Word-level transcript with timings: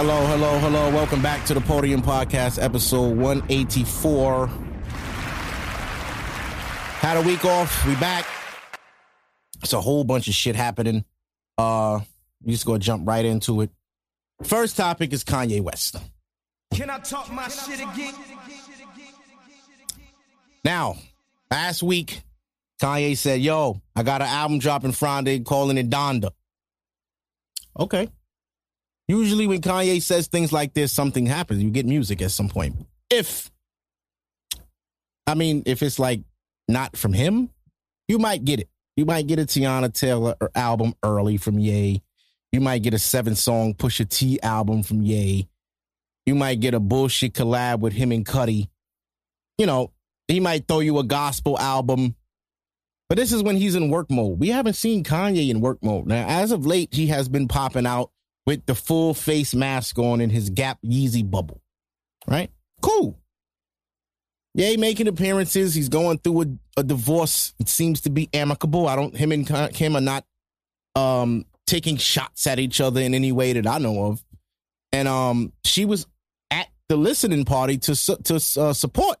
Hello, 0.00 0.24
hello, 0.26 0.60
hello. 0.60 0.94
Welcome 0.94 1.20
back 1.22 1.44
to 1.46 1.54
the 1.54 1.60
Podium 1.60 2.02
Podcast, 2.02 2.62
episode 2.62 3.16
184. 3.16 4.46
Had 7.00 7.16
a 7.16 7.22
week 7.22 7.44
off. 7.44 7.84
We 7.84 7.96
back. 7.96 8.24
It's 9.60 9.72
a 9.72 9.80
whole 9.80 10.04
bunch 10.04 10.28
of 10.28 10.34
shit 10.34 10.54
happening. 10.54 11.04
Uh, 11.58 11.98
we 12.44 12.52
just 12.52 12.64
gonna 12.64 12.78
jump 12.78 13.08
right 13.08 13.24
into 13.24 13.60
it. 13.62 13.70
First 14.44 14.76
topic 14.76 15.12
is 15.12 15.24
Kanye 15.24 15.60
West. 15.60 15.96
Can 16.72 16.90
I 16.90 17.00
talk 17.00 17.32
my 17.32 17.48
shit 17.48 17.80
again? 17.80 18.14
Now, 20.64 20.94
last 21.50 21.82
week, 21.82 22.20
Kanye 22.80 23.16
said, 23.16 23.40
Yo, 23.40 23.82
I 23.96 24.04
got 24.04 24.22
an 24.22 24.28
album 24.28 24.60
dropping 24.60 24.92
Friday 24.92 25.40
calling 25.40 25.76
it 25.76 25.90
Donda. 25.90 26.30
Okay. 27.76 28.08
Usually, 29.08 29.46
when 29.46 29.62
Kanye 29.62 30.02
says 30.02 30.26
things 30.26 30.52
like 30.52 30.74
this, 30.74 30.92
something 30.92 31.24
happens. 31.24 31.62
You 31.62 31.70
get 31.70 31.86
music 31.86 32.20
at 32.20 32.30
some 32.30 32.48
point. 32.48 32.76
If, 33.10 33.50
I 35.26 35.34
mean, 35.34 35.62
if 35.64 35.82
it's 35.82 35.98
like 35.98 36.20
not 36.68 36.96
from 36.96 37.14
him, 37.14 37.48
you 38.06 38.18
might 38.18 38.44
get 38.44 38.60
it. 38.60 38.68
You 38.96 39.06
might 39.06 39.26
get 39.26 39.38
a 39.38 39.42
Teyana 39.42 39.92
Taylor 39.92 40.34
er, 40.42 40.50
album 40.54 40.94
early 41.02 41.38
from 41.38 41.58
Ye. 41.58 42.02
You 42.52 42.60
might 42.60 42.82
get 42.82 42.94
a 42.94 42.98
seven 42.98 43.34
song 43.34 43.74
Pusha 43.74 44.08
T 44.08 44.40
album 44.42 44.82
from 44.82 45.02
Ye. 45.02 45.48
You 46.26 46.34
might 46.34 46.60
get 46.60 46.74
a 46.74 46.80
bullshit 46.80 47.32
collab 47.32 47.80
with 47.80 47.94
him 47.94 48.12
and 48.12 48.26
Cudi. 48.26 48.68
You 49.56 49.66
know, 49.66 49.92
he 50.26 50.40
might 50.40 50.68
throw 50.68 50.80
you 50.80 50.98
a 50.98 51.04
gospel 51.04 51.58
album. 51.58 52.14
But 53.08 53.16
this 53.16 53.32
is 53.32 53.42
when 53.42 53.56
he's 53.56 53.74
in 53.74 53.88
work 53.88 54.10
mode. 54.10 54.38
We 54.38 54.48
haven't 54.48 54.74
seen 54.74 55.02
Kanye 55.02 55.48
in 55.48 55.60
work 55.60 55.78
mode. 55.82 56.06
Now, 56.06 56.26
as 56.28 56.52
of 56.52 56.66
late, 56.66 56.92
he 56.92 57.06
has 57.06 57.28
been 57.28 57.48
popping 57.48 57.86
out 57.86 58.10
with 58.48 58.64
the 58.64 58.74
full 58.74 59.12
face 59.12 59.54
mask 59.54 59.98
on 59.98 60.22
in 60.22 60.30
his 60.30 60.48
Gap 60.48 60.78
Yeezy 60.82 61.28
bubble. 61.28 61.60
Right? 62.26 62.50
Cool. 62.80 63.18
Yay, 64.54 64.78
making 64.78 65.06
appearances. 65.06 65.74
He's 65.74 65.90
going 65.90 66.16
through 66.16 66.42
a, 66.42 66.46
a 66.78 66.82
divorce. 66.82 67.52
It 67.58 67.68
seems 67.68 68.00
to 68.02 68.10
be 68.10 68.30
amicable. 68.32 68.88
I 68.88 68.96
don't, 68.96 69.14
him 69.14 69.32
and 69.32 69.46
Kim 69.74 69.94
are 69.96 70.00
not 70.00 70.24
um, 70.94 71.44
taking 71.66 71.98
shots 71.98 72.46
at 72.46 72.58
each 72.58 72.80
other 72.80 73.02
in 73.02 73.12
any 73.12 73.32
way 73.32 73.52
that 73.52 73.66
I 73.66 73.76
know 73.76 74.06
of. 74.06 74.24
And 74.92 75.06
um, 75.06 75.52
she 75.64 75.84
was 75.84 76.06
at 76.50 76.68
the 76.88 76.96
listening 76.96 77.44
party 77.44 77.76
to, 77.76 77.94
to 77.94 78.34
uh, 78.36 78.72
support 78.72 79.18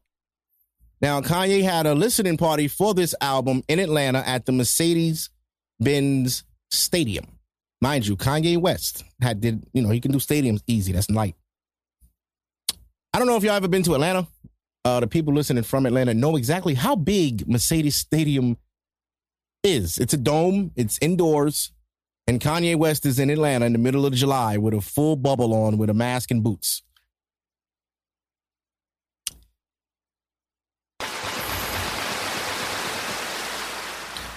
now, 1.00 1.20
Kanye 1.20 1.62
had 1.62 1.86
a 1.86 1.94
listening 1.94 2.36
party 2.36 2.66
for 2.66 2.92
this 2.92 3.14
album 3.20 3.62
in 3.68 3.78
Atlanta 3.78 4.18
at 4.18 4.46
the 4.46 4.52
Mercedes 4.52 5.30
Benz 5.78 6.42
Stadium. 6.72 7.37
Mind 7.80 8.06
you, 8.06 8.16
Kanye 8.16 8.58
West 8.58 9.04
had 9.20 9.40
did, 9.40 9.64
you 9.72 9.82
know, 9.82 9.90
he 9.90 10.00
can 10.00 10.10
do 10.10 10.18
stadiums 10.18 10.62
easy. 10.66 10.92
That's 10.92 11.08
light. 11.10 11.36
I 13.12 13.18
don't 13.18 13.28
know 13.28 13.36
if 13.36 13.44
y'all 13.44 13.54
ever 13.54 13.68
been 13.68 13.84
to 13.84 13.94
Atlanta. 13.94 14.26
Uh, 14.84 15.00
the 15.00 15.06
people 15.06 15.34
listening 15.34 15.62
from 15.62 15.86
Atlanta 15.86 16.14
know 16.14 16.36
exactly 16.36 16.74
how 16.74 16.96
big 16.96 17.48
Mercedes 17.48 17.96
Stadium 17.96 18.56
is. 19.62 19.98
It's 19.98 20.14
a 20.14 20.16
dome, 20.16 20.72
it's 20.76 20.98
indoors, 21.00 21.72
and 22.26 22.40
Kanye 22.40 22.76
West 22.76 23.06
is 23.06 23.18
in 23.18 23.30
Atlanta 23.30 23.66
in 23.66 23.72
the 23.72 23.78
middle 23.78 24.06
of 24.06 24.12
July 24.12 24.56
with 24.56 24.74
a 24.74 24.80
full 24.80 25.16
bubble 25.16 25.54
on 25.54 25.78
with 25.78 25.90
a 25.90 25.94
mask 25.94 26.30
and 26.30 26.42
boots. 26.42 26.82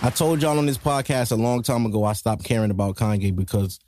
I 0.04 0.10
told 0.10 0.42
y'all 0.42 0.58
on 0.58 0.66
this 0.66 0.80
podcast 0.80 1.32
a 1.32 1.36
long 1.36 1.62
time 1.62 1.86
ago 1.86 2.04
I 2.04 2.14
stopped 2.14 2.44
caring 2.44 2.72
about 2.72 2.96
Kanye 2.96 3.36
because 3.36 3.80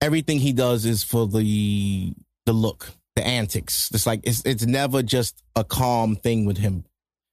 everything 0.00 0.40
he 0.40 0.52
does 0.52 0.84
is 0.84 1.04
for 1.04 1.28
the 1.28 2.12
the 2.44 2.52
look, 2.52 2.90
the 3.14 3.24
antics. 3.24 3.88
It's 3.94 4.04
like 4.04 4.20
it's 4.24 4.42
it's 4.44 4.66
never 4.66 5.00
just 5.00 5.40
a 5.54 5.62
calm 5.62 6.16
thing 6.16 6.44
with 6.44 6.58
him. 6.58 6.84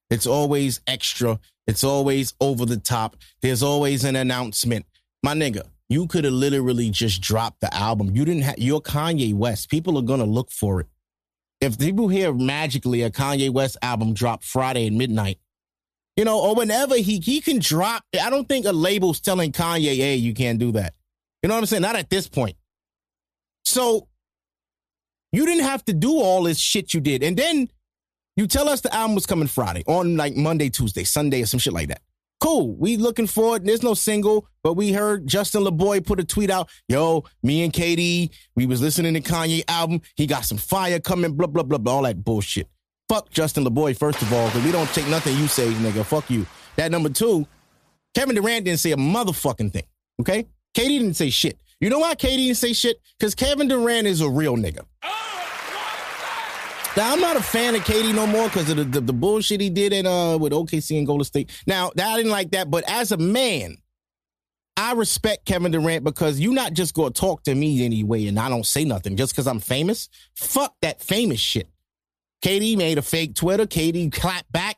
It's 0.08 0.24
always 0.24 0.80
extra. 0.86 1.40
It's 1.66 1.82
always 1.82 2.32
over 2.40 2.64
the 2.64 2.76
top. 2.76 3.16
There's 3.42 3.64
always 3.64 4.04
an 4.04 4.14
announcement. 4.14 4.86
My 5.24 5.34
nigga, 5.34 5.62
you 5.88 6.06
could 6.06 6.22
have 6.22 6.32
literally 6.32 6.90
just 6.90 7.20
dropped 7.20 7.60
the 7.60 7.74
album. 7.74 8.14
You 8.14 8.24
didn't 8.24 8.42
have 8.42 8.58
you're 8.58 8.80
Kanye 8.80 9.34
West. 9.34 9.68
People 9.68 9.98
are 9.98 10.02
gonna 10.02 10.24
look 10.24 10.52
for 10.52 10.80
it. 10.80 10.86
If 11.60 11.76
people 11.76 12.06
hear 12.06 12.32
magically 12.32 13.02
a 13.02 13.10
Kanye 13.10 13.50
West 13.50 13.76
album 13.82 14.14
drop 14.14 14.44
Friday 14.44 14.86
at 14.86 14.92
midnight, 14.92 15.40
you 16.16 16.24
know, 16.24 16.40
or 16.40 16.54
whenever 16.54 16.96
he 16.96 17.20
he 17.20 17.40
can 17.40 17.58
drop. 17.58 18.02
I 18.20 18.30
don't 18.30 18.48
think 18.48 18.66
a 18.66 18.72
label's 18.72 19.20
telling 19.20 19.52
Kanye, 19.52 19.96
"Hey, 19.96 20.16
you 20.16 20.34
can't 20.34 20.58
do 20.58 20.72
that." 20.72 20.94
You 21.42 21.48
know 21.48 21.54
what 21.54 21.60
I'm 21.60 21.66
saying? 21.66 21.82
Not 21.82 21.96
at 21.96 22.10
this 22.10 22.28
point. 22.28 22.56
So 23.64 24.08
you 25.32 25.44
didn't 25.44 25.64
have 25.64 25.84
to 25.84 25.92
do 25.92 26.18
all 26.18 26.44
this 26.44 26.58
shit 26.58 26.94
you 26.94 27.00
did, 27.00 27.22
and 27.22 27.36
then 27.36 27.68
you 28.36 28.46
tell 28.46 28.68
us 28.68 28.80
the 28.80 28.94
album 28.94 29.14
was 29.14 29.26
coming 29.26 29.48
Friday 29.48 29.82
on 29.86 30.16
like 30.16 30.34
Monday, 30.36 30.70
Tuesday, 30.70 31.04
Sunday, 31.04 31.42
or 31.42 31.46
some 31.46 31.60
shit 31.60 31.72
like 31.72 31.88
that. 31.88 32.00
Cool. 32.38 32.76
We 32.76 32.98
looking 32.98 33.26
for 33.26 33.56
it. 33.56 33.64
There's 33.64 33.82
no 33.82 33.94
single, 33.94 34.46
but 34.62 34.74
we 34.74 34.92
heard 34.92 35.26
Justin 35.26 35.62
LaBoy 35.64 36.04
put 36.04 36.20
a 36.20 36.24
tweet 36.24 36.50
out. 36.50 36.68
Yo, 36.86 37.24
me 37.42 37.64
and 37.64 37.72
KD, 37.72 38.30
we 38.54 38.66
was 38.66 38.82
listening 38.82 39.14
to 39.14 39.20
Kanye 39.22 39.64
album. 39.68 40.02
He 40.16 40.26
got 40.26 40.44
some 40.44 40.58
fire 40.58 41.00
coming. 41.00 41.32
Blah 41.32 41.46
blah 41.46 41.62
blah 41.62 41.78
blah. 41.78 41.94
All 41.94 42.02
that 42.02 42.22
bullshit. 42.22 42.68
Fuck 43.08 43.30
Justin 43.30 43.64
LaBoy, 43.64 43.96
first 43.96 44.20
of 44.20 44.32
all, 44.32 44.46
because 44.48 44.64
we 44.64 44.72
don't 44.72 44.88
take 44.88 45.06
nothing 45.08 45.36
you 45.36 45.46
say, 45.46 45.68
nigga. 45.68 46.04
Fuck 46.04 46.28
you. 46.28 46.46
That 46.76 46.90
number 46.90 47.08
two, 47.08 47.46
Kevin 48.14 48.34
Durant 48.34 48.64
didn't 48.64 48.80
say 48.80 48.92
a 48.92 48.96
motherfucking 48.96 49.72
thing. 49.72 49.84
Okay? 50.20 50.46
KD 50.76 50.88
didn't 50.88 51.14
say 51.14 51.30
shit. 51.30 51.58
You 51.80 51.90
know 51.90 51.98
why 52.00 52.14
KD 52.14 52.36
didn't 52.36 52.56
say 52.56 52.72
shit? 52.72 53.00
Because 53.18 53.34
Kevin 53.34 53.68
Durant 53.68 54.06
is 54.06 54.20
a 54.20 54.28
real 54.28 54.56
nigga. 54.56 54.84
Now 56.96 57.12
I'm 57.12 57.20
not 57.20 57.36
a 57.36 57.42
fan 57.42 57.74
of 57.74 57.82
KD 57.82 58.14
no 58.14 58.26
more 58.26 58.48
because 58.48 58.70
of 58.70 58.78
the, 58.78 58.84
the, 58.84 59.00
the, 59.02 59.12
bullshit 59.12 59.60
he 59.60 59.68
did 59.68 59.92
at 59.92 60.06
uh 60.06 60.38
with 60.40 60.52
OKC 60.52 60.96
and 60.96 61.06
Golden 61.06 61.24
State. 61.24 61.50
Now 61.66 61.90
that 61.94 62.08
I 62.08 62.16
didn't 62.16 62.32
like 62.32 62.52
that, 62.52 62.70
but 62.70 62.84
as 62.88 63.12
a 63.12 63.18
man, 63.18 63.76
I 64.78 64.92
respect 64.92 65.44
Kevin 65.44 65.72
Durant 65.72 66.04
because 66.04 66.40
you 66.40 66.52
not 66.52 66.72
just 66.72 66.94
gonna 66.94 67.10
talk 67.10 67.42
to 67.42 67.54
me 67.54 67.84
anyway 67.84 68.26
and 68.26 68.38
I 68.38 68.48
don't 68.48 68.64
say 68.64 68.86
nothing 68.86 69.16
just 69.16 69.34
because 69.34 69.46
I'm 69.46 69.60
famous. 69.60 70.08
Fuck 70.34 70.74
that 70.80 71.02
famous 71.02 71.38
shit. 71.38 71.68
KD 72.44 72.76
made 72.76 72.98
a 72.98 73.02
fake 73.02 73.34
Twitter. 73.34 73.66
KD 73.66 74.12
clapped 74.12 74.50
back. 74.52 74.76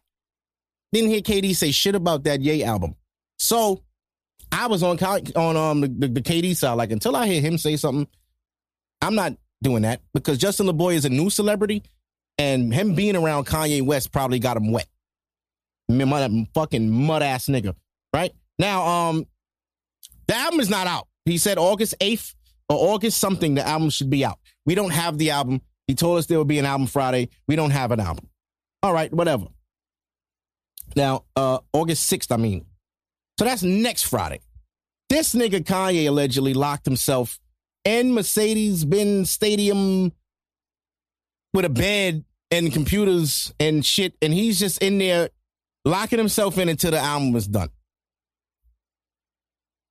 Didn't 0.92 1.10
hear 1.10 1.20
KD 1.20 1.54
say 1.54 1.70
shit 1.70 1.94
about 1.94 2.24
that 2.24 2.40
Ye 2.40 2.64
album. 2.64 2.94
So 3.38 3.82
I 4.50 4.66
was 4.66 4.82
on 4.82 4.98
on 4.98 5.56
um 5.56 5.80
the, 5.80 5.88
the, 5.88 6.08
the 6.08 6.22
KD 6.22 6.56
side. 6.56 6.74
Like 6.74 6.90
until 6.90 7.16
I 7.16 7.26
hear 7.26 7.40
him 7.40 7.58
say 7.58 7.76
something, 7.76 8.06
I'm 9.02 9.14
not 9.14 9.36
doing 9.62 9.82
that 9.82 10.00
because 10.14 10.38
Justin 10.38 10.66
LaBoy 10.66 10.94
is 10.94 11.04
a 11.04 11.10
new 11.10 11.30
celebrity, 11.30 11.82
and 12.38 12.72
him 12.72 12.94
being 12.94 13.16
around 13.16 13.46
Kanye 13.46 13.82
West 13.82 14.12
probably 14.12 14.38
got 14.38 14.56
him 14.56 14.72
wet. 14.72 14.88
Mud, 15.88 16.48
fucking 16.54 16.90
mud 16.90 17.22
ass 17.22 17.46
nigga. 17.46 17.74
Right 18.12 18.32
now, 18.58 18.86
um, 18.86 19.26
the 20.26 20.36
album 20.36 20.60
is 20.60 20.70
not 20.70 20.86
out. 20.86 21.08
He 21.24 21.38
said 21.38 21.58
August 21.58 21.94
eighth 22.00 22.34
or 22.68 22.94
August 22.94 23.18
something. 23.18 23.54
The 23.54 23.66
album 23.66 23.90
should 23.90 24.10
be 24.10 24.24
out. 24.24 24.38
We 24.64 24.74
don't 24.74 24.92
have 24.92 25.18
the 25.18 25.30
album. 25.30 25.62
He 25.88 25.94
told 25.94 26.18
us 26.18 26.26
there 26.26 26.38
would 26.38 26.46
be 26.46 26.58
an 26.58 26.66
album 26.66 26.86
Friday. 26.86 27.30
We 27.48 27.56
don't 27.56 27.70
have 27.70 27.90
an 27.90 27.98
album. 27.98 28.28
All 28.82 28.92
right, 28.92 29.12
whatever. 29.12 29.46
Now, 30.94 31.24
uh, 31.34 31.58
August 31.72 32.12
6th, 32.12 32.30
I 32.30 32.36
mean. 32.36 32.66
So 33.38 33.44
that's 33.44 33.62
next 33.62 34.04
Friday. 34.04 34.40
This 35.08 35.34
nigga 35.34 35.64
Kanye 35.64 36.06
allegedly 36.06 36.54
locked 36.54 36.84
himself 36.84 37.40
in 37.84 38.12
Mercedes 38.12 38.84
Benz 38.84 39.30
Stadium 39.30 40.12
with 41.54 41.64
a 41.64 41.70
bed 41.70 42.24
and 42.50 42.72
computers 42.72 43.52
and 43.58 43.84
shit. 43.84 44.14
And 44.20 44.32
he's 44.34 44.58
just 44.58 44.82
in 44.82 44.98
there 44.98 45.30
locking 45.84 46.18
himself 46.18 46.58
in 46.58 46.68
until 46.68 46.90
the 46.90 46.98
album 46.98 47.34
is 47.36 47.48
done. 47.48 47.70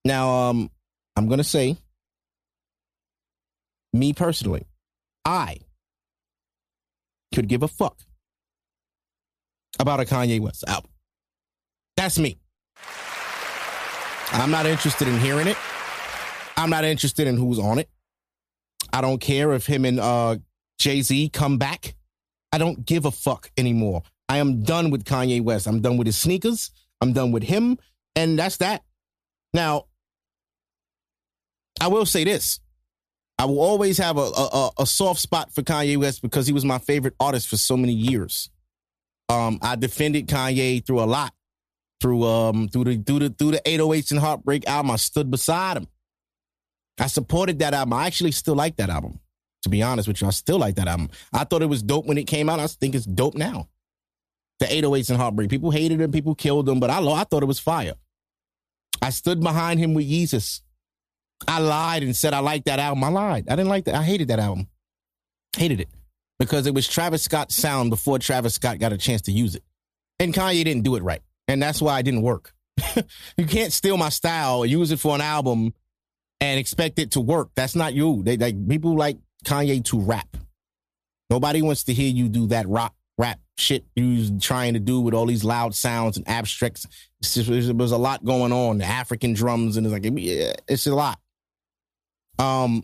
Now, 0.05 0.49
um, 0.49 0.69
I'm 1.15 1.27
going 1.27 1.39
to 1.39 1.43
say, 1.43 1.77
me 3.93 4.13
personally, 4.13 4.65
I 5.25 5.57
could 7.37 7.47
give 7.47 7.61
a 7.61 7.67
fuck 7.67 7.99
about 9.77 9.99
a 9.99 10.05
Kanye 10.05 10.39
West 10.39 10.63
album. 10.67 10.89
That's 11.95 12.17
me. 12.17 12.39
I'm 14.31 14.49
not 14.49 14.65
interested 14.65 15.07
in 15.07 15.19
hearing 15.19 15.45
it. 15.45 15.55
I'm 16.57 16.71
not 16.71 16.83
interested 16.83 17.27
in 17.27 17.37
who's 17.37 17.59
on 17.59 17.77
it. 17.77 17.91
I 18.91 19.01
don't 19.01 19.21
care 19.21 19.53
if 19.53 19.67
him 19.67 19.85
and 19.85 19.99
uh, 19.99 20.37
Jay 20.79 21.03
Z 21.03 21.29
come 21.29 21.59
back. 21.59 21.93
I 22.51 22.57
don't 22.57 22.83
give 22.83 23.05
a 23.05 23.11
fuck 23.11 23.51
anymore. 23.55 24.01
I 24.27 24.37
am 24.37 24.63
done 24.63 24.89
with 24.89 25.03
Kanye 25.03 25.39
West. 25.39 25.67
I'm 25.67 25.79
done 25.79 25.97
with 25.97 26.07
his 26.07 26.17
sneakers. 26.17 26.71
I'm 27.01 27.13
done 27.13 27.31
with 27.31 27.43
him. 27.43 27.77
And 28.15 28.39
that's 28.39 28.57
that. 28.57 28.81
Now, 29.53 29.85
I 31.79 31.87
will 31.89 32.07
say 32.07 32.23
this 32.23 32.59
I 33.39 33.45
will 33.45 33.59
always 33.59 33.97
have 33.99 34.17
a, 34.17 34.21
a, 34.21 34.71
a 34.79 34.85
soft 34.85 35.19
spot 35.19 35.53
for 35.53 35.61
Kanye 35.61 35.97
West 35.97 36.21
because 36.21 36.47
he 36.47 36.53
was 36.53 36.65
my 36.65 36.79
favorite 36.79 37.13
artist 37.19 37.47
for 37.47 37.57
so 37.57 37.77
many 37.77 37.93
years. 37.93 38.49
Um, 39.29 39.59
I 39.61 39.75
defended 39.75 40.27
Kanye 40.27 40.85
through 40.85 41.01
a 41.01 41.05
lot, 41.05 41.33
through 42.01 42.23
um 42.23 42.67
through 42.69 42.85
the 42.85 42.97
through 42.97 43.19
the 43.19 43.29
through 43.29 43.51
the 43.51 43.61
808s 43.65 44.11
and 44.11 44.19
Heartbreak 44.19 44.67
album. 44.67 44.91
I 44.91 44.95
stood 44.95 45.29
beside 45.29 45.77
him. 45.77 45.87
I 46.99 47.07
supported 47.07 47.59
that 47.59 47.73
album. 47.73 47.93
I 47.93 48.07
actually 48.07 48.31
still 48.31 48.55
like 48.55 48.77
that 48.77 48.89
album. 48.89 49.19
To 49.63 49.69
be 49.69 49.83
honest 49.83 50.07
with 50.07 50.21
you, 50.21 50.27
I 50.27 50.31
still 50.31 50.57
like 50.57 50.75
that 50.75 50.87
album. 50.87 51.09
I 51.33 51.43
thought 51.43 51.61
it 51.61 51.67
was 51.67 51.83
dope 51.83 52.05
when 52.05 52.17
it 52.17 52.25
came 52.25 52.49
out. 52.49 52.59
I 52.59 52.67
think 52.67 52.95
it's 52.95 53.05
dope 53.05 53.35
now. 53.35 53.67
The 54.59 54.65
808s 54.65 55.09
and 55.09 55.19
Heartbreak. 55.19 55.49
People 55.49 55.71
hated 55.71 56.01
him, 56.01 56.11
people 56.11 56.33
killed 56.33 56.67
him, 56.67 56.79
but 56.79 56.89
I, 56.89 56.99
I 56.99 57.23
thought 57.25 57.43
it 57.43 57.47
was 57.47 57.59
fire. 57.59 57.93
I 59.01 59.11
stood 59.11 59.41
behind 59.41 59.79
him 59.79 59.93
with 59.93 60.09
Yeezus. 60.09 60.61
I 61.47 61.59
lied 61.59 62.03
and 62.03 62.15
said 62.15 62.33
I 62.33 62.39
liked 62.39 62.65
that 62.65 62.79
album. 62.79 63.03
I 63.03 63.09
lied. 63.09 63.45
I 63.49 63.55
didn't 63.55 63.69
like 63.69 63.85
that. 63.85 63.95
I 63.95 64.03
hated 64.03 64.29
that 64.29 64.39
album. 64.39 64.67
Hated 65.55 65.81
it 65.81 65.89
because 66.39 66.67
it 66.67 66.73
was 66.73 66.87
Travis 66.87 67.23
Scott's 67.23 67.55
sound 67.55 67.89
before 67.89 68.19
Travis 68.19 68.55
Scott 68.55 68.79
got 68.79 68.93
a 68.93 68.97
chance 68.97 69.23
to 69.23 69.31
use 69.31 69.55
it. 69.55 69.63
And 70.19 70.33
Kanye 70.33 70.63
didn't 70.63 70.83
do 70.83 70.95
it 70.95 71.03
right. 71.03 71.21
And 71.47 71.61
that's 71.61 71.81
why 71.81 71.99
it 71.99 72.03
didn't 72.03 72.21
work. 72.21 72.53
you 73.37 73.45
can't 73.45 73.73
steal 73.73 73.97
my 73.97 74.09
style, 74.09 74.65
use 74.65 74.91
it 74.91 74.99
for 74.99 75.15
an 75.15 75.21
album, 75.21 75.73
and 76.39 76.59
expect 76.59 76.99
it 76.99 77.11
to 77.11 77.21
work. 77.21 77.49
That's 77.55 77.75
not 77.75 77.93
you. 77.93 78.21
They 78.23 78.37
like 78.37 78.67
people 78.67 78.95
like 78.95 79.17
Kanye 79.45 79.83
to 79.85 79.99
rap. 79.99 80.37
Nobody 81.29 81.61
wants 81.61 81.83
to 81.85 81.93
hear 81.93 82.09
you 82.09 82.29
do 82.29 82.47
that 82.47 82.67
rock 82.67 82.93
rap 83.17 83.39
shit 83.57 83.85
you 83.95 84.39
trying 84.39 84.73
to 84.75 84.79
do 84.79 85.01
with 85.01 85.13
all 85.13 85.25
these 85.25 85.43
loud 85.43 85.73
sounds 85.73 86.17
and 86.17 86.27
abstracts. 86.29 86.85
Just, 87.21 87.47
there 87.47 87.73
was 87.73 87.91
a 87.91 87.97
lot 87.97 88.23
going 88.23 88.53
on, 88.53 88.77
the 88.77 88.85
African 88.85 89.33
drums, 89.33 89.77
and 89.77 89.85
it's 89.85 89.93
like 89.93 90.03
it's 90.67 90.85
a 90.85 90.93
lot. 90.95 91.19
Um, 92.39 92.83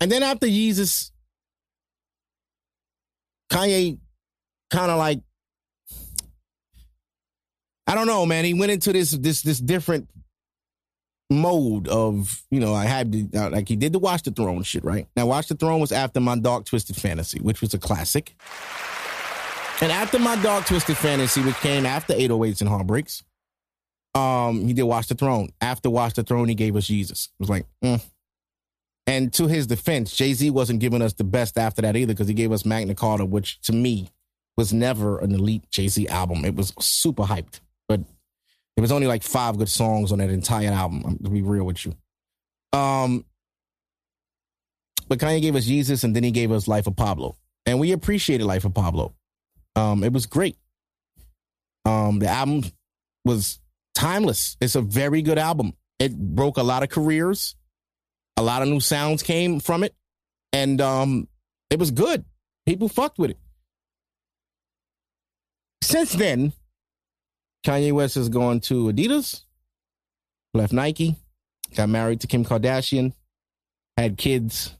and 0.00 0.10
then 0.10 0.22
after 0.22 0.46
Yeezus, 0.46 1.10
Kanye 3.50 3.98
kind 4.70 4.90
of 4.90 4.98
like 4.98 5.20
I 7.86 7.94
don't 7.96 8.06
know, 8.06 8.24
man. 8.24 8.44
He 8.44 8.54
went 8.54 8.70
into 8.70 8.92
this 8.92 9.10
this 9.10 9.42
this 9.42 9.58
different 9.58 10.08
mode 11.28 11.88
of 11.88 12.42
you 12.50 12.60
know 12.60 12.72
I 12.72 12.84
had 12.84 13.12
to 13.12 13.28
uh, 13.34 13.50
like 13.50 13.68
he 13.68 13.74
did 13.74 13.92
the 13.92 13.98
Watch 13.98 14.22
the 14.22 14.30
Throne 14.30 14.62
shit 14.62 14.84
right 14.84 15.08
now. 15.16 15.26
Watch 15.26 15.48
the 15.48 15.56
Throne 15.56 15.80
was 15.80 15.90
after 15.90 16.20
my 16.20 16.38
Dark 16.38 16.66
Twisted 16.66 16.96
Fantasy, 16.96 17.40
which 17.40 17.60
was 17.60 17.74
a 17.74 17.78
classic, 17.78 18.36
and 19.80 19.90
after 19.90 20.20
my 20.20 20.36
Dark 20.36 20.66
Twisted 20.66 20.96
Fantasy, 20.96 21.40
which 21.42 21.56
came 21.56 21.84
after 21.84 22.14
808s 22.14 22.60
and 22.60 22.70
Heartbreaks, 22.70 23.24
um, 24.14 24.66
he 24.66 24.72
did 24.72 24.82
Watch 24.82 25.08
the 25.08 25.14
Throne. 25.14 25.50
After 25.60 25.90
Watch 25.90 26.14
the 26.14 26.22
Throne, 26.22 26.48
he 26.48 26.54
gave 26.54 26.76
us 26.76 26.86
Yeezus. 26.86 27.26
It 27.26 27.40
was 27.40 27.50
like, 27.50 27.66
mm. 27.84 28.02
and 29.06 29.32
to 29.34 29.46
his 29.46 29.66
defense, 29.66 30.14
Jay 30.14 30.32
Z 30.32 30.50
wasn't 30.50 30.80
giving 30.80 31.02
us 31.02 31.12
the 31.12 31.24
best 31.24 31.58
after 31.58 31.82
that 31.82 31.96
either 31.96 32.12
because 32.12 32.28
he 32.28 32.34
gave 32.34 32.52
us 32.52 32.64
Magna 32.64 32.94
Carta, 32.94 33.24
which 33.24 33.60
to 33.62 33.72
me 33.72 34.10
was 34.56 34.72
never 34.72 35.18
an 35.20 35.32
elite 35.32 35.70
Jay 35.70 35.88
Z 35.88 36.08
album. 36.08 36.44
It 36.44 36.56
was 36.56 36.72
super 36.80 37.22
hyped, 37.22 37.60
but 37.88 38.00
it 38.76 38.80
was 38.80 38.92
only 38.92 39.06
like 39.06 39.22
five 39.22 39.56
good 39.58 39.68
songs 39.68 40.10
on 40.10 40.18
that 40.18 40.30
entire 40.30 40.70
album. 40.70 41.18
To 41.22 41.30
be 41.30 41.42
real 41.42 41.64
with 41.64 41.86
you, 41.86 41.94
um, 42.72 43.24
but 45.08 45.18
Kanye 45.18 45.40
gave 45.40 45.54
us 45.54 45.66
Yeezus, 45.66 46.02
and 46.02 46.16
then 46.16 46.24
he 46.24 46.32
gave 46.32 46.50
us 46.50 46.66
Life 46.66 46.88
of 46.88 46.96
Pablo, 46.96 47.36
and 47.64 47.78
we 47.78 47.92
appreciated 47.92 48.44
Life 48.44 48.64
of 48.64 48.74
Pablo. 48.74 49.14
Um, 49.76 50.02
it 50.02 50.12
was 50.12 50.26
great. 50.26 50.56
Um, 51.84 52.18
the 52.18 52.28
album 52.28 52.64
was 53.24 53.60
timeless. 53.94 54.56
It's 54.60 54.74
a 54.74 54.82
very 54.82 55.22
good 55.22 55.38
album. 55.38 55.74
It 55.98 56.16
broke 56.16 56.56
a 56.56 56.62
lot 56.62 56.82
of 56.82 56.88
careers. 56.88 57.54
A 58.36 58.42
lot 58.42 58.62
of 58.62 58.68
new 58.68 58.80
sounds 58.80 59.22
came 59.22 59.60
from 59.60 59.84
it. 59.84 59.94
And 60.52 60.80
um, 60.80 61.28
it 61.70 61.78
was 61.78 61.90
good. 61.90 62.24
People 62.66 62.88
fucked 62.88 63.18
with 63.18 63.30
it. 63.30 63.38
Since 65.82 66.12
then, 66.12 66.52
Kanye 67.64 67.92
West 67.92 68.14
has 68.14 68.28
gone 68.28 68.60
to 68.60 68.92
Adidas, 68.92 69.42
left 70.54 70.72
Nike, 70.72 71.16
got 71.74 71.88
married 71.88 72.20
to 72.20 72.26
Kim 72.26 72.44
Kardashian, 72.44 73.12
had 73.96 74.16
kids, 74.16 74.76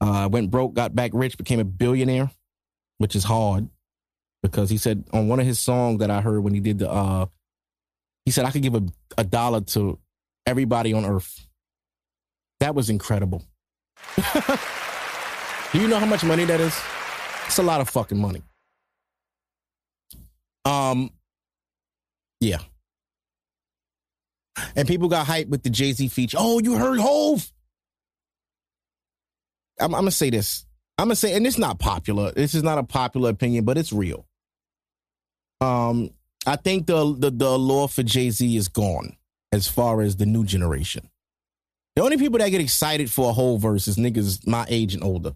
uh, 0.00 0.28
went 0.30 0.50
broke, 0.50 0.74
got 0.74 0.94
back 0.94 1.10
rich, 1.14 1.36
became 1.36 1.60
a 1.60 1.64
billionaire, 1.64 2.30
which 2.98 3.14
is 3.14 3.24
hard 3.24 3.68
because 4.42 4.70
he 4.70 4.78
said 4.78 5.04
on 5.12 5.28
one 5.28 5.40
of 5.40 5.46
his 5.46 5.58
songs 5.58 5.98
that 5.98 6.10
I 6.10 6.20
heard 6.20 6.42
when 6.42 6.54
he 6.54 6.60
did 6.60 6.78
the 6.78 6.90
uh, 6.90 7.26
he 8.28 8.30
said, 8.30 8.44
I 8.44 8.50
could 8.50 8.60
give 8.60 8.74
a, 8.74 8.82
a 9.16 9.24
dollar 9.24 9.62
to 9.62 9.98
everybody 10.44 10.92
on 10.92 11.06
earth. 11.06 11.46
That 12.60 12.74
was 12.74 12.90
incredible. 12.90 13.42
Do 14.16 15.80
you 15.80 15.88
know 15.88 15.98
how 15.98 16.04
much 16.04 16.24
money 16.24 16.44
that 16.44 16.60
is? 16.60 16.78
It's 17.46 17.56
a 17.56 17.62
lot 17.62 17.80
of 17.80 17.88
fucking 17.88 18.18
money. 18.18 18.42
Um, 20.66 21.08
yeah. 22.38 22.58
And 24.76 24.86
people 24.86 25.08
got 25.08 25.26
hyped 25.26 25.48
with 25.48 25.62
the 25.62 25.70
Jay 25.70 25.92
Z 25.92 26.08
feature. 26.08 26.36
Oh, 26.38 26.60
you 26.60 26.76
heard 26.76 27.00
Hove? 27.00 27.50
I'm, 29.80 29.94
I'm 29.94 30.02
gonna 30.02 30.10
say 30.10 30.28
this. 30.28 30.66
I'm 30.98 31.06
gonna 31.06 31.16
say, 31.16 31.32
and 31.32 31.46
it's 31.46 31.56
not 31.56 31.78
popular. 31.78 32.30
This 32.32 32.52
is 32.54 32.62
not 32.62 32.76
a 32.76 32.82
popular 32.82 33.30
opinion, 33.30 33.64
but 33.64 33.78
it's 33.78 33.90
real. 33.90 34.26
Um, 35.62 36.10
I 36.46 36.56
think 36.56 36.86
the 36.86 37.14
the, 37.14 37.30
the 37.30 37.46
allure 37.46 37.88
for 37.88 38.02
Jay 38.02 38.30
Z 38.30 38.56
is 38.56 38.68
gone 38.68 39.16
as 39.52 39.68
far 39.68 40.00
as 40.02 40.16
the 40.16 40.26
new 40.26 40.44
generation. 40.44 41.08
The 41.96 42.02
only 42.02 42.16
people 42.16 42.38
that 42.38 42.50
get 42.50 42.60
excited 42.60 43.10
for 43.10 43.30
a 43.30 43.32
whole 43.32 43.58
verse 43.58 43.88
is 43.88 43.96
niggas 43.96 44.46
my 44.46 44.64
age 44.68 44.94
and 44.94 45.02
older. 45.02 45.32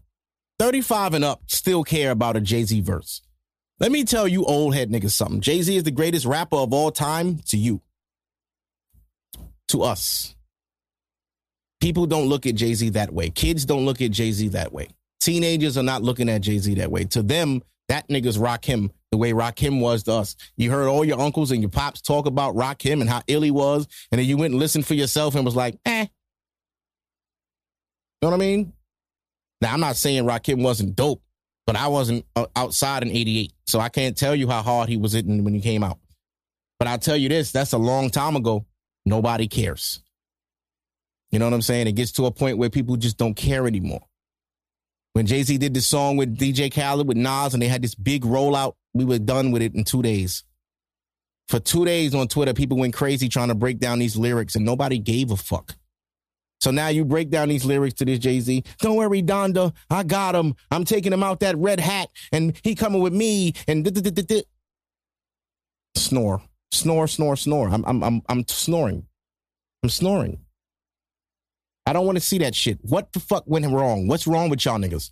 35 0.58 1.14
and 1.14 1.24
up 1.24 1.42
still 1.48 1.82
care 1.82 2.12
about 2.12 2.36
a 2.36 2.40
Jay 2.40 2.62
Z 2.62 2.80
verse. 2.82 3.20
Let 3.80 3.90
me 3.90 4.04
tell 4.04 4.28
you, 4.28 4.44
old 4.44 4.74
head 4.74 4.90
niggas, 4.90 5.10
something. 5.10 5.40
Jay 5.40 5.60
Z 5.60 5.74
is 5.74 5.82
the 5.82 5.90
greatest 5.90 6.24
rapper 6.24 6.56
of 6.56 6.72
all 6.72 6.92
time 6.92 7.38
to 7.46 7.56
you, 7.56 7.80
to 9.68 9.82
us. 9.82 10.36
People 11.80 12.06
don't 12.06 12.28
look 12.28 12.46
at 12.46 12.54
Jay 12.54 12.74
Z 12.74 12.90
that 12.90 13.12
way. 13.12 13.28
Kids 13.30 13.64
don't 13.64 13.84
look 13.84 14.00
at 14.00 14.12
Jay 14.12 14.30
Z 14.30 14.48
that 14.50 14.72
way. 14.72 14.86
Teenagers 15.20 15.76
are 15.76 15.82
not 15.82 16.02
looking 16.02 16.28
at 16.28 16.42
Jay 16.42 16.58
Z 16.58 16.74
that 16.74 16.92
way. 16.92 17.04
To 17.06 17.22
them, 17.22 17.60
that 17.92 18.08
nigga's 18.08 18.38
Rakim 18.38 18.90
the 19.10 19.18
way 19.18 19.32
Rakim 19.32 19.80
was 19.80 20.04
to 20.04 20.12
us. 20.14 20.34
You 20.56 20.70
heard 20.70 20.88
all 20.88 21.04
your 21.04 21.20
uncles 21.20 21.50
and 21.50 21.60
your 21.60 21.70
pops 21.70 22.00
talk 22.00 22.26
about 22.26 22.54
Rakim 22.56 23.02
and 23.02 23.10
how 23.10 23.22
ill 23.26 23.42
he 23.42 23.50
was, 23.50 23.86
and 24.10 24.18
then 24.18 24.26
you 24.26 24.38
went 24.38 24.52
and 24.52 24.60
listened 24.60 24.86
for 24.86 24.94
yourself 24.94 25.34
and 25.34 25.44
was 25.44 25.54
like, 25.54 25.78
eh. 25.84 26.00
You 26.00 26.08
know 28.22 28.30
what 28.30 28.34
I 28.34 28.38
mean? 28.38 28.72
Now, 29.60 29.74
I'm 29.74 29.80
not 29.80 29.96
saying 29.96 30.24
Rakim 30.24 30.62
wasn't 30.62 30.96
dope, 30.96 31.22
but 31.66 31.76
I 31.76 31.88
wasn't 31.88 32.24
uh, 32.34 32.46
outside 32.56 33.02
in 33.02 33.10
88. 33.10 33.52
So 33.66 33.78
I 33.78 33.90
can't 33.90 34.16
tell 34.16 34.34
you 34.34 34.48
how 34.48 34.62
hard 34.62 34.88
he 34.88 34.96
was 34.96 35.12
hitting 35.12 35.44
when 35.44 35.54
he 35.54 35.60
came 35.60 35.84
out. 35.84 35.98
But 36.78 36.88
I'll 36.88 36.98
tell 36.98 37.16
you 37.16 37.28
this 37.28 37.52
that's 37.52 37.72
a 37.72 37.78
long 37.78 38.10
time 38.10 38.34
ago. 38.34 38.64
Nobody 39.04 39.46
cares. 39.46 40.00
You 41.30 41.38
know 41.38 41.46
what 41.46 41.54
I'm 41.54 41.62
saying? 41.62 41.86
It 41.86 41.92
gets 41.92 42.12
to 42.12 42.26
a 42.26 42.30
point 42.30 42.58
where 42.58 42.70
people 42.70 42.96
just 42.96 43.18
don't 43.18 43.34
care 43.34 43.66
anymore. 43.66 44.00
When 45.14 45.26
Jay 45.26 45.42
Z 45.42 45.58
did 45.58 45.74
this 45.74 45.86
song 45.86 46.16
with 46.16 46.36
DJ 46.36 46.72
Khaled 46.72 47.06
with 47.06 47.16
Nas 47.16 47.52
and 47.52 47.62
they 47.62 47.68
had 47.68 47.82
this 47.82 47.94
big 47.94 48.22
rollout, 48.24 48.74
we 48.94 49.04
were 49.04 49.18
done 49.18 49.50
with 49.50 49.62
it 49.62 49.74
in 49.74 49.84
two 49.84 50.02
days. 50.02 50.44
For 51.48 51.60
two 51.60 51.84
days 51.84 52.14
on 52.14 52.28
Twitter, 52.28 52.54
people 52.54 52.78
went 52.78 52.94
crazy 52.94 53.28
trying 53.28 53.48
to 53.48 53.54
break 53.54 53.78
down 53.78 53.98
these 53.98 54.16
lyrics 54.16 54.54
and 54.54 54.64
nobody 54.64 54.98
gave 54.98 55.30
a 55.30 55.36
fuck. 55.36 55.74
So 56.62 56.70
now 56.70 56.88
you 56.88 57.04
break 57.04 57.28
down 57.28 57.48
these 57.48 57.64
lyrics 57.64 57.94
to 57.94 58.04
this 58.04 58.20
Jay 58.20 58.38
Z. 58.38 58.62
Don't 58.78 58.96
worry, 58.96 59.20
Donda, 59.20 59.74
I 59.90 60.04
got 60.04 60.34
him. 60.34 60.54
I'm 60.70 60.84
taking 60.84 61.12
him 61.12 61.22
out 61.22 61.40
that 61.40 61.58
red 61.58 61.80
hat, 61.80 62.08
and 62.30 62.58
he 62.62 62.76
coming 62.76 63.02
with 63.02 63.12
me. 63.12 63.54
And 63.66 63.84
snore, 65.96 66.42
snore, 66.70 67.08
snore, 67.08 67.36
snore. 67.36 67.68
I'm, 67.68 67.84
I'm, 67.84 68.04
I'm, 68.04 68.22
I'm 68.28 68.44
snoring. 68.46 69.06
I'm 69.82 69.90
snoring. 69.90 70.38
I 71.86 71.92
don't 71.92 72.06
want 72.06 72.16
to 72.16 72.24
see 72.24 72.38
that 72.38 72.54
shit. 72.54 72.78
What 72.82 73.12
the 73.12 73.20
fuck 73.20 73.44
went 73.46 73.66
wrong? 73.66 74.06
What's 74.06 74.26
wrong 74.26 74.48
with 74.48 74.64
y'all 74.64 74.78
niggas? 74.78 75.10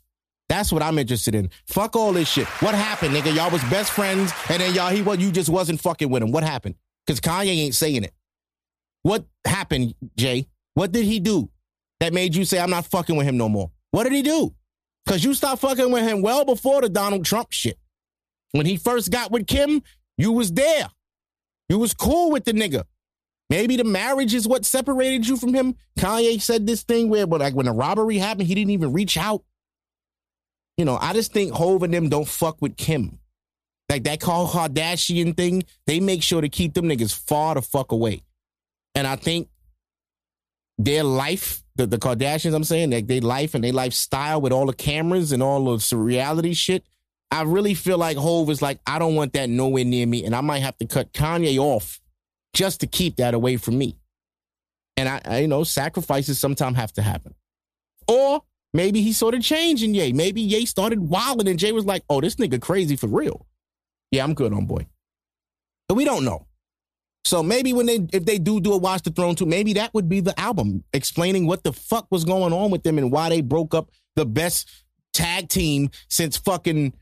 That's 0.49 0.73
what 0.73 0.83
I'm 0.83 0.99
interested 0.99 1.35
in. 1.35 1.51
Fuck 1.67 1.95
all 1.95 2.13
this 2.13 2.29
shit. 2.29 2.47
What 2.61 2.75
happened, 2.75 3.15
nigga? 3.15 3.35
Y'all 3.35 3.51
was 3.51 3.63
best 3.65 3.93
friends, 3.93 4.33
and 4.49 4.61
then 4.61 4.75
y'all 4.75 4.91
he 4.91 5.03
what 5.03 5.21
you 5.21 5.31
just 5.31 5.49
wasn't 5.49 5.81
fucking 5.81 6.11
with 6.11 6.23
him. 6.23 6.33
What 6.33 6.43
happened? 6.43 6.75
Because 7.07 7.21
Kanye 7.21 7.57
ain't 7.57 7.75
saying 7.75 8.05
it. 8.05 8.13
What 9.03 9.25
happened, 9.45 9.95
Jay? 10.17 10.47
What 10.75 10.93
did 10.93 11.05
he 11.05 11.21
do 11.21 11.51
that 12.01 12.13
made 12.13 12.35
you 12.35 12.45
say 12.45 12.59
I'm 12.59 12.71
not 12.71 12.87
fucking 12.87 13.17
with 13.17 13.27
him 13.27 13.37
no 13.37 13.49
more? 13.49 13.71
What 13.93 14.05
did 14.05 14.13
he 14.13 14.23
do? 14.23 14.55
Because 15.05 15.25
you 15.25 15.35
stopped 15.35 15.63
fucking 15.63 15.91
with 15.91 16.03
him 16.03 16.23
well 16.23 16.45
before 16.45 16.81
the 16.83 16.89
Donald 16.89 17.25
Trump 17.25 17.49
shit. 17.53 17.79
When 18.53 18.67
he 18.67 18.77
first 18.77 19.11
got 19.11 19.31
with 19.31 19.47
Kim, 19.47 19.83
you 20.19 20.33
was 20.33 20.53
there. 20.53 20.89
You 21.69 21.79
was 21.79 21.95
cool 21.95 22.31
with 22.31 22.45
the 22.45 22.53
nigga. 22.53 22.85
Maybe 23.51 23.77
the 23.77 23.85
marriage 23.85 24.33
is 24.33 24.47
what 24.47 24.65
separated 24.65 25.27
you 25.27 25.37
from 25.37 25.53
him. 25.53 25.75
Kanye 25.99 26.41
said 26.41 26.69
this 26.69 26.83
thing 26.85 27.09
where, 27.09 27.27
but 27.27 27.41
like 27.41 27.55
when 27.55 27.67
the 27.67 27.73
robbery 27.73 28.17
happened, 28.17 28.47
he 28.47 28.55
didn't 28.55 28.71
even 28.71 28.93
reach 28.93 29.19
out. 29.19 29.43
You 30.77 30.85
know, 30.85 30.97
I 31.01 31.13
just 31.13 31.33
think 31.33 31.53
Hove 31.53 31.83
and 31.83 31.93
them 31.93 32.09
don't 32.09 32.29
fuck 32.29 32.63
with 32.63 32.77
Kim. 32.77 33.19
Like 33.89 34.05
that 34.05 34.21
Khloe 34.21 34.49
Kardashian 34.49 35.37
thing, 35.37 35.65
they 35.87 35.99
make 35.99 36.23
sure 36.23 36.41
to 36.41 36.49
keep 36.49 36.75
them 36.75 36.87
niggas 36.87 37.13
far 37.13 37.57
the 37.57 37.63
fuck 37.63 37.91
away. 37.91 38.23
And 38.95 39.05
I 39.05 39.17
think 39.17 39.49
their 40.79 41.03
life, 41.03 41.65
the, 41.75 41.87
the 41.87 41.99
Kardashians, 41.99 42.55
I'm 42.55 42.63
saying, 42.63 42.93
like 42.93 43.09
their 43.09 43.21
life 43.21 43.57
and 43.57 43.65
their 43.65 43.73
lifestyle 43.73 44.41
with 44.41 44.53
all 44.53 44.67
the 44.67 44.73
cameras 44.73 45.33
and 45.33 45.43
all 45.43 45.77
the 45.77 45.97
reality 45.97 46.55
shit, 46.55 46.85
I 47.33 47.43
really 47.43 47.75
feel 47.75 47.99
like 47.99 48.17
Hove 48.17 48.49
is 48.49 48.63
like, 48.63 48.79
I 48.87 49.01
don't 49.01 49.17
want 49.17 49.33
that 49.33 49.51
nowhere 49.51 49.85
near 49.85 50.07
me. 50.07 50.25
And 50.25 50.37
I 50.37 50.41
might 50.41 50.61
have 50.61 50.79
to 50.79 50.87
cut 50.87 51.13
Kanye 51.13 51.59
off 51.59 52.00
just 52.53 52.81
to 52.81 52.87
keep 52.87 53.17
that 53.17 53.35
away 53.35 53.57
from 53.57 53.79
me. 53.79 53.97
And 54.97 55.09
I, 55.09 55.21
I 55.25 55.39
you 55.41 55.49
know, 55.49 55.65
sacrifices 55.65 56.39
sometimes 56.39 56.77
have 56.77 56.93
to 56.95 57.03
happen. 57.03 57.35
Or 58.09 58.43
maybe 58.75 59.03
he 59.03 59.13
sort 59.13 59.35
of 59.35 59.43
changed 59.43 59.83
in 59.83 59.95
Ye. 59.95 60.13
Maybe 60.13 60.41
Ye 60.41 60.67
started 60.67 61.01
wilding 61.01 61.49
and 61.49 61.59
Jay 61.59 61.73
was 61.73 61.85
like, 61.85 62.03
oh, 62.09 62.21
this 62.21 62.37
nigga 62.37 62.61
crazy 62.61 62.97
for 62.97 63.07
real. 63.07 63.47
Yeah, 64.11 64.25
I'm 64.25 64.35
good 64.35 64.53
on 64.53 64.67
boy. 64.67 64.87
But 65.89 65.95
we 65.95 66.05
don't 66.05 66.25
know. 66.25 66.47
So 67.25 67.43
maybe 67.43 67.73
when 67.73 67.87
they 67.87 68.01
if 68.13 68.25
they 68.25 68.39
do 68.39 68.61
do 68.61 68.73
a 68.73 68.79
Watch 68.79 69.03
the 69.03 69.11
Throne 69.11 69.35
2, 69.35 69.47
maybe 69.47 69.75
that 69.75 69.93
would 69.95 70.09
be 70.09 70.21
the 70.21 70.39
album 70.41 70.85
explaining 70.93 71.47
what 71.47 71.63
the 71.63 71.73
fuck 71.73 72.07
was 72.11 72.25
going 72.25 72.53
on 72.53 72.71
with 72.71 72.83
them 72.83 72.99
and 72.99 73.13
why 73.13 73.29
they 73.29 73.41
broke 73.41 73.75
up 73.75 73.91
the 74.17 74.25
best 74.25 74.69
tag 75.13 75.49
team 75.49 75.91
since 76.09 76.37
fucking 76.37 76.93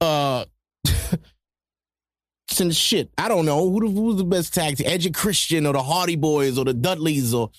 uh 0.00 0.44
since 2.50 2.76
shit. 2.76 3.10
I 3.18 3.28
don't 3.28 3.44
know 3.44 3.70
who, 3.70 3.80
who 3.80 4.02
was 4.02 4.16
the 4.16 4.24
best 4.24 4.54
tag 4.54 4.76
team, 4.76 4.86
Edge 4.88 5.12
Christian 5.12 5.66
or 5.66 5.72
the 5.72 5.82
Hardy 5.82 6.16
Boys 6.16 6.58
or 6.58 6.64
the 6.64 6.74
Dudleys 6.74 7.34
or 7.34 7.50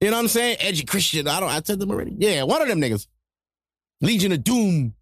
you 0.00 0.10
know 0.10 0.16
what 0.16 0.24
I'm 0.24 0.28
saying? 0.28 0.58
Edge 0.60 0.84
Christian. 0.86 1.26
I 1.26 1.40
don't. 1.40 1.48
I 1.48 1.60
said 1.62 1.78
them 1.78 1.90
already. 1.90 2.14
Yeah, 2.18 2.42
one 2.42 2.60
of 2.60 2.68
them 2.68 2.80
niggas. 2.80 3.06
Legion 4.00 4.32
of 4.32 4.44
Doom. 4.44 4.94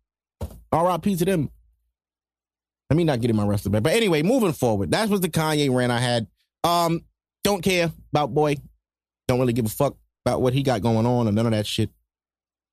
R.I.P. 0.70 1.16
to 1.16 1.24
them. 1.24 1.50
Let 2.90 2.96
me 2.96 3.04
not 3.04 3.20
get 3.20 3.30
in 3.30 3.36
my 3.36 3.46
rest 3.46 3.66
of 3.66 3.74
it. 3.74 3.82
But 3.82 3.94
anyway, 3.94 4.22
moving 4.22 4.52
forward, 4.52 4.92
that 4.92 5.08
was 5.08 5.20
the 5.20 5.28
Kanye 5.28 5.74
rant 5.74 5.90
I 5.90 5.98
had. 5.98 6.26
Um, 6.62 7.00
don't 7.42 7.62
care 7.62 7.92
about 8.12 8.34
boy. 8.34 8.56
Don't 9.26 9.40
really 9.40 9.52
give 9.52 9.66
a 9.66 9.70
fuck 9.70 9.96
about 10.24 10.42
what 10.42 10.52
he 10.52 10.62
got 10.62 10.82
going 10.82 11.06
on 11.06 11.26
or 11.26 11.32
none 11.32 11.46
of 11.46 11.52
that 11.52 11.66
shit. 11.66 11.90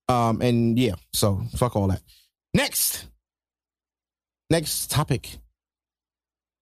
Um, 0.09 0.41
and 0.41 0.77
yeah, 0.77 0.95
so 1.13 1.41
fuck 1.55 1.75
all 1.75 1.87
that. 1.87 2.01
Next, 2.53 3.07
next 4.49 4.91
topic. 4.91 5.37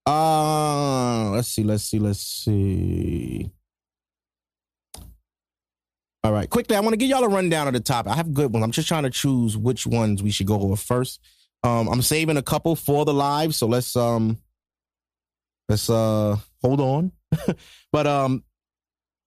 Uh, 0.05 1.31
let's 1.31 1.49
see, 1.49 1.63
let's 1.63 1.83
see, 1.83 1.99
let's 1.99 2.19
see. 2.19 3.51
All 6.23 6.33
right, 6.33 6.49
quickly, 6.49 6.75
I 6.75 6.81
want 6.81 6.93
to 6.93 6.97
give 6.97 7.09
y'all 7.09 7.23
a 7.23 7.29
rundown 7.29 7.67
of 7.67 7.73
the 7.73 7.79
topic. 7.79 8.11
I 8.11 8.15
have 8.15 8.33
good 8.33 8.51
ones. 8.51 8.63
I'm 8.63 8.71
just 8.71 8.87
trying 8.87 9.03
to 9.03 9.09
choose 9.09 9.55
which 9.55 9.87
ones 9.87 10.21
we 10.21 10.31
should 10.31 10.47
go 10.47 10.59
over 10.59 10.75
first. 10.75 11.21
Um, 11.63 11.87
I'm 11.87 12.01
saving 12.01 12.37
a 12.37 12.41
couple 12.41 12.75
for 12.75 13.05
the 13.05 13.13
live, 13.13 13.55
so 13.55 13.67
let's 13.67 13.95
um, 13.95 14.37
let's 15.69 15.89
uh, 15.89 16.35
hold 16.61 16.81
on. 16.81 17.11
but 17.91 18.07
um, 18.07 18.43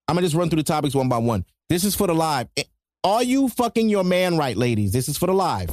I'm 0.06 0.16
gonna 0.16 0.26
just 0.26 0.36
run 0.36 0.50
through 0.50 0.58
the 0.58 0.64
topics 0.64 0.94
one 0.94 1.08
by 1.08 1.18
one. 1.18 1.44
This 1.68 1.84
is 1.84 1.94
for 1.94 2.06
the 2.06 2.14
live. 2.14 2.48
Eh, 2.56 2.64
are 3.04 3.22
you 3.22 3.48
fucking 3.48 3.88
your 3.88 4.04
man 4.04 4.36
right, 4.36 4.56
ladies? 4.56 4.92
This 4.92 5.08
is 5.08 5.16
for 5.16 5.26
the 5.26 5.34
live. 5.34 5.70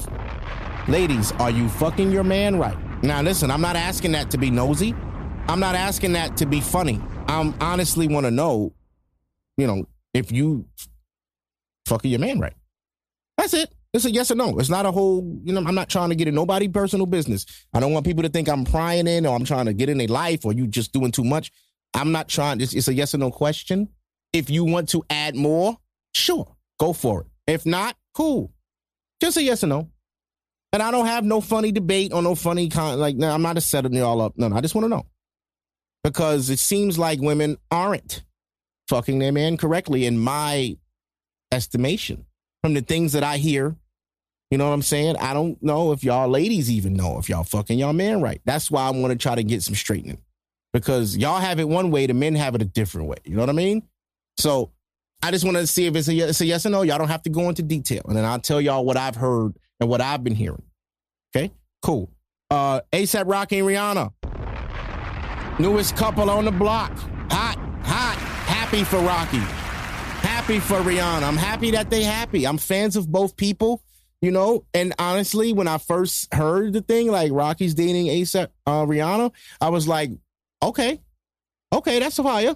Ladies, 0.87 1.31
are 1.33 1.51
you 1.51 1.67
fucking 1.69 2.11
your 2.11 2.23
man 2.23 2.57
right? 2.57 2.77
Now, 3.01 3.21
listen, 3.21 3.49
I'm 3.49 3.61
not 3.61 3.75
asking 3.75 4.11
that 4.11 4.29
to 4.31 4.37
be 4.37 4.49
nosy. 4.51 4.93
I'm 5.47 5.59
not 5.59 5.75
asking 5.75 6.13
that 6.13 6.37
to 6.37 6.45
be 6.45 6.59
funny. 6.59 7.01
I'm 7.27 7.55
honestly 7.61 8.07
want 8.07 8.25
to 8.25 8.31
know, 8.31 8.73
you 9.57 9.67
know, 9.67 9.85
if 10.13 10.31
you 10.31 10.65
fucking 11.85 12.11
your 12.11 12.19
man 12.19 12.39
right. 12.39 12.53
That's 13.37 13.53
it. 13.53 13.73
It's 13.93 14.05
a 14.05 14.11
yes 14.11 14.29
or 14.29 14.35
no. 14.35 14.59
It's 14.59 14.69
not 14.69 14.85
a 14.85 14.91
whole, 14.91 15.39
you 15.43 15.53
know, 15.53 15.63
I'm 15.65 15.73
not 15.73 15.89
trying 15.89 16.09
to 16.09 16.15
get 16.15 16.27
in 16.27 16.35
nobody 16.35 16.67
personal 16.67 17.05
business. 17.05 17.45
I 17.73 17.79
don't 17.79 17.93
want 17.93 18.05
people 18.05 18.23
to 18.23 18.29
think 18.29 18.47
I'm 18.47 18.65
prying 18.65 19.07
in 19.07 19.25
or 19.25 19.35
I'm 19.35 19.45
trying 19.45 19.65
to 19.65 19.73
get 19.73 19.89
in 19.89 19.97
their 19.97 20.07
life 20.07 20.45
or 20.45 20.53
you 20.53 20.67
just 20.67 20.93
doing 20.93 21.11
too 21.11 21.23
much. 21.23 21.51
I'm 21.93 22.11
not 22.11 22.27
trying. 22.27 22.61
It's, 22.61 22.73
it's 22.73 22.87
a 22.87 22.93
yes 22.93 23.15
or 23.15 23.17
no 23.17 23.31
question. 23.31 23.89
If 24.33 24.49
you 24.49 24.63
want 24.63 24.89
to 24.89 25.03
add 25.09 25.35
more, 25.35 25.77
sure, 26.11 26.55
go 26.79 26.93
for 26.93 27.21
it. 27.21 27.27
If 27.51 27.65
not, 27.65 27.95
cool. 28.13 28.51
Just 29.19 29.37
a 29.37 29.43
yes 29.43 29.63
or 29.63 29.67
no. 29.67 29.89
And 30.71 30.83
I 30.83 30.91
don't 30.91 31.07
have 31.07 31.25
no 31.25 31.41
funny 31.41 31.71
debate 31.71 32.13
or 32.13 32.21
no 32.21 32.35
funny 32.35 32.69
con. 32.69 32.99
Like, 32.99 33.15
no, 33.15 33.31
I'm 33.31 33.41
not 33.41 33.55
just 33.55 33.69
setting 33.69 33.93
y'all 33.93 34.21
up. 34.21 34.37
No, 34.37 34.47
no, 34.47 34.55
I 34.55 34.61
just 34.61 34.75
want 34.75 34.85
to 34.85 34.89
know 34.89 35.05
because 36.03 36.49
it 36.49 36.59
seems 36.59 36.99
like 36.99 37.19
women 37.19 37.57
aren't 37.71 38.23
fucking 38.87 39.19
their 39.19 39.31
man 39.31 39.57
correctly 39.57 40.05
in 40.05 40.19
my 40.19 40.77
estimation 41.51 42.25
from 42.63 42.73
the 42.73 42.81
things 42.81 43.13
that 43.13 43.23
I 43.23 43.37
hear. 43.37 43.75
You 44.51 44.57
know 44.57 44.67
what 44.67 44.73
I'm 44.73 44.81
saying? 44.81 45.15
I 45.17 45.33
don't 45.33 45.61
know 45.61 45.91
if 45.91 46.03
y'all 46.03 46.27
ladies 46.27 46.71
even 46.71 46.93
know 46.93 47.19
if 47.19 47.29
y'all 47.29 47.43
fucking 47.43 47.77
y'all 47.77 47.93
man 47.93 48.21
right. 48.21 48.41
That's 48.45 48.71
why 48.71 48.87
I 48.87 48.89
want 48.91 49.11
to 49.11 49.17
try 49.17 49.35
to 49.35 49.43
get 49.43 49.61
some 49.61 49.75
straightening 49.75 50.19
because 50.73 51.17
y'all 51.17 51.39
have 51.39 51.59
it 51.59 51.69
one 51.69 51.91
way, 51.91 52.07
the 52.07 52.13
men 52.13 52.35
have 52.35 52.55
it 52.55 52.61
a 52.61 52.65
different 52.65 53.07
way. 53.07 53.17
You 53.25 53.35
know 53.35 53.41
what 53.41 53.49
I 53.49 53.53
mean? 53.53 53.83
So 54.37 54.71
I 55.21 55.31
just 55.31 55.45
want 55.45 55.57
to 55.57 55.67
see 55.67 55.85
if 55.85 55.95
it's 55.95 56.07
a, 56.07 56.17
it's 56.17 56.41
a 56.41 56.45
yes 56.45 56.65
or 56.65 56.69
no. 56.69 56.81
Y'all 56.81 56.97
don't 56.97 57.09
have 57.09 57.23
to 57.23 57.29
go 57.29 57.49
into 57.49 57.61
detail, 57.61 58.01
and 58.07 58.15
then 58.15 58.25
I'll 58.25 58.39
tell 58.39 58.61
y'all 58.61 58.85
what 58.85 58.97
I've 58.97 59.15
heard 59.15 59.55
and 59.79 59.89
what 59.89 60.01
I've 60.01 60.23
been 60.23 60.35
hearing. 60.35 60.63
Okay, 61.35 61.51
cool. 61.81 62.09
Uh, 62.49 62.81
ASAP 62.91 63.23
Rocky 63.27 63.59
and 63.59 63.67
Rihanna, 63.67 64.11
newest 65.59 65.95
couple 65.95 66.29
on 66.29 66.45
the 66.45 66.51
block. 66.51 66.91
Hot, 67.31 67.57
hot, 67.83 68.17
happy 68.47 68.83
for 68.83 68.99
Rocky 68.99 69.41
happy 70.49 70.59
for 70.59 70.77
Rihanna. 70.77 71.21
I'm 71.21 71.37
happy 71.37 71.69
that 71.71 71.91
they 71.91 72.03
happy. 72.03 72.47
I'm 72.47 72.57
fans 72.57 72.95
of 72.95 73.11
both 73.11 73.37
people, 73.37 73.83
you 74.19 74.31
know. 74.31 74.65
And 74.73 74.95
honestly, 74.97 75.53
when 75.53 75.67
I 75.67 75.77
first 75.77 76.33
heard 76.33 76.73
the 76.73 76.81
thing, 76.81 77.11
like 77.11 77.31
Rocky's 77.31 77.75
dating 77.75 78.07
ASAP 78.07 78.47
uh, 78.65 78.83
Rihanna, 78.85 79.31
I 79.61 79.69
was 79.69 79.87
like, 79.87 80.09
okay, 80.63 81.01
okay, 81.71 81.99
that's 81.99 82.17
a 82.17 82.23
fire. 82.23 82.55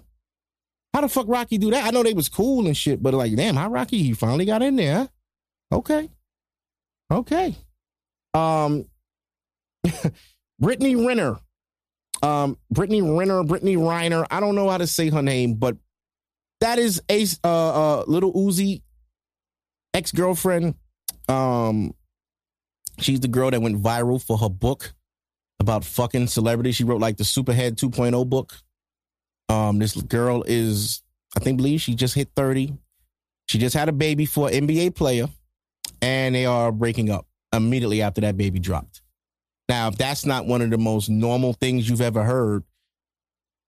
How 0.92 1.02
the 1.02 1.08
fuck 1.08 1.28
Rocky 1.28 1.60
do 1.60 1.70
that? 1.70 1.86
I 1.86 1.92
know 1.92 2.02
they 2.02 2.14
was 2.14 2.30
cool 2.30 2.66
and 2.66 2.76
shit, 2.76 3.04
but 3.04 3.14
like, 3.14 3.36
damn, 3.36 3.56
how 3.56 3.70
Rocky 3.70 4.02
he 4.02 4.14
finally 4.14 4.46
got 4.46 4.64
in 4.64 4.76
there? 4.76 5.10
Okay, 5.72 6.10
okay. 7.14 7.56
Um, 8.34 8.86
Brittany 10.60 10.96
Renner, 10.96 11.40
um, 12.22 12.58
Brittany 12.72 13.02
Renner, 13.02 13.44
Brittany 13.44 13.76
Reiner. 13.76 14.26
I 14.32 14.40
don't 14.40 14.56
know 14.56 14.70
how 14.70 14.78
to 14.78 14.88
say 14.88 15.10
her 15.10 15.22
name, 15.22 15.56
but 15.56 15.78
that 16.62 16.80
is 16.80 17.02
a 17.10 17.26
uh, 17.44 17.50
uh, 17.50 18.04
little 18.08 18.34
Uzi 18.34 18.82
ex 19.94 20.12
girlfriend. 20.12 20.76
Um, 21.28 21.94
she's 23.00 23.20
the 23.20 23.28
girl 23.28 23.52
that 23.52 23.62
went 23.62 23.82
viral 23.82 24.24
for 24.24 24.38
her 24.38 24.50
book 24.50 24.94
about 25.60 25.86
fucking 25.86 26.28
celebrities. 26.28 26.76
She 26.76 26.84
wrote 26.84 27.02
like 27.02 27.18
the 27.18 27.24
Superhead 27.24 27.76
2.0 27.76 28.30
book. 28.30 28.54
Um, 29.50 29.80
this 29.80 29.96
girl 30.02 30.44
is, 30.48 31.04
I 31.36 31.40
think, 31.40 31.58
believe 31.58 31.82
she 31.82 31.96
just 31.96 32.16
hit 32.16 32.30
30. 32.36 32.74
She 33.48 33.58
just 33.58 33.76
had 33.76 33.90
a 33.90 33.94
baby 33.94 34.26
for 34.26 34.50
an 34.50 34.68
NBA 34.68 34.96
player, 34.96 35.28
and 36.04 36.36
they 36.36 36.46
are 36.46 36.70
breaking 36.70 37.10
up 37.10 37.26
immediately 37.54 38.02
after 38.02 38.20
that 38.22 38.36
baby 38.36 38.60
dropped. 38.60 39.02
Now, 39.70 39.88
if 39.88 39.98
that's 39.98 40.26
not 40.26 40.46
one 40.46 40.62
of 40.62 40.70
the 40.70 40.78
most 40.78 41.10
normal 41.10 41.54
things 41.54 41.90
you've 41.90 42.02
ever 42.02 42.24
heard, 42.24 42.64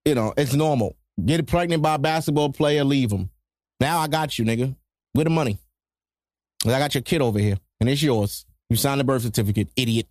you 0.03 0.15
know, 0.15 0.33
it's 0.35 0.53
normal. 0.53 0.97
Get 1.23 1.47
pregnant 1.47 1.81
by 1.81 1.95
a 1.95 1.97
basketball 1.97 2.51
player, 2.51 2.83
leave 2.83 3.09
him. 3.09 3.29
Now 3.79 3.99
I 3.99 4.07
got 4.07 4.37
you, 4.37 4.43
nigga. 4.43 4.75
With 5.13 5.23
the 5.23 5.29
money. 5.29 5.57
I 6.65 6.77
got 6.77 6.93
your 6.93 7.03
kid 7.03 7.21
over 7.21 7.39
here, 7.39 7.57
and 7.79 7.89
it's 7.89 8.03
yours. 8.03 8.45
You 8.69 8.75
signed 8.75 8.99
the 8.99 9.05
birth 9.05 9.21
certificate, 9.21 9.69
idiot. 9.77 10.07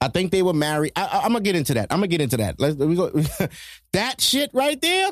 I 0.00 0.08
think 0.08 0.30
they 0.30 0.42
were 0.42 0.54
married. 0.54 0.92
I, 0.96 1.20
am 1.24 1.32
gonna 1.32 1.40
get 1.40 1.56
into 1.56 1.74
that. 1.74 1.88
I'm 1.90 1.98
gonna 1.98 2.06
get 2.08 2.22
into 2.22 2.38
that. 2.38 2.58
Let's 2.58 2.76
go. 2.76 3.10
that 3.92 4.20
shit 4.20 4.50
right 4.54 4.80
there, 4.80 5.10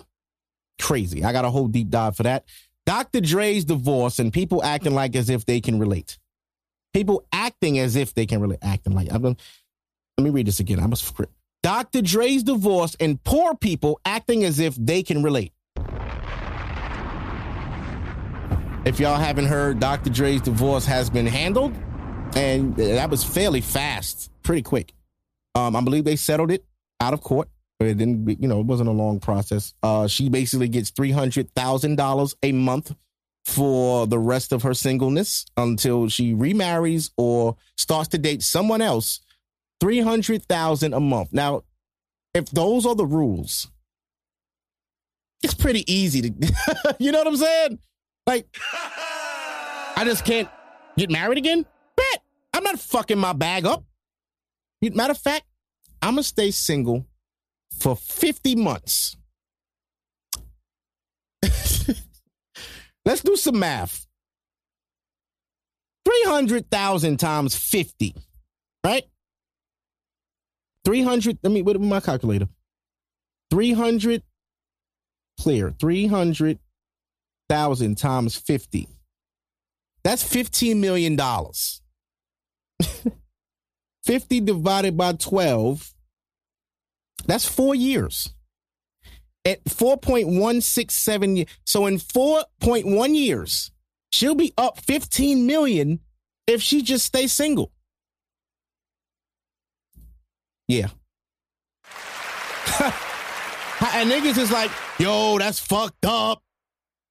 crazy. 0.81 1.25
I 1.25 1.33
got 1.33 1.45
a 1.45 1.51
whole 1.51 1.69
deep 1.69 1.91
dive 1.91 2.17
for 2.17 2.23
that. 2.23 2.45
Dr. 2.87 3.21
Dre's 3.21 3.65
divorce 3.65 4.19
and 4.19 4.33
people 4.33 4.63
acting 4.63 4.95
like 4.95 5.15
as 5.15 5.31
if 5.31 5.47
they 5.47 5.61
can 5.61 5.79
relate. 5.79 6.19
People 6.93 7.25
acting 7.33 7.79
as 7.79 7.97
if 7.97 8.15
they 8.15 8.27
can 8.27 8.41
relate. 8.41 8.59
Acting 8.63 8.95
like 8.95 9.09
I'm. 9.11 9.23
Let 9.23 9.37
me 10.19 10.31
read 10.31 10.47
this 10.47 10.61
again. 10.61 10.81
I 10.81 10.87
must. 10.87 11.15
Dr. 11.63 12.03
Dre's 12.03 12.43
divorce 12.43 12.97
and 12.99 13.23
poor 13.23 13.55
people 13.55 14.01
acting 14.05 14.45
as 14.45 14.59
if 14.59 14.75
they 14.77 15.03
can 15.03 15.23
relate. 15.23 15.53
If 18.85 18.99
y'all 18.99 19.17
haven't 19.17 19.47
heard, 19.47 19.79
Dr. 19.79 20.11
Dre's 20.11 20.41
divorce 20.41 20.85
has 20.87 21.09
been 21.09 21.27
handled, 21.27 21.73
and 22.35 22.75
that 22.75 23.11
was 23.11 23.23
fairly 23.23 23.61
fast, 23.61 24.33
pretty 24.43 24.63
quick. 24.63 24.93
Um, 25.55 25.77
I 25.77 25.81
believe 25.83 26.05
they 26.05 26.17
settled 26.17 26.51
it 26.51 26.65
out 27.01 27.15
of 27.15 27.21
court. 27.21 27.49
It 27.87 27.99
didn't, 27.99 28.41
you 28.41 28.49
know, 28.49 28.61
it 28.61 28.67
wasn't 28.67 28.89
a 28.89 28.93
long 28.93 29.21
process. 29.21 29.75
Uh, 29.83 30.07
she 30.07 30.29
basically 30.29 30.69
gets 30.69 30.91
three 30.91 31.11
hundred 31.11 31.55
thousand 31.55 31.97
dollars 31.97 32.35
a 32.43 32.53
month 32.53 32.95
for 33.45 34.07
the 34.07 34.19
rest 34.19 34.53
of 34.53 34.63
her 34.63 34.75
singleness 34.75 35.47
until 35.57 36.09
she 36.09 36.33
remarries 36.33 37.11
or 37.17 37.57
starts 37.77 38.09
to 38.09 38.19
date 38.19 38.43
someone 38.43 38.81
else 38.81 39.21
300,000 39.81 40.95
a 40.95 41.01
month. 41.01 41.33
Now, 41.33 41.65
if 42.35 42.49
those 42.51 42.87
are 42.87 42.95
the 42.95 43.05
rules, 43.05 43.69
it's 45.43 45.55
pretty 45.55 45.93
easy 45.93 46.31
to 46.31 46.53
You 47.01 47.11
know 47.11 47.19
what 47.19 47.27
I'm 47.27 47.37
saying? 47.37 47.79
Like 48.27 48.47
I 49.97 50.05
just 50.05 50.25
can't 50.25 50.49
get 50.97 51.11
married 51.11 51.39
again? 51.39 51.67
Bet. 51.97 52.23
I'm 52.55 52.63
not 52.63 52.79
fucking 52.79 53.19
my 53.19 53.33
bag 53.33 53.67
up. 53.67 53.85
Matter 54.81 55.13
of 55.13 55.19
fact, 55.19 55.45
I'm 56.01 56.17
to 56.17 56.23
stay 56.23 56.53
single 56.53 57.07
for 57.83 57.97
50 57.97 58.55
months. 58.55 59.17
Let's 63.05 63.25
do 63.25 63.37
some 63.37 63.59
math. 63.59 64.07
300,000 66.05 67.17
times 67.19 67.57
50, 67.57 68.15
right? 68.85 69.03
300, 70.85 71.39
let 71.43 71.53
me, 71.53 71.63
what 71.63 71.81
my 71.81 71.99
calculator? 71.99 72.47
300 73.51 74.23
clear. 75.41 75.73
300,000 75.73 77.99
times 77.99 78.37
50. 78.37 78.87
That's 80.05 80.23
$15 80.23 80.77
million. 80.77 81.19
50 84.05 84.41
divided 84.41 84.97
by 84.97 85.15
12. 85.15 85.93
That's 87.27 87.47
four 87.47 87.75
years. 87.75 88.33
At 89.45 89.65
4.167 89.65 91.49
so 91.67 91.87
in 91.87 91.99
4.1 91.99 93.15
years, 93.17 93.73
she'll 94.11 94.37
be 94.37 94.55
up 94.57 94.79
15 94.81 95.47
million 95.47 95.99
if 96.47 96.63
she 96.63 96.83
just 96.83 97.07
stays 97.07 97.33
single. 97.33 97.73
Yeah. 100.69 100.89
and 102.81 104.11
niggas 104.11 104.39
is 104.39 104.53
like, 104.53 104.71
yo, 104.99 105.39
that's 105.39 105.59
fucked 105.59 106.05
up. 106.05 106.43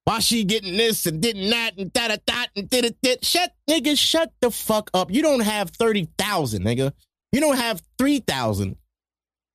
Why 0.04 0.18
she 0.18 0.44
getting 0.44 0.76
this 0.76 1.06
and 1.06 1.20
didn't 1.22 1.50
that 1.50 1.78
and 1.78 1.92
da 1.92 2.08
da 2.08 2.16
da 2.26 2.44
and 2.56 2.68
did 2.68 2.84
it 2.84 2.96
did 3.02 3.24
shut 3.24 3.52
nigga 3.70 3.96
shut 3.96 4.32
the 4.40 4.50
fuck 4.50 4.90
up. 4.94 5.12
You 5.12 5.22
don't 5.22 5.40
have 5.40 5.70
thirty 5.70 6.08
thousand, 6.18 6.64
nigga. 6.64 6.92
You 7.30 7.40
don't 7.40 7.56
have 7.56 7.80
three 7.98 8.18
thousand. 8.18 8.76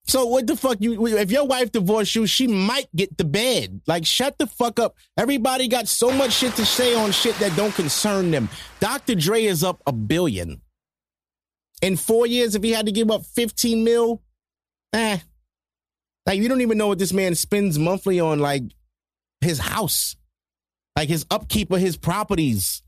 So 0.07 0.25
what 0.25 0.47
the 0.47 0.55
fuck 0.55 0.77
you 0.79 1.05
if 1.07 1.31
your 1.31 1.45
wife 1.45 1.71
divorced 1.71 2.15
you, 2.15 2.25
she 2.27 2.47
might 2.47 2.87
get 2.95 3.17
the 3.17 3.25
bed. 3.25 3.81
Like 3.87 4.05
shut 4.05 4.37
the 4.37 4.47
fuck 4.47 4.79
up. 4.79 4.95
Everybody 5.17 5.67
got 5.67 5.87
so 5.87 6.11
much 6.11 6.33
shit 6.33 6.55
to 6.55 6.65
say 6.65 6.95
on 6.95 7.11
shit 7.11 7.35
that 7.39 7.55
don't 7.55 7.75
concern 7.75 8.31
them. 8.31 8.49
Dr. 8.79 9.15
Dre 9.15 9.43
is 9.43 9.63
up 9.63 9.81
a 9.85 9.91
billion. 9.91 10.61
In 11.81 11.95
four 11.97 12.25
years, 12.25 12.55
if 12.55 12.63
he 12.63 12.71
had 12.71 12.87
to 12.87 12.91
give 12.91 13.11
up 13.11 13.25
15 13.25 13.83
mil, 13.83 14.21
eh. 14.93 15.19
Like 16.25 16.39
you 16.39 16.49
don't 16.49 16.61
even 16.61 16.77
know 16.77 16.87
what 16.87 16.99
this 16.99 17.13
man 17.13 17.35
spends 17.35 17.77
monthly 17.77 18.19
on 18.19 18.39
like 18.39 18.63
his 19.41 19.59
house 19.59 20.15
like 20.97 21.09
his 21.09 21.27
upkeep 21.29 21.71
of 21.71 21.79
his 21.79 21.95
properties, 21.95 22.81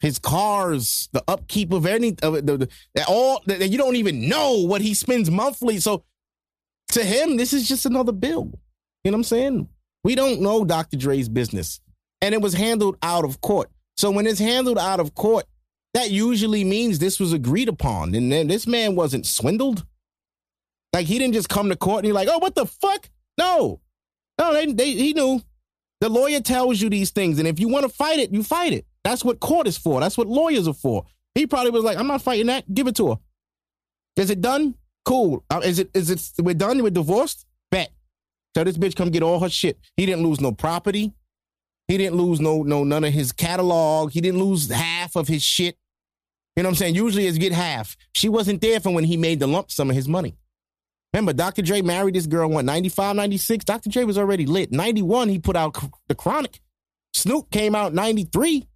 his 0.00 0.18
cars, 0.18 1.10
the 1.12 1.22
upkeep 1.28 1.74
of 1.74 1.84
any 1.84 2.16
of 2.22 2.46
the, 2.46 2.56
the, 2.56 2.68
the 2.94 3.04
all 3.06 3.42
that 3.44 3.68
you 3.68 3.76
don't 3.76 3.96
even 3.96 4.30
know 4.30 4.64
what 4.64 4.80
he 4.80 4.94
spends 4.94 5.30
monthly. 5.30 5.78
So 5.78 6.04
to 6.88 7.04
him, 7.04 7.36
this 7.36 7.52
is 7.52 7.66
just 7.66 7.86
another 7.86 8.12
bill. 8.12 8.50
You 9.02 9.10
know 9.10 9.16
what 9.16 9.20
I'm 9.20 9.24
saying? 9.24 9.68
We 10.02 10.14
don't 10.14 10.40
know 10.40 10.64
Dr. 10.64 10.96
Dre's 10.96 11.28
business. 11.28 11.80
And 12.20 12.34
it 12.34 12.40
was 12.40 12.54
handled 12.54 12.96
out 13.02 13.24
of 13.24 13.40
court. 13.40 13.70
So 13.96 14.10
when 14.10 14.26
it's 14.26 14.38
handled 14.38 14.78
out 14.78 15.00
of 15.00 15.14
court, 15.14 15.44
that 15.92 16.10
usually 16.10 16.64
means 16.64 16.98
this 16.98 17.20
was 17.20 17.32
agreed 17.32 17.68
upon. 17.68 18.14
And 18.14 18.30
then 18.30 18.48
this 18.48 18.66
man 18.66 18.96
wasn't 18.96 19.26
swindled. 19.26 19.84
Like 20.92 21.06
he 21.06 21.18
didn't 21.18 21.34
just 21.34 21.48
come 21.48 21.68
to 21.68 21.76
court 21.76 21.98
and 21.98 22.06
he's 22.06 22.14
like, 22.14 22.28
oh, 22.30 22.38
what 22.38 22.54
the 22.54 22.66
fuck? 22.66 23.08
No. 23.38 23.80
No, 24.38 24.52
they, 24.52 24.66
they 24.66 24.90
he 24.92 25.12
knew. 25.12 25.40
The 26.00 26.08
lawyer 26.08 26.40
tells 26.40 26.80
you 26.80 26.90
these 26.90 27.10
things, 27.10 27.38
and 27.38 27.48
if 27.48 27.58
you 27.58 27.68
want 27.68 27.84
to 27.84 27.88
fight 27.88 28.18
it, 28.18 28.32
you 28.32 28.42
fight 28.42 28.72
it. 28.72 28.84
That's 29.04 29.24
what 29.24 29.40
court 29.40 29.66
is 29.66 29.78
for. 29.78 30.00
That's 30.00 30.18
what 30.18 30.26
lawyers 30.26 30.68
are 30.68 30.74
for. 30.74 31.04
He 31.34 31.46
probably 31.46 31.70
was 31.70 31.84
like, 31.84 31.96
"I'm 31.96 32.06
not 32.06 32.20
fighting 32.20 32.48
that. 32.48 32.72
Give 32.72 32.86
it 32.88 32.96
to 32.96 33.10
her." 33.10 33.16
Is 34.16 34.30
it 34.30 34.40
done? 34.40 34.74
Cool. 35.04 35.44
Uh, 35.50 35.60
is 35.64 35.78
it? 35.78 35.90
Is 35.94 36.10
it? 36.10 36.30
We're 36.38 36.54
done. 36.54 36.82
We're 36.82 36.90
divorced. 36.90 37.46
Bet. 37.70 37.90
Tell 38.54 38.64
this 38.64 38.78
bitch 38.78 38.96
come 38.96 39.10
get 39.10 39.22
all 39.22 39.40
her 39.40 39.50
shit. 39.50 39.78
He 39.96 40.06
didn't 40.06 40.22
lose 40.22 40.40
no 40.40 40.52
property. 40.52 41.12
He 41.88 41.98
didn't 41.98 42.16
lose 42.16 42.40
no 42.40 42.62
no 42.62 42.84
none 42.84 43.04
of 43.04 43.12
his 43.12 43.32
catalog. 43.32 44.12
He 44.12 44.20
didn't 44.20 44.40
lose 44.40 44.70
half 44.70 45.16
of 45.16 45.28
his 45.28 45.42
shit. 45.42 45.76
You 46.56 46.62
know 46.62 46.68
what 46.68 46.74
I'm 46.74 46.76
saying? 46.76 46.94
Usually 46.94 47.26
it's 47.26 47.36
get 47.36 47.52
half. 47.52 47.96
She 48.12 48.28
wasn't 48.28 48.60
there 48.60 48.78
for 48.80 48.90
when 48.94 49.04
he 49.04 49.16
made 49.16 49.40
the 49.40 49.46
lump 49.46 49.70
sum 49.70 49.90
of 49.90 49.96
his 49.96 50.08
money. 50.08 50.36
Remember, 51.12 51.32
Dr. 51.32 51.62
Dre 51.62 51.80
married 51.80 52.14
this 52.14 52.26
girl, 52.26 52.48
what, 52.48 52.64
95, 52.64 53.14
96? 53.14 53.64
Dr. 53.64 53.88
Dre 53.88 54.02
was 54.02 54.18
already 54.18 54.46
lit. 54.46 54.72
91, 54.72 55.28
he 55.28 55.38
put 55.38 55.54
out 55.54 55.76
The 56.08 56.14
Chronic. 56.14 56.60
Snoop 57.12 57.50
came 57.50 57.74
out 57.76 57.94
93. 57.94 58.66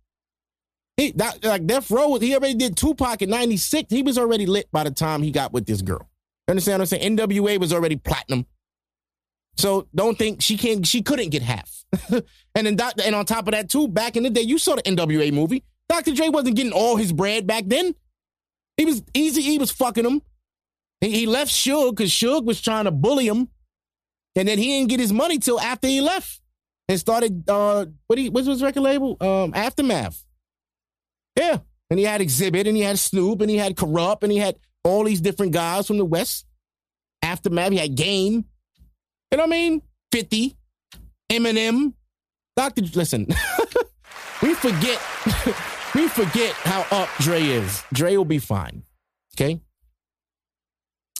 He, 0.96 1.12
that, 1.12 1.44
like 1.44 1.66
Death 1.66 1.90
Row, 1.90 2.16
he 2.16 2.34
already 2.34 2.54
did 2.54 2.76
Tupac 2.76 3.22
in 3.22 3.30
96. 3.30 3.92
He 3.92 4.02
was 4.02 4.18
already 4.18 4.46
lit 4.46 4.70
by 4.70 4.84
the 4.84 4.90
time 4.90 5.22
he 5.22 5.32
got 5.32 5.52
with 5.52 5.66
this 5.66 5.82
girl. 5.82 6.08
Understand 6.48 6.80
what 6.80 6.92
I'm 6.92 6.98
saying? 6.98 7.16
NWA 7.16 7.58
was 7.58 7.72
already 7.72 7.96
platinum. 7.96 8.46
So 9.56 9.88
don't 9.94 10.16
think 10.16 10.40
she 10.40 10.56
can't, 10.56 10.86
she 10.86 11.02
couldn't 11.02 11.30
get 11.30 11.42
half. 11.42 11.84
and 12.10 12.66
then, 12.66 12.76
doc, 12.76 12.94
and 13.04 13.14
on 13.14 13.26
top 13.26 13.48
of 13.48 13.52
that, 13.52 13.68
too, 13.68 13.88
back 13.88 14.16
in 14.16 14.22
the 14.22 14.30
day, 14.30 14.42
you 14.42 14.58
saw 14.58 14.76
the 14.76 14.82
NWA 14.82 15.32
movie. 15.32 15.64
Dr. 15.88 16.14
Dre 16.14 16.28
wasn't 16.28 16.56
getting 16.56 16.72
all 16.72 16.96
his 16.96 17.12
bread 17.12 17.46
back 17.46 17.64
then. 17.66 17.94
He 18.76 18.84
was 18.84 19.02
easy, 19.14 19.42
he 19.42 19.58
was 19.58 19.70
fucking 19.70 20.04
him. 20.04 20.22
He, 21.00 21.10
he 21.10 21.26
left 21.26 21.50
Suge 21.50 21.90
because 21.90 22.10
Suge 22.10 22.44
was 22.44 22.60
trying 22.60 22.84
to 22.84 22.90
bully 22.90 23.26
him. 23.26 23.48
And 24.36 24.46
then 24.46 24.58
he 24.58 24.66
didn't 24.66 24.90
get 24.90 25.00
his 25.00 25.12
money 25.12 25.38
till 25.38 25.60
after 25.60 25.88
he 25.88 26.00
left 26.00 26.40
and 26.88 26.98
started 26.98 27.48
uh 27.48 27.86
what 28.06 28.18
he 28.18 28.28
what's 28.30 28.46
his 28.46 28.62
record 28.62 28.82
label? 28.82 29.16
Um 29.20 29.52
Aftermath. 29.54 30.24
Yeah. 31.36 31.58
And 31.90 31.98
he 31.98 32.04
had 32.04 32.20
Xzibit 32.20 32.68
and 32.68 32.76
he 32.76 32.82
had 32.82 32.98
Snoop 32.98 33.40
and 33.40 33.50
he 33.50 33.56
had 33.56 33.74
Kurupt 33.74 34.22
and 34.22 34.30
he 34.30 34.38
had 34.38 34.56
all 34.84 35.04
these 35.04 35.20
different 35.20 35.52
guys 35.52 35.86
from 35.86 35.98
the 35.98 36.04
West. 36.04 36.46
Aftermath, 37.22 37.72
he 37.72 37.78
had 37.78 37.94
Game. 37.94 38.44
You 39.30 39.36
know 39.36 39.44
what 39.44 39.48
I 39.48 39.50
mean? 39.50 39.82
50, 40.12 40.56
Eminem. 41.30 41.92
Dr. 42.56 42.82
Listen, 42.94 43.26
we 44.42 44.54
forget 44.54 45.00
we 45.94 46.08
forget 46.08 46.52
how 46.54 46.84
up 46.90 47.08
Dre 47.20 47.42
is. 47.42 47.84
Dre 47.92 48.16
will 48.16 48.24
be 48.24 48.38
fine. 48.38 48.82
Okay? 49.36 49.60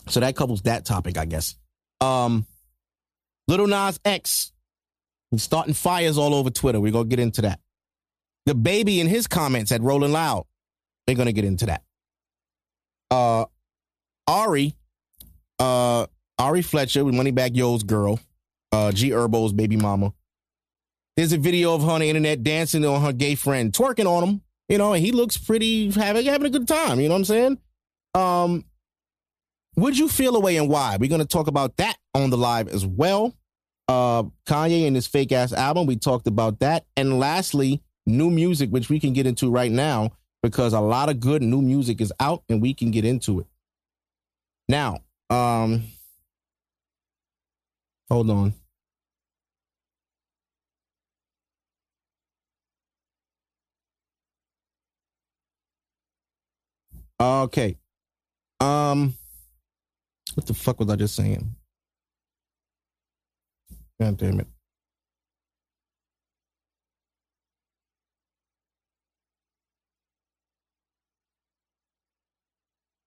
So 0.07 0.19
that 0.19 0.35
couples 0.35 0.63
that 0.63 0.85
topic, 0.85 1.17
I 1.17 1.25
guess. 1.25 1.55
Um, 2.01 2.45
Lil 3.47 3.67
Nas 3.67 3.99
X, 4.03 4.51
he's 5.31 5.43
starting 5.43 5.73
fires 5.73 6.17
all 6.17 6.33
over 6.33 6.49
Twitter. 6.49 6.79
We're 6.79 6.91
gonna 6.91 7.05
get 7.05 7.19
into 7.19 7.43
that. 7.43 7.59
DaBaby 8.47 8.99
in 8.99 9.07
his 9.07 9.27
comments 9.27 9.71
at 9.71 9.81
Rolling 9.81 10.11
Loud. 10.11 10.45
They're 11.05 11.15
gonna 11.15 11.31
get 11.31 11.45
into 11.45 11.67
that. 11.67 11.83
Uh, 13.11 13.45
Ari, 14.27 14.75
uh, 15.59 16.05
Ari 16.37 16.61
Fletcher 16.61 17.03
with 17.03 17.15
Moneybagg 17.15 17.55
Yo's 17.55 17.83
girl, 17.83 18.19
uh, 18.71 18.91
G 18.91 19.09
Herbo's 19.09 19.53
baby 19.53 19.75
mama. 19.75 20.13
There's 21.17 21.33
a 21.33 21.37
video 21.37 21.73
of 21.73 21.83
her 21.83 21.91
on 21.91 21.99
the 22.01 22.07
internet 22.07 22.43
dancing 22.43 22.85
on 22.85 23.01
her 23.01 23.11
gay 23.11 23.35
friend, 23.35 23.73
twerking 23.73 24.05
on 24.05 24.23
him. 24.27 24.41
You 24.69 24.77
know, 24.77 24.93
and 24.93 25.03
he 25.03 25.11
looks 25.11 25.35
pretty 25.35 25.89
having 25.91 26.25
having 26.25 26.45
a 26.45 26.51
good 26.51 26.67
time. 26.67 26.99
You 26.99 27.09
know 27.09 27.15
what 27.15 27.19
I'm 27.19 27.25
saying? 27.25 27.57
Um, 28.13 28.65
would 29.75 29.97
you 29.97 30.07
feel 30.07 30.35
away 30.35 30.57
and 30.57 30.69
why? 30.69 30.97
We're 30.99 31.09
to 31.09 31.25
talk 31.25 31.47
about 31.47 31.77
that 31.77 31.97
on 32.13 32.29
the 32.29 32.37
live 32.37 32.67
as 32.67 32.85
well. 32.85 33.33
Uh, 33.87 34.23
Kanye 34.45 34.85
and 34.85 34.95
his 34.95 35.07
fake 35.07 35.31
ass 35.31 35.51
album, 35.51 35.87
we 35.87 35.95
talked 35.95 36.27
about 36.27 36.59
that. 36.59 36.85
And 36.95 37.19
lastly, 37.19 37.81
new 38.05 38.29
music, 38.29 38.69
which 38.69 38.89
we 38.89 38.99
can 38.99 39.13
get 39.13 39.25
into 39.25 39.49
right 39.49 39.71
now 39.71 40.11
because 40.41 40.73
a 40.73 40.79
lot 40.79 41.09
of 41.09 41.19
good 41.19 41.41
new 41.41 41.61
music 41.61 42.01
is 42.01 42.13
out 42.19 42.43
and 42.49 42.61
we 42.61 42.73
can 42.73 42.91
get 42.91 43.05
into 43.05 43.39
it. 43.39 43.47
Now, 44.67 44.99
um, 45.29 45.83
hold 48.09 48.29
on. 48.29 48.53
Okay. 57.19 57.77
Um, 58.59 59.15
what 60.35 60.45
the 60.45 60.53
fuck 60.53 60.79
was 60.79 60.89
I 60.89 60.95
just 60.95 61.15
saying? 61.15 61.55
God 63.99 64.17
damn 64.17 64.39
it. 64.39 64.47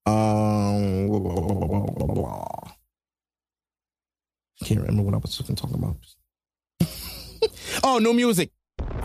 Um, 0.05 1.07
blah, 1.07 1.19
blah, 1.21 2.07
blah, 2.07 2.45
I 4.61 4.65
can't 4.65 4.81
remember 4.81 5.03
what 5.03 5.15
I 5.15 5.19
was 5.19 5.37
talking 5.37 5.75
about. 5.75 5.97
oh, 7.85 7.99
no 7.99 8.13
music. 8.13 8.51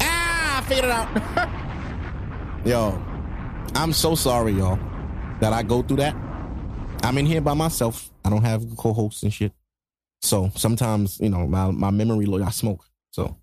Ah, 0.01 0.57
I 0.57 0.61
figured 0.61 0.85
it 0.85 0.91
out. 0.91 2.65
Yo, 2.65 3.01
I'm 3.75 3.93
so 3.93 4.15
sorry, 4.15 4.53
y'all, 4.53 4.79
that 5.39 5.53
I 5.53 5.63
go 5.63 5.83
through 5.83 5.97
that. 5.97 6.15
I'm 7.03 7.17
in 7.17 7.25
here 7.25 7.41
by 7.41 7.53
myself. 7.53 8.09
I 8.25 8.29
don't 8.29 8.43
have 8.43 8.65
co-hosts 8.75 9.23
and 9.23 9.33
shit. 9.33 9.53
So 10.21 10.51
sometimes, 10.55 11.19
you 11.19 11.29
know, 11.29 11.47
my, 11.47 11.69
my 11.71 11.91
memory, 11.91 12.27
I 12.43 12.49
smoke. 12.49 12.85
So 13.11 13.37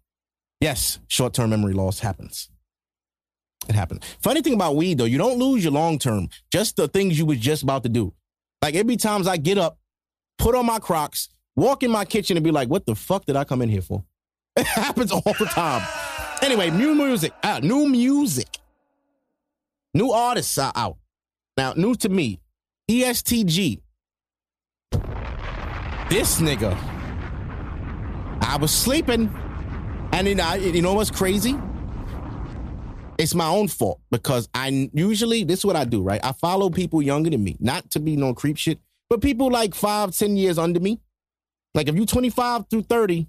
yes, 0.61 0.99
short-term 1.09 1.51
memory 1.51 1.73
loss 1.73 2.01
happens. 2.01 2.51
It 3.69 3.75
happens. 3.75 4.05
Funny 4.21 4.43
thing 4.43 4.55
about 4.55 4.77
weed 4.77 4.99
though, 4.99 5.05
you 5.05 5.19
don't 5.19 5.39
lose 5.39 5.65
your 5.65 5.73
long-term, 5.73 6.29
just 6.51 6.77
the 6.77 6.89
things 6.89 7.19
you 7.19 7.27
was 7.27 7.39
just 7.39 7.63
about 7.63 7.83
to 7.85 7.89
do. 7.89 8.13
Like 8.63 8.75
every 8.75 8.97
times 8.97 9.27
I 9.27 9.37
get 9.37 9.59
up, 9.59 9.79
put 10.39 10.55
on 10.55 10.67
my 10.67 10.79
Crocs, 10.79 11.29
walk 11.57 11.83
in 11.83 11.91
my 11.91 12.05
kitchen 12.05 12.37
and 12.37 12.45
be 12.45 12.51
like, 12.51 12.69
what 12.69 12.87
the 12.87 12.95
fuck 12.95 13.25
did 13.25 13.37
I 13.37 13.45
come 13.45 13.63
in 13.63 13.69
here 13.69 13.83
for? 13.83 14.05
It 14.57 14.67
happens 14.67 15.11
all 15.11 15.21
the 15.39 15.47
time. 15.47 15.87
Anyway, 16.41 16.71
new 16.71 16.95
music, 16.95 17.33
uh, 17.43 17.61
new 17.63 17.89
music. 17.89 18.59
New 19.95 20.11
artists 20.13 20.59
are 20.59 20.73
out. 20.75 20.97
Now, 21.57 21.73
new 21.75 21.95
to 21.97 22.09
me, 22.09 22.41
ESTG. 22.91 23.81
This 26.11 26.41
nigga. 26.41 26.77
I 28.41 28.57
was 28.61 28.73
sleeping. 28.73 29.33
And 30.13 30.27
then 30.27 30.39
I, 30.41 30.57
you 30.57 30.83
know 30.83 30.95
what's 30.95 31.11
crazy? 31.11 31.57
It's 33.19 33.35
my 33.35 33.49
own 33.49 33.69
fault 33.69 34.01
because 34.11 34.49
I 34.55 34.91
usually 34.93 35.45
this 35.45 35.61
is 35.61 35.65
what 35.65 35.77
I 35.77 35.85
do, 35.85 36.03
right? 36.03 36.21
I 36.25 36.33
follow 36.33 36.71
people 36.71 37.03
younger 37.03 37.31
than 37.31 37.43
me, 37.43 37.57
not 37.61 37.91
to 37.93 38.01
be 38.01 38.17
no 38.17 38.35
creep 38.35 38.57
shit, 38.57 38.79
but 39.09 39.21
people 39.21 39.51
like 39.51 39.75
five, 39.75 40.17
ten 40.17 40.37
years 40.37 40.59
under 40.59 40.81
me. 40.81 41.01
Like 41.75 41.89
if 41.89 41.97
you 41.97 42.07
25 42.07 42.69
through 42.69 42.83
30, 42.83 43.27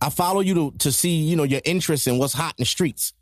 I 0.00 0.10
follow 0.10 0.40
you 0.40 0.54
to 0.54 0.70
to 0.78 0.92
see, 0.92 1.16
you 1.16 1.36
know, 1.36 1.44
your 1.44 1.60
interest 1.64 2.06
in 2.06 2.18
what's 2.18 2.34
hot 2.34 2.54
in 2.58 2.62
the 2.62 2.66
streets. 2.66 3.12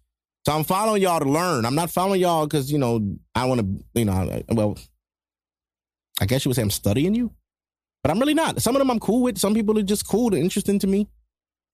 So 0.46 0.52
I'm 0.52 0.64
following 0.64 1.02
y'all 1.02 1.20
to 1.20 1.28
learn. 1.28 1.64
I'm 1.64 1.76
not 1.76 1.90
following 1.90 2.20
y'all 2.20 2.46
because, 2.46 2.70
you 2.70 2.78
know, 2.78 3.16
I 3.34 3.44
want 3.44 3.60
to, 3.60 3.84
you 3.94 4.04
know, 4.04 4.42
well, 4.48 4.76
I 6.20 6.26
guess 6.26 6.44
you 6.44 6.48
would 6.48 6.56
say 6.56 6.62
I'm 6.62 6.70
studying 6.70 7.14
you, 7.14 7.32
but 8.02 8.10
I'm 8.10 8.18
really 8.18 8.34
not. 8.34 8.60
Some 8.60 8.74
of 8.74 8.80
them 8.80 8.90
I'm 8.90 8.98
cool 8.98 9.22
with. 9.22 9.38
Some 9.38 9.54
people 9.54 9.78
are 9.78 9.82
just 9.82 10.06
cool, 10.06 10.30
they're 10.30 10.40
interesting 10.40 10.78
to 10.80 10.86
me. 10.86 11.08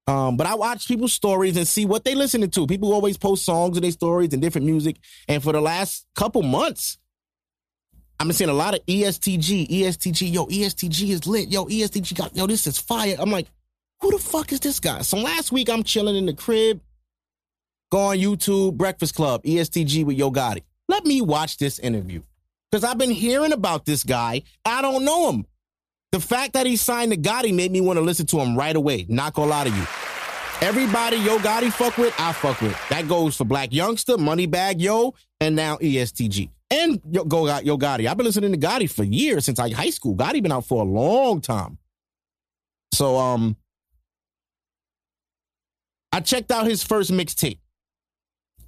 Um, 0.08 0.38
but 0.38 0.46
I 0.46 0.54
watch 0.54 0.88
people's 0.88 1.12
stories 1.12 1.58
and 1.58 1.68
see 1.68 1.84
what 1.84 2.02
they 2.02 2.14
listening 2.14 2.48
to. 2.52 2.66
People 2.66 2.94
always 2.94 3.18
post 3.18 3.44
songs 3.44 3.76
in 3.76 3.82
their 3.82 3.92
stories 3.92 4.32
and 4.32 4.40
different 4.40 4.66
music. 4.66 4.96
And 5.28 5.42
for 5.42 5.52
the 5.52 5.60
last 5.60 6.06
couple 6.16 6.42
months, 6.42 6.96
I've 8.18 8.26
been 8.26 8.34
seeing 8.34 8.48
a 8.48 8.54
lot 8.54 8.74
of 8.74 8.84
ESTG, 8.86 9.68
ESTG, 9.68 10.32
yo, 10.32 10.46
ESTG 10.46 11.10
is 11.10 11.26
lit. 11.26 11.50
Yo, 11.50 11.66
ESTG 11.66 12.16
got, 12.16 12.34
yo, 12.34 12.46
this 12.46 12.66
is 12.66 12.78
fire. 12.78 13.16
I'm 13.18 13.30
like, 13.30 13.48
who 14.00 14.10
the 14.10 14.18
fuck 14.18 14.50
is 14.50 14.60
this 14.60 14.80
guy? 14.80 15.02
So 15.02 15.18
last 15.18 15.52
week 15.52 15.68
I'm 15.68 15.82
chilling 15.82 16.16
in 16.16 16.24
the 16.24 16.32
crib, 16.32 16.80
go 17.92 17.98
on 17.98 18.16
YouTube, 18.16 18.78
Breakfast 18.78 19.14
Club, 19.14 19.42
ESTG 19.42 20.06
with 20.06 20.16
Yo 20.16 20.30
Gotti. 20.30 20.62
Let 20.88 21.04
me 21.04 21.20
watch 21.20 21.58
this 21.58 21.78
interview. 21.78 22.22
Because 22.70 22.82
I've 22.82 22.98
been 22.98 23.10
hearing 23.10 23.52
about 23.52 23.84
this 23.84 24.04
guy. 24.04 24.42
I 24.64 24.80
don't 24.80 25.04
know 25.04 25.30
him. 25.30 25.46
The 26.12 26.20
fact 26.20 26.54
that 26.54 26.66
he 26.66 26.76
signed 26.76 27.12
to 27.12 27.18
Gotti 27.18 27.54
made 27.54 27.70
me 27.70 27.80
want 27.80 27.98
to 27.98 28.00
listen 28.00 28.26
to 28.26 28.38
him 28.40 28.56
right 28.56 28.74
away. 28.74 29.04
Not 29.08 29.34
gonna 29.34 29.50
lie 29.50 29.64
to 29.64 29.70
you. 29.70 29.86
Everybody 30.60 31.18
Yo 31.18 31.38
Gotti 31.38 31.70
fuck 31.72 31.96
with, 31.98 32.14
I 32.18 32.32
fuck 32.32 32.60
with. 32.60 32.76
That 32.88 33.06
goes 33.08 33.36
for 33.36 33.44
Blac 33.44 33.70
Youngsta, 33.70 34.16
Moneybagg 34.16 34.80
Yo, 34.80 35.14
and 35.40 35.54
now 35.54 35.76
ESTG. 35.76 36.50
And 36.70 37.00
Yo, 37.10 37.24
Go, 37.24 37.46
Yo 37.60 37.76
Gotti. 37.76 38.06
I've 38.06 38.16
been 38.16 38.26
listening 38.26 38.52
to 38.52 38.58
Gotti 38.58 38.90
for 38.90 39.04
years 39.04 39.44
since 39.44 39.58
like 39.58 39.72
high 39.72 39.90
school. 39.90 40.16
Gotti 40.16 40.42
been 40.42 40.52
out 40.52 40.66
for 40.66 40.82
a 40.82 40.86
long 40.86 41.40
time. 41.40 41.78
So 42.92 43.16
um 43.16 43.56
I 46.10 46.20
checked 46.20 46.50
out 46.50 46.66
his 46.66 46.82
first 46.82 47.12
mixtape. 47.12 47.58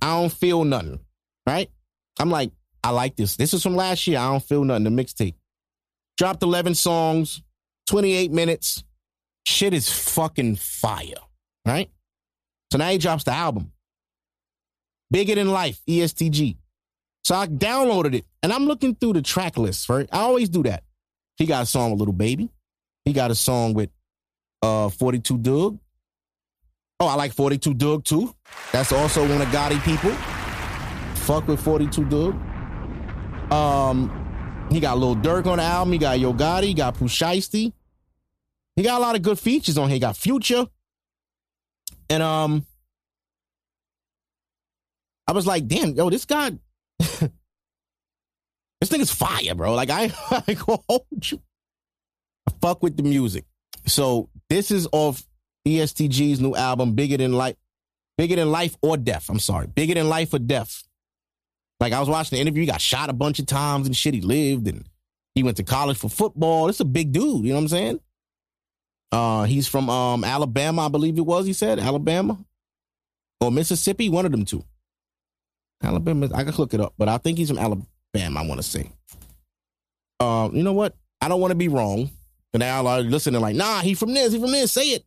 I 0.03 0.21
don't 0.21 0.33
feel 0.33 0.65
nothing. 0.65 1.01
Right? 1.47 1.71
I'm 2.19 2.31
like, 2.31 2.53
I 2.85 2.91
like 2.91 3.17
this. 3.17 3.37
This 3.37 3.55
is 3.55 3.63
from 3.63 3.77
last 3.77 4.07
year. 4.07 4.19
I 4.19 4.31
don't 4.31 4.45
feel 4.45 4.63
nothing. 4.63 4.85
The 4.85 4.91
mixtape. 4.91 5.35
Dropped 6.21 6.43
11 6.43 6.75
songs, 6.75 7.43
28 7.87 8.31
minutes. 8.31 8.85
Shit 9.47 9.73
is 9.73 9.91
fucking 9.91 10.57
fire, 10.57 11.15
right? 11.67 11.89
So 12.71 12.77
now 12.77 12.91
he 12.91 12.99
drops 12.99 13.25
the 13.25 13.33
album. 13.33 13.73
Bigger 15.11 15.37
Than 15.37 15.51
Life, 15.51 15.81
ESTG. 15.89 16.59
So 17.25 17.35
I 17.35 17.47
downloaded 17.47 18.15
it 18.15 18.27
and 18.43 18.53
I'm 18.53 18.67
looking 18.67 18.95
through 18.95 19.15
the 19.15 19.23
track 19.23 19.57
list, 19.57 19.89
right? 19.89 20.07
I 20.13 20.19
always 20.19 20.51
do 20.51 20.63
that. 20.65 20.85
He 21.39 21.47
got 21.47 21.63
a 21.63 21.67
song 21.67 21.93
with 21.93 22.01
Lil 22.01 22.13
Baby. 22.13 22.51
He 23.07 23.15
got 23.15 23.31
a 23.31 23.35
song 23.35 23.73
with 23.73 23.89
uh 24.61 24.91
42 24.91 25.39
Dugg. 25.39 25.79
Oh, 27.01 27.07
I 27.07 27.15
like 27.15 27.33
42 27.33 27.73
Dugg 27.73 28.05
too. 28.05 28.35
That's 28.73 28.93
also 28.93 29.27
one 29.27 29.41
of 29.41 29.49
Gotti 29.49 29.83
people. 29.85 30.11
Fuck 31.23 31.49
with 31.49 31.63
42 31.63 32.05
Dugg. 32.05 32.35
Um, 33.51 34.20
he 34.71 34.81
got 34.81 34.99
Lil 34.99 35.17
Durk 35.17 35.47
on 35.47 35.59
the 35.59 35.65
album. 35.65 35.93
He 35.93 35.99
got 35.99 36.19
Yo 36.19 36.33
Gotti. 36.33 36.65
He 36.65 36.75
got 36.75 36.95
Pooh 36.95 37.07
Shiesty. 37.07 37.73
He 38.77 38.83
got 38.83 38.99
a 38.99 39.03
lot 39.03 39.17
of 39.17 39.23
good 39.23 39.39
features 39.39 39.77
on 39.77 39.89
here. 39.89 39.97
He 39.97 40.01
got 40.01 40.17
Future. 40.17 40.67
And 42.09 42.23
um, 42.23 42.67
I 45.27 45.33
was 45.33 45.47
like, 45.47 45.67
damn, 45.69 45.95
yo, 45.95 46.11
this 46.11 46.25
guy, 46.25 46.51
this 46.99 47.31
nigga's 48.83 49.13
fire, 49.13 49.55
bro. 49.55 49.75
Like 49.75 49.91
I, 49.91 50.13
I 50.49 50.55
go 50.55 50.83
hold 50.89 51.31
you. 51.31 51.41
I 52.49 52.53
fuck 52.61 52.83
with 52.83 52.97
the 52.97 53.03
music. 53.03 53.45
So 53.87 54.29
this 54.49 54.71
is 54.71 54.89
off 54.93 55.23
ESTG's 55.67 56.41
new 56.41 56.55
album, 56.55 56.95
Bigger 56.95 57.17
Than 57.17 57.33
Life, 57.33 57.57
Bigger 58.19 58.37
Than 58.37 58.51
Life 58.51 58.77
or 58.83 58.97
Death. 58.97 59.29
I'm 59.29 59.39
sorry, 59.39 59.67
Bigger 59.69 59.95
Than 59.95 60.09
Life 60.09 60.35
or 60.35 60.39
Death. 60.39 60.83
Like 61.81 61.93
I 61.93 62.01
was 62.01 62.09
watching 62.09 62.37
the 62.37 62.41
interview, 62.43 62.61
he 62.61 62.67
got 62.67 62.81
shot 62.81 63.09
a 63.09 63.15
bunch 63.15 63.39
of 63.39 63.47
times 63.47 63.87
and 63.87 63.97
shit. 63.97 64.15
He 64.15 64.21
lived 64.21 64.69
and 64.69 64.85
he 65.35 65.43
went 65.43 65.57
to 65.57 65.65
college 65.65 65.97
for 65.97 66.11
football. 66.11 66.69
It's 66.69 66.81
a 66.81 66.85
big 66.85 67.13
dude, 67.13 67.45
you 67.45 67.51
know 67.51 67.57
what 67.57 67.63
I'm 67.63 67.69
saying? 67.69 68.01
Uh, 69.13 69.45
he's 69.45 69.67
from 69.67 69.91
um 69.91 70.23
Alabama, 70.23 70.87
I 70.87 70.89
believe 70.89 71.19
it 71.19 71.23
was. 71.23 71.47
He 71.47 71.53
said 71.53 71.79
Alabama 71.79 72.39
or 73.41 73.51
Mississippi, 73.51 74.09
one 74.09 74.27
of 74.27 74.33
them 74.33 74.45
two. 74.45 74.63
Alabama, 75.83 76.29
I 76.35 76.45
can 76.45 76.55
look 76.57 76.75
it 76.75 76.81
up, 76.81 76.93
but 76.99 77.09
I 77.09 77.19
think 77.19 77.39
he's 77.39 77.49
from 77.49 77.59
Alabama. 77.59 77.89
I 78.15 78.47
want 78.47 78.61
to 78.61 78.63
say. 78.63 78.91
Uh, 80.21 80.51
you 80.53 80.63
know 80.63 80.75
what? 80.75 80.95
I 81.21 81.29
don't 81.29 81.41
want 81.41 81.53
to 81.53 81.57
be 81.57 81.69
wrong. 81.69 82.11
And 82.53 82.61
now 82.61 82.87
are 82.87 83.01
listening 83.01 83.41
like, 83.41 83.55
nah, 83.55 83.81
he 83.81 83.95
from 83.95 84.13
this, 84.13 84.33
he 84.33 84.41
from 84.41 84.51
this. 84.51 84.73
Say 84.73 84.89
it. 84.91 85.05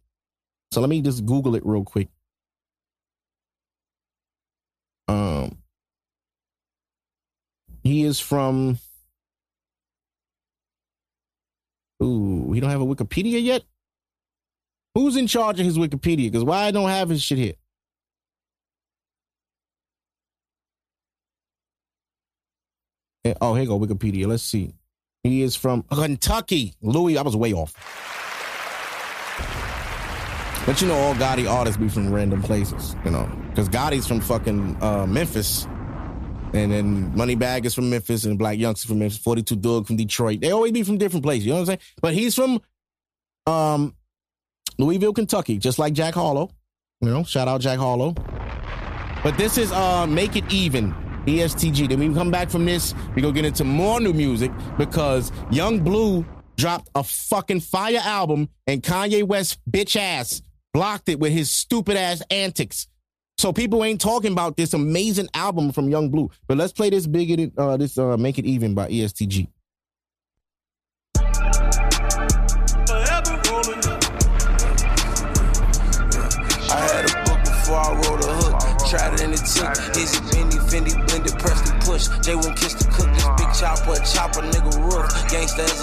So 0.71 0.81
let 0.81 0.89
me 0.89 1.01
just 1.01 1.25
Google 1.25 1.55
it 1.55 1.65
real 1.65 1.83
quick. 1.83 2.07
Um, 5.07 5.57
he 7.83 8.03
is 8.03 8.19
from. 8.19 8.79
Ooh, 12.01 12.45
we 12.47 12.59
don't 12.59 12.69
have 12.69 12.81
a 12.81 12.85
Wikipedia 12.85 13.41
yet. 13.43 13.63
Who's 14.95 15.15
in 15.15 15.27
charge 15.27 15.59
of 15.59 15.65
his 15.65 15.77
Wikipedia? 15.77 16.31
Because 16.31 16.43
why 16.43 16.63
I 16.63 16.71
don't 16.71 16.89
have 16.89 17.09
his 17.09 17.21
shit 17.21 17.37
here? 17.37 17.53
Eh, 23.25 23.33
oh, 23.41 23.55
here 23.55 23.65
go 23.65 23.79
Wikipedia. 23.79 24.27
Let's 24.27 24.43
see. 24.43 24.73
He 25.23 25.41
is 25.41 25.55
from 25.55 25.83
Kentucky. 25.83 26.73
Louis, 26.81 27.17
I 27.17 27.21
was 27.21 27.35
way 27.35 27.53
off. 27.53 27.73
But 30.65 30.81
you 30.81 30.87
know, 30.87 30.95
all 30.95 31.15
Gotti 31.15 31.49
artists 31.49 31.77
be 31.77 31.89
from 31.89 32.13
random 32.13 32.41
places, 32.41 32.95
you 33.03 33.11
know, 33.11 33.29
because 33.49 33.67
Gotti's 33.67 34.07
from 34.07 34.21
fucking 34.21 34.81
uh, 34.81 35.05
Memphis, 35.05 35.67
and 36.53 36.71
then 36.71 37.11
Moneybagg 37.13 37.65
is 37.65 37.73
from 37.73 37.89
Memphis, 37.89 38.25
and 38.25 38.39
Blac 38.39 38.59
Youngsta 38.59 38.87
from 38.87 38.99
Memphis, 38.99 39.17
42 39.17 39.55
Dugg 39.55 39.87
from 39.87 39.95
Detroit. 39.95 40.41
They 40.41 40.51
always 40.51 40.71
be 40.71 40.83
from 40.83 40.97
different 40.97 41.23
places, 41.23 41.45
you 41.45 41.51
know 41.51 41.59
what 41.59 41.61
I'm 41.61 41.65
saying? 41.65 41.79
But 42.01 42.13
he's 42.13 42.35
from 42.35 42.61
um, 43.47 43.95
Louisville, 44.77 45.13
Kentucky, 45.13 45.57
just 45.57 45.79
like 45.79 45.93
Jack 45.93 46.13
Harlow. 46.13 46.49
You 47.01 47.09
know, 47.09 47.23
shout 47.23 47.47
out 47.47 47.61
Jack 47.61 47.79
Harlow. 47.79 48.13
But 49.23 49.37
this 49.37 49.57
is 49.57 49.71
uh, 49.71 50.05
Make 50.05 50.35
It 50.35 50.51
Even, 50.51 50.93
ESTG. 51.25 51.89
Then 51.89 51.99
we 51.99 52.13
come 52.13 52.31
back 52.31 52.49
from 52.49 52.65
this, 52.65 52.93
we 53.15 53.21
go 53.21 53.31
get 53.31 53.45
into 53.45 53.63
more 53.63 53.99
new 53.99 54.13
music 54.13 54.51
because 54.77 55.31
Yung 55.51 55.83
Bleu 55.83 56.25
dropped 56.55 56.89
a 56.93 57.03
fucking 57.03 57.61
fire 57.61 58.01
album 58.03 58.47
and 58.67 58.83
Kanye 58.83 59.23
West 59.23 59.59
bitch 59.69 59.95
ass 59.95 60.41
blocked 60.73 61.09
it 61.09 61.19
with 61.19 61.31
his 61.31 61.51
stupid 61.51 61.97
ass 61.97 62.21
antics. 62.29 62.87
So 63.37 63.51
people 63.51 63.83
ain't 63.83 63.99
talking 63.99 64.31
about 64.31 64.55
this 64.57 64.73
amazing 64.73 65.27
album 65.33 65.71
from 65.71 65.89
Yung 65.89 66.09
Bleu. 66.09 66.29
But 66.47 66.57
let's 66.57 66.73
play 66.73 66.89
this 66.89 67.07
big 67.07 67.51
uh 67.57 67.77
this 67.77 67.97
uh 67.97 68.17
Make 68.17 68.39
It 68.39 68.45
Even 68.45 68.73
by 68.73 68.89
ESTG. 68.89 69.47
I 77.73 77.93
wrote 77.95 78.23
a 78.23 78.33
hook. 78.33 78.89
Tried 78.89 79.13
it 79.13 79.21
it 79.33 79.39
Benny, 80.31 80.57
Fendi, 80.69 80.93
blended, 81.07 81.33
chopper, 83.63 83.95
chopper, 84.03 84.41
nigga 84.51 84.75
roof. 84.83 85.07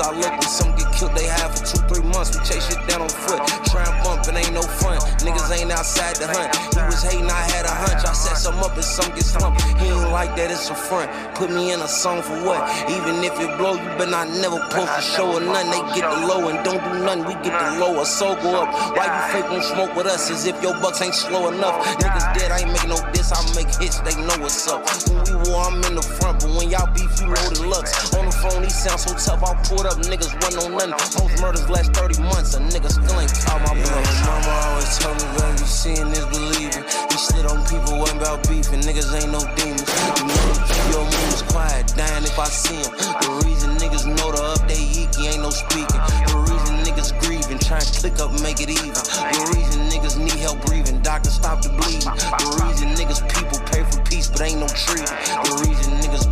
I 0.00 0.12
look, 0.12 0.30
when 0.30 0.42
some 0.42 0.76
get 0.76 0.92
killed, 0.92 1.16
they 1.16 1.24
have 1.24 1.56
for 1.56 1.64
two, 1.64 1.80
three 1.88 2.04
months. 2.12 2.36
We 2.36 2.44
chase 2.44 2.68
shit 2.68 2.76
down 2.86 3.00
on 3.02 3.08
foot. 3.08 3.40
Try 3.72 3.84
and 3.88 3.96
bump, 4.04 4.28
it 4.28 4.36
ain't 4.36 4.52
no 4.52 4.62
fun. 4.62 5.00
Niggas 5.24 5.48
ain't 5.48 5.72
outside 5.72 6.16
the 6.16 6.28
hunt. 6.28 6.52
He 6.76 6.80
was 6.84 7.02
hating, 7.02 7.30
I 7.30 7.40
had 7.56 7.64
a 7.64 7.72
hunch. 7.72 8.04
I 8.04 8.12
set 8.12 8.36
some 8.36 8.58
up 8.60 8.74
and 8.76 8.84
some 8.84 9.08
get 9.16 9.24
slumped. 9.24 9.62
He 9.80 9.88
ain't 9.88 10.12
like 10.12 10.36
that, 10.36 10.50
it's 10.50 10.68
a 10.68 10.74
front. 10.74 11.10
Put 11.34 11.50
me 11.50 11.72
in 11.72 11.80
a 11.80 11.88
song 11.88 12.22
for 12.22 12.36
what? 12.44 12.60
Even 12.92 13.24
if 13.24 13.32
it 13.40 13.50
blow, 13.56 13.74
you 13.74 13.88
better 13.96 14.10
not 14.10 14.28
never 14.28 14.60
post 14.68 14.92
a 14.92 15.02
show 15.02 15.32
or 15.36 15.40
nothing. 15.40 15.72
They 15.72 16.00
get 16.00 16.04
the 16.04 16.20
low 16.26 16.48
and 16.48 16.60
don't 16.64 16.84
do 16.84 16.92
nothing. 17.00 17.24
We 17.24 17.34
get 17.40 17.56
the 17.56 17.80
low, 17.80 18.00
a 18.00 18.04
soul 18.04 18.36
go 18.36 18.62
up. 18.62 18.68
Why 18.96 19.08
you 19.08 19.22
fake 19.32 19.50
won't 19.50 19.64
smoke 19.64 19.96
with 19.96 20.06
us 20.06 20.30
as 20.30 20.44
if 20.46 20.60
your 20.62 20.74
bucks 20.80 21.00
ain't 21.00 21.14
slow 21.14 21.48
enough? 21.48 21.80
Niggas 21.96 22.28
dead, 22.36 22.52
I 22.52 22.60
ain't 22.60 22.72
making 22.72 22.90
no 22.90 23.00
diss. 23.12 23.32
I 23.32 23.40
make 23.56 23.72
hits, 23.80 24.00
they 24.00 24.14
know 24.20 24.36
what's 24.38 24.68
up. 24.68 24.84
When 25.08 25.24
we 25.24 25.50
war, 25.50 25.64
I'm 25.64 25.82
in 25.88 25.96
the 25.96 26.06
front, 26.20 26.40
but 26.40 26.50
when 26.56 26.70
y'all 26.70 26.92
beef, 26.92 27.10
you 27.20 27.28
the 27.28 27.69
looks. 27.70 27.94
On 28.18 28.26
the 28.26 28.34
phone, 28.34 28.62
he 28.66 28.70
sound 28.70 28.98
so 28.98 29.14
tough. 29.14 29.42
I 29.46 29.54
pulled 29.62 29.86
up, 29.86 29.96
niggas 30.02 30.34
wasn't 30.42 30.66
on 30.66 30.90
nothing. 30.90 31.22
Most 31.22 31.40
murders 31.40 31.70
last 31.70 31.94
30 31.94 32.20
months, 32.26 32.54
a 32.58 32.60
nigga 32.60 32.90
still 32.90 33.16
ain't 33.16 33.30
caught 33.46 33.62
my 33.62 33.74
blood. 33.78 34.04
mama 34.26 34.52
always 34.66 34.90
told 34.98 35.16
me, 35.16 35.26
baby, 35.38 35.64
seeing 35.64 36.10
is 36.10 36.26
believing. 36.26 36.84
He 36.84 37.16
slid 37.16 37.46
on 37.46 37.62
people, 37.70 37.96
wasn't 38.02 38.20
about 38.20 38.42
beefing. 38.50 38.82
Niggas 38.82 39.14
ain't 39.14 39.30
no 39.30 39.40
demons. 39.54 39.86
You 39.86 40.26
know, 40.26 40.50
your 40.90 41.04
moves 41.06 41.42
quiet, 41.46 41.86
dying 41.94 42.26
if 42.26 42.36
I 42.38 42.50
see 42.50 42.76
him. 42.82 42.90
The 43.22 43.30
reason 43.46 43.70
niggas 43.78 44.04
know 44.04 44.34
the 44.34 44.42
update, 44.58 44.90
Yiki 44.90 45.30
ain't 45.30 45.42
no 45.46 45.50
speaking. 45.54 46.02
The 46.26 46.36
reason 46.50 46.74
niggas 46.82 47.14
grieving, 47.22 47.62
trying 47.62 47.86
to 47.86 47.92
click 48.02 48.18
up, 48.18 48.34
make 48.42 48.58
it 48.58 48.70
even. 48.70 48.90
The 48.90 49.42
reason 49.54 49.86
niggas 49.88 50.18
need 50.18 50.38
help 50.42 50.58
breathing, 50.66 51.00
doctor 51.02 51.30
stop 51.30 51.62
the 51.62 51.70
bleeding. 51.70 52.10
The 52.10 52.48
reason 52.66 52.88
niggas 52.98 53.22
people 53.30 53.62
pay 53.70 53.86
for 53.86 54.02
peace, 54.10 54.26
but 54.26 54.42
ain't 54.42 54.58
no 54.58 54.66
treaty. 54.66 55.06
The 55.06 55.52
reason 55.62 55.94
niggas 56.02 56.29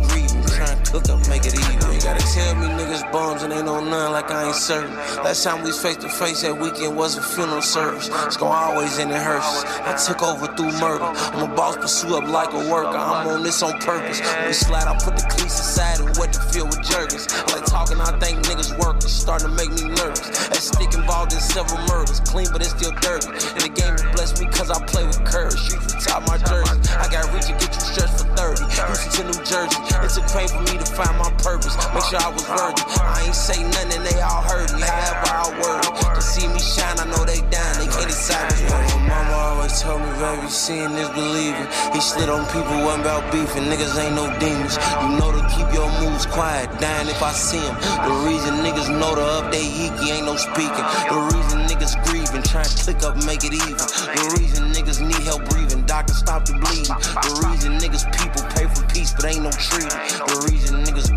cook 0.91 1.09
up, 1.09 1.27
make 1.29 1.45
it 1.45 1.53
even. 1.53 1.88
Gotta 2.09 2.25
tell 2.33 2.55
me 2.55 2.65
niggas 2.65 3.05
bums 3.11 3.43
and 3.43 3.53
ain't 3.53 3.65
know 3.65 3.79
none 3.85 4.11
like 4.11 4.31
I 4.31 4.47
ain't 4.47 4.55
certain. 4.55 4.95
Last 5.21 5.43
time 5.43 5.61
we 5.61 5.69
was 5.69 5.79
face 5.79 5.97
to 5.97 6.09
face 6.09 6.41
that 6.41 6.57
weekend 6.57 6.97
was 6.97 7.15
a 7.17 7.21
funeral 7.21 7.61
service. 7.61 8.09
It's 8.25 8.35
gonna 8.35 8.49
always 8.49 8.97
in 8.97 9.09
hearses. 9.09 9.63
I 9.85 9.93
took 9.93 10.23
over 10.23 10.47
through 10.57 10.73
murder. 10.81 11.05
I'm 11.05 11.51
a 11.51 11.55
boss, 11.55 11.77
pursue 11.77 12.17
up 12.17 12.27
like 12.27 12.51
a 12.53 12.65
worker. 12.67 12.97
I'm 12.97 13.27
on 13.27 13.43
this 13.43 13.61
on 13.61 13.77
purpose. 13.77 14.25
We 14.47 14.53
slide, 14.53 14.87
I 14.87 14.97
put 14.97 15.17
the 15.17 15.25
cleats 15.29 15.59
aside 15.59 15.99
and 15.99 16.09
wet 16.17 16.33
the 16.33 16.41
field 16.49 16.73
with 16.73 16.81
jerkins. 16.81 17.29
I 17.29 17.45
like 17.53 17.65
talking, 17.69 18.01
I 18.01 18.17
think 18.17 18.41
niggas 18.41 18.73
working, 18.81 19.05
starting 19.05 19.45
to 19.45 19.53
make 19.53 19.69
me 19.69 19.93
nervous. 19.93 20.49
That 20.49 20.65
stick 20.65 20.91
involved 20.97 21.33
in 21.33 21.39
several 21.39 21.77
murders, 21.93 22.21
clean 22.25 22.49
but 22.51 22.65
it's 22.65 22.73
still 22.73 22.89
dirty. 23.05 23.29
And 23.53 23.61
the 23.61 23.69
game 23.69 23.93
has 23.93 24.01
blessed 24.17 24.41
me 24.41 24.49
cause 24.49 24.73
I 24.73 24.81
play 24.89 25.05
with 25.05 25.21
courage. 25.29 25.61
Street 25.61 25.85
from 25.85 26.01
top 26.01 26.25
my 26.25 26.41
jersey. 26.41 26.73
I 26.97 27.05
got 27.05 27.29
reach 27.37 27.53
and 27.53 27.59
get 27.61 27.69
you 27.69 27.85
stretched 27.85 28.17
for 28.17 28.33
30. 28.33 28.65
Houston 28.65 29.13
to 29.13 29.21
New 29.29 29.45
Jersey. 29.45 29.77
It 29.77 30.09
took 30.09 30.25
pain 30.33 30.49
for 30.49 30.65
me 30.65 30.81
to 30.81 30.89
find 30.97 31.13
my 31.21 31.29
purpose. 31.37 31.77
I 31.99 32.31
was 32.31 32.47
worthy. 32.47 32.79
I 33.03 33.27
ain't 33.27 33.35
say 33.35 33.59
nothing 33.59 34.03
they 34.07 34.21
all 34.23 34.41
heard 34.41 34.71
me. 34.71 34.81
However, 34.81 35.27
I 35.35 35.43
word. 35.59 35.83
To 36.15 36.21
see 36.21 36.47
me 36.47 36.59
shine, 36.59 36.95
I 36.95 37.05
know 37.11 37.27
they 37.27 37.43
down. 37.51 37.75
They 37.75 37.91
can't 37.91 38.07
decide 38.07 38.55
me. 38.55 38.71
My 38.71 39.19
mama 39.19 39.35
always 39.59 39.75
told 39.81 39.99
me, 40.01 40.07
baby, 40.15 40.47
seeing 40.47 40.95
is 40.95 41.11
believing. 41.11 41.67
He 41.91 41.99
slid 41.99 42.29
on 42.31 42.47
people, 42.55 42.71
wasn't 42.87 43.03
about 43.03 43.27
beefing. 43.31 43.67
Niggas 43.67 43.99
ain't 43.99 44.15
no 44.15 44.31
demons. 44.39 44.79
You 44.79 45.19
know 45.19 45.29
to 45.35 45.43
keep 45.51 45.67
your 45.75 45.91
moves 45.99 46.25
quiet, 46.25 46.71
dying 46.79 47.11
if 47.11 47.21
I 47.21 47.31
see 47.35 47.59
him. 47.59 47.75
The 48.07 48.15
reason 48.23 48.63
niggas 48.63 48.89
know 48.89 49.13
to 49.19 49.25
update 49.43 49.67
Yiki 49.67 50.15
ain't 50.15 50.25
no 50.25 50.39
speaking. 50.39 50.85
The 51.11 51.19
reason 51.35 51.67
niggas 51.67 51.99
grieving, 52.07 52.43
trying 52.47 52.71
to 52.71 52.77
click 52.79 53.03
up, 53.03 53.19
make 53.27 53.43
it 53.43 53.53
even. 53.53 53.75
The 53.75 54.23
reason 54.39 54.71
niggas 54.71 55.03
need 55.03 55.23
help 55.27 55.43
breathing, 55.51 55.83
doctor 55.85 56.13
stop 56.15 56.45
the 56.47 56.55
bleeding. 56.55 56.95
The 56.95 57.31
reason 57.43 57.75
niggas 57.77 58.07
people 58.15 58.41
pay 58.55 58.71
for 58.71 58.87
peace, 58.87 59.11
but 59.11 59.25
ain't 59.27 59.43
no 59.43 59.51
treaty. 59.51 59.91
The 60.15 60.47
reason 60.47 60.79
niggas 60.87 61.11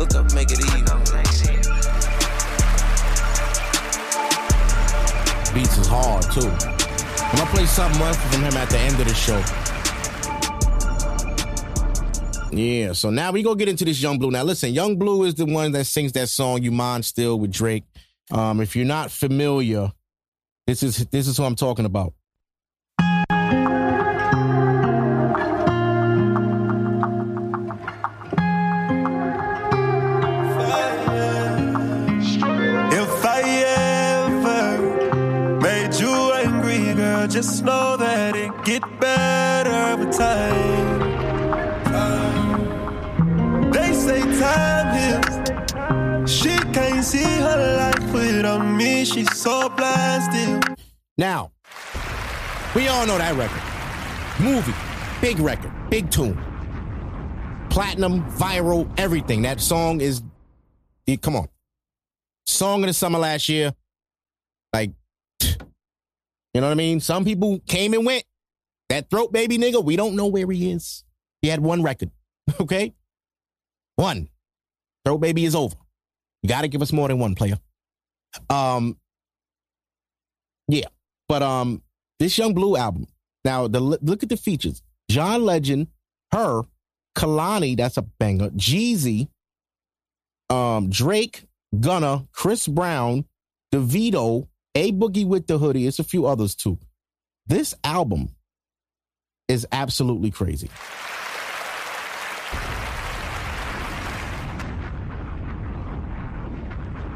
up, 0.00 0.32
make 0.34 0.50
it 0.50 0.58
even. 0.58 0.84
Beats 5.54 5.76
is 5.78 5.86
hard 5.86 6.22
too. 6.32 6.48
I'm 6.48 7.36
gonna 7.36 7.50
play 7.50 7.66
something 7.66 8.00
else 8.02 8.16
from 8.16 8.42
him 8.42 8.56
at 8.56 8.70
the 8.70 8.78
end 8.78 9.00
of 9.00 9.06
the 9.06 9.14
show. 9.14 9.42
Yeah, 12.52 12.92
so 12.92 13.10
now 13.10 13.30
we 13.30 13.42
go 13.42 13.54
get 13.54 13.68
into 13.68 13.84
this 13.84 14.02
Yung 14.02 14.18
Bleu. 14.18 14.30
Now 14.30 14.42
listen, 14.42 14.72
Yung 14.72 14.96
Bleu 14.98 15.24
is 15.24 15.34
the 15.34 15.46
one 15.46 15.72
that 15.72 15.84
sings 15.84 16.12
that 16.12 16.28
song 16.28 16.62
"You 16.62 16.72
Mind 16.72 17.04
Still" 17.04 17.38
with 17.38 17.52
Drake. 17.52 17.84
Um, 18.30 18.60
if 18.60 18.74
you're 18.74 18.86
not 18.86 19.10
familiar, 19.10 19.92
this 20.66 20.82
is 20.82 21.06
this 21.06 21.28
is 21.28 21.36
who 21.36 21.44
I'm 21.44 21.56
talking 21.56 21.84
about. 21.84 22.14
So 49.40 49.70
blasted. 49.70 50.62
Now, 51.16 51.50
we 52.74 52.88
all 52.88 53.06
know 53.06 53.16
that 53.16 53.34
record. 53.36 53.62
Movie, 54.44 54.74
big 55.22 55.38
record, 55.38 55.72
big 55.88 56.10
tune. 56.10 56.38
Platinum, 57.70 58.22
viral, 58.32 58.90
everything. 58.98 59.42
That 59.42 59.60
song 59.60 60.02
is, 60.02 60.22
eh, 61.08 61.16
come 61.16 61.36
on. 61.36 61.48
Song 62.46 62.82
of 62.82 62.88
the 62.88 62.92
summer 62.92 63.18
last 63.18 63.48
year. 63.48 63.72
Like, 64.74 64.92
you 65.40 66.60
know 66.60 66.66
what 66.66 66.72
I 66.72 66.74
mean? 66.74 67.00
Some 67.00 67.24
people 67.24 67.60
came 67.66 67.94
and 67.94 68.04
went. 68.04 68.24
That 68.90 69.08
throat 69.08 69.32
baby 69.32 69.56
nigga, 69.56 69.82
we 69.82 69.96
don't 69.96 70.16
know 70.16 70.26
where 70.26 70.50
he 70.50 70.70
is. 70.70 71.04
He 71.40 71.48
had 71.48 71.60
one 71.60 71.82
record, 71.82 72.10
okay? 72.60 72.92
One. 73.96 74.28
Throat 75.06 75.18
baby 75.18 75.46
is 75.46 75.54
over. 75.54 75.76
You 76.42 76.48
got 76.48 76.62
to 76.62 76.68
give 76.68 76.82
us 76.82 76.92
more 76.92 77.08
than 77.08 77.18
one 77.18 77.34
player. 77.34 77.58
Um, 78.50 78.98
yeah, 80.72 80.88
but 81.28 81.42
um, 81.42 81.82
this 82.18 82.36
Yung 82.38 82.54
Bleu 82.54 82.76
album. 82.76 83.06
Now, 83.44 83.68
the 83.68 83.80
look 83.80 84.22
at 84.22 84.28
the 84.28 84.36
features: 84.36 84.82
John 85.10 85.44
Legend, 85.44 85.88
H.E.R., 86.32 86.66
Kehlani, 87.16 87.76
that's 87.76 87.96
a 87.96 88.02
banger. 88.02 88.50
Jeezy, 88.50 89.28
um, 90.48 90.90
Drake, 90.90 91.46
Gunna, 91.78 92.26
Chris 92.32 92.68
Brown, 92.68 93.24
DeVito, 93.72 94.48
A 94.74 94.92
Boogie 94.92 95.26
with 95.26 95.46
the 95.46 95.58
Hoodie. 95.58 95.86
It's 95.86 95.98
a 95.98 96.04
few 96.04 96.26
others 96.26 96.54
too. 96.54 96.78
This 97.46 97.74
album 97.82 98.34
is 99.48 99.66
absolutely 99.72 100.30
crazy. 100.30 100.70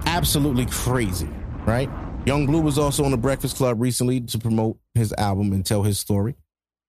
Absolutely 0.06 0.66
crazy, 0.66 1.28
right? 1.66 1.90
Yung 2.26 2.46
Bleu 2.46 2.60
was 2.62 2.78
also 2.78 3.04
on 3.04 3.10
the 3.10 3.18
Breakfast 3.18 3.56
Club 3.56 3.80
recently 3.80 4.18
to 4.18 4.38
promote 4.38 4.78
his 4.94 5.12
album 5.18 5.52
and 5.52 5.64
tell 5.64 5.82
his 5.82 5.98
story. 6.00 6.34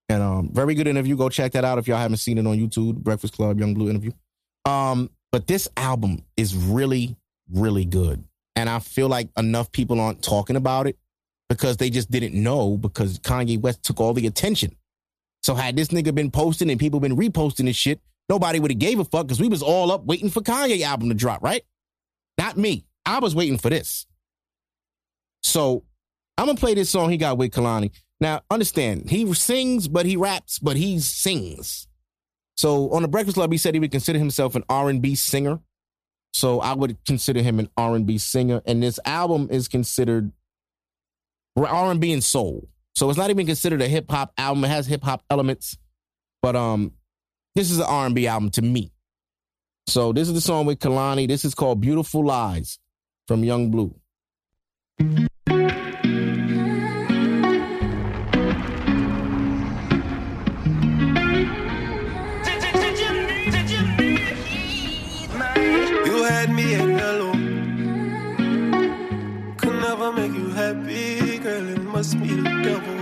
And 0.07 0.23
um, 0.23 0.49
very 0.53 0.75
good 0.75 0.87
interview. 0.87 1.17
Go 1.17 1.27
check 1.27 1.51
that 1.53 1.65
out 1.65 1.77
if 1.77 1.87
y'all 1.87 1.97
haven't 1.97 2.17
seen 2.17 2.37
it 2.37 2.47
on 2.47 2.57
YouTube. 2.57 2.95
Breakfast 2.95 3.33
Club, 3.33 3.59
Yung 3.59 3.73
Bleu 3.73 3.89
interview. 3.89 4.11
Um, 4.63 5.09
but 5.33 5.45
this 5.45 5.67
album 5.75 6.23
is 6.37 6.55
really, 6.55 7.17
really 7.51 7.83
good. 7.83 8.23
And 8.55 8.69
I 8.69 8.79
feel 8.79 9.09
like 9.09 9.27
enough 9.37 9.71
people 9.73 9.99
aren't 9.99 10.23
talking 10.23 10.55
about 10.55 10.87
it 10.87 10.97
because 11.49 11.75
they 11.77 11.89
just 11.89 12.09
didn't 12.09 12.33
know 12.33 12.77
because 12.77 13.19
Kanye 13.19 13.59
West 13.59 13.83
took 13.83 13.99
all 13.99 14.13
the 14.13 14.27
attention. 14.27 14.73
So 15.43 15.53
had 15.53 15.75
this 15.75 15.89
nigga 15.89 16.15
been 16.15 16.31
posting 16.31 16.69
and 16.69 16.79
people 16.79 17.01
been 17.01 17.17
reposting 17.17 17.65
this 17.65 17.75
shit, 17.75 17.99
nobody 18.29 18.59
would 18.59 18.71
have 18.71 18.79
gave 18.79 18.99
a 18.99 19.03
fuck 19.03 19.27
because 19.27 19.41
we 19.41 19.49
was 19.49 19.61
all 19.61 19.91
up 19.91 20.05
waiting 20.05 20.29
for 20.29 20.39
Kanye 20.39 20.81
album 20.81 21.09
to 21.09 21.15
drop, 21.15 21.43
right? 21.43 21.63
Not 22.37 22.55
me. 22.55 22.85
I 23.05 23.19
was 23.19 23.35
waiting 23.35 23.57
for 23.57 23.69
this. 23.69 24.07
So 25.45 25.83
I'm 26.37 26.47
gonna 26.47 26.57
play 26.57 26.73
this 26.73 26.89
song 26.89 27.11
he 27.11 27.17
got 27.17 27.37
with 27.37 27.51
Kehlani. 27.51 27.91
Now, 28.19 28.41
understand, 28.49 29.09
he 29.09 29.31
sings, 29.33 29.87
but 29.87 30.05
he 30.05 30.17
raps, 30.17 30.57
but 30.57 30.75
he 30.75 30.99
sings. 30.99 31.87
So 32.57 32.91
on 32.91 33.03
the 33.03 33.07
Breakfast 33.07 33.35
Club, 33.35 33.51
he 33.51 33.57
said 33.57 33.73
he 33.73 33.79
would 33.79 33.91
consider 33.91 34.17
himself 34.17 34.55
an 34.55 34.63
R&B 34.69 35.15
singer. 35.15 35.59
So 36.33 36.61
I 36.61 36.73
would 36.73 36.97
consider 37.05 37.41
him 37.41 37.59
an 37.59 37.69
R&B 37.77 38.17
singer, 38.17 38.61
and 38.65 38.81
this 38.81 38.99
album 39.05 39.47
is 39.51 39.67
considered 39.67 40.31
R&B 41.55 42.11
and 42.11 42.23
soul. 42.23 42.67
So 42.95 43.09
it's 43.09 43.17
not 43.17 43.29
even 43.29 43.45
considered 43.45 43.81
a 43.81 43.87
hip 43.87 44.09
hop 44.09 44.33
album. 44.37 44.63
It 44.65 44.69
has 44.69 44.87
hip 44.87 45.03
hop 45.03 45.23
elements, 45.29 45.77
but 46.41 46.55
um, 46.55 46.93
this 47.53 47.69
is 47.69 47.77
an 47.77 47.85
R&B 47.85 48.27
album 48.27 48.49
to 48.51 48.61
me. 48.61 48.91
So 49.87 50.11
this 50.11 50.27
is 50.27 50.33
the 50.33 50.41
song 50.41 50.65
with 50.65 50.79
Kehlani. 50.79 51.27
This 51.27 51.45
is 51.45 51.53
called 51.53 51.81
"Beautiful 51.81 52.25
Lies" 52.25 52.79
from 53.27 53.43
Yung 53.43 53.69
Bleu. 53.69 53.93
Must 71.95 72.21
be 72.21 72.27
the 72.27 72.43
devil. 72.61 72.94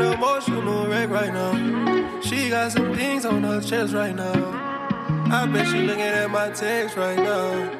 An 0.00 0.12
emotional 0.14 0.86
wreck 0.86 1.10
right 1.10 1.32
now. 1.32 2.20
She 2.20 2.50
got 2.50 2.72
some 2.72 2.94
things 2.94 3.24
on 3.24 3.42
her 3.42 3.60
chest 3.60 3.92
right 3.92 4.14
now. 4.14 4.32
I 5.32 5.46
bet 5.46 5.66
she 5.66 5.82
looking 5.82 6.02
at 6.02 6.30
my 6.30 6.50
text 6.50 6.96
right 6.96 7.18
now. 7.18 7.79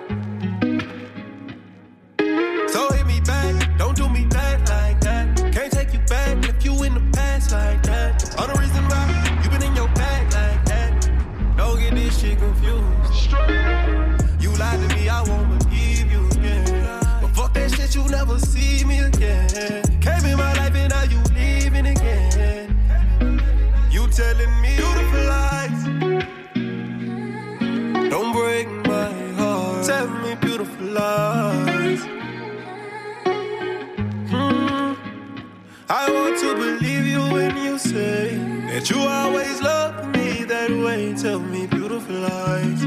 That 38.80 38.88
you 38.88 38.98
always 38.98 39.60
love 39.60 40.08
me 40.08 40.44
that 40.44 40.70
way. 40.70 41.14
Tell 41.14 41.38
me 41.38 41.66
beautiful 41.66 42.14
lies, 42.14 42.80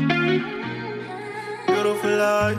beautiful 1.68 2.18
lies. 2.18 2.58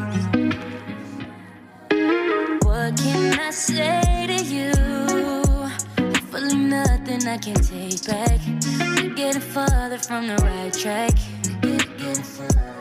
What 2.62 2.97
can 2.97 3.40
I 3.40 3.51
say 3.51 4.27
to 4.29 4.44
you? 4.44 4.73
Hopefully 5.99 6.55
nothing 6.55 7.27
I 7.27 7.38
can 7.38 7.57
take 7.57 8.07
back. 8.07 8.40
We're 9.03 9.14
getting 9.14 9.42
further 9.42 9.99
from 9.99 10.29
the 10.29 10.37
right 10.37 10.73
track. 10.73 11.14
And 11.64 12.73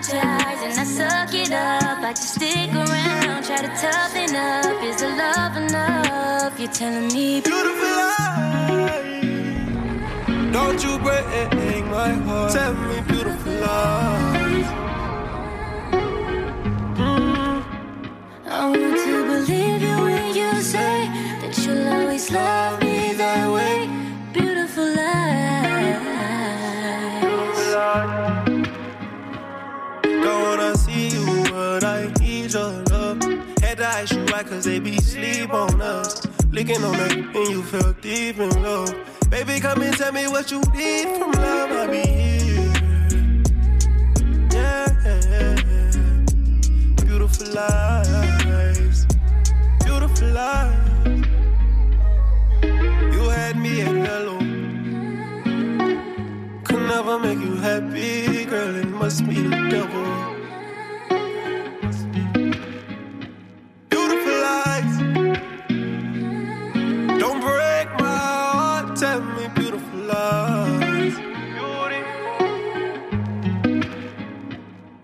apologize 0.00 0.62
and 0.62 0.78
I 0.78 0.84
suck 0.84 1.34
it 1.34 1.52
up. 1.52 1.98
I 1.98 2.12
just 2.12 2.34
stick 2.34 2.72
around, 2.72 3.44
try 3.44 3.56
to 3.58 3.68
toughen 3.68 4.34
up. 4.36 4.82
Is 4.82 4.96
the 5.00 5.08
love 5.10 5.56
enough? 5.56 6.58
You're 6.58 6.72
telling 6.72 7.08
me 7.08 7.40
Beautiful 7.40 7.88
lies. 8.00 9.42
Don't 10.52 10.82
you 10.84 10.98
break 10.98 11.84
my 11.86 12.12
heart. 12.12 12.52
Tell 12.52 12.74
me 12.74 13.00
beautiful 13.02 13.52
lies. 13.52 14.66
Mm-hmm. 16.96 17.60
I 18.48 18.66
want 18.66 18.96
to 19.04 19.24
believe 19.26 19.82
you 19.82 19.96
when 20.02 20.34
you 20.34 20.62
say 20.62 21.08
that 21.40 21.58
you'll 21.58 21.88
always 21.88 22.30
love 22.30 22.82
me 22.82 23.14
that 23.14 23.52
way. 23.52 23.99
Ask 33.92 34.14
you 34.14 34.24
why, 34.26 34.44
cause 34.44 34.64
they 34.64 34.78
be 34.78 34.96
sleep 34.98 35.52
on 35.52 35.82
us. 35.82 36.24
Licking 36.52 36.82
on 36.84 36.94
and 36.94 37.34
you 37.34 37.60
feel 37.64 37.92
deep 37.94 38.38
in 38.38 38.62
love. 38.62 38.94
Baby, 39.28 39.58
come 39.58 39.82
and 39.82 39.96
tell 39.96 40.12
me 40.12 40.28
what 40.28 40.48
you 40.52 40.60
need 40.74 41.08
from 41.18 41.32
love. 41.32 41.70
I'll 41.72 41.88
be 41.90 41.98
here. 41.98 42.72
Yeah. 44.52 44.86
Beautiful 47.04 47.48
lies. 47.52 49.06
Beautiful 49.84 50.28
lies. 50.28 51.26
You 53.12 53.22
had 53.28 53.56
me 53.56 53.80
at 53.82 53.96
hello. 54.06 54.38
Could 56.64 56.82
never 56.94 57.18
make 57.18 57.40
you 57.40 57.56
happy, 57.56 58.44
girl. 58.44 58.76
It 58.76 58.88
must 58.88 59.26
be 59.28 59.42
the 59.42 59.68
devil. 59.68 60.29
Beautiful. 64.54 65.34
Don't 67.20 67.40
break 67.40 67.88
my 68.00 68.18
heart. 68.56 68.96
Tell 68.96 69.20
me 69.22 69.48
beautiful 69.54 70.00
lies. 70.00 71.16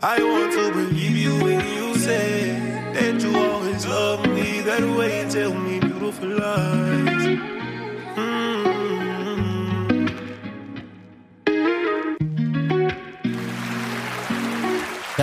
I 0.03 0.23
want 0.23 0.53
to 0.55 0.73
believe 0.73 1.17
you 1.17 1.35
when 1.45 1.61
you 1.77 1.95
say 1.97 2.59
that 2.95 3.23
you 3.23 3.37
always 3.37 3.87
love 3.87 4.27
me 4.29 4.63
that 4.63 4.83
way. 4.99 5.27
Tell 5.31 5.55
me 5.55 5.81
beautiful 5.81 6.29
lies. 6.29 7.27
Mm. 8.17 8.66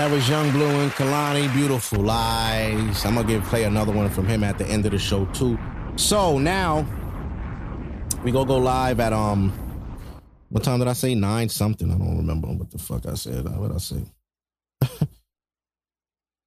That 0.04 0.12
was 0.12 0.28
Yung 0.28 0.52
Bleu 0.52 0.68
and 0.68 0.92
Kehlani. 0.92 1.54
Beautiful 1.54 2.00
lies. 2.00 3.06
I'm 3.06 3.16
gonna 3.16 3.26
give 3.26 3.42
play 3.46 3.64
another 3.64 3.94
one 3.94 4.10
from 4.10 4.28
him 4.28 4.44
at 4.44 4.58
the 4.58 4.66
end 4.66 4.86
of 4.86 4.92
the 4.92 5.00
show 5.00 5.26
too. 5.28 5.58
So 5.96 6.38
now 6.38 6.86
we 8.22 8.34
go 8.34 8.44
go 8.44 8.58
live 8.58 9.00
at 9.00 9.14
um 9.14 9.54
what 10.50 10.62
time 10.62 10.80
did 10.80 10.90
I 10.90 10.94
say? 10.94 11.16
Nine 11.16 11.48
something. 11.48 11.90
I 11.90 11.98
don't 11.98 12.18
remember 12.18 12.48
what 12.48 12.70
the 12.70 12.80
fuck 12.80 13.06
I 13.06 13.14
said. 13.14 13.46
What 13.46 13.70
did 13.70 13.76
I 13.76 13.80
say? 13.80 14.04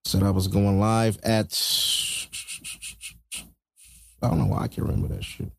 said 0.05 0.23
I 0.23 0.33
was 0.33 0.49
going 0.49 0.79
live 0.79 1.17
at 1.23 1.59
I 4.21 4.29
don't 4.29 4.39
know 4.39 4.49
why 4.49 4.65
I 4.65 4.69
can't 4.69 4.87
remember 4.87 5.09
that 5.15 5.25
shit. 5.25 5.51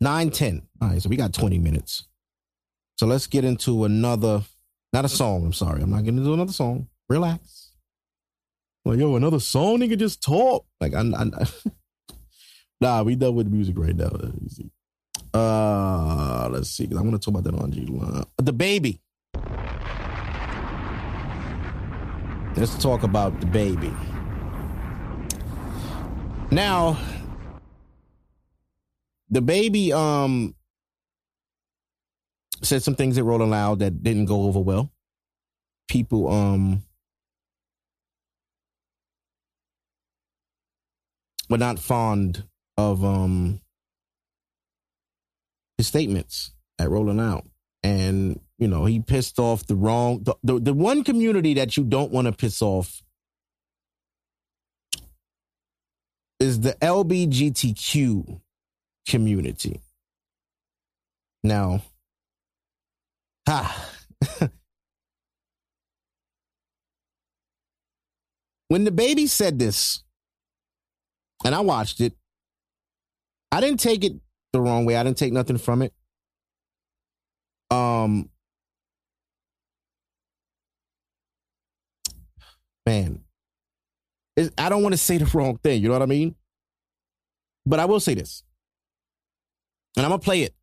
Nine 0.00 0.30
ten. 0.30 0.62
All 0.80 0.88
right, 0.88 1.02
so 1.02 1.08
we 1.08 1.16
got 1.16 1.32
20 1.32 1.58
minutes. 1.58 2.06
So 2.98 3.06
let's 3.06 3.26
get 3.26 3.44
into 3.44 3.84
another, 3.84 4.42
not 4.92 5.04
a 5.04 5.08
song. 5.08 5.44
I'm 5.44 5.52
sorry. 5.52 5.82
I'm 5.82 5.90
not 5.90 6.04
getting 6.04 6.18
into 6.18 6.32
another 6.32 6.52
song. 6.52 6.88
Relax. 7.08 7.72
Like, 8.84 8.98
yo, 8.98 9.16
another 9.16 9.40
song, 9.40 9.78
nigga, 9.80 9.98
just 9.98 10.22
talk. 10.22 10.64
Like, 10.80 10.94
I, 10.94 11.00
I, 11.00 11.46
nah, 12.80 13.02
we 13.02 13.14
done 13.14 13.34
with 13.34 13.48
music 13.48 13.76
right 13.78 13.94
now. 13.94 14.08
Let 14.08 14.40
me 14.40 14.48
see. 14.48 14.70
Uh, 15.34 16.48
let's 16.50 16.70
see. 16.70 16.86
'cause 16.86 16.96
I 16.96 17.02
want 17.02 17.12
to 17.12 17.18
talk 17.30 17.38
about 17.38 17.44
that 17.44 17.62
on 17.62 17.70
G 17.72 17.84
line. 17.86 18.24
DaBaby. 18.40 19.00
Let's 22.56 22.76
talk 22.82 23.02
about 23.04 23.38
DaBaby. 23.40 23.94
Now, 26.50 26.98
DaBaby 29.32 29.92
um 29.92 30.54
said 32.62 32.82
some 32.82 32.94
things 32.94 33.16
at 33.18 33.24
Rolling 33.24 33.50
Loud 33.50 33.78
that 33.78 34.02
didn't 34.02 34.26
go 34.26 34.42
over 34.42 34.60
well. 34.60 34.90
People 35.88 36.28
um 36.28 36.82
were 41.48 41.58
not 41.58 41.78
fond 41.78 42.44
of 42.76 43.04
um 43.04 43.60
his 45.78 45.86
statements 45.86 46.52
at 46.78 46.90
Rolling 46.90 47.16
Loud. 47.16 47.48
And, 47.82 48.38
you 48.58 48.68
know, 48.68 48.84
he 48.84 49.00
pissed 49.00 49.38
off 49.38 49.66
the 49.66 49.74
wrong 49.74 50.22
the, 50.22 50.34
the, 50.42 50.58
the 50.60 50.74
one 50.74 51.04
community 51.04 51.54
that 51.54 51.76
you 51.76 51.84
don't 51.84 52.12
want 52.12 52.26
to 52.26 52.32
piss 52.32 52.60
off 52.60 53.02
is 56.38 56.60
the 56.60 56.72
LBGTQ 56.82 58.40
community. 59.10 59.80
Now, 61.42 61.82
ha. 63.46 63.90
when 68.68 68.86
DaBaby 68.86 69.28
said 69.28 69.58
this, 69.58 70.04
and 71.44 71.54
I 71.54 71.60
watched 71.60 72.00
it, 72.00 72.14
I 73.50 73.60
didn't 73.60 73.80
take 73.80 74.04
it 74.04 74.12
the 74.52 74.60
wrong 74.60 74.84
way. 74.84 74.96
I 74.96 75.02
didn't 75.02 75.18
take 75.18 75.32
nothing 75.32 75.58
from 75.58 75.82
it. 75.82 75.92
Um, 77.70 78.30
man, 82.86 83.24
I 84.56 84.68
don't 84.68 84.82
want 84.82 84.92
to 84.92 84.98
say 84.98 85.18
the 85.18 85.24
wrong 85.34 85.56
thing. 85.58 85.82
You 85.82 85.88
know 85.88 85.94
what 85.94 86.02
I 86.02 86.06
mean? 86.06 86.36
But 87.66 87.80
I 87.80 87.86
will 87.86 88.00
say 88.00 88.14
this 88.14 88.44
and 89.96 90.04
I'm 90.06 90.10
gonna 90.10 90.20
play 90.20 90.42
it. 90.42 90.54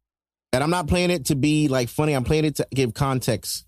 And 0.54 0.64
I'm 0.64 0.70
not 0.70 0.88
playing 0.88 1.12
it 1.12 1.26
to 1.26 1.36
be 1.36 1.68
like 1.68 1.90
funny. 1.90 2.14
I'm 2.14 2.24
playing 2.24 2.46
it 2.46 2.56
to 2.56 2.68
give 2.74 2.94
context 2.94 3.66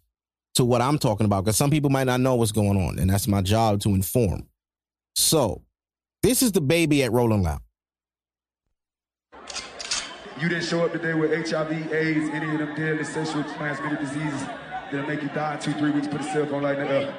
to 0.55 0.65
what 0.65 0.81
I'm 0.81 0.97
talking 0.97 1.25
about 1.25 1.43
because 1.43 1.57
some 1.57 1.69
people 1.69 1.89
might 1.89 2.05
not 2.05 2.21
know 2.21 2.35
what's 2.35 2.51
going 2.51 2.77
on, 2.77 2.99
and 2.99 3.09
that's 3.09 3.27
my 3.27 3.41
job 3.41 3.81
to 3.81 3.89
inform. 3.89 4.47
So, 5.15 5.63
this 6.23 6.41
is 6.41 6.51
DaBaby 6.51 7.03
at 7.03 7.11
Rolling 7.11 7.43
Loud. 7.43 7.61
You 10.39 10.47
didn't 10.47 10.63
show 10.63 10.85
up 10.85 10.93
today 10.93 11.13
with 11.13 11.31
HIV, 11.31 11.91
AIDS, 11.91 12.29
any 12.29 12.49
of 12.53 12.59
them 12.59 12.73
deadly 12.75 13.03
sexual 13.03 13.43
transmitted 13.43 13.99
diseases 13.99 14.41
that'll 14.89 15.05
make 15.05 15.21
you 15.21 15.27
die 15.29 15.55
in 15.55 15.59
two, 15.59 15.73
three 15.73 15.91
weeks. 15.91 16.07
Put 16.07 16.21
a 16.21 16.23
cell 16.23 16.45
phone 16.45 16.63
light 16.63 16.79
in 16.79 16.87
the 16.87 16.93
air. 16.93 17.17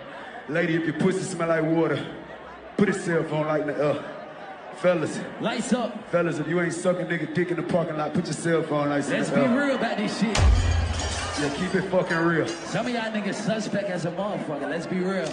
Lady, 0.49 0.75
if 0.75 0.85
your 0.85 0.95
pussy 0.95 1.23
smell 1.23 1.49
like 1.49 1.63
water, 1.63 2.03
put 2.79 2.89
a 2.89 2.95
cell 2.95 3.23
phone 3.25 3.47
light 3.47 3.61
in 3.61 3.67
the 3.67 3.77
air. 3.77 4.20
Fellas, 4.77 5.21
Lights 5.41 5.73
up. 5.75 6.09
fellas, 6.11 6.39
if 6.39 6.49
you 6.49 6.61
ain't 6.61 6.73
sucking 6.73 7.07
nigga 7.07 7.35
dick 7.35 7.51
in 7.51 7.57
the 7.57 7.63
parking 7.63 7.97
lot, 7.97 8.15
put 8.15 8.25
your 8.25 8.33
cell 8.33 8.63
phone 8.63 8.89
lights 8.89 9.11
Let's 9.11 9.29
in 9.29 9.35
be 9.35 9.41
the 9.43 9.47
air. 9.47 9.67
real 9.67 9.77
about 9.77 9.97
this 9.99 10.19
shit. 10.19 10.37
Yeah, 10.39 11.55
keep 11.57 11.75
it 11.75 11.83
fucking 11.91 12.17
real. 12.17 12.47
Some 12.47 12.87
of 12.87 12.93
y'all 12.93 13.03
niggas 13.13 13.35
suspect 13.35 13.91
as 13.91 14.05
a 14.07 14.11
motherfucker. 14.13 14.69
Let's 14.71 14.87
be 14.87 15.01
real. 15.01 15.29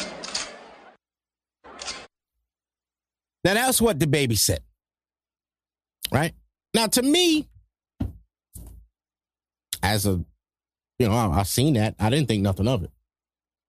Now, 3.43 3.53
that's 3.53 3.81
what 3.81 3.97
DaBaby 3.97 4.37
said. 4.37 4.59
Right? 6.11 6.33
Now, 6.73 6.87
to 6.87 7.01
me, 7.01 7.47
as 9.81 10.05
a, 10.05 10.23
you 10.99 11.07
know, 11.07 11.13
I, 11.13 11.33
have 11.35 11.47
seen 11.47 11.73
that. 11.75 11.95
I 11.99 12.09
didn't 12.09 12.27
think 12.27 12.41
nothing 12.41 12.67
of 12.67 12.83
it. 12.83 12.91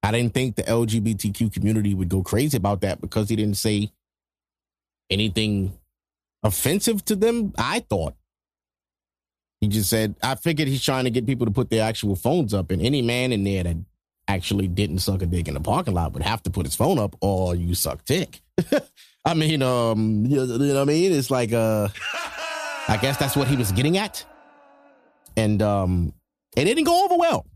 I 0.03 0.11
didn't 0.13 0.35
think 0.35 0.57
the 0.57 0.63
LGBTQ 0.63 1.53
community 1.53 1.95
would 1.95 2.09
go 2.09 2.23
crazy 2.23 2.57
about 2.57 2.81
that 2.81 3.01
because 3.01 3.29
he 3.29 3.37
didn't 3.37 3.57
say 3.57 3.91
anything 5.11 5.79
offensive 6.43 7.05
to 7.07 7.17
them. 7.17 7.53
I 7.57 7.81
thought. 7.81 8.15
He 9.61 9.67
just 9.67 9.91
said, 9.91 10.15
I 10.23 10.37
figured 10.37 10.69
he's 10.69 10.85
trying 10.85 11.05
to 11.05 11.11
get 11.11 11.27
people 11.27 11.47
to 11.47 11.53
put 11.53 11.69
their 11.69 11.83
actual 11.83 12.15
phones 12.15 12.55
up, 12.55 12.71
and 12.71 12.81
any 12.81 13.03
man 13.03 13.33
in 13.33 13.43
there 13.43 13.65
that 13.65 13.77
actually 14.29 14.69
didn't 14.69 14.99
suck 14.99 15.23
a 15.23 15.27
dick 15.27 15.49
in 15.49 15.55
the 15.55 15.61
parking 15.61 15.95
lot 15.95 16.13
would 16.13 16.23
have 16.23 16.43
to 16.43 16.51
put 16.51 16.67
his 16.67 16.77
phone 16.77 16.99
up 16.99 17.17
or 17.21 17.55
you 17.57 17.75
suck 17.75 18.05
dick. 18.05 18.41
I 19.25 19.35
mean, 19.35 19.63
um, 19.63 20.27
you 20.27 20.47
know 20.47 20.75
what 20.75 20.83
I 20.83 20.85
mean? 20.85 21.13
It's 21.13 21.31
like, 21.31 21.53
uh, 21.53 21.89
I 22.89 22.99
guess 22.99 23.17
that's 23.17 23.37
what 23.37 23.49
he 23.49 23.57
was 23.57 23.73
getting 23.73 23.97
at. 23.97 24.25
And, 25.37 25.61
um, 25.63 26.13
it 26.57 26.65
didn't 26.65 26.85
go 26.85 27.05
over 27.05 27.17
well. 27.17 27.47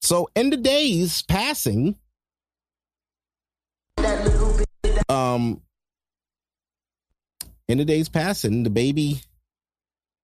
So 0.00 0.28
in 0.34 0.50
the 0.50 0.56
days 0.56 1.22
passing, 1.22 1.96
um, 5.08 5.60
in 7.68 7.78
the 7.78 7.84
days 7.84 8.08
passing, 8.08 8.64
DaBaby 8.64 9.24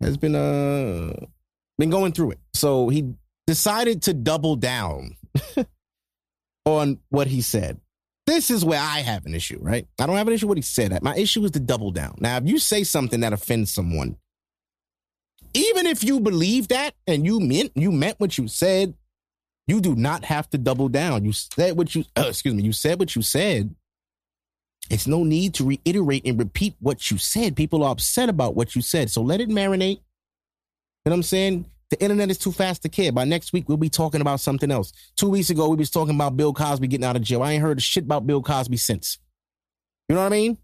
has 0.01 0.17
been 0.17 0.35
uh 0.35 1.15
been 1.79 1.91
going 1.91 2.13
through 2.13 2.33
it. 2.33 2.39
So 2.55 2.89
he 2.89 3.15
decided 3.47 4.03
to 4.03 4.15
double 4.15 4.57
down 4.57 5.17
on 6.65 6.99
what 7.11 7.27
he 7.27 7.43
said. 7.43 7.81
This 8.27 8.51
is 8.51 8.65
where 8.65 8.81
I 8.81 9.01
have 9.01 9.27
an 9.27 9.35
issue, 9.35 9.59
right? 9.61 9.87
I 10.01 10.07
don't 10.07 10.17
have 10.17 10.27
an 10.27 10.33
issue 10.33 10.47
with 10.47 10.57
what 10.57 10.59
he 10.59 10.63
said. 10.63 11.03
My 11.03 11.15
issue 11.15 11.45
is 11.45 11.51
to 11.53 11.61
double 11.61 11.91
down. 11.91 12.15
Now, 12.21 12.39
if 12.39 12.47
you 12.47 12.59
say 12.59 12.83
something 12.83 13.21
that 13.21 13.35
offends 13.35 13.73
someone, 13.73 14.17
even 15.53 15.87
if 15.87 16.03
you 16.03 16.21
believe 16.21 16.69
that 16.69 16.95
and 17.07 17.27
you 17.27 17.39
meant 17.39 17.73
you 17.75 17.93
meant 17.93 18.19
what 18.19 18.39
you 18.39 18.49
said, 18.49 18.95
you 19.67 19.81
do 19.81 19.95
not 19.95 20.25
have 20.25 20.49
to 20.51 20.59
double 20.59 20.89
down. 20.89 21.25
You 21.25 21.33
said 21.33 21.77
what 21.77 21.95
you 21.95 22.05
uh, 22.17 22.27
excuse 22.29 22.55
me, 22.55 22.63
you 22.63 22.73
said 22.73 22.99
what 22.99 23.15
you 23.15 23.23
said. 23.23 23.75
It's 24.91 25.07
no 25.07 25.24
need 25.24 25.55
to 25.55 25.64
reiterate 25.64 26.26
and 26.26 26.39
repeat 26.39 26.74
what 26.80 27.11
you 27.11 27.18
said. 27.18 27.57
People 27.57 27.82
are 27.85 27.93
upset 27.93 28.28
about 28.28 28.55
what 28.55 28.76
you 28.76 28.82
said. 28.82 29.11
So 29.11 29.22
let 29.22 29.41
it 29.41 29.49
marinate. 29.49 29.99
You 29.99 31.11
know 31.11 31.12
what 31.12 31.14
I'm 31.14 31.22
saying? 31.22 31.64
The 31.91 32.03
internet 32.03 32.30
is 32.30 32.39
too 32.39 32.53
fast 32.53 32.82
to 32.82 32.89
care. 32.89 33.12
By 33.12 33.24
next 33.24 33.53
week, 33.53 33.68
we'll 33.68 33.76
be 33.76 33.89
talking 33.89 34.20
about 34.20 34.41
something 34.41 34.70
else. 34.70 34.93
Two 35.16 35.28
weeks 35.28 35.51
ago, 35.51 35.68
we 35.68 35.76
was 35.76 35.91
talking 35.91 36.14
about 36.14 36.37
Bill 36.37 36.53
Cosby 36.53 36.87
getting 36.89 37.05
out 37.05 37.16
of 37.16 37.22
jail. 37.22 37.43
I 37.43 37.53
ain't 37.53 37.62
heard 37.62 37.78
a 37.78 37.80
shit 37.80 38.05
about 38.05 38.26
Bill 38.26 38.43
Cosby 38.43 38.76
since. 38.76 39.18
You 40.09 40.14
know 40.14 40.22
what 40.22 40.32
I 40.32 40.37
mean? 40.37 40.59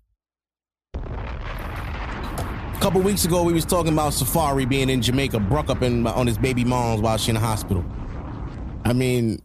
A 0.95 2.83
couple 2.83 3.01
weeks 3.03 3.25
ago, 3.27 3.43
we 3.43 3.53
was 3.53 3.65
talking 3.65 3.93
about 3.93 4.13
Safaree 4.13 4.69
being 4.69 4.89
in 4.91 5.03
Jamaica, 5.03 5.39
broke 5.41 5.69
up 5.69 5.83
in, 5.83 6.07
on 6.07 6.27
his 6.27 6.39
baby 6.39 6.65
mom's 6.65 7.01
while 7.01 7.19
she 7.19 7.31
in 7.31 7.35
the 7.35 7.41
hospital. 7.41 7.85
I 8.85 8.93
mean, 8.93 9.43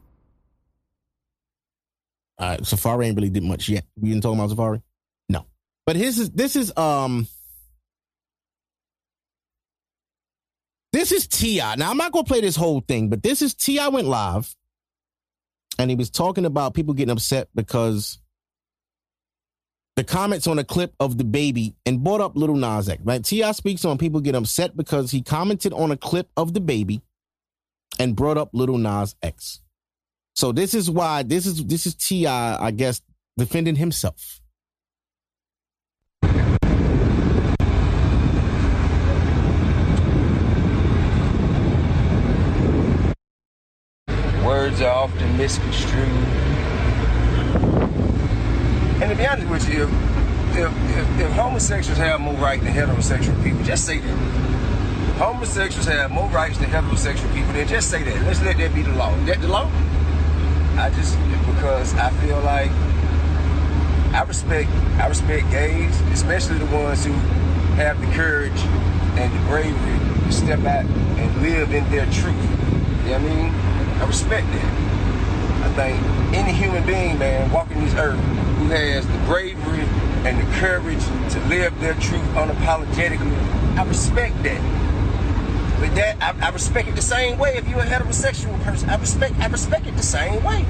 uh, 2.38 2.58
Safaree 2.58 3.06
ain't 3.08 3.16
really 3.16 3.30
did 3.30 3.44
much 3.44 3.70
yet. 3.70 3.86
We 4.00 4.10
didn't 4.10 4.24
talk 4.24 4.36
about 4.36 4.50
Safaree, 4.50 4.82
no. 5.30 5.46
But 5.86 5.96
his 5.96 6.20
is 6.20 6.32
this 6.32 6.56
is 6.56 6.76
um 6.78 7.28
this 10.92 11.12
is 11.12 11.28
Ti. 11.28 11.58
Now 11.58 11.92
I'm 11.92 11.98
not 11.98 12.12
gonna 12.12 12.26
play 12.26 12.42
this 12.42 12.56
whole 12.56 12.82
thing, 12.82 13.10
but 13.10 13.24
this 13.24 13.42
is 13.42 13.54
T.I. 13.54 13.88
went 13.90 14.08
live, 14.08 14.56
and 15.78 15.90
he 15.90 15.96
was 15.96 16.10
talking 16.10 16.46
about 16.46 16.74
people 16.74 16.94
getting 16.94 17.12
upset 17.12 17.50
because 17.56 18.20
the 19.96 20.04
comments 20.04 20.46
on 20.48 20.60
a 20.60 20.64
clip 20.64 20.94
of 21.00 21.16
DaBaby 21.16 21.74
and 21.86 22.04
brought 22.04 22.22
up 22.22 22.36
Lil 22.36 22.56
Nas 22.56 22.90
X. 22.90 23.02
Right? 23.04 23.24
T.I. 23.24 23.52
speaks 23.54 23.86
on 23.86 23.98
people 23.98 24.20
get 24.20 24.36
upset 24.36 24.76
because 24.76 25.12
he 25.12 25.22
commented 25.22 25.74
on 25.74 25.92
a 25.92 25.98
clip 25.98 26.30
of 26.36 26.52
DaBaby 26.52 27.02
and 28.00 28.16
brought 28.16 28.38
up 28.38 28.50
Lil 28.54 28.78
Nas 28.78 29.16
X. 29.22 29.62
So 30.36 30.52
this 30.52 30.74
is 30.74 30.92
why 30.92 31.24
this 31.24 31.46
is 31.46 31.66
this 31.66 31.86
is 31.86 31.96
T.I., 31.96 32.58
I 32.62 32.72
guess, 32.72 33.02
defending 33.38 33.78
himself. 33.78 34.42
Words 44.44 44.82
are 44.82 44.92
often 44.92 45.38
misconstrued. 45.38 46.10
And 49.02 49.10
to 49.10 49.16
be 49.16 49.26
honest 49.26 49.50
with 49.50 49.70
you, 49.74 49.84
if, 50.52 50.70
if, 50.98 51.20
if 51.22 51.32
homosexuals 51.32 51.98
have 51.98 52.20
more 52.20 52.34
rights 52.34 52.64
than 52.64 52.74
heterosexual 52.74 53.42
people, 53.42 53.64
just 53.64 53.86
say 53.86 54.00
that. 54.00 54.18
Homosexuals 55.18 55.88
have 55.88 56.12
more 56.12 56.28
rights 56.28 56.58
than 56.58 56.70
heterosexual 56.70 57.34
people, 57.34 57.54
then 57.54 57.68
just 57.70 57.90
say 57.90 58.04
that. 58.04 58.22
Let's 58.26 58.42
let 58.44 58.58
that 58.58 58.76
be 58.76 58.82
the 58.82 58.92
law. 58.92 59.16
Is 59.16 59.28
that 59.28 59.40
the 59.40 59.48
law? 59.48 59.72
I 60.78 60.90
just 60.90 61.18
because 61.46 61.94
I 61.96 62.12
feel 62.22 62.40
like 62.42 62.70
I 64.14 64.24
respect 64.28 64.70
I 65.00 65.08
respect 65.08 65.50
gays, 65.50 66.00
especially 66.12 66.58
the 66.58 66.66
ones 66.66 67.06
who 67.06 67.14
have 67.80 68.00
the 68.02 68.08
courage 68.08 68.60
and 69.16 69.34
the 69.34 69.48
bravery 69.48 70.00
to 70.26 70.32
step 70.34 70.60
out 70.66 70.86
and 70.86 71.42
live 71.42 71.74
in 71.74 71.90
their 71.92 72.06
truth. 72.08 72.36
You 73.06 73.12
know 73.12 73.12
what 73.12 73.14
I 73.14 73.20
mean? 73.20 73.56
I 74.02 74.06
respect 74.06 74.48
that. 74.48 74.86
I 75.66 75.70
think 75.76 76.36
any 76.36 76.52
human 76.52 76.86
being, 76.86 77.18
man, 77.20 77.50
walking 77.52 77.80
this 77.80 77.94
earth 77.96 78.20
who 78.20 78.68
has 78.68 79.08
the 79.08 79.18
bravery 79.28 79.86
and 80.28 80.40
the 80.40 80.56
courage 80.58 81.04
to 81.34 81.40
live 81.48 81.80
their 81.80 81.94
truth 81.96 82.26
unapologetically, 82.36 83.78
I 83.78 83.84
respect 83.86 84.44
that. 84.44 84.85
But 85.80 85.94
that 85.96 86.18
I, 86.22 86.48
I, 86.48 86.50
respect 86.52 86.88
it 86.88 86.96
the 86.96 87.02
same 87.02 87.38
way 87.38 87.58
if 87.58 87.68
you're 87.68 87.80
a 87.80 87.86
heterosexual 87.86 88.62
person. 88.64 88.90
I 88.90 88.96
respect 88.96 89.36
I 89.40 89.48
respect 89.48 89.88
it 89.88 89.96
the 89.96 90.04
same 90.04 90.44
way. 90.44 90.66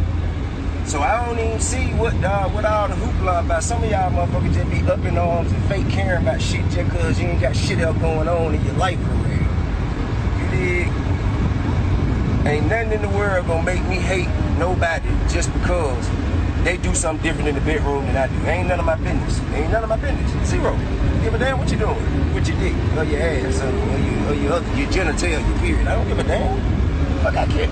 So 0.86 1.00
I 1.00 1.26
don't 1.26 1.40
even 1.40 1.60
see 1.60 1.94
what 1.94 2.14
uh, 2.24 2.50
what 2.50 2.66
all 2.66 2.88
the 2.88 2.96
hoopla 2.96 3.46
about. 3.46 3.64
Some 3.64 3.84
of 3.84 3.90
y'all 3.90 4.12
motherfuckers 4.12 4.54
just 4.54 4.70
be 4.70 4.82
up 4.92 5.00
in 5.06 5.18
arms 5.18 5.52
and 5.52 5.64
fake 5.66 5.90
caring 5.90 6.24
about 6.24 6.42
shit 6.42 6.68
just 6.72 6.92
cause 6.92 7.20
you 7.20 7.28
ain't 7.28 7.42
got 7.42 7.56
shit 7.56 7.80
else 7.80 7.98
going 7.98 8.28
on 8.28 8.56
in 8.56 8.64
your 8.66 8.76
life 8.76 9.00
for. 9.00 9.26
You 10.40 10.52
dig? 10.52 10.88
Ain't 12.46 12.68
nothing 12.68 12.92
in 12.94 13.02
the 13.02 13.10
world 13.10 13.48
gonna 13.48 13.64
make 13.64 13.84
me 13.86 13.96
hate 13.96 14.30
nobody 14.58 15.10
just 15.28 15.52
because 15.54 16.08
they 16.66 16.78
do 16.78 16.96
something 16.96 17.22
different 17.22 17.48
in 17.48 17.54
the 17.54 17.62
bedroom 17.62 18.08
than 18.08 18.18
I 18.18 18.26
do. 18.28 18.50
Ain't 18.50 18.68
none 18.68 18.80
of 18.80 18.86
my 18.86 18.96
business. 18.96 19.40
Ain't 19.54 19.72
none 19.72 19.84
of 19.84 19.90
my 19.90 19.98
business. 19.98 20.50
Zero. 20.50 20.76
Give 21.22 21.36
a 21.36 21.38
damn 21.38 21.60
what 21.60 21.72
you 21.72 21.78
doing. 21.78 22.34
with 22.34 22.48
your 22.48 22.58
dick, 22.58 22.74
or 22.98 23.04
your 23.04 23.22
ass, 23.22 23.62
or, 23.62 23.68
or, 23.70 24.00
you, 24.00 24.28
or 24.28 24.34
your, 24.34 24.54
other, 24.54 24.74
your 24.74 24.90
genitalia, 24.90 25.60
period. 25.60 25.88
I 25.88 25.94
don't 25.94 26.08
give 26.08 26.18
a 26.18 26.24
damn. 26.24 26.58
Fuck, 27.22 27.38
I 27.38 27.46
care. 27.46 27.68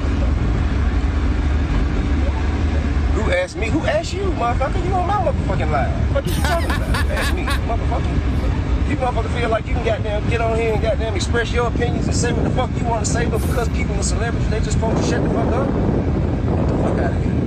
Who 3.16 3.32
asked 3.32 3.58
me? 3.58 3.70
Who 3.70 3.80
asked 3.80 4.14
you, 4.14 4.22
motherfucker? 4.38 4.86
You 4.86 4.94
on 4.94 5.08
my 5.08 5.32
motherfucking 5.32 5.72
line. 5.72 6.14
What 6.14 6.28
you 6.28 6.34
talking 6.34 6.66
about? 6.66 6.96
Ask 7.10 7.34
me, 7.34 7.46
motherfucker. 7.46 8.90
You 8.90 8.98
motherfucker 8.98 9.40
feel 9.40 9.50
like 9.50 9.66
you 9.66 9.74
can 9.74 9.86
goddamn 9.86 10.30
get 10.30 10.40
on 10.40 10.56
here 10.56 10.74
and 10.74 10.82
goddamn 10.84 11.16
express 11.16 11.52
your 11.52 11.68
opinions 11.68 12.06
and 12.06 12.16
say 12.16 12.32
what 12.32 12.44
the 12.44 12.52
fuck 12.52 12.70
you 12.78 12.86
want 12.86 13.04
to 13.04 13.12
say, 13.12 13.26
but 13.28 13.42
because 13.42 13.70
people 13.70 13.96
are 13.96 14.04
celebrities, 14.04 14.50
they 14.52 14.60
just 14.60 14.74
supposed 14.74 15.02
to 15.02 15.10
shut 15.10 15.24
the 15.24 15.30
fuck 15.30 15.52
up? 15.52 15.68
Get 15.68 16.68
the 16.68 16.84
fuck 16.84 16.98
out 17.00 17.12
of 17.12 17.24
here 17.24 17.43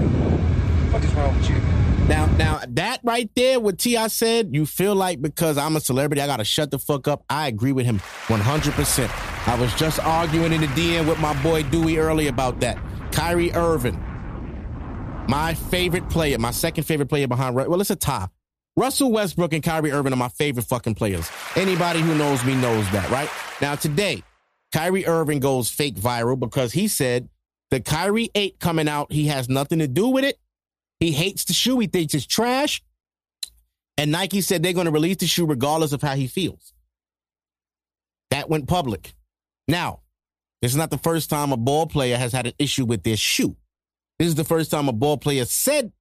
fuck 0.86 1.04
is 1.04 1.14
wrong 1.14 1.36
with 1.36 1.50
you? 1.50 1.56
Now, 2.08 2.26
now 2.36 2.60
that 2.68 3.00
right 3.02 3.28
there, 3.34 3.58
what 3.58 3.78
T.I. 3.78 4.06
said, 4.08 4.50
you 4.54 4.64
feel 4.64 4.94
like 4.94 5.20
because 5.20 5.58
I'm 5.58 5.74
a 5.74 5.80
celebrity, 5.80 6.22
I 6.22 6.26
gotta 6.26 6.44
shut 6.44 6.70
the 6.70 6.78
fuck 6.78 7.08
up. 7.08 7.24
I 7.28 7.48
agree 7.48 7.72
with 7.72 7.84
him 7.84 7.98
100. 8.28 8.74
percent 8.74 9.10
I 9.48 9.58
was 9.58 9.74
just 9.74 9.98
arguing 10.00 10.52
in 10.52 10.60
the 10.60 10.68
DM 10.68 11.08
with 11.08 11.18
my 11.18 11.40
boy 11.42 11.64
Dewey 11.64 11.98
earlier 11.98 12.30
about 12.30 12.60
that. 12.60 12.78
Kyrie 13.10 13.52
Irving, 13.54 14.00
my 15.28 15.54
favorite 15.54 16.08
player, 16.08 16.38
my 16.38 16.50
second 16.52 16.84
favorite 16.84 17.08
player 17.08 17.26
behind. 17.26 17.56
Well, 17.56 17.80
it's 17.80 17.90
a 17.90 17.96
tie. 17.96 18.28
Russell 18.76 19.10
Westbrook 19.10 19.54
and 19.54 19.62
Kyrie 19.62 19.90
Irving 19.90 20.12
are 20.12 20.16
my 20.16 20.28
favorite 20.28 20.66
fucking 20.66 20.94
players. 20.94 21.30
Anybody 21.56 22.00
who 22.00 22.14
knows 22.14 22.44
me 22.44 22.54
knows 22.54 22.88
that, 22.90 23.08
right? 23.10 23.30
Now 23.60 23.74
today, 23.74 24.22
Kyrie 24.72 25.06
Irving 25.06 25.40
goes 25.40 25.70
fake 25.70 25.96
viral 25.96 26.38
because 26.38 26.72
he 26.72 26.86
said 26.86 27.28
the 27.70 27.80
Kyrie 27.80 28.30
8 28.34 28.60
coming 28.60 28.88
out, 28.88 29.10
he 29.10 29.26
has 29.26 29.48
nothing 29.48 29.78
to 29.78 29.88
do 29.88 30.08
with 30.08 30.24
it. 30.24 30.38
He 31.00 31.12
hates 31.12 31.44
the 31.44 31.52
shoe. 31.52 31.78
He 31.78 31.86
thinks 31.86 32.14
it's 32.14 32.26
trash. 32.26 32.82
And 33.98 34.12
Nike 34.12 34.40
said 34.40 34.62
they're 34.62 34.72
going 34.72 34.86
to 34.86 34.92
release 34.92 35.16
the 35.18 35.26
shoe 35.26 35.46
regardless 35.46 35.92
of 35.92 36.02
how 36.02 36.14
he 36.14 36.26
feels. 36.26 36.72
That 38.30 38.48
went 38.48 38.68
public. 38.68 39.14
Now, 39.68 40.00
this 40.62 40.72
is 40.72 40.76
not 40.76 40.90
the 40.90 40.98
first 40.98 41.30
time 41.30 41.52
a 41.52 41.56
ball 41.56 41.86
player 41.86 42.16
has 42.16 42.32
had 42.32 42.46
an 42.46 42.52
issue 42.58 42.84
with 42.84 43.02
their 43.02 43.16
shoe. 43.16 43.56
This 44.18 44.28
is 44.28 44.34
the 44.34 44.44
first 44.44 44.70
time 44.70 44.88
a 44.88 44.92
ball 44.92 45.18
player 45.18 45.44
said 45.44 45.92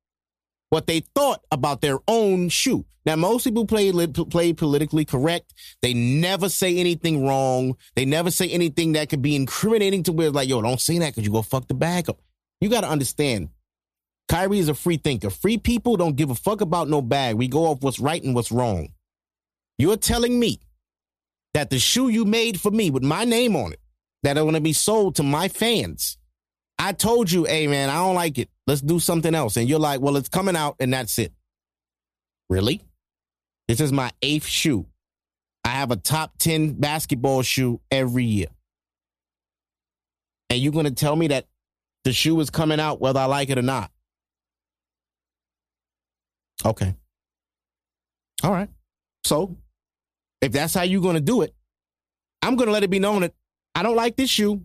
what 0.69 0.87
they 0.87 1.01
thought 1.13 1.41
about 1.51 1.81
their 1.81 1.99
own 2.07 2.49
shoe. 2.49 2.85
Now, 3.05 3.15
most 3.15 3.43
people 3.43 3.67
play 3.67 3.91
play 4.07 4.53
politically 4.53 5.05
correct. 5.05 5.53
They 5.81 5.93
never 5.93 6.49
say 6.49 6.77
anything 6.77 7.25
wrong. 7.25 7.75
They 7.95 8.05
never 8.05 8.31
say 8.31 8.49
anything 8.49 8.93
that 8.93 9.09
could 9.09 9.21
be 9.21 9.35
incriminating 9.35 10.03
to 10.03 10.11
where 10.11 10.31
like, 10.31 10.49
yo, 10.49 10.61
don't 10.61 10.81
say 10.81 10.97
that 10.97 11.13
because 11.13 11.23
you 11.23 11.31
go 11.31 11.43
fuck 11.43 11.67
the 11.67 11.75
bag 11.75 12.09
up. 12.09 12.19
You 12.61 12.69
got 12.69 12.81
to 12.81 12.89
understand, 12.89 13.49
Kyrie 14.27 14.59
is 14.59 14.69
a 14.69 14.73
free 14.73 14.97
thinker. 14.97 15.29
Free 15.29 15.57
people 15.57 15.97
don't 15.97 16.15
give 16.15 16.31
a 16.31 16.35
fuck 16.35 16.61
about 16.61 16.89
no 16.89 17.01
bag. 17.01 17.35
We 17.35 17.47
go 17.47 17.65
off 17.65 17.81
what's 17.81 17.99
right 17.99 18.23
and 18.23 18.33
what's 18.33 18.51
wrong. 18.51 18.89
You're 19.77 19.97
telling 19.97 20.39
me 20.39 20.59
that 21.53 21.69
the 21.69 21.79
shoe 21.79 22.09
you 22.09 22.25
made 22.25 22.59
for 22.59 22.71
me 22.71 22.89
with 22.89 23.03
my 23.03 23.23
name 23.23 23.55
on 23.55 23.73
it, 23.73 23.79
that 24.23 24.37
are 24.37 24.41
going 24.41 24.55
to 24.55 24.61
be 24.61 24.73
sold 24.73 25.15
to 25.15 25.23
my 25.23 25.47
fans, 25.47 26.17
I 26.79 26.93
told 26.93 27.31
you, 27.31 27.45
hey 27.45 27.67
man, 27.67 27.89
I 27.89 27.95
don't 27.95 28.15
like 28.15 28.37
it. 28.37 28.49
Let's 28.67 28.81
do 28.81 28.99
something 28.99 29.35
else. 29.35 29.55
And 29.55 29.69
you're 29.69 29.79
like, 29.79 30.01
well, 30.01 30.17
it's 30.17 30.29
coming 30.29 30.55
out 30.55 30.75
and 30.79 30.91
that's 30.91 31.19
it. 31.19 31.31
Really? 32.49 32.81
This 33.67 33.79
is 33.79 33.91
my 33.91 34.11
eighth 34.21 34.47
shoe. 34.47 34.87
I 35.63 35.69
have 35.69 35.91
a 35.91 35.95
top 35.95 36.37
10 36.39 36.73
basketball 36.73 37.41
shoe 37.43 37.81
every 37.89 38.25
year. 38.25 38.47
And 40.49 40.59
you're 40.59 40.73
going 40.73 40.85
to 40.85 40.91
tell 40.91 41.15
me 41.15 41.27
that 41.27 41.47
the 42.03 42.13
shoe 42.13 42.39
is 42.39 42.49
coming 42.49 42.79
out 42.79 43.01
whether 43.01 43.19
I 43.19 43.25
like 43.25 43.49
it 43.49 43.57
or 43.57 43.63
not. 43.63 43.91
Okay. 46.63 46.93
All 48.43 48.51
right. 48.51 48.69
So 49.23 49.57
if 50.41 50.51
that's 50.51 50.73
how 50.73 50.83
you're 50.83 51.01
going 51.01 51.15
to 51.15 51.21
do 51.21 51.41
it, 51.41 51.53
I'm 52.41 52.55
going 52.55 52.67
to 52.67 52.73
let 52.73 52.83
it 52.83 52.89
be 52.89 52.99
known 52.99 53.21
that 53.21 53.33
I 53.73 53.83
don't 53.83 53.95
like 53.95 54.15
this 54.15 54.29
shoe. 54.29 54.61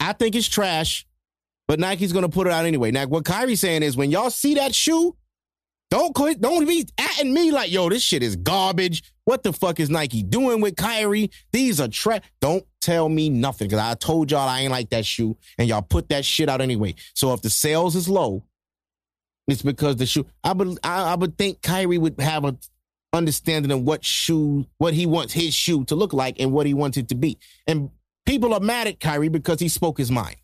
I 0.00 0.12
think 0.12 0.34
it's 0.34 0.48
trash, 0.48 1.06
but 1.68 1.78
Nike's 1.78 2.12
going 2.12 2.24
to 2.24 2.30
put 2.30 2.46
it 2.46 2.52
out 2.52 2.64
anyway. 2.64 2.90
Now, 2.90 3.06
what 3.06 3.24
Kyrie's 3.24 3.60
saying 3.60 3.82
is 3.82 3.96
when 3.96 4.10
y'all 4.10 4.30
see 4.30 4.54
that 4.54 4.74
shoe, 4.74 5.16
don't 5.90 6.14
quit, 6.14 6.40
don't 6.40 6.66
be 6.66 6.84
atting 6.98 7.32
me 7.32 7.52
like, 7.52 7.70
yo, 7.70 7.88
this 7.88 8.02
shit 8.02 8.22
is 8.22 8.36
garbage. 8.36 9.02
What 9.24 9.42
the 9.42 9.52
fuck 9.52 9.78
is 9.78 9.90
Nike 9.90 10.22
doing 10.22 10.60
with 10.60 10.76
Kyrie? 10.76 11.30
These 11.52 11.80
are 11.80 11.88
trash. 11.88 12.22
Don't 12.40 12.64
tell 12.80 13.08
me 13.08 13.28
nothing 13.28 13.68
because 13.68 13.80
I 13.80 13.94
told 13.94 14.30
y'all 14.30 14.48
I 14.48 14.60
ain't 14.60 14.72
like 14.72 14.90
that 14.90 15.04
shoe 15.04 15.36
and 15.58 15.68
y'all 15.68 15.82
put 15.82 16.08
that 16.08 16.24
shit 16.24 16.48
out 16.48 16.60
anyway. 16.60 16.94
So 17.14 17.32
if 17.34 17.42
the 17.42 17.50
sales 17.50 17.94
is 17.94 18.08
low, 18.08 18.44
it's 19.46 19.62
because 19.62 19.96
the 19.96 20.06
shoe. 20.06 20.26
I 20.42 20.52
would 20.52 20.78
I, 20.82 21.12
I 21.12 21.14
would 21.14 21.38
think 21.38 21.62
Kyrie 21.62 21.98
would 21.98 22.20
have 22.20 22.44
a 22.44 22.56
understanding 23.12 23.72
of 23.72 23.82
what 23.82 24.04
shoe, 24.04 24.66
what 24.78 24.94
he 24.94 25.06
wants 25.06 25.32
his 25.32 25.54
shoe 25.54 25.84
to 25.84 25.94
look 25.94 26.12
like 26.12 26.36
and 26.38 26.52
what 26.52 26.66
he 26.66 26.74
wants 26.74 26.96
it 26.96 27.08
to 27.08 27.14
be. 27.14 27.38
And 27.66 27.90
people 28.26 28.54
are 28.54 28.60
mad 28.60 28.86
at 28.86 29.00
Kyrie 29.00 29.28
because 29.28 29.60
he 29.60 29.68
spoke 29.68 29.98
his 29.98 30.10
mind. 30.10 30.36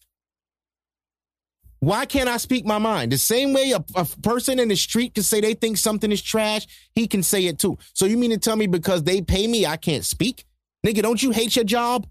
Why 1.81 2.07
can't 2.07 2.29
I 2.29 2.37
speak 2.37 2.65
my 2.65 2.79
mind? 2.79 3.11
The 3.11 3.19
same 3.19 3.53
way 3.53 3.73
a, 3.73 3.85
a, 3.97 4.05
person 4.05 4.61
in 4.61 4.69
the 4.69 4.77
street 4.77 5.15
can 5.15 5.25
say 5.25 5.41
they 5.41 5.55
think 5.55 5.77
something 5.77 6.13
is 6.13 6.23
trash, 6.23 6.65
he 6.95 7.09
can 7.09 7.25
say 7.25 7.47
it 7.47 7.59
too. 7.59 7.77
So 7.93 8.07
you 8.07 8.17
mean 8.17 8.31
to 8.31 8.39
tell 8.39 8.55
me 8.55 8.69
because 8.69 9.03
they 9.03 9.21
pay 9.21 9.49
me, 9.49 9.67
I 9.67 9.77
can't 9.77 10.05
speak? 10.05 10.45
Nigga, 10.87 11.03
don't 11.03 11.21
you 11.21 11.33
hate 11.33 11.57
your 11.57 11.65
job? 11.65 12.07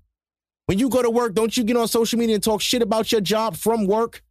When 0.65 0.77
you 0.77 0.89
go 0.89 1.01
to 1.01 1.09
work, 1.09 1.33
don't 1.33 1.55
you 1.55 1.63
get 1.63 1.77
on 1.77 1.87
social 1.87 2.19
media 2.19 2.35
and 2.35 2.43
talk 2.43 2.59
shit 2.59 2.81
about 2.81 3.13
your 3.13 3.21
job 3.21 3.55
from 3.55 3.87
work? 3.87 4.21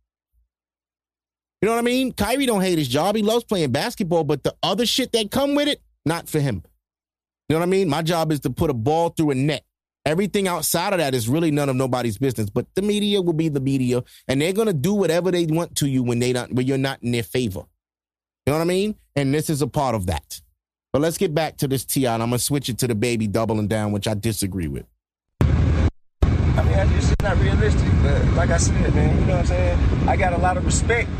You 1.61 1.67
know 1.67 1.75
what 1.75 1.81
I 1.81 1.83
mean? 1.83 2.13
Kyrie 2.13 2.47
don't 2.47 2.63
hate 2.63 2.79
his 2.79 2.89
job. 2.89 3.17
He 3.17 3.23
loves 3.23 3.45
playing 3.45 3.71
basketball, 3.71 4.25
but 4.25 4.43
the 4.43 4.55
other 4.63 4.87
shit 4.87 5.13
that 5.13 5.31
come 5.31 5.55
with 5.55 5.69
it, 5.69 5.83
not 6.07 6.27
for 6.27 6.41
him. 6.41 6.63
You 7.49 7.55
know 7.55 7.61
what 7.61 7.67
I 7.67 7.71
mean? 7.71 7.89
My 7.89 8.01
job 8.01 8.33
is 8.33 8.41
to 8.41 8.51
put 8.51 8.71
a 8.71 8.75
ball 8.75 9.11
through 9.11 9.33
a 9.33 9.35
net. 9.35 9.65
Everything 10.07 10.49
outside 10.49 10.95
of 10.95 11.01
that 11.01 11.15
is 11.15 11.29
really 11.29 11.51
none 11.51 11.69
of 11.69 11.77
nobody's 11.77 12.17
business. 12.17 12.49
But 12.49 12.67
the 12.75 12.81
media 12.81 13.21
will 13.21 13.35
be 13.35 13.51
the 13.51 13.61
media, 13.61 14.03
and 14.27 14.41
they're 14.41 14.55
gonna 14.55 14.73
do 14.73 14.95
whatever 14.95 15.31
they 15.31 15.45
want 15.45 15.77
to 15.77 15.87
you 15.87 16.03
when 16.03 16.19
they 16.19 16.33
not 16.33 16.51
when 16.51 16.67
you're 16.67 16.79
not 16.79 17.03
in 17.03 17.13
their 17.13 17.23
favor. 17.23 17.65
You 18.47 18.53
know 18.53 18.55
what 18.55 18.63
I 18.63 18.67
mean? 18.67 18.95
And 19.15 19.35
this 19.35 19.51
is 19.51 19.61
a 19.61 19.67
part 19.67 19.95
of 19.95 20.07
that. 20.07 20.41
But 20.95 21.03
let's 21.03 21.19
get 21.19 21.35
back 21.35 21.59
to 21.59 21.69
this 21.69 21.85
T.I., 21.85 22.15
and 22.15 22.23
I'm 22.23 22.31
gonna 22.31 22.39
switch 22.39 22.71
it 22.71 22.79
to 22.79 22.89
DaBaby 22.89 23.31
doubling 23.31 23.69
down, 23.69 23.93
which 23.93 24.09
I 24.09 24.15
disagree 24.15 24.69
with. 24.69 24.87
I 25.43 26.63
mean, 26.63 26.97
it's 26.97 27.15
not 27.23 27.39
realistic. 27.39 27.93
But 28.03 28.25
like 28.33 28.49
I 28.49 28.57
said, 28.57 28.95
man, 28.95 29.21
you 29.21 29.27
know 29.27 29.35
what 29.35 29.41
I'm 29.41 29.47
saying? 29.47 30.09
I 30.09 30.17
got 30.17 30.33
a 30.33 30.39
lot 30.39 30.57
of 30.57 30.65
respect 30.65 31.11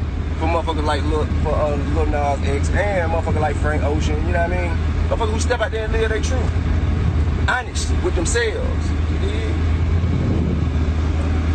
for 0.41 0.47
motherfuckers 0.47 0.85
like 0.85 1.05
look 1.05 1.29
for 1.43 1.53
uh, 1.53 1.77
Lil 1.95 2.07
Nas 2.07 2.41
X 2.49 2.71
and 2.71 3.13
motherfuckers 3.13 3.41
like 3.41 3.57
Frank 3.57 3.83
Ocean. 3.83 4.17
You 4.27 4.33
know 4.33 4.41
what 4.41 4.53
I 4.53 4.69
mean? 4.69 5.09
Motherfuckers 5.09 5.33
who 5.33 5.41
step 5.41 5.61
out 5.61 5.71
there 5.71 5.85
and 5.85 5.93
live 5.93 6.09
their 6.09 6.23
truth, 6.23 7.47
honest 7.47 7.91
with 8.03 8.15
themselves. 8.15 8.89
Dig? 9.21 9.55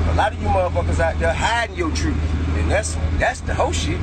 A 0.08 0.14
lot 0.16 0.34
of 0.34 0.40
you 0.40 0.48
motherfuckers 0.48 1.00
out 1.00 1.18
there 1.18 1.34
hiding 1.34 1.76
your 1.76 1.90
truth, 1.96 2.16
and 2.58 2.70
that's 2.70 2.96
that's 3.18 3.42
the 3.42 3.56
whole 3.56 3.72
shit. 3.72 4.00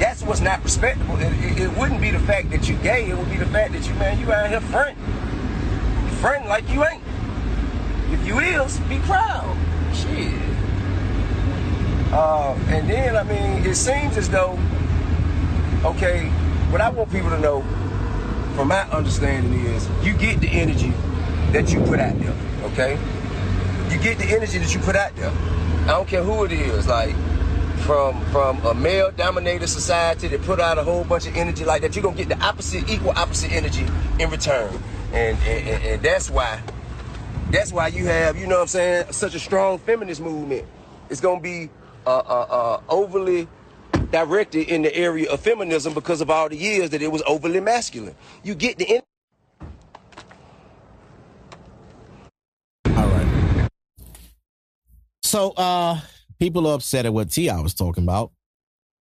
That's 0.00 0.24
what's 0.24 0.40
not 0.40 0.64
respectable. 0.64 1.16
It, 1.20 1.32
it, 1.44 1.60
it 1.60 1.78
wouldn't 1.78 2.00
be 2.00 2.10
the 2.10 2.18
fact 2.18 2.50
that 2.50 2.68
you 2.68 2.74
gay. 2.78 3.08
It 3.08 3.16
would 3.16 3.30
be 3.30 3.36
the 3.36 3.46
fact 3.46 3.72
that 3.72 3.86
you 3.86 3.94
man, 3.94 4.18
you 4.18 4.32
out 4.32 4.48
here 4.50 4.60
front, 4.60 4.98
front 6.18 6.48
like 6.48 6.68
you 6.70 6.84
ain't. 6.84 7.02
If 8.10 8.26
you 8.26 8.40
is, 8.40 8.80
be 8.80 8.98
proud. 8.98 9.56
Shit. 9.94 10.53
Uh, 12.14 12.56
and 12.68 12.88
then, 12.88 13.16
I 13.16 13.24
mean, 13.24 13.66
it 13.66 13.74
seems 13.74 14.16
as 14.16 14.28
though, 14.28 14.56
okay, 15.84 16.28
what 16.70 16.80
I 16.80 16.88
want 16.88 17.10
people 17.10 17.28
to 17.30 17.40
know, 17.40 17.62
from 18.54 18.68
my 18.68 18.88
understanding, 18.90 19.52
is 19.66 19.88
you 20.04 20.14
get 20.14 20.40
the 20.40 20.48
energy 20.48 20.92
that 21.50 21.72
you 21.72 21.80
put 21.80 21.98
out 21.98 22.16
there, 22.20 22.36
okay? 22.66 22.92
You 23.90 23.98
get 23.98 24.18
the 24.18 24.26
energy 24.26 24.58
that 24.58 24.72
you 24.72 24.78
put 24.80 24.94
out 24.94 25.16
there. 25.16 25.30
I 25.30 25.88
don't 25.88 26.06
care 26.06 26.22
who 26.22 26.44
it 26.44 26.52
is, 26.52 26.86
like 26.86 27.14
from 27.78 28.24
from 28.26 28.64
a 28.64 28.74
male 28.74 29.10
dominated 29.10 29.66
society 29.66 30.28
that 30.28 30.40
put 30.42 30.60
out 30.60 30.78
a 30.78 30.84
whole 30.84 31.04
bunch 31.04 31.26
of 31.26 31.36
energy 31.36 31.64
like 31.64 31.82
that, 31.82 31.94
you're 31.96 32.02
gonna 32.02 32.16
get 32.16 32.28
the 32.28 32.40
opposite, 32.42 32.88
equal 32.88 33.10
opposite 33.10 33.52
energy 33.52 33.86
in 34.18 34.30
return. 34.30 34.72
And 35.12 35.36
and, 35.38 35.68
and, 35.68 35.84
and 35.84 36.02
that's 36.02 36.30
why 36.30 36.62
that's 37.50 37.72
why 37.72 37.88
you 37.88 38.06
have, 38.06 38.38
you 38.38 38.46
know 38.46 38.56
what 38.56 38.62
I'm 38.62 38.68
saying, 38.68 39.12
such 39.12 39.34
a 39.34 39.40
strong 39.40 39.78
feminist 39.78 40.20
movement. 40.20 40.64
It's 41.10 41.20
gonna 41.20 41.40
be 41.40 41.70
uh, 42.06 42.18
uh, 42.18 42.46
uh, 42.50 42.80
overly 42.88 43.48
directed 44.10 44.68
in 44.68 44.82
the 44.82 44.94
area 44.94 45.30
of 45.30 45.40
feminism 45.40 45.94
because 45.94 46.20
of 46.20 46.30
all 46.30 46.48
the 46.48 46.56
years 46.56 46.90
that 46.90 47.02
it 47.02 47.10
was 47.10 47.22
overly 47.26 47.60
masculine. 47.60 48.14
You 48.42 48.54
get 48.54 48.78
the. 48.78 48.96
En- 48.96 49.02
All 52.96 53.06
right. 53.08 53.68
So 55.22 55.50
uh 55.52 56.00
people 56.38 56.66
are 56.68 56.74
upset 56.74 57.06
at 57.06 57.14
what 57.14 57.30
T.I. 57.30 57.60
was 57.60 57.74
talking 57.74 58.04
about. 58.04 58.32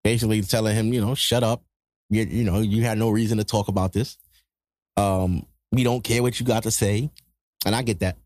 Basically 0.03 0.41
telling 0.41 0.75
him, 0.75 0.93
you 0.93 1.01
know, 1.01 1.15
shut 1.15 1.43
up. 1.43 1.63
You, 2.09 2.23
you 2.23 2.43
know, 2.43 2.59
you 2.59 2.83
had 2.83 2.97
no 2.97 3.09
reason 3.09 3.37
to 3.37 3.43
talk 3.43 3.67
about 3.67 3.93
this. 3.93 4.17
Um, 4.97 5.45
we 5.71 5.83
don't 5.83 6.03
care 6.03 6.21
what 6.21 6.39
you 6.39 6.45
got 6.45 6.63
to 6.63 6.71
say. 6.71 7.09
And 7.65 7.75
I 7.75 7.81
get 7.83 7.99
that. 7.99 8.17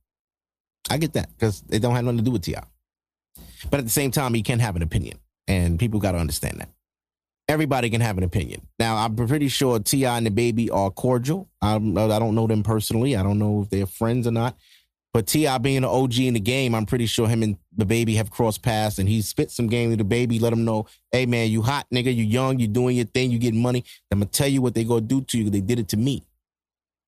I 0.89 0.97
get 0.97 1.13
that 1.13 1.29
because 1.31 1.63
it 1.69 1.79
don't 1.79 1.95
have 1.95 2.05
nothing 2.05 2.19
to 2.19 2.23
do 2.23 2.31
with 2.31 2.43
T.I. 2.43 2.63
But 3.69 3.79
at 3.79 3.83
the 3.85 3.91
same 3.91 4.11
time, 4.11 4.33
he 4.33 4.41
can 4.41 4.59
have 4.59 4.75
an 4.75 4.81
opinion. 4.81 5.19
And 5.47 5.79
people 5.79 5.99
got 5.99 6.13
to 6.13 6.17
understand 6.17 6.59
that. 6.59 6.69
Everybody 7.47 7.91
can 7.91 8.01
have 8.01 8.17
an 8.17 8.23
opinion. 8.23 8.67
Now, 8.79 8.97
I'm 8.97 9.15
pretty 9.15 9.49
sure 9.49 9.79
T.I. 9.79 10.17
and 10.17 10.27
DaBaby 10.27 10.73
are 10.73 10.89
cordial. 10.89 11.47
I'm, 11.61 11.95
I 11.95 12.17
don't 12.17 12.33
know 12.33 12.47
them 12.47 12.63
personally. 12.63 13.15
I 13.15 13.21
don't 13.21 13.37
know 13.37 13.61
if 13.61 13.69
they're 13.69 13.85
friends 13.85 14.25
or 14.25 14.31
not. 14.31 14.57
But 15.13 15.27
T.I. 15.27 15.59
being 15.59 15.77
an 15.77 15.85
OG 15.85 16.19
in 16.19 16.33
the 16.33 16.39
game, 16.39 16.75
I'm 16.75 16.85
pretty 16.85 17.05
sure 17.05 17.27
him 17.27 17.43
and 17.43 17.57
DaBaby 17.77 18.15
have 18.15 18.31
crossed 18.31 18.61
paths 18.63 18.99
and 18.99 19.07
he 19.07 19.21
spit 19.21 19.51
some 19.51 19.67
game 19.67 19.95
to 19.95 20.03
DaBaby, 20.03 20.41
let 20.41 20.51
him 20.51 20.65
know, 20.65 20.87
hey 21.11 21.25
man, 21.25 21.49
you 21.49 21.61
hot 21.61 21.85
nigga, 21.93 22.13
you 22.13 22.23
young, 22.23 22.59
you 22.59 22.67
doing 22.67 22.97
your 22.97 23.05
thing, 23.05 23.31
you 23.31 23.39
getting 23.39 23.61
money. 23.61 23.85
I'm 24.11 24.19
gonna 24.19 24.29
tell 24.29 24.49
you 24.49 24.61
what 24.61 24.73
they 24.73 24.83
gonna 24.83 25.01
do 25.01 25.21
to 25.21 25.37
you. 25.37 25.49
They 25.49 25.61
did 25.61 25.79
it 25.79 25.87
to 25.89 25.97
me. 25.97 26.23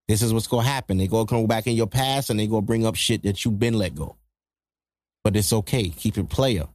This 0.08 0.22
is 0.22 0.34
what's 0.34 0.48
gonna 0.48 0.68
happen. 0.68 0.98
They 0.98 1.08
gonna 1.08 1.26
come 1.26 1.48
back 1.48 1.68
in 1.68 1.76
your 1.76 1.88
past 1.88 2.30
and 2.30 2.40
they 2.40 2.48
gonna 2.48 2.62
bring 2.62 2.86
up 2.86 2.96
shit 2.96 3.24
that 3.24 3.44
you've 3.44 3.60
been 3.60 3.74
let 3.74 3.94
go. 3.94 4.16
But 5.24 5.36
it's 5.36 5.52
okay. 5.52 5.90
Keep 5.90 6.18
it 6.18 6.30
player. 6.30 6.68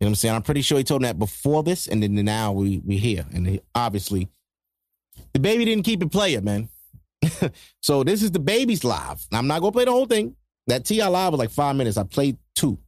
You 0.00 0.04
know 0.04 0.06
what 0.06 0.08
I'm 0.10 0.14
saying? 0.16 0.34
I'm 0.36 0.42
pretty 0.42 0.62
sure 0.62 0.78
he 0.78 0.84
told 0.84 1.02
him 1.02 1.06
that 1.06 1.18
before 1.18 1.62
this, 1.64 1.88
and 1.88 2.02
then 2.02 2.14
now 2.14 2.52
we 2.52 2.78
we 2.84 2.98
here. 2.98 3.26
And 3.34 3.46
they, 3.46 3.60
obviously, 3.74 4.28
DaBaby 5.34 5.64
didn't 5.64 5.82
keep 5.82 6.02
it 6.02 6.12
player, 6.12 6.40
man. 6.40 6.68
so 7.82 8.04
this 8.04 8.22
is 8.22 8.30
DaBaby's 8.30 8.84
live. 8.84 9.26
I'm 9.32 9.48
not 9.48 9.60
gonna 9.60 9.72
play 9.72 9.84
the 9.86 9.90
whole 9.90 10.06
thing. 10.06 10.36
That 10.68 10.84
T.I. 10.84 11.08
live 11.08 11.32
was 11.32 11.38
like 11.38 11.50
five 11.50 11.74
minutes. 11.74 11.96
I 11.96 12.04
played 12.04 12.36
two. 12.54 12.78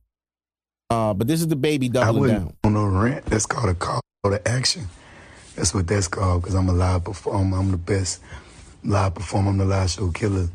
Uh, 0.88 1.14
but 1.14 1.26
this 1.26 1.40
is 1.40 1.46
DaBaby 1.46 1.84
I 1.84 1.88
doubling 1.88 2.20
wouldn't 2.20 2.40
down. 2.40 2.56
on 2.64 2.74
no 2.74 2.84
rant. 2.84 3.24
That's 3.26 3.46
called 3.46 3.70
a 3.70 3.74
call 3.74 4.00
to 4.24 4.48
action. 4.48 4.86
That's 5.56 5.74
what 5.74 5.86
that's 5.88 6.06
called 6.08 6.42
because 6.42 6.54
I'm 6.54 6.68
a 6.68 6.72
live 6.72 7.04
performer. 7.04 7.58
I'm 7.58 7.70
the 7.70 7.76
best 7.76 8.20
live 8.84 9.14
performer. 9.14 9.50
I'm 9.50 9.58
the 9.58 9.64
live 9.64 9.90
show 9.90 10.10
killer. 10.10 10.48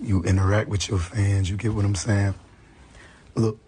You 0.00 0.22
interact 0.24 0.68
with 0.68 0.88
your 0.88 0.98
fans. 0.98 1.48
You 1.48 1.56
get 1.56 1.72
what 1.72 1.84
I'm 1.84 1.94
saying? 1.94 2.34
Look, 3.36 3.58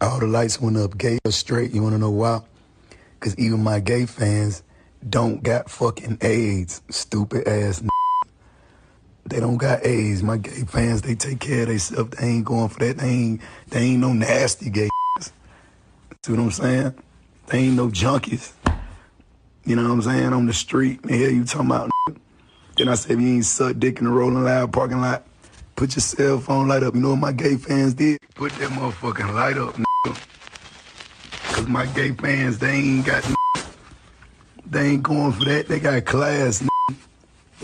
all 0.00 0.18
the 0.18 0.26
lights 0.26 0.60
went 0.60 0.76
up, 0.76 0.96
gay 0.96 1.18
or 1.24 1.32
straight. 1.32 1.72
You 1.72 1.82
want 1.82 1.94
to 1.94 1.98
know 1.98 2.10
why? 2.10 2.40
Because 3.18 3.38
even 3.38 3.62
my 3.62 3.80
gay 3.80 4.06
fans 4.06 4.62
don't 5.08 5.42
got 5.42 5.70
fucking 5.70 6.18
AIDS. 6.22 6.82
Stupid 6.88 7.46
ass. 7.46 7.82
N- 7.82 7.88
they 9.26 9.40
don't 9.40 9.58
got 9.58 9.84
AIDS. 9.84 10.22
My 10.22 10.38
gay 10.38 10.64
fans, 10.66 11.02
they 11.02 11.14
take 11.14 11.40
care 11.40 11.62
of 11.62 11.68
themselves. 11.68 12.16
They 12.16 12.26
ain't 12.26 12.44
going 12.44 12.68
for 12.68 12.80
that. 12.80 12.98
They 12.98 13.08
ain't, 13.08 13.40
they 13.68 13.80
ain't 13.80 14.00
no 14.00 14.12
nasty 14.12 14.70
gay. 14.70 14.88
See 15.20 16.32
what 16.32 16.40
I'm 16.40 16.50
saying? 16.50 16.94
They 17.46 17.58
ain't 17.58 17.76
no 17.76 17.88
junkies. 17.88 18.52
You 19.64 19.76
know 19.76 19.84
what 19.84 19.90
I'm 19.90 20.02
saying? 20.02 20.32
On 20.32 20.46
the 20.46 20.52
street. 20.52 21.04
And 21.04 21.20
you 21.20 21.44
talking 21.44 21.66
about. 21.66 21.90
N-. 22.08 22.16
Then 22.76 22.88
I 22.88 22.94
said, 22.94 23.12
if 23.12 23.20
you 23.20 23.28
ain't 23.28 23.44
suck 23.44 23.78
dick 23.78 23.98
in 23.98 24.04
the 24.04 24.10
Rolling 24.10 24.42
Loud 24.42 24.72
parking 24.72 25.00
lot, 25.00 25.26
put 25.76 25.94
your 25.94 26.00
cell 26.00 26.40
phone 26.40 26.68
light 26.68 26.82
up. 26.82 26.94
You 26.94 27.00
know 27.00 27.10
what 27.10 27.18
my 27.18 27.32
gay 27.32 27.56
fans 27.56 27.94
did? 27.94 28.18
Put 28.34 28.52
that 28.52 28.70
motherfucking 28.70 29.34
light 29.34 29.58
up, 29.58 29.78
Cause 31.54 31.66
my 31.68 31.86
gay 31.86 32.12
fans, 32.12 32.58
they 32.58 32.70
ain't 32.72 33.06
got. 33.06 33.24
They 34.66 34.88
ain't 34.90 35.02
going 35.02 35.32
for 35.32 35.44
that. 35.46 35.68
They 35.68 35.80
got 35.80 36.04
class. 36.04 36.62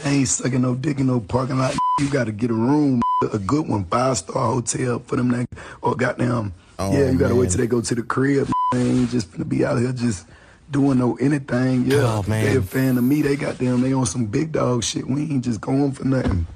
They 0.03 0.11
ain't 0.11 0.29
sucking 0.29 0.61
no 0.61 0.75
dick 0.75 0.99
in 0.99 1.07
no 1.07 1.21
parking 1.21 1.59
lot. 1.59 1.75
You 2.01 2.11
gotta 2.11 2.33
get 2.33 2.51
a 2.51 2.55
room, 2.55 3.01
a 3.33 3.39
good 3.39 3.67
one, 3.69 3.85
five 3.87 4.19
star 4.19 4.53
hotel 4.53 4.99
for 4.99 5.17
them, 5.17 5.31
niggas, 5.31 5.59
or 5.83 5.95
goddamn 5.95 6.53
Oh, 6.79 6.93
yeah, 6.93 7.11
you 7.11 7.17
gotta 7.19 7.33
man. 7.33 7.39
wait 7.43 7.51
till 7.51 7.59
they 7.61 7.67
go 7.67 7.81
to 7.81 7.95
the 7.95 8.03
crib. 8.03 8.51
They 8.73 8.83
ain't 8.83 9.11
just 9.11 9.33
gonna 9.33 9.45
be 9.47 9.65
out 9.65 9.79
here 9.79 9.93
just 9.93 10.27
doing 10.71 10.99
no 10.99 11.17
anything. 11.17 11.91
Yeah, 11.91 12.19
Oh, 12.19 12.25
man. 12.29 12.45
they 12.45 12.57
a 12.57 12.63
fan 12.63 12.99
of 12.99 13.05
me. 13.05 13.23
They 13.23 13.37
got 13.37 13.57
them. 13.59 13.81
They 13.81 13.95
on 13.95 14.05
some 14.05 14.27
big 14.27 14.53
dog 14.53 14.85
shit. 14.85 15.07
We 15.09 15.23
ain't 15.23 15.45
just 15.45 15.61
going 15.61 15.93
for 15.93 16.05
nothing. 16.05 16.47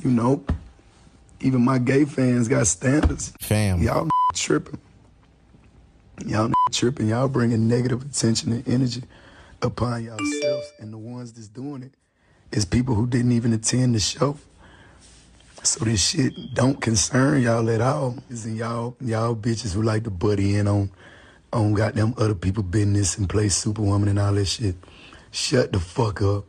You 0.00 0.10
know, 0.10 0.44
even 1.40 1.64
my 1.64 1.78
gay 1.78 2.04
fans 2.04 2.46
got 2.48 2.66
standards. 2.68 3.32
Fam. 3.40 3.82
Y'all 3.82 4.08
tripping. 4.34 4.78
Y'all 6.24 6.50
tripping. 6.72 7.08
Y'all 7.08 7.28
bringing 7.28 7.68
negative 7.68 8.02
attention 8.02 8.52
and 8.52 8.68
energy 8.68 9.02
upon 9.62 10.04
yourselves, 10.04 10.72
and 10.78 10.92
the 10.92 10.98
ones 10.98 11.32
that's 11.32 11.48
doing 11.48 11.82
it 11.82 11.92
is 12.52 12.64
people 12.64 12.94
who 12.94 13.06
didn't 13.06 13.32
even 13.32 13.52
attend 13.52 13.94
the 13.94 14.00
show. 14.00 14.38
So 15.62 15.84
this 15.84 16.08
shit 16.10 16.32
don't 16.54 16.80
concern 16.80 17.42
y'all 17.42 17.68
at 17.70 17.80
all. 17.80 18.16
In 18.30 18.56
y'all 18.56 18.96
y'all 19.00 19.34
bitches 19.34 19.74
who 19.74 19.82
like 19.82 20.04
to 20.04 20.10
buddy 20.10 20.56
in 20.56 20.68
on 20.68 20.90
on 21.52 21.74
goddamn 21.74 22.14
other 22.18 22.34
people 22.34 22.62
business 22.62 23.18
and 23.18 23.28
play 23.28 23.48
superwoman 23.48 24.08
and 24.08 24.18
all 24.18 24.32
that 24.34 24.46
shit. 24.46 24.76
Shut 25.32 25.72
the 25.72 25.80
fuck 25.80 26.22
up. 26.22 26.44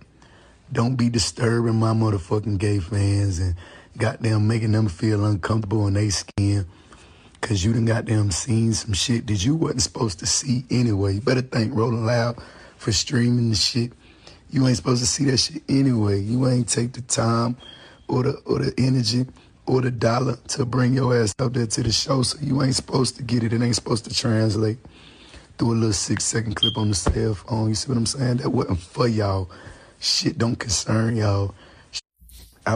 Don't 0.71 0.95
be 0.95 1.09
disturbing 1.09 1.75
my 1.75 1.93
motherfucking 1.93 2.57
gay 2.57 2.79
fans 2.79 3.39
and 3.39 3.55
goddamn 3.97 4.47
making 4.47 4.71
them 4.71 4.87
feel 4.87 5.25
uncomfortable 5.25 5.87
in 5.87 5.95
their 5.95 6.11
skin. 6.11 6.65
Cause 7.41 7.63
you 7.63 7.71
done 7.71 7.85
goddamn 7.85 8.31
seen 8.31 8.73
some 8.73 8.93
shit 8.93 9.27
that 9.27 9.45
you 9.45 9.55
wasn't 9.55 9.83
supposed 9.83 10.19
to 10.19 10.25
see 10.25 10.65
anyway. 10.69 11.13
You 11.15 11.21
better 11.21 11.41
thank 11.41 11.73
Rolling 11.73 12.05
Loud 12.05 12.37
for 12.77 12.91
streaming 12.91 13.49
the 13.49 13.55
shit. 13.55 13.93
You 14.49 14.67
ain't 14.67 14.77
supposed 14.77 15.01
to 15.01 15.07
see 15.07 15.25
that 15.25 15.37
shit 15.37 15.61
anyway. 15.69 16.19
You 16.19 16.47
ain't 16.47 16.67
take 16.67 16.93
the 16.93 17.01
time 17.01 17.57
or 18.07 18.23
the 18.23 18.33
or 18.45 18.59
the 18.59 18.73
energy 18.77 19.25
or 19.65 19.81
the 19.81 19.91
dollar 19.91 20.37
to 20.47 20.65
bring 20.65 20.93
your 20.93 21.15
ass 21.15 21.35
up 21.39 21.53
there 21.53 21.67
to 21.67 21.83
the 21.83 21.91
show. 21.91 22.21
So 22.23 22.39
you 22.41 22.61
ain't 22.63 22.75
supposed 22.75 23.17
to 23.17 23.23
get 23.23 23.43
it. 23.43 23.53
It 23.53 23.61
ain't 23.61 23.75
supposed 23.75 24.05
to 24.05 24.13
translate 24.13 24.77
through 25.57 25.71
a 25.71 25.75
little 25.75 25.93
six 25.93 26.23
second 26.23 26.55
clip 26.55 26.77
on 26.77 26.89
the 26.89 26.95
cell 26.95 27.35
phone. 27.35 27.69
You 27.69 27.75
see 27.75 27.89
what 27.89 27.97
I'm 27.97 28.05
saying? 28.05 28.37
That 28.37 28.49
wasn't 28.49 28.79
for 28.79 29.07
y'all. 29.07 29.49
Shit 29.99 30.37
don't 30.37 30.57
concern 30.57 31.15
y'all. 31.17 31.53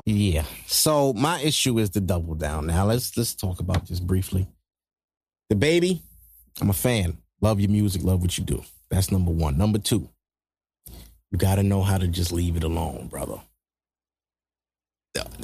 Yeah. 0.06 0.44
So 0.68 1.14
my 1.14 1.40
issue 1.42 1.80
is 1.80 1.90
the 1.90 2.02
double 2.02 2.36
down. 2.36 2.68
Now 2.68 2.86
let's 2.86 3.16
let's 3.18 3.36
talk 3.36 3.60
about 3.60 3.88
this 3.88 4.00
briefly. 4.00 4.48
DaBaby, 5.52 6.00
I'm 6.62 6.70
a 6.70 6.74
fan. 6.74 7.18
Love 7.42 7.60
your 7.60 7.70
music, 7.70 8.04
love 8.04 8.22
what 8.22 8.38
you 8.38 8.44
do. 8.44 8.64
That's 8.90 9.12
number 9.12 9.32
one. 9.32 9.58
Number 9.58 9.80
two, 9.80 10.10
you 11.32 11.38
gotta 11.38 11.64
know 11.64 11.82
how 11.82 11.98
to 11.98 12.08
just 12.08 12.32
leave 12.32 12.56
it 12.56 12.64
alone, 12.64 13.08
brother. 13.08 13.42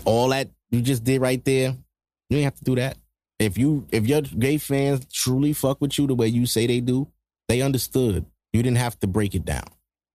All 0.06 0.30
that 0.30 0.50
you 0.70 0.82
just 0.82 1.04
did 1.04 1.22
right 1.22 1.44
there, 1.44 1.76
you 2.30 2.38
ain't 2.38 2.46
have 2.46 2.56
to 2.56 2.64
do 2.64 2.76
that. 2.76 2.98
If 3.40 3.58
you 3.58 3.86
if 3.92 4.08
your 4.08 4.22
gay 4.22 4.58
fans 4.58 5.06
truly 5.12 5.54
fuck 5.54 5.82
with 5.82 5.98
you 5.98 6.08
the 6.08 6.16
way 6.16 6.28
you 6.28 6.46
say 6.46 6.68
they 6.68 6.80
do, 6.80 7.08
they 7.48 7.62
understood. 7.62 8.26
You 8.54 8.64
didn't 8.64 8.78
have 8.78 8.98
to 9.00 9.08
break 9.08 9.36
it 9.36 9.46
down. 9.46 9.66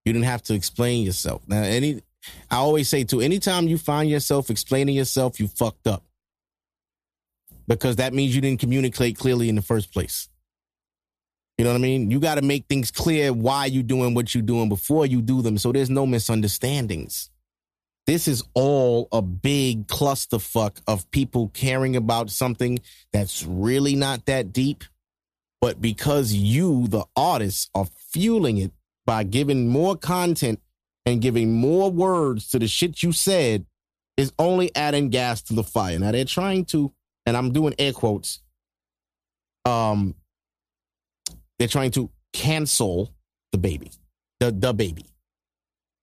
You 0.04 0.12
didn't 0.12 0.24
have 0.24 0.42
to 0.44 0.54
explain 0.54 1.04
yourself. 1.04 1.42
Now, 1.46 1.62
any 1.62 2.02
I 2.50 2.56
always 2.56 2.88
say 2.88 3.04
too, 3.04 3.20
anytime 3.20 3.68
you 3.68 3.78
find 3.78 4.08
yourself 4.08 4.50
explaining 4.50 4.94
yourself, 4.94 5.40
you 5.40 5.48
fucked 5.48 5.86
up. 5.86 6.04
Because 7.68 7.96
that 7.96 8.12
means 8.12 8.34
you 8.34 8.40
didn't 8.40 8.60
communicate 8.60 9.16
clearly 9.16 9.48
in 9.48 9.54
the 9.54 9.62
first 9.62 9.92
place. 9.92 10.28
You 11.58 11.64
know 11.64 11.70
what 11.70 11.78
I 11.78 11.82
mean? 11.82 12.10
You 12.10 12.18
got 12.18 12.36
to 12.36 12.42
make 12.42 12.66
things 12.66 12.90
clear 12.90 13.32
why 13.32 13.66
you're 13.66 13.82
doing 13.82 14.14
what 14.14 14.34
you're 14.34 14.42
doing 14.42 14.68
before 14.68 15.06
you 15.06 15.22
do 15.22 15.42
them. 15.42 15.58
So 15.58 15.70
there's 15.70 15.90
no 15.90 16.06
misunderstandings. 16.06 17.30
This 18.06 18.26
is 18.26 18.42
all 18.54 19.06
a 19.12 19.22
big 19.22 19.86
clusterfuck 19.86 20.82
of 20.88 21.08
people 21.12 21.50
caring 21.54 21.94
about 21.94 22.30
something 22.30 22.80
that's 23.12 23.44
really 23.44 23.94
not 23.94 24.26
that 24.26 24.52
deep. 24.52 24.84
But 25.60 25.80
because 25.80 26.32
you, 26.32 26.88
the 26.88 27.04
artists, 27.14 27.70
are 27.74 27.86
fueling 28.10 28.58
it 28.58 28.72
by 29.06 29.22
giving 29.22 29.68
more 29.68 29.96
content 29.96 30.60
and 31.06 31.20
giving 31.20 31.52
more 31.52 31.90
words 31.90 32.48
to 32.48 32.58
the 32.58 32.68
shit 32.68 33.02
you 33.02 33.12
said 33.12 33.66
is 34.16 34.32
only 34.38 34.74
adding 34.76 35.08
gas 35.10 35.42
to 35.42 35.54
the 35.54 35.64
fire. 35.64 35.98
Now 35.98 36.12
they're 36.12 36.24
trying 36.24 36.64
to, 36.66 36.92
and 37.26 37.36
I'm 37.36 37.52
doing 37.52 37.74
air 37.78 37.92
quotes, 37.92 38.40
um, 39.64 40.14
they're 41.58 41.68
trying 41.68 41.92
to 41.92 42.10
cancel 42.32 43.14
DaBaby, 43.54 43.96
the 44.40 44.52
DaBaby. 44.52 45.06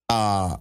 Uh, 0.08 0.56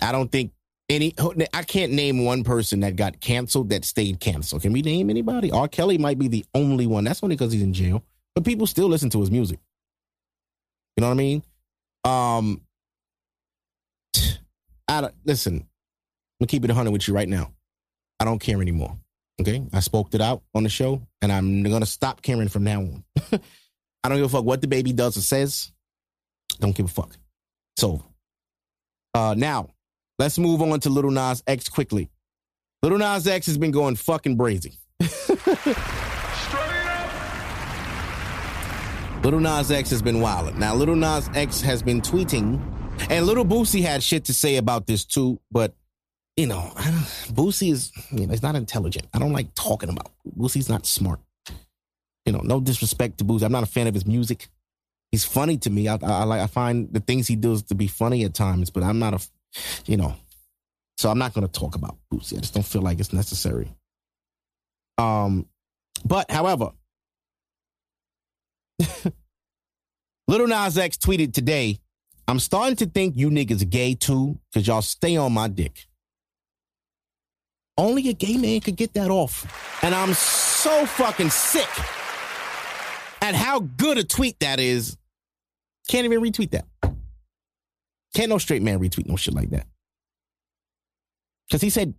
I 0.00 0.12
don't 0.12 0.30
think 0.30 0.52
any. 0.88 1.14
I 1.52 1.62
can't 1.62 1.92
name 1.92 2.24
one 2.24 2.44
person 2.44 2.80
that 2.80 2.96
got 2.96 3.20
canceled 3.20 3.70
that 3.70 3.84
stayed 3.84 4.20
canceled. 4.20 4.62
Can 4.62 4.72
we 4.72 4.82
name 4.82 5.10
anybody? 5.10 5.50
R. 5.50 5.68
Kelly 5.68 5.98
might 5.98 6.18
be 6.18 6.28
the 6.28 6.44
only 6.54 6.86
one. 6.86 7.04
That's 7.04 7.22
only 7.22 7.36
because 7.36 7.52
he's 7.52 7.62
in 7.62 7.72
jail, 7.72 8.02
but 8.34 8.44
people 8.44 8.66
still 8.66 8.88
listen 8.88 9.10
to 9.10 9.20
his 9.20 9.30
music. 9.30 9.60
You 10.96 11.02
know 11.02 11.08
what 11.08 11.14
I 11.14 11.16
mean? 11.16 11.42
Um, 12.04 12.60
I 14.88 15.00
don't, 15.02 15.14
listen. 15.24 15.54
I'm 15.54 15.66
gonna 16.40 16.48
keep 16.48 16.64
it 16.64 16.68
100 16.68 16.90
with 16.90 17.08
you 17.08 17.14
right 17.14 17.28
now. 17.28 17.52
I 18.20 18.24
don't 18.24 18.38
care 18.38 18.60
anymore. 18.60 18.96
Okay, 19.40 19.62
I 19.72 19.80
spoke 19.80 20.14
it 20.14 20.20
out 20.20 20.42
on 20.54 20.62
the 20.62 20.68
show, 20.68 21.02
and 21.20 21.30
I'm 21.30 21.62
gonna 21.62 21.86
stop 21.86 22.22
caring 22.22 22.48
from 22.48 22.64
now 22.64 22.80
on. 22.80 23.04
I 24.04 24.08
don't 24.08 24.18
give 24.18 24.26
a 24.26 24.28
fuck 24.28 24.44
what 24.44 24.60
DaBaby 24.60 24.94
does 24.94 25.16
or 25.16 25.20
says. 25.20 25.72
Don't 26.60 26.74
give 26.74 26.86
a 26.86 26.88
fuck. 26.88 27.16
So, 27.76 28.02
uh, 29.14 29.34
now 29.36 29.70
let's 30.18 30.38
move 30.38 30.62
on 30.62 30.80
to 30.80 30.90
Lil 30.90 31.10
Nas 31.10 31.42
X 31.46 31.68
quickly. 31.68 32.10
Lil 32.82 32.98
Nas 32.98 33.26
X 33.26 33.46
has 33.46 33.58
been 33.58 33.72
going 33.72 33.96
fucking 33.96 34.38
brazy. 34.38 34.76
Lil 39.22 39.40
Nas 39.40 39.70
X 39.72 39.90
has 39.90 40.02
been 40.02 40.20
wild. 40.20 40.56
Now, 40.56 40.74
Lil 40.76 40.94
Nas 40.94 41.28
X 41.34 41.60
has 41.60 41.82
been 41.82 42.00
tweeting, 42.00 42.60
and 43.10 43.26
Lil 43.26 43.44
Boosie 43.44 43.82
had 43.82 44.02
shit 44.02 44.24
to 44.26 44.34
say 44.34 44.56
about 44.56 44.86
this 44.86 45.04
too, 45.04 45.40
but 45.50 45.74
you 46.36 46.46
know, 46.46 46.70
Boosie 47.32 47.72
is, 47.72 47.92
you 48.10 48.26
know, 48.26 48.32
he's 48.32 48.42
not 48.42 48.56
intelligent. 48.56 49.06
I 49.14 49.18
don't 49.18 49.32
like 49.32 49.54
talking 49.54 49.88
about 49.88 50.12
Boosie's 50.38 50.68
not 50.68 50.86
smart. 50.86 51.20
You 52.26 52.32
know, 52.32 52.40
no 52.40 52.60
disrespect 52.60 53.18
to 53.18 53.24
Boosie. 53.24 53.44
I'm 53.44 53.52
not 53.52 53.62
a 53.62 53.66
fan 53.66 53.86
of 53.86 53.94
his 53.94 54.04
music. 54.06 54.48
He's 55.12 55.24
funny 55.24 55.56
to 55.58 55.70
me. 55.70 55.88
I, 55.88 55.94
I, 55.94 55.98
I 56.02 56.24
like. 56.24 56.40
I 56.40 56.46
find 56.46 56.92
the 56.92 57.00
things 57.00 57.26
he 57.28 57.36
does 57.36 57.62
to 57.64 57.74
be 57.74 57.86
funny 57.86 58.24
at 58.24 58.34
times, 58.34 58.70
but 58.70 58.82
I'm 58.82 58.98
not 58.98 59.14
a, 59.14 59.26
you 59.86 59.96
know, 59.96 60.14
so 60.98 61.10
I'm 61.10 61.18
not 61.18 61.32
going 61.32 61.46
to 61.46 61.52
talk 61.52 61.74
about 61.74 61.96
Boosie. 62.12 62.36
I 62.36 62.40
just 62.40 62.54
don't 62.54 62.66
feel 62.66 62.82
like 62.82 63.00
it's 63.00 63.12
necessary. 63.12 63.72
Um, 64.98 65.46
but 66.04 66.30
however, 66.30 66.72
Lil 70.28 70.48
Nas 70.48 70.76
X 70.76 70.96
tweeted 70.96 71.32
today, 71.32 71.78
I'm 72.28 72.38
starting 72.38 72.76
to 72.76 72.86
think 72.86 73.16
you 73.16 73.30
niggas 73.30 73.68
gay 73.68 73.94
too, 73.94 74.38
because 74.52 74.66
y'all 74.66 74.82
stay 74.82 75.16
on 75.16 75.32
my 75.32 75.48
dick. 75.48 75.86
Only 77.78 78.08
a 78.08 78.14
gay 78.14 78.36
man 78.36 78.60
could 78.60 78.76
get 78.76 78.94
that 78.94 79.10
off. 79.10 79.44
And 79.82 79.94
I'm 79.94 80.14
so 80.14 80.86
fucking 80.86 81.30
sick 81.30 81.68
at 83.20 83.34
how 83.34 83.60
good 83.60 83.98
a 83.98 84.04
tweet 84.04 84.40
that 84.40 84.60
is. 84.60 84.96
Can't 85.88 86.04
even 86.04 86.20
retweet 86.20 86.50
that. 86.50 86.64
Can't 88.14 88.30
no 88.30 88.38
straight 88.38 88.62
man 88.62 88.80
retweet 88.80 89.06
no 89.06 89.16
shit 89.16 89.34
like 89.34 89.50
that. 89.50 89.66
Because 91.46 91.60
he 91.60 91.70
said, 91.70 91.94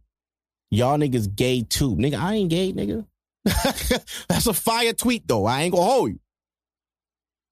y'all 0.71 0.97
niggas 0.97 1.34
gay 1.34 1.61
too. 1.61 1.95
Nigga, 1.95 2.19
I 2.19 2.34
ain't 2.34 2.49
gay, 2.49 2.73
nigga. 2.73 3.05
That's 4.28 4.47
a 4.47 4.53
fire 4.53 4.93
tweet, 4.93 5.28
though. 5.28 5.45
I 5.45 5.61
ain't 5.61 5.73
gonna 5.73 5.86
hold 5.86 6.09
you. 6.11 6.19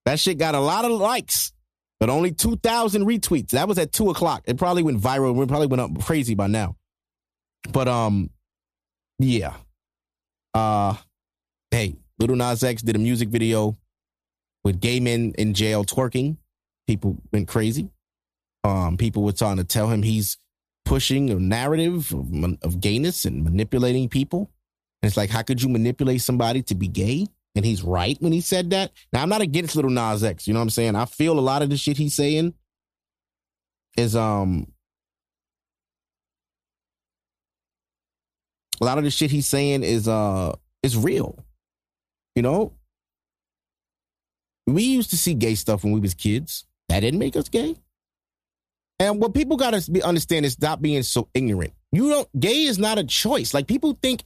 That 0.06 0.20
shit 0.20 0.38
got 0.38 0.56
a 0.56 0.60
lot 0.60 0.86
of 0.86 0.92
likes, 0.92 1.54
but 2.00 2.10
only 2.10 2.32
2,000 2.32 3.06
retweets. 3.06 3.52
That 3.52 3.68
was 3.68 3.78
at 3.78 3.92
2 3.92 4.10
o'clock. 4.10 4.44
It 4.46 4.58
probably 4.58 4.84
went 4.84 5.00
viral. 5.00 5.42
It 5.42 5.48
probably 5.48 5.68
went 5.68 5.82
up 5.82 6.04
crazy 6.04 6.36
by 6.36 6.48
now. 6.48 6.76
But, 7.72 7.88
um, 7.88 8.30
yeah. 9.20 9.54
Uh, 10.54 10.96
hey, 11.72 11.96
Lil 12.20 12.36
Nas 12.36 12.64
X 12.64 12.82
did 12.82 12.96
a 12.96 13.00
music 13.00 13.30
video 13.30 13.78
with 14.64 14.80
gay 14.80 15.00
men 15.00 15.34
in 15.38 15.54
jail 15.54 15.84
twerking. 15.84 16.38
People 16.88 17.18
went 17.32 17.48
crazy. 17.48 17.90
Um, 18.64 18.98
people 18.98 19.24
were 19.24 19.32
trying 19.32 19.58
to 19.58 19.64
tell 19.64 19.88
him 19.90 20.04
he's 20.04 20.38
pushing 20.86 21.30
a 21.30 21.36
narrative 21.36 22.12
of, 22.14 22.58
of 22.62 22.80
gayness 22.80 23.26
and 23.26 23.44
manipulating 23.44 24.10
people. 24.10 24.52
And 25.02 25.10
it's 25.10 25.18
like, 25.18 25.30
how 25.30 25.42
could 25.42 25.62
you 25.62 25.70
manipulate 25.70 26.22
somebody 26.22 26.62
to 26.64 26.76
be 26.76 26.88
gay? 26.88 27.28
And 27.56 27.66
he's 27.66 27.84
right 27.84 28.18
when 28.20 28.34
he 28.34 28.42
said 28.42 28.72
that. 28.72 28.92
Now, 29.14 29.22
I'm 29.22 29.30
not 29.30 29.42
against 29.42 29.76
Lil 29.76 29.90
Nas 29.90 30.24
X. 30.24 30.48
You 30.48 30.54
know 30.54 30.60
what 30.60 30.66
I'm 30.66 30.70
saying? 30.72 30.96
I 30.96 31.06
feel 31.06 31.40
a 31.40 31.42
lot 31.42 31.62
of 31.62 31.70
the 31.70 31.78
shit 31.78 31.98
he's 31.98 32.14
saying 32.14 32.54
is 33.98 34.16
um 34.16 34.68
a 38.82 38.86
lot 38.86 38.98
of 38.98 39.06
the 39.06 39.12
shit 39.12 39.32
he's 39.32 39.48
saying 39.48 39.84
is 39.84 40.08
uh 40.08 40.54
is 40.84 40.98
real. 40.98 41.44
You 42.36 42.42
know? 42.42 42.74
We 44.68 44.84
used 44.84 45.12
to 45.12 45.18
see 45.18 45.34
gay 45.34 45.56
stuff 45.56 45.84
when 45.84 45.94
we 45.94 46.00
was 46.00 46.14
kids. 46.14 46.66
That 46.90 47.00
didn't 47.00 47.20
make 47.20 47.36
us 47.36 47.50
gay. 47.50 47.76
And 49.00 49.22
what 49.22 49.34
people 49.34 49.58
gotta 49.58 49.90
be 49.90 50.02
understand 50.02 50.46
is 50.46 50.54
stop 50.54 50.82
being 50.82 51.04
so 51.04 51.30
ignorant. 51.34 51.74
You 51.92 52.10
don't 52.10 52.40
gay 52.40 52.64
is 52.64 52.78
not 52.78 52.98
a 52.98 53.04
choice. 53.04 53.54
Like 53.54 53.68
people 53.68 53.98
think 54.02 54.24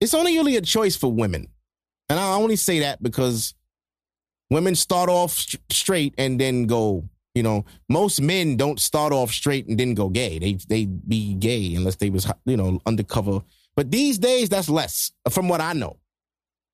it's 0.00 0.14
only 0.14 0.36
really 0.36 0.56
a 0.56 0.60
choice 0.60 0.94
for 0.96 1.10
women. 1.10 1.48
And 2.08 2.18
I 2.18 2.34
only 2.34 2.56
say 2.56 2.80
that 2.80 3.02
because 3.02 3.54
women 4.50 4.74
start 4.74 5.10
off 5.10 5.32
st- 5.32 5.62
straight 5.70 6.14
and 6.18 6.40
then 6.40 6.66
go, 6.66 7.08
you 7.34 7.42
know, 7.42 7.64
most 7.88 8.20
men 8.20 8.56
don't 8.56 8.80
start 8.80 9.12
off 9.12 9.30
straight 9.30 9.66
and 9.68 9.78
then 9.78 9.94
go 9.94 10.08
gay. 10.08 10.38
They 10.38 10.54
they 10.68 10.86
be 10.86 11.34
gay 11.34 11.74
unless 11.74 11.96
they 11.96 12.10
was 12.10 12.30
you 12.46 12.56
know 12.56 12.80
undercover. 12.86 13.42
But 13.76 13.90
these 13.90 14.18
days 14.18 14.48
that's 14.48 14.68
less 14.68 15.12
from 15.30 15.48
what 15.48 15.60
I 15.60 15.72
know. 15.72 15.98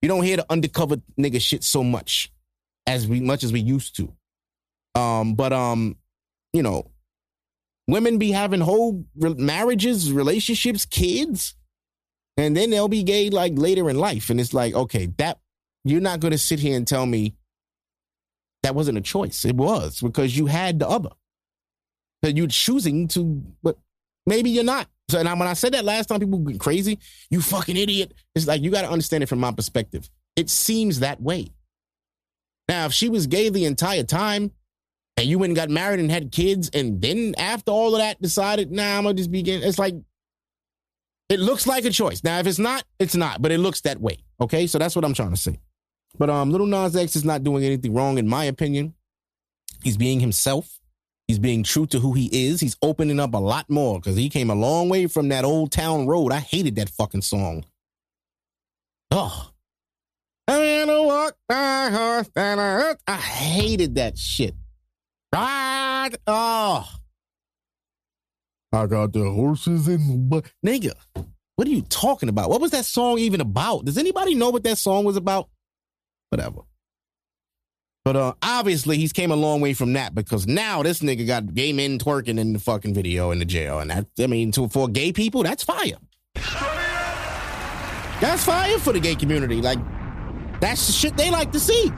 You 0.01 0.09
don't 0.09 0.23
hear 0.23 0.37
the 0.37 0.47
undercover 0.51 0.97
nigga 1.19 1.41
shit 1.41 1.65
so 1.65 1.83
much 1.83 2.31
as 2.87 3.07
we 3.07 3.21
much 3.21 3.43
as 3.43 3.53
we 3.53 3.61
used 3.61 3.97
to. 3.97 4.13
Um, 4.95 5.35
but 5.35 5.53
um, 5.53 5.97
you 6.53 6.63
know, 6.63 6.91
women 7.89 8.19
be 8.19 8.31
having 8.31 8.61
whole 8.61 9.05
re- 9.17 9.35
marriages, 9.35 10.13
relationships, 10.13 10.85
kids, 10.85 11.55
and 12.37 12.57
then 12.57 12.71
they'll 12.71 12.89
be 12.89 13.03
gay 13.03 13.31
like 13.31 13.53
later 13.57 13.89
in 13.89 13.99
life. 13.99 14.31
And 14.31 14.41
it's 14.41 14.55
like, 14.55 14.75
okay, 14.75 15.07
that 15.19 15.39
you're 15.85 16.01
not 16.01 16.21
going 16.21 16.33
to 16.33 16.39
sit 16.39 16.59
here 16.59 16.77
and 16.77 16.87
tell 16.87 17.07
me 17.07 17.37
that 18.63 18.75
wasn't 18.75 18.99
a 18.99 19.03
choice. 19.03 19.45
It 19.45 19.57
was 19.57 20.01
because 20.01 20.37
you 20.37 20.47
had 20.47 20.79
the 20.79 20.89
other. 20.89 21.11
That 22.23 22.37
you're 22.37 22.47
choosing 22.47 23.07
to, 23.09 23.43
but 23.63 23.77
maybe 24.27 24.49
you're 24.51 24.65
not. 24.65 24.89
So, 25.11 25.19
and 25.19 25.29
I, 25.29 25.35
when 25.35 25.47
I 25.47 25.53
said 25.53 25.75
that 25.75 25.85
last 25.85 26.07
time, 26.07 26.21
people 26.21 26.39
went 26.39 26.59
crazy. 26.59 26.99
You 27.29 27.43
fucking 27.43 27.77
idiot. 27.77 28.15
It's 28.35 28.47
like 28.47 28.63
you 28.63 28.71
got 28.71 28.83
to 28.83 28.91
understand 28.91 29.23
it 29.23 29.29
from 29.29 29.41
my 29.41 29.53
perspective. 29.53 30.09
It 30.35 30.49
seems 30.49 31.01
that 31.01 31.21
way. 31.21 31.53
Now, 32.67 32.87
if 32.87 32.93
she 32.93 33.11
was 33.11 33.27
gay 33.27 33.51
the 33.51 33.67
entire 33.67 34.05
time, 34.05 34.53
and 35.17 35.27
you 35.27 35.39
went 35.39 35.51
and 35.51 35.57
got 35.57 35.71
married 35.71 36.01
and 36.01 36.11
had 36.11 36.33
kids, 36.33 36.71
and 36.73 37.01
then 37.01 37.35
after 37.39 37.71
all 37.71 37.95
of 37.95 38.01
that 38.01 38.21
decided, 38.21 38.73
nah, 38.73 38.97
I'm 38.97 39.05
gonna 39.05 39.15
just 39.15 39.31
begin. 39.31 39.63
It's 39.63 39.79
like 39.79 39.95
it 41.29 41.41
looks 41.41 41.67
like 41.67 41.85
a 41.85 41.91
choice. 41.91 42.23
Now, 42.23 42.39
if 42.39 42.47
it's 42.47 42.59
not, 42.59 42.85
it's 42.99 43.17
not, 43.17 43.41
but 43.41 43.53
it 43.53 43.59
looks 43.59 43.81
that 43.83 44.01
way. 44.01 44.19
Okay, 44.41 44.67
so 44.67 44.79
that's 44.79 44.95
what 44.95 45.05
I'm 45.05 45.15
trying 45.15 45.31
to 45.31 45.37
say. 45.37 45.59
But 46.19 46.31
um, 46.31 46.51
Lil 46.51 46.67
Nas 46.67 46.95
X 46.95 47.17
is 47.17 47.25
not 47.25 47.43
doing 47.43 47.65
anything 47.65 47.95
wrong, 47.95 48.19
in 48.19 48.29
my 48.29 48.45
opinion. 48.45 48.95
He's 49.83 49.97
being 49.97 50.21
himself. 50.21 50.79
He's 51.27 51.39
being 51.39 51.63
true 51.63 51.87
to 51.87 51.99
who 51.99 52.13
he 52.13 52.29
is. 52.49 52.61
He's 52.61 52.77
opening 52.83 53.19
up 53.19 53.35
a 53.35 53.39
lot 53.39 53.69
more 53.71 53.99
because 53.99 54.17
he 54.17 54.29
came 54.29 54.51
a 54.51 54.55
long 54.55 54.89
way 54.89 55.07
from 55.07 55.29
that 55.31 55.45
old 55.45 55.73
town 55.73 56.07
road. 56.07 56.33
I 56.33 56.41
hated 56.41 56.77
that 56.77 56.91
fucking 56.91 57.23
song. 57.23 57.65
Oh. 59.11 59.51
I'm 60.47 60.89
walk 60.89 61.37
my 61.49 61.91
horse. 61.91 62.31
I 62.37 63.17
hated 63.17 63.95
that 63.95 64.19
shit. 64.19 64.55
Right. 65.33 66.11
Oh. 66.27 66.87
I 68.75 68.87
got 68.87 69.13
the 69.13 69.31
horses 69.31 69.89
in 69.89 70.29
the 70.29 70.43
nigga. 70.65 70.93
What 71.57 71.69
are 71.69 71.71
you 71.71 71.83
talking 71.83 72.29
about? 72.29 72.51
What 72.51 72.61
was 72.61 72.73
that 72.73 72.85
song 72.85 73.19
even 73.19 73.41
about? 73.41 73.85
Does 73.85 73.97
anybody 73.97 74.35
know 74.35 74.51
what 74.51 74.65
that 74.65 74.79
song 74.79 75.05
was 75.05 75.17
about? 75.17 75.49
Whatever. 76.31 76.63
But 78.05 78.17
uh, 78.17 78.35
obviously 78.43 78.99
he's 78.99 79.13
came 79.13 79.31
a 79.31 79.37
long 79.37 79.61
way 79.61 79.73
from 79.73 79.95
that 79.95 80.15
because 80.15 80.47
now 80.47 80.83
this 80.83 81.01
nigga 81.01 81.27
got 81.27 81.55
gay 81.55 81.73
men 81.73 81.99
twerking 81.99 82.39
in 82.39 82.53
the 82.53 82.59
fucking 82.59 82.93
video 82.93 83.31
in 83.31 83.39
the 83.39 83.47
jail, 83.47 83.79
and 83.79 83.91
that 83.91 84.07
I 84.19 84.27
mean, 84.27 84.53
to, 84.53 84.69
for 84.69 84.89
gay 84.89 85.13
people, 85.13 85.43
that's 85.43 85.65
fire. 85.65 85.97
That's 88.21 88.45
fire 88.45 88.79
for 88.79 88.93
the 88.93 89.01
gay 89.01 89.15
community. 89.15 89.63
Like 89.63 89.79
that's 90.61 90.87
the 90.87 90.93
shit 90.93 91.17
they 91.17 91.31
like 91.31 91.51
to 91.53 91.61
see. 91.61 91.91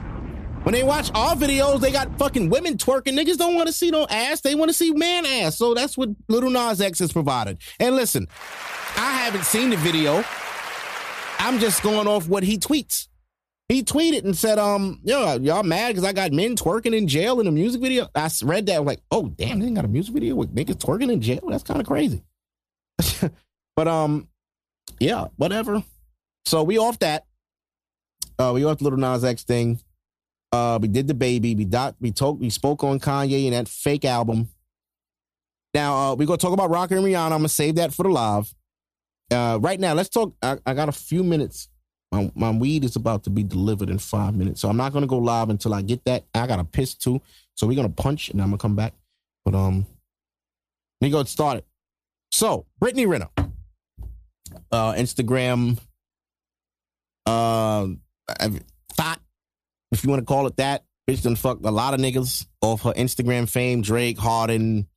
When 0.63 0.73
they 0.73 0.83
watch 0.83 1.09
our 1.15 1.35
videos, 1.35 1.79
they 1.79 1.91
got 1.91 2.17
fucking 2.17 2.49
women 2.49 2.77
twerking. 2.77 3.17
Niggas 3.17 3.37
don't 3.37 3.55
want 3.55 3.67
to 3.67 3.73
see 3.73 3.89
no 3.89 4.05
ass. 4.09 4.41
They 4.41 4.55
want 4.55 4.69
to 4.69 4.73
see 4.73 4.91
man 4.91 5.25
ass. 5.25 5.57
So 5.57 5.73
that's 5.73 5.97
what 5.97 6.09
Lil 6.27 6.49
Nas 6.49 6.81
X 6.81 6.99
has 6.99 7.11
provided. 7.11 7.59
And 7.79 7.95
listen, 7.95 8.27
I 8.97 9.11
haven't 9.11 9.45
seen 9.45 9.69
the 9.69 9.77
video. 9.77 10.23
I'm 11.39 11.59
just 11.59 11.83
going 11.83 12.07
off 12.07 12.27
what 12.27 12.43
he 12.43 12.57
tweets. 12.57 13.07
He 13.69 13.83
tweeted 13.83 14.23
and 14.23 14.35
said, 14.35 14.59
um, 14.59 15.01
yo, 15.03 15.37
y'all 15.39 15.63
mad 15.63 15.89
because 15.89 16.05
I 16.05 16.13
got 16.13 16.31
men 16.31 16.55
twerking 16.55 16.95
in 16.95 17.07
jail 17.07 17.39
in 17.41 17.47
a 17.47 17.51
music 17.51 17.81
video? 17.81 18.07
I 18.15 18.29
read 18.43 18.65
that, 18.67 18.79
I'm 18.79 18.85
like, 18.85 19.01
oh, 19.11 19.27
damn, 19.27 19.59
they 19.59 19.65
ain't 19.65 19.75
got 19.75 19.85
a 19.85 19.89
music 19.89 20.13
video 20.13 20.35
with 20.35 20.55
niggas 20.55 20.75
twerking 20.75 21.11
in 21.11 21.21
jail? 21.21 21.41
That's 21.49 21.63
kind 21.63 21.81
of 21.81 21.85
crazy. 21.85 22.23
but, 23.75 23.87
um, 23.87 24.29
yeah, 24.99 25.25
whatever. 25.35 25.83
So 26.45 26.63
we 26.63 26.77
off 26.77 26.99
that. 26.99 27.25
Uh, 28.39 28.51
we 28.53 28.63
off 28.63 28.77
the 28.77 28.85
Lil 28.85 28.97
Nas 28.97 29.25
X 29.25 29.43
thing. 29.43 29.79
Uh, 30.51 30.79
we 30.81 30.87
did 30.87 31.07
the 31.07 31.13
baby. 31.13 31.55
We 31.55 31.65
dot. 31.65 31.95
We 31.99 32.11
talked. 32.11 32.39
We 32.39 32.49
spoke 32.49 32.83
on 32.83 32.99
Kanye 32.99 33.45
and 33.45 33.53
that 33.53 33.67
fake 33.67 34.05
album. 34.05 34.49
Now 35.73 35.95
uh, 35.95 36.15
we're 36.15 36.25
gonna 36.25 36.37
talk 36.37 36.53
about 36.53 36.69
Rocky 36.69 36.95
and 36.95 37.05
Rihanna. 37.05 37.25
I'm 37.25 37.39
gonna 37.39 37.49
save 37.49 37.75
that 37.75 37.93
for 37.93 38.03
the 38.03 38.09
live. 38.09 38.53
Uh, 39.29 39.59
right 39.61 39.79
now, 39.79 39.93
let's 39.93 40.09
talk. 40.09 40.33
I, 40.41 40.57
I 40.65 40.73
got 40.73 40.89
a 40.89 40.93
few 40.93 41.23
minutes. 41.23 41.69
My, 42.11 42.31
my 42.35 42.51
weed 42.51 42.85
is 42.85 42.95
about 42.95 43.25
to 43.25 43.29
be 43.29 43.43
delivered 43.43 43.89
in 43.89 43.99
five 43.99 44.33
minutes, 44.33 44.61
so 44.61 44.69
I'm 44.69 44.77
not 44.77 44.93
gonna 44.93 45.07
go 45.07 45.17
live 45.17 45.49
until 45.49 45.73
I 45.73 45.81
get 45.81 46.05
that. 46.05 46.23
I 46.33 46.47
got 46.47 46.55
to 46.55 46.63
piss 46.63 46.93
too, 46.93 47.21
so 47.55 47.67
we're 47.67 47.75
gonna 47.75 47.89
punch 47.89 48.29
and 48.29 48.41
I'm 48.41 48.47
gonna 48.47 48.57
come 48.57 48.75
back. 48.75 48.93
But 49.43 49.55
um, 49.55 49.85
let 51.01 51.07
me 51.07 51.09
go 51.11 51.23
start 51.25 51.57
it. 51.57 51.65
So 52.31 52.65
Brittany 52.79 53.05
Renner, 53.05 53.29
uh, 54.71 54.93
Instagram, 54.93 55.77
uh, 57.25 57.87
thought 58.39 58.61
if 59.91 60.03
you 60.03 60.09
want 60.09 60.21
to 60.21 60.25
call 60.25 60.47
it 60.47 60.57
that. 60.57 60.83
Bitch 61.09 61.23
done 61.23 61.37
fucked 61.37 61.65
a 61.65 61.71
lot 61.71 61.93
of 61.93 62.01
niggas 62.01 62.45
off 62.61 62.81
her 62.81 62.91
Instagram 62.93 63.49
fame, 63.49 63.81
Drake, 63.81 64.17
Harden, 64.17 64.87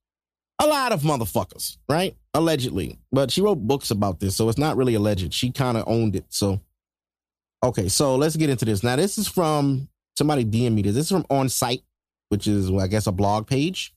a 0.61 0.66
lot 0.66 0.93
of 0.93 1.03
motherfuckers, 1.03 1.78
right? 1.88 2.16
Allegedly. 2.34 2.99
But 3.11 3.30
she 3.30 3.41
wrote 3.41 3.57
books 3.57 3.91
about 3.91 4.20
this, 4.20 4.36
so 4.36 4.49
it's 4.49 4.59
not 4.59 4.76
really 4.76 4.95
alleged. 4.95 5.32
She 5.32 5.53
kind 5.53 5.76
of 5.76 5.84
owned 5.86 6.16
it. 6.16 6.26
So, 6.28 6.61
okay, 7.64 7.88
so 7.88 8.16
let's 8.16 8.36
get 8.36 8.51
into 8.51 8.64
this. 8.64 8.82
Now, 8.82 8.97
this 8.97 9.18
is 9.18 9.26
from 9.26 9.88
somebody 10.18 10.45
DM 10.45 10.74
me 10.74 10.82
this. 10.82 10.95
This 10.95 11.07
is 11.07 11.12
from 11.12 11.26
On 11.30 11.49
Site, 11.49 11.82
which 12.28 12.47
is, 12.47 12.70
I 12.70 12.88
guess, 12.88 13.07
a 13.07 13.12
blog 13.12 13.47
page. 13.47 13.95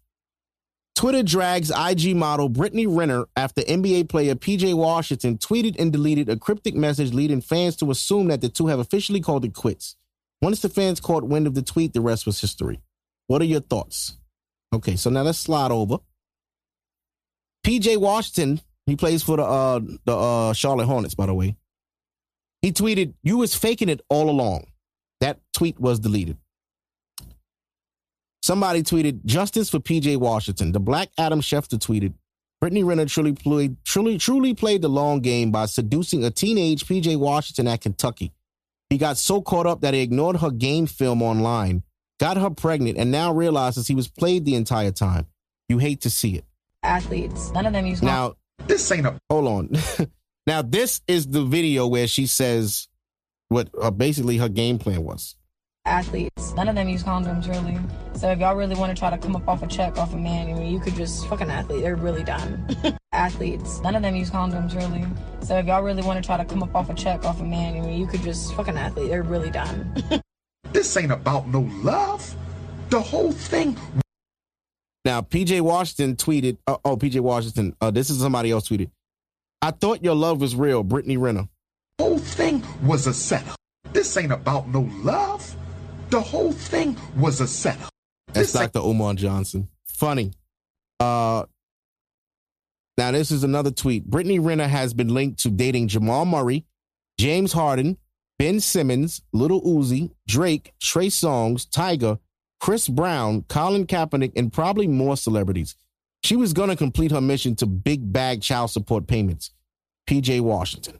Twitter 0.96 1.24
drags 1.24 1.72
IG 1.72 2.16
model 2.16 2.48
Brittany 2.50 2.88
Renner 2.88 3.26
after 3.36 3.62
NBA 3.64 4.08
player 4.08 4.36
PJ 4.36 4.74
Washington 4.76 5.38
tweeted 5.38 5.76
and 5.80 5.92
deleted 5.92 6.30
a 6.30 6.38
cryptic 6.38 6.76
message 6.76 7.14
leading 7.14 7.42
fans 7.42 7.76
to 7.78 7.92
assume 7.92 8.28
that 8.28 8.42
the 8.42 8.50
two 8.50 8.68
have 8.68 8.80
officially 8.80 9.20
called 9.20 9.44
it 9.44 9.54
quits. 9.54 9.96
Once 10.44 10.60
the 10.60 10.68
fans 10.68 11.00
caught 11.00 11.24
wind 11.24 11.48
of 11.48 11.54
the 11.54 11.62
tweet, 11.62 11.94
the 11.94 12.02
rest 12.02 12.26
was 12.26 12.42
history. 12.42 12.82
What 13.28 13.42
are 13.42 13.46
your 13.46 13.62
thoughts? 13.62 14.18
Okay, 14.74 14.98
so 14.98 15.10
now 15.10 15.22
let's 15.22 15.38
slide 15.38 15.72
over. 15.72 16.00
PJ 17.66 17.96
Washington, 17.96 18.60
he 18.86 18.98
plays 18.98 19.24
for 19.24 19.38
the 19.38 19.44
uh 19.44 19.80
the 20.04 20.14
uh 20.14 20.52
Charlotte 20.52 20.88
Hornets, 20.88 21.16
by 21.16 21.28
the 21.28 21.34
way. 21.34 21.56
He 22.62 22.74
tweeted, 22.74 23.14
You 23.24 23.38
was 23.38 23.56
faking 23.56 23.88
it 23.88 24.02
all 24.10 24.30
along. 24.30 24.66
That 25.22 25.40
tweet 25.54 25.80
was 25.80 26.02
deleted. 26.02 26.36
Somebody 28.42 28.84
tweeted, 28.84 29.24
Justice 29.24 29.70
for 29.70 29.80
PJ 29.80 30.18
Washington. 30.18 30.74
The 30.74 30.82
black 30.82 31.08
Adam 31.18 31.40
Schefter 31.40 31.80
tweeted, 31.80 32.16
Brittany 32.60 32.84
Renner 32.84 33.06
truly 33.06 33.32
played 33.32 33.78
truly 33.86 34.18
truly 34.18 34.54
played 34.54 34.82
the 34.82 34.90
long 34.90 35.22
game 35.22 35.52
by 35.52 35.68
seducing 35.68 36.26
a 36.26 36.32
teenage 36.32 36.86
PJ 36.86 37.16
Washington 37.16 37.70
at 37.70 37.80
Kentucky. 37.80 38.34
He 38.94 39.00
got 39.00 39.18
so 39.18 39.42
caught 39.42 39.66
up 39.66 39.82
that 39.82 39.96
he 39.96 40.02
ignored 40.02 40.38
her 40.38 40.52
game 40.52 40.86
film 40.86 41.24
online, 41.24 41.82
got 42.20 42.38
her 42.38 42.52
pregnant, 42.52 43.00
and 43.00 43.10
now 43.10 43.34
realizes 43.34 43.88
he 43.88 43.96
was 43.96 44.08
played 44.08 44.46
the 44.46 44.54
entire 44.54 44.92
time. 44.92 45.26
You 45.68 45.80
hate 45.80 46.02
to 46.02 46.12
see 46.12 46.36
it. 46.36 46.46
Athletes. 46.84 47.52
None 47.54 47.66
of 47.66 47.74
them 47.74 47.88
use 47.88 48.04
Now, 48.04 48.36
this 48.68 48.92
ain't 48.92 49.08
a. 49.08 49.20
Hold 49.32 49.48
on. 49.48 49.72
now, 50.46 50.62
this 50.62 51.02
is 51.08 51.26
the 51.26 51.44
video 51.44 51.88
where 51.88 52.06
she 52.06 52.28
says 52.28 52.88
what 53.50 53.70
uh, 53.82 53.90
basically 53.90 54.38
her 54.38 54.48
game 54.48 54.78
plan 54.78 55.04
was. 55.04 55.38
Athletes. 55.86 56.54
None 56.54 56.70
of 56.70 56.76
them 56.76 56.90
use 56.90 57.04
condoms 57.04 57.48
really. 57.48 57.80
So 58.16 58.32
if 58.32 58.40
y'all 58.40 58.56
really 58.56 58.76
want 58.76 58.96
to 58.96 59.00
try 59.00 59.10
to 59.10 59.18
come 59.18 59.36
up 59.36 59.48
off 59.48 59.64
a 59.64 59.68
check 59.68 59.98
off 59.98 60.14
a 60.14 60.18
man, 60.18 60.50
I 60.50 60.54
mean, 60.54 60.72
you 60.72 60.80
could 60.80 60.96
just 60.96 61.28
fucking 61.28 61.50
athlete. 61.50 61.82
They're 61.82 61.96
really 61.96 62.24
dumb. 62.24 62.68
athletes. 63.12 63.82
None 63.82 63.96
of 63.96 64.02
them 64.02 64.16
use 64.16 64.30
condoms 64.30 64.76
really. 64.76 65.06
So 65.42 65.58
if 65.58 65.66
y'all 65.66 65.84
really 65.84 66.04
want 66.04 66.22
to 66.22 66.26
try 66.26 66.38
to 66.38 66.46
come 66.46 66.64
up 66.64 66.76
off 66.76 66.90
a 66.90 66.94
check 66.94 67.26
off 67.26 67.42
a 67.42 67.44
man, 67.44 67.78
I 67.78 67.82
mean, 67.82 68.00
you 68.00 68.08
could 68.08 68.22
just 68.22 68.54
fucking 68.56 68.78
athlete. 68.78 69.10
They're 69.10 69.24
really 69.24 69.50
dumb. 69.50 69.94
This 70.72 70.98
ain't 70.98 71.12
about 71.12 71.48
no 71.50 71.70
love. 71.84 72.36
The 72.90 73.00
whole 73.00 73.32
thing. 73.32 73.78
Now, 75.06 75.22
PJ 75.22 75.62
Washington 75.62 76.16
tweeted, 76.16 76.58
uh, 76.66 76.78
oh, 76.84 76.98
PJ 76.98 77.20
Washington, 77.20 77.76
uh, 77.80 77.92
this 77.92 78.10
is 78.10 78.20
somebody 78.20 78.50
else 78.50 78.68
tweeted. 78.68 78.90
I 79.62 79.70
thought 79.70 80.04
your 80.04 80.16
love 80.16 80.42
was 80.42 80.56
real, 80.56 80.82
Brittany 80.82 81.18
Renner. 81.18 81.48
whole 82.00 82.18
thing 82.18 82.64
was 82.84 83.06
a 83.06 83.14
setup. 83.14 83.56
This 83.92 84.18
ain't 84.18 84.32
about 84.32 84.68
no 84.70 84.90
love. 85.04 85.56
The 86.14 86.22
whole 86.22 86.52
thing 86.52 86.96
was 87.18 87.42
a 87.42 87.48
setup. 87.48 87.90
That's 88.28 88.52
This 88.52 88.62
Dr. 88.62 88.86
Omar 88.86 89.16
Johnson. 89.16 89.68
Funny. 89.88 90.32
Uh, 91.00 91.46
now, 93.00 93.10
this 93.10 93.32
is 93.32 93.44
another 93.44 93.72
tweet. 93.72 94.06
Brittany 94.06 94.38
Renner 94.38 94.68
has 94.68 94.94
been 94.94 95.12
linked 95.12 95.40
to 95.40 95.50
dating 95.50 95.88
Jamal 95.88 96.26
Murray, 96.26 96.68
James 97.20 97.52
Harden, 97.52 97.98
Ben 98.38 98.60
Simmons, 98.60 99.24
Lil 99.34 99.60
Uzi, 99.62 100.12
Drake, 100.28 100.76
Trey 100.80 101.08
Songz, 101.08 101.68
Tyga, 101.68 102.20
Chris 102.60 102.88
Brown, 102.88 103.42
Colin 103.50 103.88
Kaepernick, 103.88 104.34
and 104.36 104.54
probably 104.54 104.86
more 104.86 105.18
celebrities. 105.18 105.76
She 106.24 106.36
was 106.36 106.54
going 106.54 106.70
to 106.70 106.76
complete 106.76 107.10
her 107.10 107.22
mission 107.22 107.56
to 107.56 107.66
big 107.66 108.14
bag 108.14 108.44
child 108.44 108.70
support 108.70 109.08
payments. 109.08 109.50
PJ 110.08 110.42
Washington. 110.42 111.00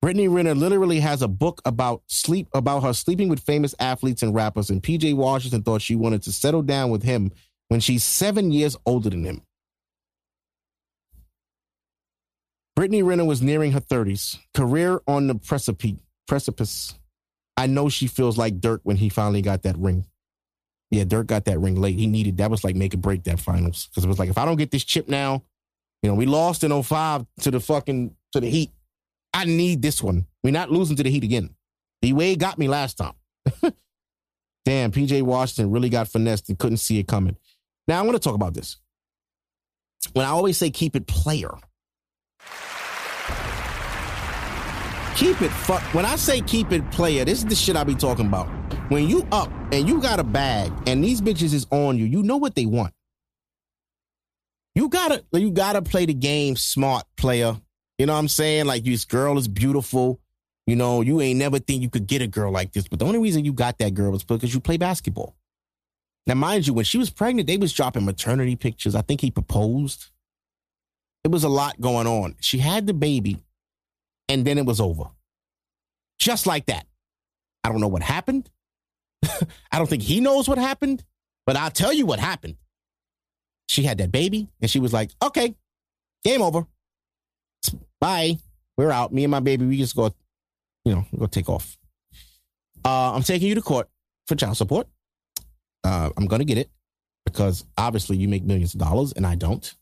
Brittany 0.00 0.28
Renner 0.28 0.54
literally 0.54 1.00
has 1.00 1.22
a 1.22 1.28
book 1.28 1.60
about 1.64 2.02
sleep 2.06 2.48
about 2.54 2.82
her 2.84 2.92
sleeping 2.92 3.28
with 3.28 3.40
famous 3.40 3.74
athletes 3.80 4.22
and 4.22 4.34
rappers, 4.34 4.70
and 4.70 4.82
PJ 4.82 5.14
Washington 5.14 5.62
thought 5.62 5.82
she 5.82 5.96
wanted 5.96 6.22
to 6.22 6.32
settle 6.32 6.62
down 6.62 6.90
with 6.90 7.02
him 7.02 7.32
when 7.68 7.80
she's 7.80 8.04
seven 8.04 8.52
years 8.52 8.76
older 8.86 9.10
than 9.10 9.24
him. 9.24 9.42
Brittany 12.76 13.02
Renner 13.02 13.24
was 13.24 13.42
nearing 13.42 13.72
her 13.72 13.80
30s, 13.80 14.38
career 14.54 15.00
on 15.08 15.26
the 15.26 15.34
precipice. 15.34 15.98
precipice. 16.28 16.94
I 17.56 17.66
know 17.66 17.88
she 17.88 18.06
feels 18.06 18.38
like 18.38 18.60
Dirk 18.60 18.82
when 18.84 18.96
he 18.96 19.08
finally 19.08 19.42
got 19.42 19.64
that 19.64 19.76
ring. 19.76 20.06
Yeah, 20.92 21.02
Dirk 21.02 21.26
got 21.26 21.46
that 21.46 21.58
ring 21.58 21.74
late. 21.74 21.96
He 21.96 22.06
needed 22.06 22.36
that 22.36 22.52
was 22.52 22.62
like 22.62 22.76
make 22.76 22.94
or 22.94 22.98
break 22.98 23.24
that 23.24 23.40
finals 23.40 23.88
because 23.88 24.04
it 24.04 24.08
was 24.08 24.20
like 24.20 24.30
if 24.30 24.38
I 24.38 24.44
don't 24.44 24.56
get 24.56 24.70
this 24.70 24.84
chip 24.84 25.08
now, 25.08 25.42
you 26.02 26.08
know, 26.08 26.14
we 26.14 26.24
lost 26.24 26.62
in 26.62 26.82
05 26.82 27.26
to 27.40 27.50
the 27.50 27.58
fucking 27.58 28.14
to 28.32 28.40
the 28.40 28.48
Heat. 28.48 28.70
I 29.32 29.44
need 29.44 29.82
this 29.82 30.02
one. 30.02 30.26
We're 30.42 30.52
not 30.52 30.70
losing 30.70 30.96
to 30.96 31.02
the 31.02 31.10
Heat 31.10 31.24
again. 31.24 31.54
D 32.02 32.12
Wade 32.12 32.38
got 32.38 32.58
me 32.58 32.68
last 32.68 32.94
time. 32.94 33.14
Damn, 34.64 34.92
PJ 34.92 35.22
Washington 35.22 35.70
really 35.70 35.88
got 35.88 36.08
finessed 36.08 36.48
and 36.48 36.58
couldn't 36.58 36.78
see 36.78 36.98
it 36.98 37.08
coming. 37.08 37.36
Now 37.86 37.98
I 37.98 38.02
want 38.02 38.16
to 38.16 38.20
talk 38.20 38.34
about 38.34 38.54
this. 38.54 38.76
When 40.12 40.26
I 40.26 40.28
always 40.28 40.56
say 40.56 40.70
keep 40.70 40.94
it 40.94 41.06
player, 41.06 41.50
keep 45.16 45.40
it 45.42 45.50
fuck. 45.50 45.82
When 45.94 46.04
I 46.04 46.16
say 46.16 46.40
keep 46.40 46.70
it 46.72 46.88
player, 46.90 47.24
this 47.24 47.38
is 47.38 47.46
the 47.46 47.54
shit 47.54 47.76
I 47.76 47.84
be 47.84 47.94
talking 47.94 48.26
about. 48.26 48.48
When 48.90 49.08
you 49.08 49.26
up 49.32 49.50
and 49.72 49.88
you 49.88 50.00
got 50.00 50.20
a 50.20 50.24
bag 50.24 50.72
and 50.86 51.02
these 51.02 51.20
bitches 51.20 51.52
is 51.52 51.66
on 51.70 51.98
you, 51.98 52.04
you 52.04 52.22
know 52.22 52.36
what 52.36 52.54
they 52.54 52.66
want. 52.66 52.92
You 54.74 54.88
gotta 54.88 55.24
you 55.32 55.50
gotta 55.50 55.82
play 55.82 56.06
the 56.06 56.14
game 56.14 56.56
smart, 56.56 57.04
player. 57.16 57.56
You 57.98 58.06
know 58.06 58.12
what 58.12 58.20
I'm 58.20 58.28
saying? 58.28 58.66
Like 58.66 58.84
this 58.84 59.04
girl 59.04 59.36
is 59.38 59.48
beautiful. 59.48 60.20
You 60.66 60.76
know, 60.76 61.00
you 61.00 61.20
ain't 61.20 61.38
never 61.38 61.58
think 61.58 61.82
you 61.82 61.90
could 61.90 62.06
get 62.06 62.22
a 62.22 62.26
girl 62.26 62.52
like 62.52 62.72
this. 62.72 62.86
But 62.86 62.98
the 62.98 63.06
only 63.06 63.18
reason 63.18 63.44
you 63.44 63.52
got 63.52 63.78
that 63.78 63.94
girl 63.94 64.12
was 64.12 64.22
because 64.22 64.52
you 64.52 64.60
play 64.60 64.76
basketball. 64.76 65.34
Now, 66.26 66.34
mind 66.34 66.66
you, 66.66 66.74
when 66.74 66.84
she 66.84 66.98
was 66.98 67.08
pregnant, 67.08 67.46
they 67.46 67.56
was 67.56 67.72
dropping 67.72 68.04
maternity 68.04 68.54
pictures. 68.54 68.94
I 68.94 69.00
think 69.00 69.22
he 69.22 69.30
proposed. 69.30 70.10
It 71.24 71.30
was 71.30 71.42
a 71.42 71.48
lot 71.48 71.80
going 71.80 72.06
on. 72.06 72.36
She 72.40 72.58
had 72.58 72.86
the 72.86 72.92
baby, 72.92 73.42
and 74.28 74.46
then 74.46 74.58
it 74.58 74.66
was 74.66 74.78
over. 74.78 75.04
Just 76.18 76.46
like 76.46 76.66
that. 76.66 76.86
I 77.64 77.70
don't 77.70 77.80
know 77.80 77.88
what 77.88 78.02
happened. 78.02 78.50
I 79.72 79.78
don't 79.78 79.88
think 79.88 80.02
he 80.02 80.20
knows 80.20 80.48
what 80.48 80.58
happened, 80.58 81.02
but 81.46 81.56
I'll 81.56 81.70
tell 81.70 81.94
you 81.94 82.04
what 82.04 82.20
happened. 82.20 82.56
She 83.66 83.84
had 83.84 83.96
that 83.98 84.12
baby, 84.12 84.48
and 84.60 84.70
she 84.70 84.80
was 84.80 84.92
like, 84.92 85.10
okay, 85.22 85.54
game 86.24 86.42
over. 86.42 86.66
Bye. 88.00 88.38
We're 88.76 88.90
out. 88.90 89.12
Me 89.12 89.24
and 89.24 89.30
my 89.30 89.40
baby, 89.40 89.66
we 89.66 89.76
just 89.76 89.96
go, 89.96 90.14
you 90.84 90.94
know, 90.94 91.04
go 91.18 91.26
take 91.26 91.48
off. 91.48 91.76
Uh, 92.84 93.12
I'm 93.12 93.22
taking 93.22 93.48
you 93.48 93.54
to 93.56 93.62
court 93.62 93.88
for 94.26 94.36
child 94.36 94.56
support. 94.56 94.86
Uh, 95.84 96.10
I'm 96.16 96.26
going 96.26 96.40
to 96.40 96.44
get 96.44 96.58
it 96.58 96.70
because 97.26 97.64
obviously 97.76 98.16
you 98.16 98.28
make 98.28 98.44
millions 98.44 98.74
of 98.74 98.80
dollars 98.80 99.12
and 99.12 99.26
I 99.26 99.34
don't. 99.34 99.74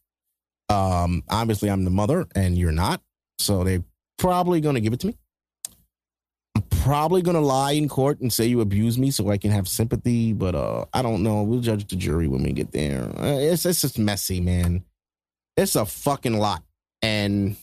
Um, 0.69 1.23
obviously, 1.29 1.71
I'm 1.71 1.85
the 1.85 1.91
mother 1.91 2.27
and 2.35 2.57
you're 2.57 2.73
not. 2.73 3.03
So 3.39 3.64
they're 3.64 3.85
probably 4.19 4.61
going 4.61 4.75
to 4.77 4.81
give 4.81 4.93
it 4.93 5.01
to 5.01 5.09
me. 5.09 5.17
I'm 6.57 6.62
probably 6.62 7.21
going 7.21 7.37
to 7.37 7.41
lie 7.41 7.73
in 7.73 7.89
court 7.89 8.21
and 8.21 8.33
say 8.33 8.47
you 8.47 8.62
abuse 8.62 8.97
me 8.99 9.11
so 9.11 9.29
I 9.29 9.37
can 9.37 9.51
have 9.51 9.69
sympathy. 9.69 10.33
But 10.33 10.55
uh, 10.55 10.87
I 10.95 11.03
don't 11.03 11.23
know. 11.23 11.43
We'll 11.43 11.61
judge 11.61 11.87
the 11.87 11.97
jury 11.97 12.29
when 12.29 12.43
we 12.43 12.53
get 12.53 12.73
there. 12.73 13.05
Uh, 13.05 13.39
it's, 13.39 13.67
it's 13.67 13.83
just 13.83 13.99
messy, 13.99 14.41
man. 14.41 14.85
It's 15.57 15.77
a 15.77 15.85
fucking 15.85 16.39
lot. 16.39 16.62
And 17.03 17.57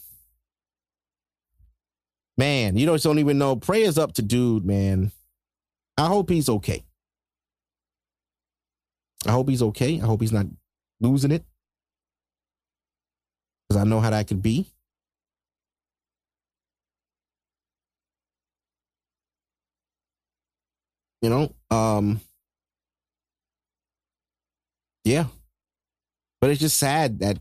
man, 2.38 2.78
you 2.78 2.86
don't 2.86 3.20
even 3.20 3.38
know. 3.38 3.56
Prayers 3.56 3.98
up 3.98 4.14
to 4.14 4.22
dude, 4.22 4.66
man. 4.66 5.12
I 5.98 6.08
hope 6.08 6.30
he's 6.30 6.50
okay. 6.50 6.84
I 9.26 9.32
hope 9.32 9.50
he's 9.50 9.62
okay. 9.62 10.02
I 10.02 10.06
hope 10.06 10.22
he's 10.22 10.34
not 10.34 10.48
losing 11.00 11.32
it. 11.32 11.44
Because 13.70 13.82
I 13.82 13.86
know 13.86 14.00
how 14.00 14.10
that 14.10 14.28
could 14.28 14.42
be. 14.42 14.68
You 21.22 21.30
know, 21.30 21.56
um, 21.72 22.20
yeah. 25.06 25.28
But 26.42 26.50
it's 26.50 26.60
just 26.60 26.78
sad 26.78 27.20
that 27.20 27.38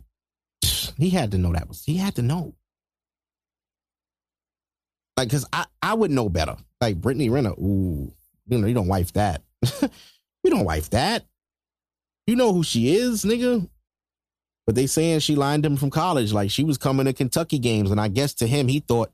he 0.97 1.11
had 1.11 1.32
to 1.32 1.38
know 1.38 1.53
that 1.53 1.66
was, 1.66 1.84
he 1.84 1.97
had 1.97 2.14
to 2.14 2.22
know. 2.22 2.55
Like, 5.17 5.31
cause 5.31 5.47
I, 5.53 5.67
I 5.83 5.95
would 5.95 6.11
know 6.11 6.29
better. 6.29 6.57
Like 6.81 7.01
Brittany 7.01 7.29
Renner, 7.29 7.53
ooh, 7.53 8.13
you 8.49 8.59
know, 8.59 8.67
you 8.67 8.75
don't 8.75 8.89
wife 8.89 9.13
that. 9.13 9.43
you 9.83 10.51
don't 10.51 10.65
wife 10.65 10.91
that. 10.91 11.25
You 12.27 12.37
know 12.37 12.53
who 12.53 12.63
she 12.63 12.95
is, 12.95 13.25
nigga. 13.25 13.69
But 14.67 14.75
they 14.75 14.87
saying 14.87 15.21
she 15.21 15.35
lined 15.35 15.67
him 15.67 15.77
from 15.77 15.91
college. 15.91 16.33
Like 16.33 16.51
she 16.51 16.65
was 16.65 16.79
coming 16.79 17.07
to 17.07 17.13
Kentucky 17.13 17.59
games. 17.59 17.91
And 17.91 18.01
I 18.01 18.09
guess 18.09 18.35
to 18.35 18.47
him, 18.47 18.69
he 18.69 18.81
thought, 18.81 19.13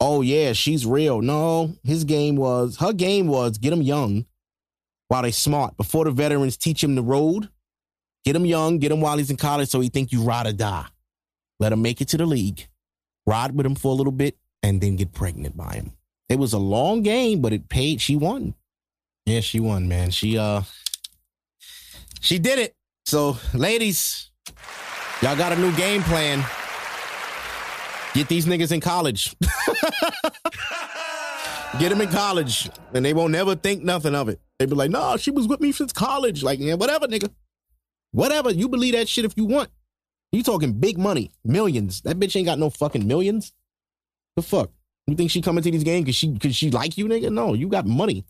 oh 0.00 0.22
yeah, 0.22 0.52
she's 0.52 0.86
real. 0.86 1.20
No, 1.20 1.74
his 1.84 2.04
game 2.04 2.36
was, 2.36 2.76
her 2.78 2.92
game 2.92 3.26
was 3.26 3.58
get 3.58 3.72
him 3.72 3.82
young 3.82 4.26
while 5.08 5.22
they 5.22 5.32
smart. 5.32 5.76
Before 5.76 6.04
the 6.04 6.12
veterans 6.12 6.56
teach 6.56 6.82
him 6.82 6.94
the 6.94 7.02
road, 7.02 7.48
get 8.24 8.36
him 8.36 8.46
young, 8.46 8.78
get 8.78 8.92
him 8.92 9.00
while 9.00 9.18
he's 9.18 9.30
in 9.30 9.36
college 9.36 9.68
so 9.68 9.80
he 9.80 9.88
think 9.88 10.12
you 10.12 10.22
ride 10.22 10.46
or 10.46 10.52
die. 10.52 10.86
Let 11.58 11.72
him 11.72 11.82
make 11.82 12.00
it 12.00 12.08
to 12.08 12.16
the 12.16 12.26
league. 12.26 12.68
Ride 13.26 13.54
with 13.54 13.66
him 13.66 13.74
for 13.74 13.88
a 13.88 13.94
little 13.94 14.12
bit 14.12 14.36
and 14.62 14.80
then 14.80 14.96
get 14.96 15.12
pregnant 15.12 15.56
by 15.56 15.74
him. 15.74 15.92
It 16.28 16.38
was 16.38 16.52
a 16.52 16.58
long 16.58 17.02
game, 17.02 17.40
but 17.40 17.52
it 17.52 17.68
paid. 17.68 18.00
She 18.00 18.16
won. 18.16 18.54
Yeah, 19.26 19.40
she 19.40 19.60
won, 19.60 19.88
man. 19.88 20.10
She 20.10 20.38
uh 20.38 20.62
she 22.20 22.38
did 22.38 22.58
it. 22.58 22.74
So, 23.06 23.38
ladies, 23.54 24.30
y'all 25.22 25.36
got 25.36 25.52
a 25.52 25.56
new 25.56 25.74
game 25.76 26.02
plan. 26.02 26.44
Get 28.14 28.28
these 28.28 28.46
niggas 28.46 28.72
in 28.72 28.80
college. 28.80 29.34
Get 31.78 31.90
them 31.90 32.00
in 32.00 32.08
college, 32.08 32.68
and 32.92 33.04
they 33.04 33.14
won't 33.14 33.30
never 33.32 33.54
think 33.54 33.84
nothing 33.84 34.14
of 34.14 34.28
it. 34.28 34.40
They 34.58 34.66
be 34.66 34.74
like, 34.74 34.90
"No, 34.90 35.16
she 35.16 35.30
was 35.30 35.46
with 35.46 35.60
me 35.60 35.70
since 35.72 35.92
college." 35.92 36.42
Like, 36.42 36.58
yeah, 36.58 36.74
whatever, 36.74 37.06
nigga. 37.06 37.30
Whatever. 38.10 38.50
You 38.50 38.68
believe 38.68 38.94
that 38.94 39.08
shit 39.08 39.24
if 39.24 39.36
you 39.36 39.44
want. 39.44 39.70
You 40.32 40.42
talking 40.42 40.72
big 40.72 40.98
money, 40.98 41.30
millions. 41.44 42.02
That 42.02 42.18
bitch 42.18 42.36
ain't 42.36 42.46
got 42.46 42.58
no 42.58 42.70
fucking 42.70 43.06
millions. 43.06 43.52
The 44.36 44.42
fuck? 44.42 44.70
You 45.06 45.16
think 45.16 45.30
she 45.30 45.42
coming 45.42 45.62
to 45.62 45.70
these 45.70 45.84
games 45.84 46.04
because 46.04 46.16
she 46.16 46.28
because 46.28 46.54
she 46.54 46.70
like 46.70 46.96
you, 46.96 47.06
nigga? 47.06 47.32
No, 47.32 47.54
you 47.54 47.68
got 47.68 47.86
money. 47.86 48.24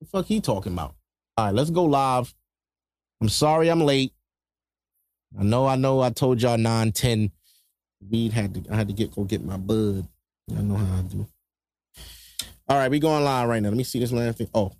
The 0.00 0.06
fuck 0.06 0.26
he 0.26 0.40
talking 0.40 0.72
about? 0.72 0.94
All 1.36 1.46
right, 1.46 1.54
let's 1.54 1.70
go 1.70 1.84
live. 1.84 2.34
I'm 3.20 3.28
sorry 3.28 3.68
I'm 3.68 3.80
late. 3.80 4.12
I 5.38 5.44
know, 5.44 5.66
I 5.66 5.76
know 5.76 6.00
I 6.00 6.10
told 6.10 6.42
y'all 6.42 6.58
9, 6.58 6.92
10. 6.92 7.30
Weed 8.10 8.32
had 8.32 8.54
to 8.54 8.72
I 8.72 8.76
had 8.76 8.88
to 8.88 8.94
get 8.94 9.14
go 9.14 9.24
get 9.24 9.44
my 9.44 9.56
bud. 9.56 10.06
I 10.50 10.60
know 10.60 10.74
how 10.74 10.98
I 10.98 11.02
do. 11.02 11.26
All 12.68 12.76
right, 12.76 12.90
we 12.90 12.98
going 12.98 13.22
live 13.22 13.48
right 13.48 13.62
now. 13.62 13.68
Let 13.68 13.78
me 13.78 13.84
see 13.84 14.00
this 14.00 14.12
last 14.12 14.38
thing. 14.38 14.48
Oh. 14.54 14.72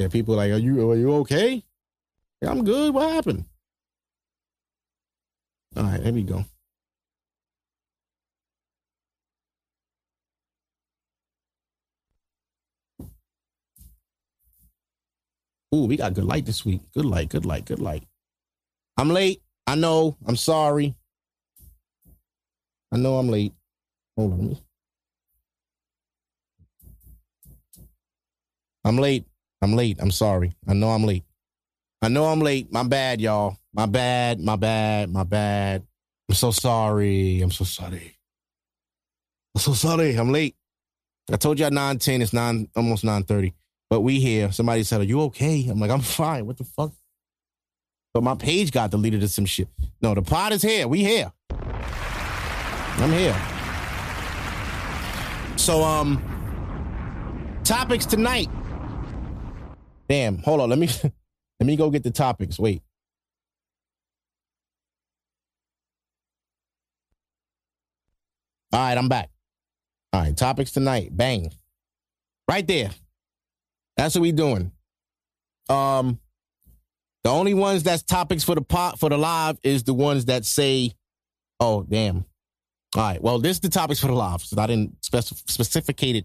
Yeah, 0.00 0.08
people 0.08 0.36
like, 0.36 0.50
are 0.50 0.58
you 0.58 0.90
are 0.92 0.96
you 0.96 1.12
okay? 1.16 1.62
I'm 2.42 2.64
good. 2.64 2.94
What 2.94 3.12
happened? 3.12 3.44
All 5.76 5.84
right, 5.84 6.02
here 6.02 6.12
we 6.12 6.22
go. 6.22 6.44
Ooh, 15.74 15.84
we 15.86 15.96
got 15.96 16.14
good 16.14 16.24
light 16.24 16.46
this 16.46 16.64
week. 16.64 16.80
Good 16.94 17.04
light, 17.06 17.28
good 17.28 17.46
light, 17.46 17.66
good 17.66 17.80
light. 17.80 18.04
I'm 18.98 19.10
late. 19.10 19.42
I 19.66 19.76
know. 19.76 20.16
I'm 20.26 20.36
sorry. 20.36 20.96
I 22.92 22.98
know 22.98 23.18
I'm 23.18 23.28
late. 23.28 23.54
Hold 24.16 24.32
on. 24.32 24.58
I'm 28.84 28.98
late. 28.98 29.26
I'm 29.62 29.74
late. 29.74 29.98
I'm 30.00 30.10
sorry. 30.10 30.54
I 30.66 30.74
know 30.74 30.90
I'm 30.90 31.04
late. 31.04 31.24
I 32.02 32.08
know 32.08 32.26
I'm 32.26 32.40
late. 32.40 32.72
My 32.72 32.82
bad, 32.82 33.20
y'all. 33.20 33.56
My 33.72 33.86
bad. 33.86 34.40
My 34.40 34.56
bad. 34.56 35.10
My 35.10 35.24
bad. 35.24 35.86
I'm 36.28 36.34
so 36.34 36.50
sorry. 36.50 37.40
I'm 37.42 37.50
so 37.50 37.64
sorry. 37.64 38.16
I'm 39.54 39.60
so 39.60 39.72
sorry. 39.72 40.14
I'm 40.14 40.32
late. 40.32 40.56
I 41.30 41.36
told 41.36 41.58
you 41.58 41.66
at 41.66 41.72
910. 41.72 42.22
It's 42.22 42.32
9 42.32 42.68
almost 42.74 43.04
930. 43.04 43.54
But 43.90 44.00
we 44.00 44.20
here. 44.20 44.50
Somebody 44.52 44.82
said, 44.84 45.00
Are 45.00 45.04
you 45.04 45.20
okay? 45.22 45.66
I'm 45.68 45.78
like, 45.78 45.90
I'm 45.90 46.00
fine. 46.00 46.46
What 46.46 46.56
the 46.56 46.64
fuck? 46.64 46.92
But 48.14 48.22
my 48.22 48.34
page 48.34 48.72
got 48.72 48.90
deleted 48.90 49.22
or 49.22 49.28
some 49.28 49.44
shit. 49.44 49.68
No, 50.00 50.14
the 50.14 50.22
pod 50.22 50.52
is 50.52 50.62
here. 50.62 50.88
We 50.88 51.04
here. 51.04 51.32
I'm 51.50 53.12
here. 53.12 53.36
So 55.56 55.84
um 55.84 56.22
topics 57.64 58.06
tonight. 58.06 58.48
Damn, 60.10 60.38
hold 60.38 60.60
on. 60.60 60.68
Let 60.68 60.78
me 60.80 60.88
let 61.60 61.66
me 61.66 61.76
go 61.76 61.88
get 61.88 62.02
the 62.02 62.10
topics. 62.10 62.58
Wait. 62.58 62.82
All 68.72 68.80
right, 68.80 68.98
I'm 68.98 69.08
back. 69.08 69.30
All 70.12 70.20
right, 70.20 70.36
topics 70.36 70.72
tonight. 70.72 71.16
Bang. 71.16 71.52
Right 72.48 72.66
there. 72.66 72.90
That's 73.96 74.16
what 74.16 74.22
we 74.22 74.32
doing. 74.32 74.72
Um 75.68 76.18
the 77.22 77.30
only 77.30 77.54
ones 77.54 77.84
that's 77.84 78.02
topics 78.02 78.42
for 78.42 78.56
the 78.56 78.62
pot 78.62 78.98
for 78.98 79.10
the 79.10 79.18
live 79.18 79.58
is 79.62 79.84
the 79.84 79.94
ones 79.94 80.24
that 80.24 80.44
say, 80.44 80.92
oh 81.60 81.84
damn. 81.84 82.24
All 82.96 83.02
right. 83.02 83.22
Well, 83.22 83.38
this 83.38 83.58
is 83.58 83.60
the 83.60 83.68
topics 83.68 84.00
for 84.00 84.08
the 84.08 84.14
live. 84.14 84.42
So 84.42 84.60
I 84.60 84.66
didn't 84.66 85.00
specif- 85.02 85.48
specificate 85.48 86.16
it 86.16 86.24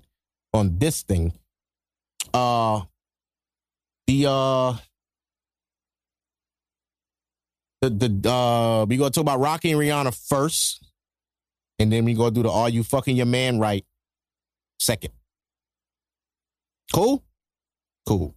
on 0.56 0.80
this 0.80 1.04
thing. 1.04 1.34
Uh 2.34 2.82
the 4.08 4.26
uh 4.30 4.74
the 7.82 7.89
the 7.89 8.30
uh 8.30 8.86
we 8.86 8.97
gonna 8.97 9.12
talk 9.12 9.22
about 9.22 9.39
Rocky 9.39 9.72
and 9.72 9.80
Rihanna 9.80 10.16
first. 10.28 10.82
And 11.78 11.91
then 11.91 12.06
we 12.06 12.14
gonna 12.14 12.32
do 12.32 12.43
the 12.43 12.51
are 12.51 12.70
you 12.70 12.84
fucking 12.84 13.18
your 13.18 13.26
man 13.26 13.60
right 13.60 13.86
second. 14.80 15.12
Cool? 16.93 17.24
Cool. 18.08 18.36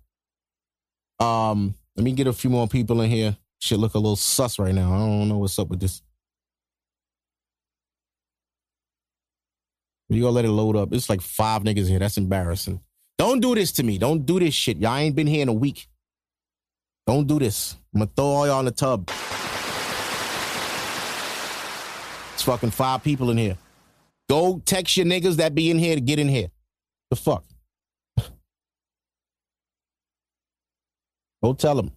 Um, 1.21 1.75
let 1.97 2.05
me 2.05 2.13
get 2.13 2.27
a 2.27 2.33
few 2.33 2.51
more 2.51 2.67
people 2.67 3.01
in 3.03 3.11
here. 3.11 3.37
Shit 3.61 3.79
look 3.79 3.95
a 3.95 3.99
little 3.99 4.17
sus 4.17 4.59
right 4.59 4.75
now. 4.75 4.93
I 4.93 4.99
don't 4.99 5.29
know 5.29 5.39
what's 5.39 5.59
up 5.59 5.69
with 5.69 5.81
this. 5.81 6.03
You 10.09 10.23
gonna 10.23 10.33
let 10.33 10.45
it 10.47 10.51
load 10.51 10.77
up. 10.77 10.93
It's 10.93 11.11
like 11.11 11.21
five 11.21 11.63
niggas 11.63 11.89
here. 11.89 11.99
That's 11.99 12.17
embarrassing. 12.17 12.81
Don't 13.29 13.41
do 13.41 13.55
this 13.55 13.73
to 13.73 13.83
me. 13.83 13.99
Don't 13.99 14.25
do 14.25 14.41
this 14.41 14.55
shit. 14.55 14.79
Y'all 14.79 14.97
ain't 14.97 15.15
been 15.15 15.27
here 15.27 15.43
in 15.43 15.49
a 15.49 15.53
week. 15.53 15.87
Don't 17.07 17.27
do 17.27 17.39
this. 17.39 17.77
I'm 17.93 18.01
gonna 18.01 18.11
throw 18.17 18.25
all 18.25 18.47
y'all 18.47 18.61
in 18.61 18.65
the 18.65 18.71
tub. 18.71 19.07
It's 22.33 22.43
fucking 22.43 22.71
five 22.71 23.05
people 23.05 23.29
in 23.29 23.37
here. 23.37 23.59
Go 24.31 24.63
text 24.65 24.97
your 24.97 25.05
niggas 25.05 25.37
that 25.37 25.55
be 25.55 25.71
in 25.71 25.79
here 25.79 25.95
to 25.95 26.01
get 26.01 26.19
in 26.19 26.27
here. 26.27 26.49
The 27.11 27.17
fuck? 27.17 27.45
Go 31.45 31.53
tell 31.53 31.75
them. 31.75 31.91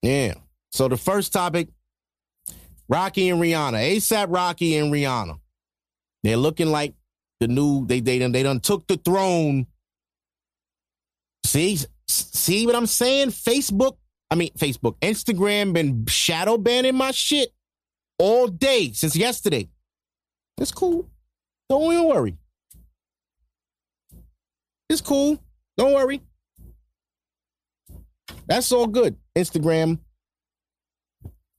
Yeah. 0.00 0.32
So 0.70 0.88
the 0.88 0.96
first 0.96 1.30
topic 1.30 1.68
Rocky 2.88 3.28
and 3.28 3.38
Rihanna. 3.38 3.96
ASAP 3.96 4.28
Rocky 4.30 4.78
and 4.78 4.90
Rihanna. 4.90 5.38
They're 6.22 6.38
looking 6.38 6.68
like 6.68 6.94
the 7.40 7.48
new, 7.48 7.86
they, 7.86 8.00
they, 8.00 8.18
done, 8.18 8.32
they 8.32 8.42
done 8.42 8.60
took 8.60 8.86
the 8.86 8.96
throne. 8.98 9.66
See, 11.44 11.78
see 12.06 12.66
what 12.66 12.76
I'm 12.76 12.86
saying? 12.86 13.30
Facebook, 13.30 13.96
I 14.30 14.34
mean, 14.36 14.50
Facebook, 14.58 14.96
Instagram 15.00 15.72
been 15.72 16.06
shadow 16.06 16.58
banning 16.58 16.94
my 16.94 17.10
shit 17.10 17.50
all 18.18 18.46
day 18.46 18.92
since 18.92 19.16
yesterday. 19.16 19.68
It's 20.58 20.70
cool. 20.70 21.08
Don't 21.68 21.92
even 21.92 22.06
worry. 22.06 22.36
It's 24.88 25.00
cool. 25.00 25.38
Don't 25.76 25.94
worry. 25.94 26.20
That's 28.46 28.70
all 28.72 28.86
good. 28.86 29.16
Instagram. 29.36 29.98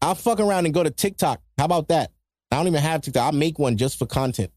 I'll 0.02 0.16
fuck 0.16 0.40
around 0.40 0.66
and 0.66 0.74
go 0.74 0.84
to 0.84 0.90
TikTok. 0.90 1.42
How 1.58 1.66
about 1.66 1.88
that? 1.88 2.12
I 2.52 2.58
don't 2.58 2.68
even 2.68 2.82
have 2.82 3.02
TikTok. 3.02 3.24
I'll 3.24 3.32
make 3.32 3.58
one 3.58 3.78
just 3.78 3.98
for 3.98 4.06
content. 4.06 4.52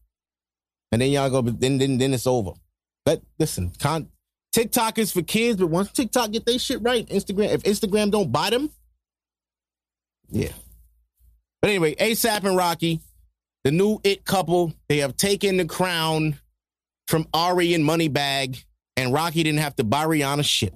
And 0.95 1.01
then 1.01 1.11
y'all 1.11 1.29
go, 1.29 1.41
but 1.41 1.59
then 1.59 1.77
then 1.77 1.97
then 1.97 2.13
it's 2.13 2.25
over. 2.25 2.51
But 3.03 3.21
listen, 3.37 3.73
con- 3.79 4.07
TikTok 4.53 4.97
is 4.97 5.11
for 5.11 5.23
kids, 5.23 5.59
but 5.59 5.67
once 5.67 5.91
TikTok 5.91 6.31
get 6.31 6.45
their 6.45 6.57
shit 6.57 6.81
right, 6.81 7.05
Instagram, 7.09 7.49
if 7.49 7.63
Instagram 7.63 8.11
don't 8.11 8.31
buy 8.31 8.49
them, 8.49 8.69
yeah. 10.29 10.53
But 11.61 11.71
anyway, 11.71 11.95
ASAP 11.95 12.45
and 12.45 12.55
Rocky, 12.55 13.01
the 13.65 13.71
new 13.71 13.99
it 14.05 14.23
couple, 14.23 14.73
they 14.87 14.99
have 14.99 15.17
taken 15.17 15.57
the 15.57 15.65
crown 15.65 16.39
from 17.09 17.27
Ari 17.33 17.73
and 17.73 17.83
Moneybagg, 17.83 18.63
and 18.95 19.11
Rocky 19.11 19.43
didn't 19.43 19.59
have 19.59 19.75
to 19.75 19.83
buy 19.83 20.05
Rihanna 20.05 20.45
shit. 20.45 20.73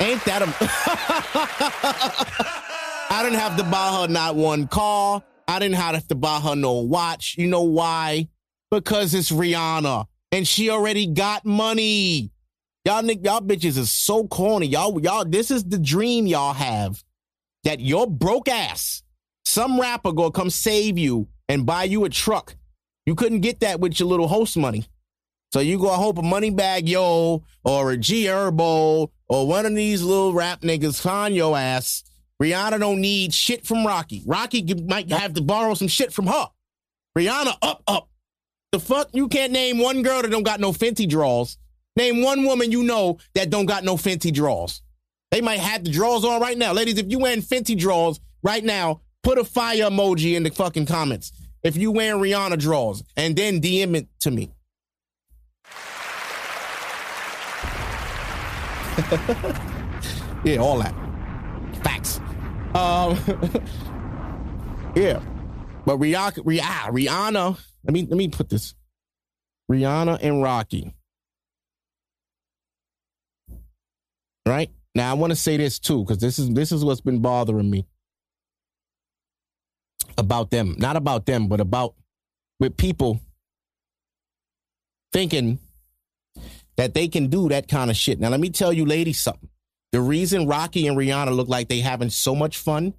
Ain't 0.00 0.24
that 0.24 0.40
a 0.40 0.46
I 3.14 3.22
didn't 3.22 3.38
have 3.38 3.58
to 3.58 3.64
buy 3.64 4.00
her 4.00 4.08
not 4.08 4.34
one 4.34 4.66
car. 4.66 5.22
I 5.46 5.58
didn't 5.58 5.74
have 5.74 6.08
to 6.08 6.14
buy 6.14 6.40
her 6.40 6.56
no 6.56 6.72
watch. 6.72 7.34
You 7.36 7.48
know 7.48 7.64
why? 7.64 8.28
Because 8.72 9.12
it's 9.12 9.30
Rihanna 9.30 10.06
and 10.32 10.48
she 10.48 10.70
already 10.70 11.06
got 11.06 11.44
money. 11.44 12.30
Y'all 12.86 13.04
y'all 13.04 13.42
bitches 13.42 13.76
is 13.76 13.92
so 13.92 14.26
corny. 14.26 14.66
Y'all 14.66 14.98
y'all 15.00 15.26
this 15.26 15.50
is 15.50 15.62
the 15.62 15.78
dream 15.78 16.26
y'all 16.26 16.54
have 16.54 17.04
that 17.64 17.80
your 17.80 18.06
broke 18.06 18.48
ass 18.48 19.02
some 19.44 19.78
rapper 19.78 20.12
gonna 20.12 20.30
come 20.30 20.48
save 20.48 20.96
you 20.96 21.28
and 21.50 21.66
buy 21.66 21.84
you 21.84 22.06
a 22.06 22.08
truck. 22.08 22.56
You 23.04 23.14
couldn't 23.14 23.40
get 23.40 23.60
that 23.60 23.78
with 23.78 24.00
your 24.00 24.08
little 24.08 24.26
host 24.26 24.56
money. 24.56 24.86
So 25.52 25.60
you 25.60 25.78
go 25.78 25.88
hope 25.88 26.16
a 26.16 26.22
Moneybagg 26.22 26.88
Yo 26.88 27.44
or 27.62 27.92
a 27.92 27.98
G 27.98 28.24
Herbo 28.24 29.10
or 29.28 29.46
one 29.46 29.66
of 29.66 29.74
these 29.74 30.02
little 30.02 30.32
rap 30.32 30.62
niggas 30.62 30.98
find 30.98 31.36
your 31.36 31.58
ass. 31.58 32.04
Rihanna 32.42 32.80
don't 32.80 33.02
need 33.02 33.34
shit 33.34 33.66
from 33.66 33.86
Rocky. 33.86 34.22
Rocky 34.24 34.64
might 34.86 35.12
have 35.12 35.34
to 35.34 35.42
borrow 35.42 35.74
some 35.74 35.88
shit 35.88 36.10
from 36.10 36.26
her. 36.26 36.46
Rihanna 37.18 37.54
up 37.60 37.82
up. 37.86 38.08
The 38.72 38.80
fuck 38.80 39.10
you 39.12 39.28
can't 39.28 39.52
name 39.52 39.78
one 39.78 40.00
girl 40.00 40.22
that 40.22 40.30
don't 40.30 40.44
got 40.44 40.58
no 40.58 40.72
Fenty 40.72 41.06
draws. 41.06 41.58
Name 41.94 42.22
one 42.22 42.42
woman 42.46 42.72
you 42.72 42.82
know 42.82 43.18
that 43.34 43.50
don't 43.50 43.66
got 43.66 43.84
no 43.84 43.98
Fenty 43.98 44.32
draws. 44.32 44.80
They 45.30 45.42
might 45.42 45.60
have 45.60 45.84
the 45.84 45.90
draws 45.90 46.24
on 46.24 46.40
right 46.40 46.56
now. 46.56 46.72
Ladies, 46.72 46.96
if 46.96 47.10
you 47.10 47.18
wearing 47.18 47.42
Fenty 47.42 47.78
draws 47.78 48.18
right 48.42 48.64
now, 48.64 49.02
put 49.22 49.36
a 49.36 49.44
fire 49.44 49.90
emoji 49.90 50.36
in 50.36 50.42
the 50.42 50.50
fucking 50.50 50.86
comments. 50.86 51.32
If 51.62 51.76
you 51.76 51.90
wearing 51.90 52.18
Rihanna 52.18 52.58
draws 52.58 53.04
and 53.14 53.36
then 53.36 53.60
DM 53.60 53.94
it 53.94 54.08
to 54.20 54.30
me. 54.30 54.50
yeah, 60.44 60.56
all 60.56 60.78
that. 60.78 60.94
Facts. 61.84 62.20
Um, 62.74 63.18
yeah. 64.96 65.20
But 65.84 65.98
Rihanna, 65.98 66.38
Rihanna, 66.38 67.58
let 67.84 67.94
me 67.94 68.02
let 68.02 68.16
me 68.16 68.28
put 68.28 68.48
this. 68.48 68.74
Rihanna 69.70 70.18
and 70.22 70.42
Rocky. 70.42 70.94
Right? 74.46 74.70
Now 74.94 75.10
I 75.10 75.14
want 75.14 75.30
to 75.30 75.36
say 75.36 75.56
this 75.56 75.78
too, 75.78 76.04
because 76.04 76.18
this 76.18 76.38
is 76.38 76.50
this 76.50 76.72
is 76.72 76.84
what's 76.84 77.00
been 77.00 77.20
bothering 77.20 77.70
me 77.70 77.86
about 80.18 80.50
them. 80.50 80.76
Not 80.78 80.96
about 80.96 81.26
them, 81.26 81.48
but 81.48 81.60
about 81.60 81.94
with 82.60 82.76
people 82.76 83.20
thinking 85.12 85.58
that 86.76 86.94
they 86.94 87.08
can 87.08 87.28
do 87.28 87.48
that 87.48 87.68
kind 87.68 87.90
of 87.90 87.96
shit. 87.96 88.20
Now 88.20 88.28
let 88.28 88.40
me 88.40 88.50
tell 88.50 88.72
you, 88.72 88.84
ladies, 88.84 89.20
something. 89.20 89.48
The 89.92 90.00
reason 90.00 90.46
Rocky 90.46 90.86
and 90.86 90.96
Rihanna 90.96 91.34
look 91.34 91.48
like 91.48 91.68
they 91.68 91.80
having 91.80 92.10
so 92.10 92.34
much 92.34 92.56
fun 92.56 92.94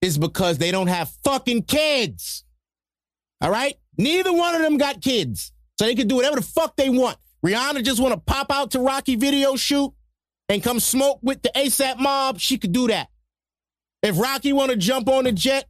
is 0.00 0.16
because 0.18 0.58
they 0.58 0.70
don't 0.70 0.86
have 0.86 1.10
fucking 1.22 1.64
kids. 1.64 2.44
All 3.40 3.50
right? 3.50 3.76
Neither 3.96 4.32
one 4.32 4.54
of 4.54 4.62
them 4.62 4.76
got 4.76 5.00
kids. 5.00 5.52
So 5.78 5.86
they 5.86 5.94
can 5.94 6.08
do 6.08 6.16
whatever 6.16 6.36
the 6.36 6.42
fuck 6.42 6.76
they 6.76 6.88
want. 6.88 7.16
Rihanna 7.44 7.84
just 7.84 8.00
want 8.00 8.14
to 8.14 8.20
pop 8.20 8.50
out 8.50 8.70
to 8.72 8.80
Rocky 8.80 9.16
video 9.16 9.56
shoot 9.56 9.92
and 10.48 10.62
come 10.62 10.80
smoke 10.80 11.18
with 11.22 11.42
the 11.42 11.50
ASAP 11.54 11.98
mob. 11.98 12.38
She 12.38 12.58
could 12.58 12.72
do 12.72 12.88
that. 12.88 13.08
If 14.02 14.18
Rocky 14.18 14.52
want 14.52 14.70
to 14.70 14.76
jump 14.76 15.08
on 15.08 15.26
a 15.26 15.32
jet, 15.32 15.66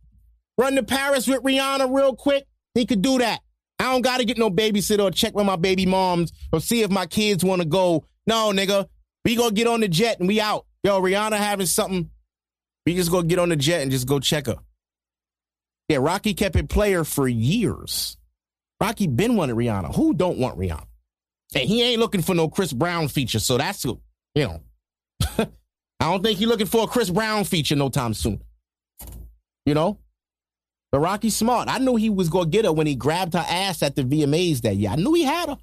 run 0.59 0.75
to 0.77 0.83
Paris 0.83 1.27
with 1.27 1.43
Rihanna 1.43 1.95
real 1.95 2.15
quick, 2.15 2.47
he 2.75 2.87
could 2.87 3.03
do 3.03 3.19
that. 3.19 3.41
I 3.79 3.85
don't 3.93 4.03
got 4.03 4.19
to 4.19 4.25
get 4.25 4.39
no 4.39 4.51
babysitter 4.51 5.03
or 5.03 5.11
check 5.11 5.35
with 5.35 5.47
my 5.47 5.57
baby 5.57 5.87
moms 5.87 6.33
or 6.53 6.61
see 6.61 6.83
if 6.83 6.91
my 6.91 7.07
kids 7.07 7.45
want 7.45 7.63
to 7.63 7.69
go. 7.69 8.05
No, 8.27 8.51
nigga. 8.53 8.89
We 9.25 9.37
gonna 9.37 9.53
get 9.53 9.67
on 9.67 9.81
the 9.81 9.89
jet 9.89 10.19
and 10.21 10.29
we 10.29 10.41
out. 10.41 10.67
Yo, 10.83 11.01
Rihanna 11.01 11.39
having 11.39 11.67
something. 11.67 12.11
We 12.85 12.95
just 12.95 13.11
gonna 13.11 13.27
get 13.27 13.39
on 13.39 13.49
the 13.49 13.57
jet 13.57 13.83
and 13.83 13.91
just 13.91 14.07
go 14.07 14.21
check 14.21 14.47
her. 14.47 14.57
Yeah, 15.89 15.99
Rocky 15.99 16.35
kept 16.35 16.57
it 16.57 16.69
player 16.69 17.05
for 17.05 17.29
years. 17.29 18.17
Rocky 18.81 19.07
been 19.07 19.37
wanted 19.37 19.57
Rihanna. 19.57 19.95
Who 19.95 20.15
don't 20.15 20.39
want 20.39 20.59
Rihanna? 20.59 20.87
And 21.55 21.69
he 21.69 21.83
ain't 21.83 22.01
looking 22.01 22.23
for 22.23 22.35
no 22.35 22.49
Chris 22.49 22.73
Brown 22.73 23.09
feature, 23.09 23.39
so 23.39 23.59
that's 23.59 23.83
who, 23.83 24.01
you 24.35 24.45
know. 24.45 24.61
I 26.01 26.11
don't 26.11 26.23
think 26.23 26.39
he 26.39 26.47
looking 26.47 26.67
for 26.67 26.85
a 26.85 26.87
Chris 26.87 27.11
Brown 27.11 27.45
feature 27.45 27.77
no 27.77 27.89
time 27.89 28.15
soon. 28.15 28.43
You 29.65 29.75
know? 29.75 29.99
But 30.91 31.01
Rocky's 31.01 31.37
smart. 31.37 31.69
I 31.69 31.79
knew 31.79 31.97
he 31.97 32.11
was 32.11 32.29
gonna 32.29 32.49
get 32.49 32.65
her 32.65 32.73
when 32.73 32.87
he 32.87 32.95
grabbed 32.95 33.35
her 33.35 33.45
ass 33.47 33.83
at 33.83 33.97
the 33.97 34.03
VMAs 34.03 34.63
that 34.63 34.77
year. 34.77 34.91
I 34.91 34.97
knew 34.97 35.15
he 35.15 35.25
had 35.25 35.49
her. 35.49 35.59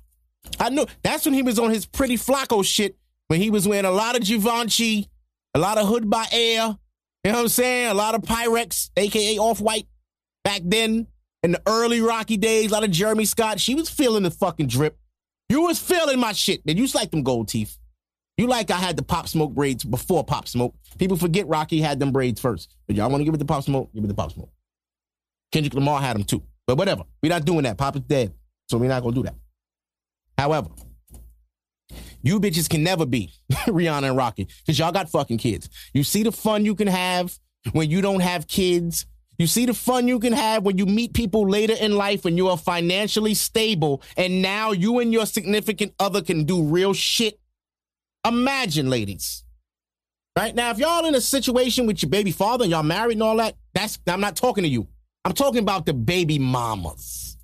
I 0.59 0.69
knew 0.69 0.85
that's 1.03 1.25
when 1.25 1.33
he 1.33 1.43
was 1.43 1.59
on 1.59 1.69
his 1.69 1.85
pretty 1.85 2.17
Flacko 2.17 2.65
shit 2.65 2.97
when 3.27 3.39
he 3.39 3.49
was 3.49 3.67
wearing 3.67 3.85
a 3.85 3.91
lot 3.91 4.15
of 4.15 4.23
Givenchy, 4.23 5.09
a 5.53 5.59
lot 5.59 5.77
of 5.77 5.87
Hood 5.87 6.09
by 6.09 6.25
Air, 6.31 6.75
you 7.23 7.31
know 7.31 7.37
what 7.37 7.43
I'm 7.43 7.49
saying? 7.49 7.87
A 7.87 7.93
lot 7.93 8.15
of 8.15 8.23
Pyrex, 8.23 8.89
aka 8.97 9.37
Off 9.37 9.61
White. 9.61 9.87
Back 10.43 10.61
then, 10.63 11.07
in 11.43 11.51
the 11.51 11.61
early 11.65 12.01
Rocky 12.01 12.37
days, 12.37 12.71
a 12.71 12.73
lot 12.73 12.83
of 12.83 12.91
Jeremy 12.91 13.25
Scott. 13.25 13.59
She 13.59 13.75
was 13.75 13.89
feeling 13.89 14.23
the 14.23 14.31
fucking 14.31 14.67
drip. 14.67 14.97
You 15.49 15.63
was 15.63 15.79
feeling 15.79 16.19
my 16.19 16.33
shit, 16.33 16.65
man. 16.65 16.77
You 16.77 16.87
like 16.93 17.11
them 17.11 17.23
gold 17.23 17.47
teeth. 17.47 17.77
You 18.37 18.47
like 18.47 18.71
I 18.71 18.77
had 18.77 18.95
the 18.95 19.03
pop 19.03 19.27
smoke 19.27 19.53
braids 19.53 19.83
before 19.83 20.23
pop 20.23 20.47
smoke. 20.47 20.75
People 20.97 21.17
forget 21.17 21.47
Rocky 21.47 21.81
had 21.81 21.99
them 21.99 22.11
braids 22.11 22.39
first. 22.39 22.75
But 22.87 22.95
y'all 22.95 23.09
want 23.09 23.21
to 23.21 23.25
give 23.25 23.33
it 23.33 23.37
the 23.37 23.45
pop 23.45 23.63
smoke? 23.63 23.93
Give 23.93 24.03
it 24.03 24.07
the 24.07 24.13
pop 24.13 24.31
smoke. 24.31 24.51
Kendrick 25.51 25.73
Lamar 25.73 26.01
had 26.01 26.15
them 26.15 26.23
too. 26.23 26.41
But 26.65 26.77
whatever. 26.77 27.03
We're 27.21 27.29
not 27.29 27.45
doing 27.45 27.63
that. 27.63 27.77
Pop 27.77 27.95
is 27.95 28.01
dead. 28.03 28.33
So 28.69 28.77
we're 28.77 28.87
not 28.87 29.03
gonna 29.03 29.15
do 29.15 29.23
that. 29.23 29.35
However, 30.37 30.69
you 32.23 32.39
bitches 32.39 32.69
can 32.69 32.83
never 32.83 33.05
be 33.05 33.33
Rihanna 33.51 34.09
and 34.09 34.17
Rocky 34.17 34.47
because 34.65 34.79
y'all 34.79 34.91
got 34.91 35.09
fucking 35.09 35.37
kids. 35.37 35.69
You 35.93 36.03
see 36.03 36.23
the 36.23 36.31
fun 36.31 36.65
you 36.65 36.75
can 36.75 36.87
have 36.87 37.37
when 37.73 37.89
you 37.89 38.01
don't 38.01 38.21
have 38.21 38.47
kids. 38.47 39.05
You 39.41 39.47
see 39.47 39.65
the 39.65 39.73
fun 39.73 40.07
you 40.07 40.19
can 40.19 40.33
have 40.33 40.61
when 40.61 40.77
you 40.77 40.85
meet 40.85 41.15
people 41.15 41.49
later 41.49 41.73
in 41.73 41.95
life 41.95 42.25
when 42.25 42.37
you 42.37 42.49
are 42.49 42.57
financially 42.57 43.33
stable 43.33 44.03
and 44.15 44.39
now 44.43 44.71
you 44.71 44.99
and 44.99 45.11
your 45.11 45.25
significant 45.25 45.95
other 45.99 46.21
can 46.21 46.43
do 46.43 46.61
real 46.61 46.93
shit. 46.93 47.39
Imagine, 48.23 48.91
ladies. 48.91 49.43
Right 50.37 50.53
now, 50.53 50.69
if 50.69 50.77
y'all 50.77 51.07
in 51.07 51.15
a 51.15 51.21
situation 51.21 51.87
with 51.87 52.03
your 52.03 52.11
baby 52.11 52.31
father 52.31 52.65
and 52.65 52.71
y'all 52.71 52.83
married 52.83 53.13
and 53.13 53.23
all 53.23 53.37
that, 53.37 53.55
that's 53.73 53.97
I'm 54.05 54.21
not 54.21 54.35
talking 54.35 54.63
to 54.63 54.69
you. 54.69 54.87
I'm 55.25 55.33
talking 55.33 55.63
about 55.63 55.87
the 55.87 55.95
baby 55.95 56.37
mamas. 56.37 57.35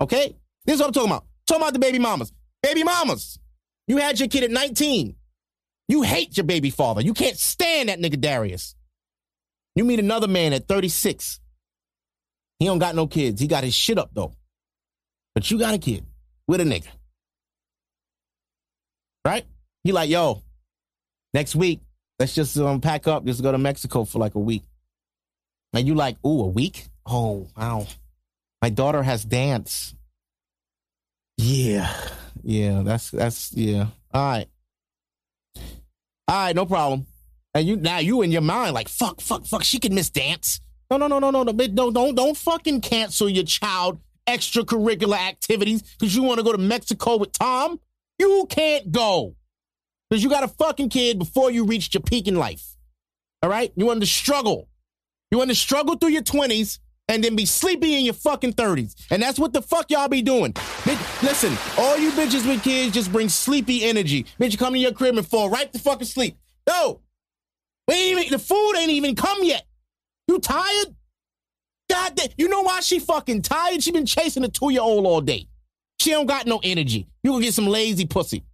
Okay? 0.00 0.36
This 0.64 0.74
is 0.74 0.80
what 0.80 0.86
I'm 0.86 0.92
talking 0.92 1.10
about. 1.10 1.24
talking 1.48 1.62
about 1.62 1.72
the 1.72 1.80
baby 1.80 1.98
mamas. 1.98 2.32
Baby 2.62 2.84
mamas. 2.84 3.40
You 3.88 3.96
had 3.96 4.20
your 4.20 4.28
kid 4.28 4.44
at 4.44 4.52
19. 4.52 5.16
You 5.88 6.02
hate 6.02 6.36
your 6.36 6.46
baby 6.46 6.70
father. 6.70 7.00
You 7.00 7.14
can't 7.14 7.36
stand 7.36 7.88
that 7.88 7.98
nigga 7.98 8.20
Darius. 8.20 8.76
You 9.74 9.84
meet 9.84 10.00
another 10.00 10.28
man 10.28 10.52
at 10.52 10.68
36. 10.68 11.40
He 12.58 12.66
don't 12.66 12.78
got 12.78 12.94
no 12.94 13.06
kids. 13.06 13.40
He 13.40 13.46
got 13.46 13.64
his 13.64 13.74
shit 13.74 13.98
up 13.98 14.10
though. 14.12 14.32
But 15.34 15.50
you 15.50 15.58
got 15.58 15.74
a 15.74 15.78
kid 15.78 16.04
with 16.46 16.60
a 16.60 16.64
nigga. 16.64 16.88
Right? 19.24 19.44
He 19.84 19.92
like, 19.92 20.10
yo, 20.10 20.42
next 21.32 21.56
week, 21.56 21.80
let's 22.18 22.34
just 22.34 22.56
um, 22.58 22.80
pack 22.80 23.08
up, 23.08 23.24
just 23.24 23.42
go 23.42 23.50
to 23.50 23.58
Mexico 23.58 24.04
for 24.04 24.18
like 24.18 24.34
a 24.34 24.40
week. 24.40 24.62
And 25.72 25.86
you 25.86 25.94
like, 25.94 26.16
ooh, 26.24 26.42
a 26.42 26.48
week? 26.48 26.86
Oh, 27.06 27.48
wow. 27.56 27.86
My 28.60 28.68
daughter 28.68 29.02
has 29.02 29.24
dance. 29.24 29.94
Yeah. 31.38 31.92
Yeah, 32.42 32.82
that's 32.82 33.10
that's 33.10 33.52
yeah. 33.52 33.86
All 34.12 34.30
right. 34.30 34.46
All 36.28 36.44
right, 36.44 36.56
no 36.56 36.66
problem. 36.66 37.06
And 37.54 37.66
you 37.66 37.76
now 37.76 37.98
you 37.98 38.22
in 38.22 38.32
your 38.32 38.42
mind 38.42 38.74
like 38.74 38.88
fuck, 38.88 39.20
fuck, 39.20 39.46
fuck. 39.46 39.62
She 39.62 39.78
can 39.78 39.94
miss 39.94 40.10
dance. 40.10 40.60
No, 40.90 40.96
no, 40.96 41.06
no, 41.06 41.18
no, 41.18 41.30
no, 41.30 41.42
no. 41.42 41.52
Don't 41.52 41.92
don't 41.92 42.14
don't 42.14 42.36
fucking 42.36 42.80
cancel 42.80 43.28
your 43.28 43.44
child 43.44 43.98
extracurricular 44.26 45.18
activities 45.18 45.82
because 45.82 46.14
you 46.14 46.22
want 46.22 46.38
to 46.38 46.44
go 46.44 46.52
to 46.52 46.58
Mexico 46.58 47.16
with 47.16 47.32
Tom. 47.32 47.80
You 48.18 48.46
can't 48.48 48.90
go 48.92 49.34
because 50.08 50.22
you 50.22 50.30
got 50.30 50.44
a 50.44 50.48
fucking 50.48 50.88
kid 50.88 51.18
before 51.18 51.50
you 51.50 51.64
reached 51.64 51.94
your 51.94 52.02
peak 52.02 52.28
in 52.28 52.36
life. 52.36 52.76
All 53.42 53.50
right, 53.50 53.72
you 53.76 53.86
want 53.86 54.00
to 54.00 54.06
struggle. 54.06 54.68
You 55.30 55.38
want 55.38 55.50
to 55.50 55.56
struggle 55.56 55.96
through 55.96 56.10
your 56.10 56.22
twenties 56.22 56.78
and 57.08 57.22
then 57.22 57.36
be 57.36 57.44
sleepy 57.44 57.94
in 57.94 58.04
your 58.04 58.14
fucking 58.14 58.52
30s. 58.52 58.94
And 59.10 59.22
that's 59.22 59.38
what 59.38 59.52
the 59.52 59.60
fuck 59.60 59.90
y'all 59.90 60.08
be 60.08 60.22
doing. 60.22 60.52
Bitch, 60.52 61.22
listen, 61.22 61.56
all 61.76 61.98
you 61.98 62.10
bitches 62.12 62.46
with 62.46 62.62
kids 62.62 62.94
just 62.94 63.12
bring 63.12 63.28
sleepy 63.28 63.84
energy. 63.84 64.24
Bitch, 64.40 64.52
you 64.52 64.58
come 64.58 64.72
to 64.72 64.78
your 64.78 64.92
crib 64.92 65.16
and 65.18 65.26
fall 65.26 65.50
right 65.50 65.70
to 65.72 65.78
fucking 65.78 66.06
sleep. 66.06 66.36
Ain't 66.70 66.98
even, 67.98 68.30
the 68.30 68.38
food 68.38 68.74
ain't 68.78 68.90
even 68.90 69.14
come 69.14 69.42
yet. 69.42 69.64
You 70.28 70.38
tired? 70.38 70.94
God 71.90 72.14
damn. 72.14 72.28
You 72.38 72.48
know 72.48 72.62
why 72.62 72.80
she 72.80 72.98
fucking 72.98 73.42
tired? 73.42 73.82
She 73.82 73.92
been 73.92 74.06
chasing 74.06 74.44
a 74.44 74.48
two-year-old 74.48 75.06
all 75.06 75.20
day. 75.20 75.46
She 76.00 76.10
don't 76.10 76.26
got 76.26 76.46
no 76.46 76.60
energy. 76.62 77.06
You 77.22 77.32
gonna 77.32 77.44
get 77.44 77.54
some 77.54 77.66
lazy 77.66 78.06
pussy. 78.06 78.44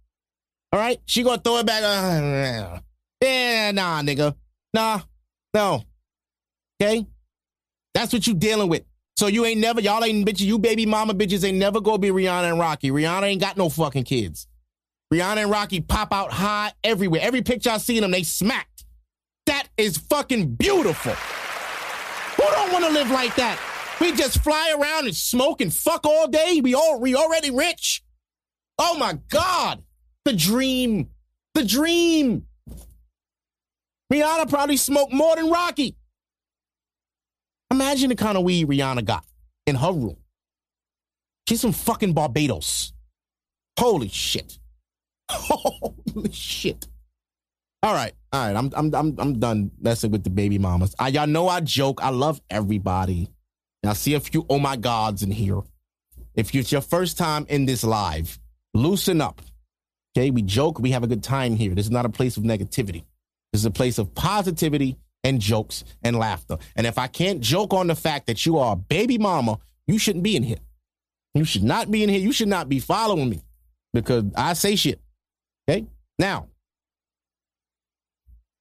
All 0.71 0.79
right? 0.79 0.99
She 1.05 1.23
gonna 1.23 1.41
throw 1.41 1.57
it 1.57 1.65
back. 1.65 1.83
Uh, 1.83 2.79
yeah, 3.21 3.71
nah, 3.71 4.01
nigga. 4.01 4.35
Nah, 4.73 5.01
no. 5.53 5.83
Okay? 6.81 7.05
That's 7.93 8.13
what 8.13 8.27
you 8.27 8.33
dealing 8.33 8.69
with. 8.69 8.83
So 9.17 9.27
you 9.27 9.45
ain't 9.45 9.59
never, 9.59 9.81
y'all 9.81 10.03
ain't 10.03 10.27
bitches, 10.27 10.45
you 10.45 10.59
baby 10.59 10.85
mama 10.85 11.13
bitches 11.13 11.43
ain't 11.43 11.57
never 11.57 11.81
gonna 11.81 11.97
be 11.97 12.09
Rihanna 12.09 12.51
and 12.51 12.59
Rocky. 12.59 12.91
Rihanna 12.91 13.23
ain't 13.23 13.41
got 13.41 13.57
no 13.57 13.67
fucking 13.67 14.05
kids. 14.05 14.47
Rihanna 15.13 15.37
and 15.37 15.51
Rocky 15.51 15.81
pop 15.81 16.13
out 16.13 16.31
high 16.31 16.71
everywhere. 16.83 17.19
Every 17.21 17.41
picture 17.41 17.71
I 17.71 17.79
see 17.79 17.99
them, 17.99 18.11
they 18.11 18.23
smacked. 18.23 18.78
That 19.49 19.67
is 19.77 19.97
fucking 19.97 20.57
beautiful. 20.57 21.13
Who 21.13 22.43
don't 22.51 22.71
want 22.71 22.85
to 22.85 22.91
live 22.91 23.09
like 23.09 23.35
that? 23.37 23.59
We 23.99 24.11
just 24.11 24.43
fly 24.43 24.75
around 24.77 25.07
and 25.07 25.15
smoke 25.15 25.59
and 25.59 25.73
fuck 25.73 26.05
all 26.05 26.27
day. 26.27 26.61
We 26.63 26.75
all 26.75 26.99
we 26.99 27.15
already 27.15 27.49
rich. 27.49 28.03
Oh 28.77 28.95
my 28.99 29.17
God. 29.29 29.81
The 30.23 30.33
dream. 30.33 31.09
The 31.55 31.65
dream. 31.65 32.45
Rihanna 34.13 34.47
probably 34.51 34.77
smoked 34.77 35.13
more 35.13 35.35
than 35.35 35.49
Rocky. 35.49 35.95
Imagine 37.71 38.09
the 38.09 38.15
kind 38.15 38.37
of 38.37 38.43
weed 38.43 38.67
Rihanna 38.67 39.03
got 39.03 39.25
in 39.65 39.73
her 39.73 39.91
room. 39.91 40.17
She's 41.47 41.61
from 41.61 41.71
fucking 41.71 42.13
Barbados. 42.13 42.93
Holy 43.79 44.09
shit. 44.09 44.59
Holy 45.31 46.31
shit. 46.31 46.87
All 47.81 47.95
right, 47.95 48.13
all 48.31 48.45
right. 48.45 48.55
I'm 48.55 48.71
I'm 48.75 48.93
I'm 48.93 49.15
I'm 49.17 49.39
done 49.39 49.71
messing 49.79 50.11
with 50.11 50.23
the 50.23 50.29
baby 50.29 50.57
mamas. 50.57 50.95
I, 50.99 51.09
y'all 51.09 51.27
know 51.27 51.47
I 51.47 51.61
joke. 51.61 52.03
I 52.03 52.09
love 52.09 52.41
everybody. 52.49 53.29
Now 53.83 53.93
see 53.93 54.13
a 54.13 54.19
few 54.19 54.45
oh 54.49 54.59
my 54.59 54.75
gods 54.75 55.23
in 55.23 55.31
here. 55.31 55.61
If 56.35 56.53
it's 56.53 56.71
your 56.71 56.81
first 56.81 57.17
time 57.17 57.45
in 57.49 57.65
this 57.65 57.83
live, 57.83 58.39
loosen 58.73 59.21
up. 59.21 59.41
Okay, 60.15 60.31
we 60.31 60.41
joke. 60.41 60.79
We 60.79 60.91
have 60.91 61.03
a 61.03 61.07
good 61.07 61.23
time 61.23 61.55
here. 61.55 61.73
This 61.73 61.85
is 61.85 61.91
not 61.91 62.05
a 62.05 62.09
place 62.09 62.37
of 62.37 62.43
negativity. 62.43 63.03
This 63.51 63.61
is 63.61 63.65
a 63.65 63.71
place 63.71 63.97
of 63.97 64.13
positivity 64.13 64.97
and 65.23 65.41
jokes 65.41 65.83
and 66.03 66.17
laughter. 66.17 66.57
And 66.75 66.85
if 66.87 66.97
I 66.97 67.07
can't 67.07 67.41
joke 67.41 67.73
on 67.73 67.87
the 67.87 67.95
fact 67.95 68.27
that 68.27 68.45
you 68.45 68.57
are 68.57 68.73
a 68.73 68.75
baby 68.75 69.17
mama, 69.17 69.59
you 69.87 69.97
shouldn't 69.97 70.23
be 70.23 70.35
in 70.35 70.43
here. 70.43 70.59
You 71.33 71.45
should 71.45 71.63
not 71.63 71.91
be 71.91 72.03
in 72.03 72.09
here. 72.09 72.19
You 72.19 72.31
should 72.31 72.47
not 72.47 72.69
be 72.69 72.79
following 72.79 73.29
me 73.29 73.41
because 73.93 74.25
I 74.35 74.53
say 74.53 74.75
shit. 74.75 74.99
Okay? 75.69 75.85
Now, 76.17 76.47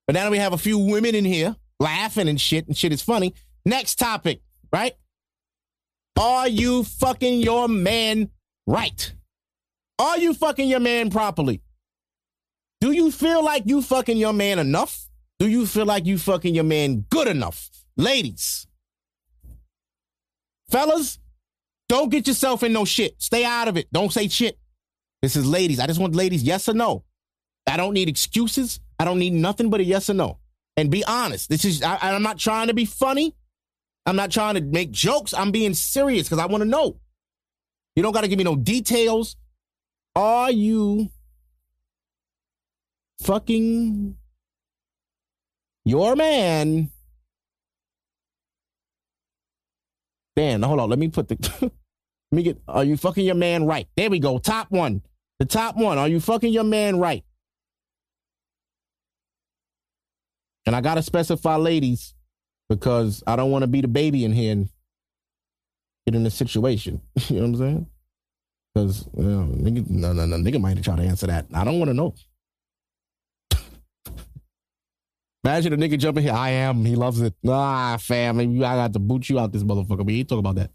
but 0.09 0.15
now 0.15 0.25
that 0.25 0.31
we 0.31 0.39
have 0.39 0.55
a 0.55 0.59
few 0.59 0.79
women 0.79 1.15
in 1.15 1.27
here 1.27 1.55
laughing 1.79 2.29
and 2.29 2.41
shit, 2.41 2.67
and 2.67 2.75
shit 2.75 2.95
is 2.95 3.03
funny. 3.03 3.35
Next 3.67 3.97
topic, 3.97 4.41
right? 4.73 4.95
Are 6.19 6.49
you 6.49 6.83
fucking 6.83 7.43
your 7.43 7.69
man 7.69 8.31
right? 8.67 9.13
Are 9.99 10.17
you 10.17 10.33
fucking 10.33 10.67
your 10.67 10.81
man 10.81 11.11
properly? 11.11 11.61
Do 12.81 12.93
you 12.93 13.11
feel 13.11 13.45
like 13.45 13.65
you 13.67 13.83
fucking 13.83 14.17
your 14.17 14.33
man 14.33 14.59
enough? 14.59 15.09
Do 15.39 15.47
you 15.47 15.67
feel 15.67 15.85
like 15.85 16.07
you 16.07 16.17
fucking 16.17 16.55
your 16.55 16.65
man 16.65 17.05
good 17.11 17.29
enough? 17.29 17.69
Ladies, 17.99 18.67
fellas, 20.71 21.19
don't 21.87 22.11
get 22.11 22.27
yourself 22.27 22.63
in 22.63 22.73
no 22.73 22.87
shit. 22.87 23.21
Stay 23.21 23.45
out 23.45 23.69
of 23.69 23.77
it. 23.77 23.93
Don't 23.93 24.13
say 24.13 24.29
shit. 24.29 24.59
This 25.21 25.37
is 25.37 25.45
ladies. 25.45 25.81
I 25.81 25.87
just 25.87 26.01
want 26.01 26.15
ladies, 26.15 26.43
yes 26.43 26.67
or 26.67 26.75
no. 26.75 27.05
I 27.67 27.77
don't 27.77 27.93
need 27.93 28.09
excuses. 28.09 28.81
I 28.99 29.05
don't 29.05 29.19
need 29.19 29.33
nothing 29.33 29.71
but 29.71 29.81
a 29.81 29.85
yes 29.85 30.11
or 30.11 30.15
no. 30.15 30.39
And 30.77 30.91
be 30.91 31.05
honest. 31.05 31.49
This 31.49 31.65
is, 31.65 31.83
I, 31.83 31.99
I'm 32.01 32.23
not 32.23 32.39
trying 32.39 32.69
to 32.69 32.75
be 32.75 32.85
funny. 32.85 33.35
I'm 34.07 34.17
not 34.17 34.31
trying 34.31 34.55
to 34.55 34.61
make 34.61 34.91
jokes. 34.91 35.35
I'm 35.35 35.51
being 35.51 35.75
serious 35.75 36.29
because 36.29 36.39
I 36.39 36.47
want 36.47 36.63
to 36.63 36.69
know. 36.69 36.99
You 37.97 38.03
don't 38.03 38.13
got 38.13 38.23
to 38.23 38.29
give 38.29 38.39
me 38.39 38.45
no 38.45 38.57
details. 38.57 39.37
Are 40.15 40.51
you 40.51 41.11
fucking 43.23 44.17
your 45.85 46.17
man. 46.17 46.91
Dan, 50.37 50.63
hold 50.63 50.81
on. 50.81 50.91
Let 50.91 50.99
me 50.99 51.09
put 51.09 51.29
the. 51.29 51.37
let 51.63 51.73
me 52.31 52.43
get. 52.43 52.61
Are 52.69 52.85
you 52.85 52.97
fucking 52.97 53.25
your 53.25 53.35
man 53.35 53.65
right? 53.65 53.89
There 53.97 54.11
we 54.11 54.19
go. 54.19 54.39
Top 54.39 54.71
one. 54.71 55.03
The 55.39 55.47
top 55.47 55.77
one. 55.77 55.99
Are 55.99 56.09
you 56.09 56.21
fucking 56.21 56.53
your 56.53 56.65
man 56.65 56.99
right? 56.99 57.25
And 60.69 60.77
I 60.77 60.83
gotta 60.83 61.03
specify, 61.03 61.57
ladies, 61.57 62.13
because 62.69 63.25
I 63.27 63.37
don't 63.37 63.51
want 63.51 63.63
to 63.63 63.67
be 63.67 63.81
the 63.81 63.89
baby 63.89 64.27
in 64.27 64.33
here 64.33 64.53
and 64.53 64.69
get 66.05 66.15
in 66.15 66.27
a 66.27 66.31
situation. 66.31 67.01
you 67.29 67.37
know 67.37 67.43
what 67.43 67.49
I'm 67.49 67.57
saying? 67.57 67.87
Because 68.75 69.09
you 69.17 69.25
know, 69.25 69.49
nigga, 69.51 69.89
no, 69.89 70.13
no, 70.13 70.27
no, 70.27 70.37
nigga 70.37 70.61
might 70.61 70.85
try 70.85 70.95
to 70.95 71.03
answer 71.03 71.27
that. 71.27 71.47
I 71.55 71.65
don't 71.65 71.79
want 71.79 71.89
to 71.89 71.95
know. 71.95 72.15
Imagine 75.43 75.73
a 75.73 75.79
nigga 75.79 75.99
jumping 75.99 76.25
here. 76.25 76.35
I 76.35 76.51
am. 76.51 76.85
He 76.85 76.97
loves 76.97 77.23
it. 77.23 77.33
Ah, 77.49 77.97
fam. 77.99 78.39
I 78.39 78.45
got 78.45 78.93
to 78.93 78.99
boot 78.99 79.31
you 79.31 79.39
out 79.39 79.53
this 79.53 79.63
motherfucker. 79.63 80.05
We 80.05 80.19
ain't 80.19 80.29
talking 80.29 80.41
about 80.41 80.57
that. 80.57 80.71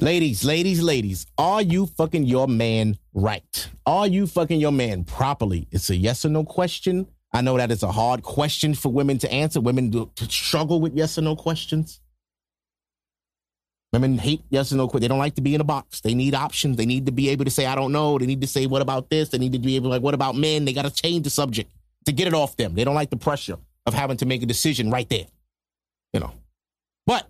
Ladies, 0.00 0.42
ladies, 0.42 0.80
ladies, 0.80 1.26
are 1.36 1.60
you 1.60 1.84
fucking 1.84 2.24
your 2.24 2.48
man 2.48 2.96
right? 3.12 3.68
Are 3.84 4.06
you 4.06 4.26
fucking 4.26 4.58
your 4.58 4.72
man 4.72 5.04
properly? 5.04 5.68
It's 5.70 5.90
a 5.90 5.96
yes 5.96 6.24
or 6.24 6.30
no 6.30 6.44
question. 6.44 7.06
I 7.32 7.42
know 7.42 7.56
that 7.56 7.70
it's 7.70 7.82
a 7.82 7.92
hard 7.92 8.22
question 8.22 8.74
for 8.74 8.90
women 8.90 9.18
to 9.18 9.32
answer. 9.32 9.60
Women 9.60 9.90
do, 9.90 10.10
to 10.16 10.24
struggle 10.24 10.80
with 10.80 10.94
yes 10.94 11.16
or 11.16 11.22
no 11.22 11.36
questions. 11.36 12.00
Women 13.92 14.18
hate 14.18 14.42
yes 14.50 14.72
or 14.72 14.76
no 14.76 14.88
quick. 14.88 15.00
They 15.00 15.08
don't 15.08 15.18
like 15.18 15.34
to 15.34 15.40
be 15.40 15.54
in 15.54 15.60
a 15.60 15.64
box. 15.64 16.00
They 16.00 16.14
need 16.14 16.34
options. 16.34 16.76
They 16.76 16.86
need 16.86 17.06
to 17.06 17.12
be 17.12 17.28
able 17.28 17.44
to 17.44 17.50
say, 17.50 17.66
I 17.66 17.74
don't 17.74 17.92
know. 17.92 18.18
They 18.18 18.26
need 18.26 18.40
to 18.40 18.46
say, 18.46 18.66
what 18.66 18.82
about 18.82 19.10
this? 19.10 19.28
They 19.28 19.38
need 19.38 19.52
to 19.52 19.58
be 19.58 19.76
able 19.76 19.86
to 19.86 19.90
like, 19.90 20.02
what 20.02 20.14
about 20.14 20.36
men? 20.36 20.64
They 20.64 20.72
got 20.72 20.84
to 20.84 20.90
change 20.90 21.24
the 21.24 21.30
subject 21.30 21.70
to 22.06 22.12
get 22.12 22.28
it 22.28 22.34
off 22.34 22.56
them. 22.56 22.74
They 22.74 22.84
don't 22.84 22.94
like 22.94 23.10
the 23.10 23.16
pressure 23.16 23.58
of 23.86 23.94
having 23.94 24.16
to 24.18 24.26
make 24.26 24.42
a 24.42 24.46
decision 24.46 24.90
right 24.90 25.08
there. 25.08 25.26
You 26.12 26.20
know. 26.20 26.32
But, 27.06 27.28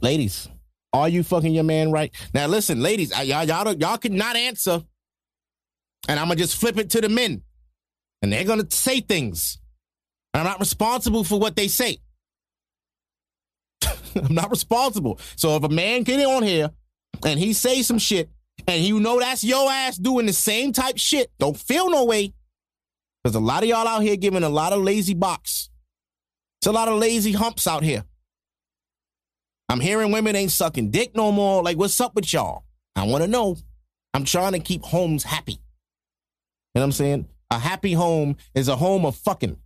ladies, 0.00 0.48
are 0.92 1.08
you 1.08 1.22
fucking 1.22 1.52
your 1.52 1.64
man 1.64 1.92
right? 1.92 2.12
Now, 2.32 2.46
listen, 2.46 2.80
ladies, 2.80 3.10
y'all, 3.10 3.44
y'all, 3.44 3.72
y'all 3.74 3.98
can 3.98 4.16
not 4.16 4.36
answer. 4.36 4.82
And 6.08 6.20
I'm 6.20 6.26
going 6.26 6.38
to 6.38 6.42
just 6.42 6.56
flip 6.56 6.76
it 6.78 6.90
to 6.90 7.00
the 7.00 7.08
men. 7.08 7.42
And 8.22 8.32
they're 8.32 8.44
going 8.44 8.64
to 8.64 8.76
say 8.76 9.00
things. 9.00 9.58
And 10.32 10.40
I'm 10.40 10.46
not 10.46 10.60
responsible 10.60 11.24
for 11.24 11.38
what 11.38 11.56
they 11.56 11.68
say. 11.68 11.98
I'm 14.16 14.34
not 14.34 14.50
responsible. 14.50 15.18
So 15.36 15.56
if 15.56 15.64
a 15.64 15.68
man 15.68 16.02
get 16.02 16.24
on 16.24 16.42
here 16.42 16.70
and 17.24 17.38
he 17.38 17.52
say 17.52 17.82
some 17.82 17.98
shit 17.98 18.30
and 18.66 18.82
you 18.82 19.00
know 19.00 19.18
that's 19.20 19.44
your 19.44 19.70
ass 19.70 19.96
doing 19.96 20.26
the 20.26 20.32
same 20.32 20.72
type 20.72 20.98
shit, 20.98 21.30
don't 21.38 21.56
feel 21.56 21.90
no 21.90 22.04
way. 22.04 22.32
There's 23.22 23.34
a 23.34 23.40
lot 23.40 23.62
of 23.62 23.68
y'all 23.68 23.88
out 23.88 24.02
here 24.02 24.16
giving 24.16 24.42
a 24.42 24.48
lot 24.48 24.72
of 24.72 24.82
lazy 24.82 25.14
box. 25.14 25.70
It's 26.60 26.66
a 26.66 26.72
lot 26.72 26.88
of 26.88 26.98
lazy 26.98 27.32
humps 27.32 27.66
out 27.66 27.82
here. 27.82 28.04
I'm 29.68 29.80
hearing 29.80 30.12
women 30.12 30.36
ain't 30.36 30.50
sucking 30.50 30.90
dick 30.90 31.14
no 31.14 31.32
more. 31.32 31.62
Like, 31.62 31.78
what's 31.78 32.00
up 32.00 32.14
with 32.14 32.32
y'all? 32.32 32.64
I 32.94 33.04
want 33.04 33.24
to 33.24 33.28
know. 33.28 33.56
I'm 34.12 34.24
trying 34.24 34.52
to 34.52 34.58
keep 34.58 34.82
homes 34.82 35.24
happy. 35.24 35.52
You 35.52 35.58
know 36.76 36.82
what 36.82 36.84
I'm 36.84 36.92
saying? 36.92 37.28
A 37.54 37.58
happy 37.58 37.92
home 37.92 38.36
is 38.56 38.66
a 38.66 38.74
home 38.74 39.06
of 39.06 39.14
fucking. 39.14 39.56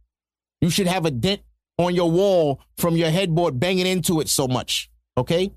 You 0.61 0.69
should 0.69 0.89
have 0.89 1.07
a 1.07 1.11
dent 1.11 1.41
on 1.79 1.95
your 1.95 2.11
wall 2.11 2.61
from 2.77 2.97
your 2.97 3.09
headboard 3.09 3.59
banging 3.59 3.87
into 3.87 4.21
it 4.21 4.29
so 4.29 4.47
much. 4.47 4.91
Okay? 5.17 5.53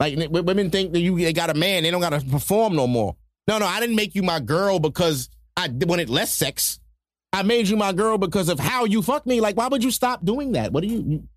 Like 0.00 0.16
women 0.30 0.70
think 0.70 0.92
that 0.92 1.00
you 1.00 1.16
they 1.16 1.32
got 1.32 1.50
a 1.50 1.54
man, 1.54 1.84
they 1.84 1.92
don't 1.92 2.00
gotta 2.00 2.20
perform 2.20 2.74
no 2.74 2.88
more. 2.88 3.14
No, 3.46 3.58
no, 3.58 3.66
I 3.66 3.78
didn't 3.78 3.94
make 3.94 4.16
you 4.16 4.24
my 4.24 4.40
girl 4.40 4.80
because 4.80 5.28
I 5.56 5.68
wanted 5.68 6.10
less 6.10 6.32
sex. 6.32 6.80
I 7.32 7.44
made 7.44 7.68
you 7.68 7.76
my 7.76 7.92
girl 7.92 8.18
because 8.18 8.48
of 8.48 8.58
how 8.58 8.86
you 8.86 9.02
fuck 9.02 9.24
me. 9.26 9.40
Like, 9.40 9.56
why 9.56 9.68
would 9.68 9.84
you 9.84 9.92
stop 9.92 10.24
doing 10.24 10.52
that? 10.52 10.72
What 10.72 10.80
do 10.80 10.88
you, 10.88 11.04
you 11.06 11.28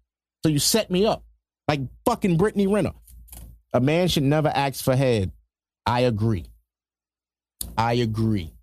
so 0.44 0.50
you 0.50 0.58
set 0.58 0.90
me 0.90 1.06
up? 1.06 1.24
Like 1.68 1.82
fucking 2.06 2.38
Brittany 2.38 2.66
Renner. 2.66 2.94
A 3.74 3.80
man 3.80 4.08
should 4.08 4.24
never 4.24 4.48
ask 4.48 4.84
for 4.84 4.96
head. 4.96 5.32
I 5.86 6.02
agree. 6.02 6.46
I 7.78 7.94
agree. 7.94 8.54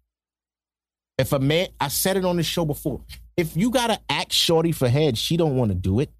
If 1.20 1.32
a 1.32 1.38
man, 1.38 1.68
I 1.78 1.88
said 1.88 2.16
it 2.16 2.24
on 2.24 2.36
the 2.38 2.42
show 2.42 2.64
before. 2.64 3.02
If 3.36 3.54
you 3.54 3.70
gotta 3.70 4.00
ask 4.08 4.32
Shorty 4.32 4.72
for 4.72 4.88
head, 4.88 5.18
she 5.18 5.36
don't 5.36 5.54
want 5.54 5.70
to 5.70 5.74
do 5.74 6.00
it. 6.00 6.10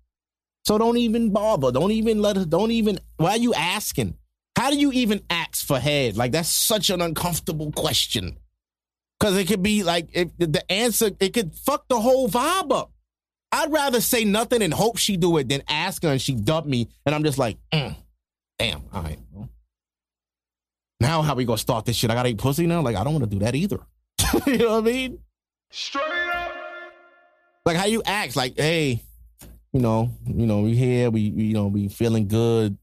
So 0.67 0.77
don't 0.77 0.99
even 0.99 1.31
bother. 1.31 1.73
Don't 1.73 1.91
even 1.91 2.21
let 2.21 2.37
her. 2.37 2.45
Don't 2.45 2.71
even. 2.71 3.01
Why 3.17 3.31
are 3.31 3.39
you 3.39 3.55
asking? 3.55 4.19
How 4.57 4.71
do 4.71 4.77
you 4.77 4.93
even 4.93 5.23
ask 5.31 5.67
for 5.67 5.79
head? 5.79 6.19
Like 6.19 6.33
that's 6.33 6.51
such 6.51 6.91
an 6.91 7.01
uncomfortable 7.01 7.73
question. 7.73 8.37
Because 9.19 9.39
it 9.39 9.49
could 9.49 9.63
be 9.63 9.83
like 9.83 10.11
if 10.13 10.29
the 10.37 10.71
answer, 10.71 11.11
it 11.19 11.33
could 11.33 11.55
fuck 11.55 11.89
the 11.89 11.99
whole 11.99 12.29
vibe 12.29 12.71
up. 12.71 12.93
I'd 13.53 13.73
rather 13.73 14.03
say 14.03 14.25
nothing 14.25 14.61
and 14.61 14.73
hope 14.73 14.99
she 14.99 15.17
do 15.17 15.39
it 15.39 15.49
than 15.49 15.63
ask 15.67 16.03
her 16.03 16.11
and 16.11 16.21
she 16.21 16.35
dump 16.35 16.67
me 16.67 16.89
and 17.07 17.15
I'm 17.15 17.25
just 17.25 17.39
like, 17.39 17.57
mm, 17.73 17.97
damn. 18.59 18.83
All 18.93 19.03
right. 19.03 19.19
Well, 19.33 19.49
now 21.01 21.23
how 21.23 21.35
we 21.35 21.47
gonna 21.47 21.57
start 21.57 21.87
this 21.87 21.97
shit? 21.97 22.11
I 22.11 22.15
gotta 22.15 22.29
eat 22.29 22.39
pussy 22.39 22.67
now. 22.67 22.83
Like 22.83 22.97
I 22.97 23.03
don't 23.03 23.15
want 23.15 23.25
to 23.25 23.31
do 23.31 23.39
that 23.39 23.55
either. 23.55 23.81
you 24.47 24.59
know 24.59 24.71
what 24.71 24.79
I 24.79 24.93
mean? 24.93 25.19
Straight 25.71 26.05
up. 26.35 26.53
like 27.65 27.77
how 27.77 27.87
you 27.87 28.03
act? 28.05 28.37
Like 28.37 28.57
hey 28.57 29.03
you 29.73 29.81
know 29.81 30.11
you 30.27 30.47
know 30.47 30.61
we 30.63 30.75
here 30.75 31.11
we, 31.11 31.21
you 31.21 31.55
know 31.55 31.67
we 31.67 31.89
feeling 31.89 32.29
good. 32.29 32.77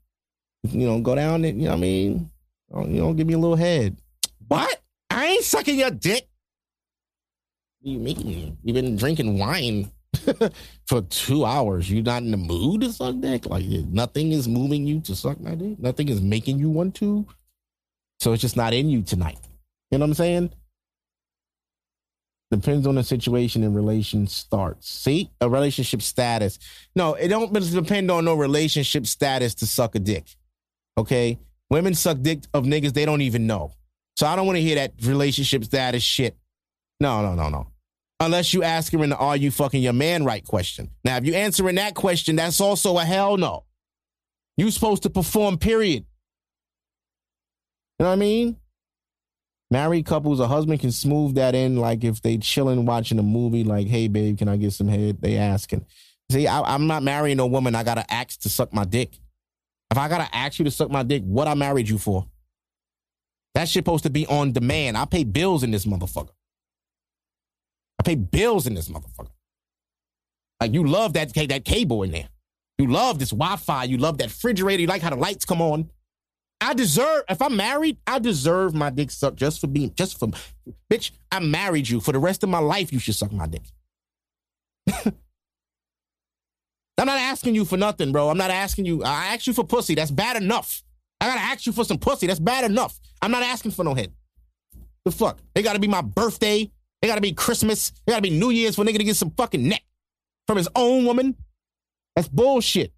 You 0.64 0.88
know 0.88 0.99
go 0.99 1.15
down 1.15 1.45
and 1.45 1.61
you 1.61 1.65
know 1.65 1.72
what 1.72 1.77
i 1.77 1.81
mean? 1.81 2.30
Oh, 2.72 2.85
you 2.85 3.01
know 3.01 3.14
give 3.14 3.27
me 3.27 3.34
a 3.34 3.38
little 3.38 3.55
head. 3.55 3.97
What? 4.47 4.81
I 5.09 5.26
ain't 5.27 5.43
sucking 5.43 5.80
your 5.80 5.91
dick. 5.91 6.27
What 7.80 7.85
do 7.85 7.91
you 7.91 7.99
mean? 7.99 8.57
You've 8.64 8.76
been 8.76 8.95
drinking 8.95 9.38
wine 9.38 9.91
for 10.88 11.01
two 11.03 11.45
hours. 11.45 11.89
You 11.89 12.01
not 12.01 12.23
in 12.23 12.31
the 12.31 12.38
mood 12.38 12.81
to 12.81 12.91
suck 12.91 13.19
dick? 13.19 13.45
Like 13.45 13.65
nothing 13.65 14.31
is 14.31 14.47
moving 14.47 14.85
you 14.85 15.01
to 15.01 15.15
suck 15.15 15.39
my 15.39 15.55
dick? 15.55 15.80
Nothing 15.80 16.09
is 16.09 16.22
making 16.22 16.59
you 16.59 16.69
want 16.69 16.95
to? 16.95 17.26
So 18.19 18.34
it's 18.34 18.41
just 18.41 18.57
not 18.57 18.73
in 18.73 18.89
you 18.89 19.01
tonight. 19.03 19.38
You 19.91 19.97
know 19.97 20.03
what 20.03 20.09
i'm 20.09 20.14
saying 20.15 20.51
depends 22.52 22.88
on 22.88 22.95
the 22.95 23.03
situation 23.03 23.64
and 23.64 23.76
relation 23.76 24.28
starts. 24.28 24.90
See, 24.90 25.32
a 25.41 25.49
relationship 25.49 26.02
status. 26.02 26.60
No, 26.95 27.15
it 27.15 27.28
don't 27.28 27.53
depend 27.53 28.10
on 28.10 28.26
no 28.26 28.36
relationship 28.36 29.06
status 29.06 29.56
to 29.56 29.68
suck 29.68 29.95
a 29.95 29.99
dick. 29.99 30.26
Okay, 30.98 31.38
women 31.69 31.94
suck 31.94 32.22
dick 32.22 32.40
of 32.53 32.64
niggas 32.64 32.94
they 32.94 33.06
don't 33.06 33.22
even 33.22 33.48
know. 33.48 33.72
So 34.15 34.26
I 34.26 34.36
don't 34.36 34.45
want 34.45 34.57
to 34.57 34.61
hear 34.61 34.76
that 34.76 34.94
relationship 35.03 35.64
status 35.65 36.03
shit. 36.03 36.36
No, 36.99 37.22
no, 37.22 37.36
no, 37.36 37.49
no. 37.49 37.68
Unless 38.19 38.53
you 38.53 38.64
ask 38.64 38.91
her 38.94 39.03
in 39.03 39.11
the 39.11 39.18
"Are 39.18 39.38
you 39.38 39.52
fucking 39.52 39.84
your 39.84 39.94
man 39.94 40.24
right?" 40.24 40.44
question. 40.44 40.90
Now, 41.03 41.18
if 41.18 41.26
you 41.26 41.36
answering 41.36 41.76
that 41.76 41.94
question, 41.94 42.36
that's 42.36 42.60
also 42.60 42.98
a 42.98 43.06
hell 43.06 43.38
no. 43.38 43.65
You 44.56 44.72
supposed 44.72 45.03
to 45.03 45.10
perform. 45.11 45.60
Period. 45.60 46.06
You 47.99 48.03
know 48.03 48.10
what 48.10 48.14
I 48.14 48.18
mean? 48.18 48.57
Married 49.69 50.06
couples, 50.06 50.39
a 50.39 50.48
husband 50.48 50.80
can 50.80 50.91
smooth 50.91 51.35
that 51.35 51.53
in, 51.53 51.76
like 51.76 52.03
if 52.03 52.22
they 52.22 52.38
chilling 52.38 52.85
watching 52.85 53.19
a 53.19 53.23
movie, 53.23 53.65
like, 53.65 53.88
"Hey, 53.88 54.07
babe, 54.07 54.38
can 54.38 54.48
I 54.48 54.56
get 54.56 54.72
some 54.72 54.88
head?" 54.88 55.22
They 55.22 55.38
asking. 55.38 55.85
See, 56.31 56.48
I, 56.48 56.61
I'm 56.61 56.88
not 56.88 57.03
marrying 57.03 57.39
a 57.39 57.48
woman. 57.48 57.76
I 57.76 57.84
gotta 57.84 58.11
ask 58.11 58.39
to 58.41 58.49
suck 58.49 58.73
my 58.73 58.85
dick. 58.85 59.19
If 59.91 59.98
I 59.98 60.10
gotta 60.10 60.34
ask 60.35 60.60
you 60.60 60.65
to 60.65 60.72
suck 60.72 60.89
my 60.89 61.03
dick, 61.03 61.23
what 61.23 61.48
I 61.48 61.53
married 61.53 61.89
you 61.89 61.98
for? 61.98 62.26
That 63.56 63.68
shit 63.68 63.81
supposed 63.81 64.03
to 64.03 64.10
be 64.10 64.27
on 64.27 64.52
demand. 64.52 64.98
I 64.98 65.06
pay 65.06 65.23
bills 65.23 65.64
in 65.64 65.72
this 65.72 65.85
motherfucker. 65.85 66.34
I 67.99 68.03
pay 68.03 68.15
bills 68.15 68.68
in 68.68 68.73
this 68.73 68.89
motherfucker. 68.89 69.31
Like 70.61 70.73
you 70.73 70.85
love 70.85 71.14
that 71.14 71.34
that 71.34 71.65
cable 71.65 72.03
in 72.03 72.11
there. 72.11 72.30
You 72.77 72.88
love 72.88 73.19
this 73.19 73.31
Wi-Fi. 73.31 73.85
You 73.85 73.98
love 73.98 74.18
that 74.19 74.27
refrigerator. 74.27 74.81
You 74.81 74.88
like 74.88 75.02
how 75.02 75.10
the 75.10 75.15
lights 75.15 75.45
come 75.45 75.61
on. 75.61 75.89
I 76.59 76.73
deserve, 76.73 77.23
if 77.29 77.41
I'm 77.41 77.55
married, 77.55 77.97
I 78.07 78.19
deserve 78.19 78.73
my 78.73 78.89
dick 78.89 79.11
sucked 79.11 79.38
just 79.38 79.61
for 79.61 79.67
being, 79.67 79.93
just 79.93 80.19
for, 80.19 80.29
bitch, 80.91 81.11
I 81.31 81.39
married 81.39 81.88
you. 81.88 81.99
For 81.99 82.11
the 82.11 82.19
rest 82.19 82.43
of 82.43 82.49
my 82.49 82.59
life, 82.59 82.91
you 82.91 82.99
should 82.99 83.15
suck 83.15 83.31
my 83.31 83.47
dick. 83.47 83.61
I'm 86.97 87.05
not 87.05 87.19
asking 87.19 87.53
you 87.53 87.63
for 87.63 87.77
nothing, 87.77 88.11
bro. 88.11 88.29
I'm 88.29 88.38
not 88.38 88.49
asking 88.49 88.85
you. 88.85 89.03
I 89.03 89.27
asked 89.27 89.45
you 89.45 89.53
for 89.53 89.63
pussy. 89.63 89.93
That's 89.93 90.09
bad 90.09 90.41
enough. 90.41 90.81
I 91.21 91.27
gotta 91.27 91.41
ask 91.41 91.65
you 91.65 91.71
for 91.71 91.84
some 91.84 91.99
pussy. 91.99 92.25
That's 92.25 92.39
bad 92.39 92.65
enough. 92.69 92.99
I'm 93.21 93.31
not 93.31 93.43
asking 93.43 93.71
for 93.71 93.84
no 93.84 93.93
head. 93.93 94.11
The 95.05 95.11
fuck? 95.11 95.39
They 95.53 95.61
gotta 95.61 95.79
be 95.79 95.88
my 95.88 96.01
birthday. 96.01 96.71
They 97.01 97.07
gotta 97.07 97.21
be 97.21 97.34
Christmas. 97.34 97.91
They 98.05 98.13
gotta 98.13 98.23
be 98.23 98.31
New 98.31 98.49
Year's 98.49 98.75
for 98.75 98.84
nigga 98.84 98.97
to 98.97 99.03
get 99.03 99.15
some 99.15 99.31
fucking 99.31 99.67
neck 99.67 99.84
from 100.47 100.57
his 100.57 100.67
own 100.75 101.05
woman. 101.05 101.35
That's 102.15 102.27
bullshit. 102.27 102.91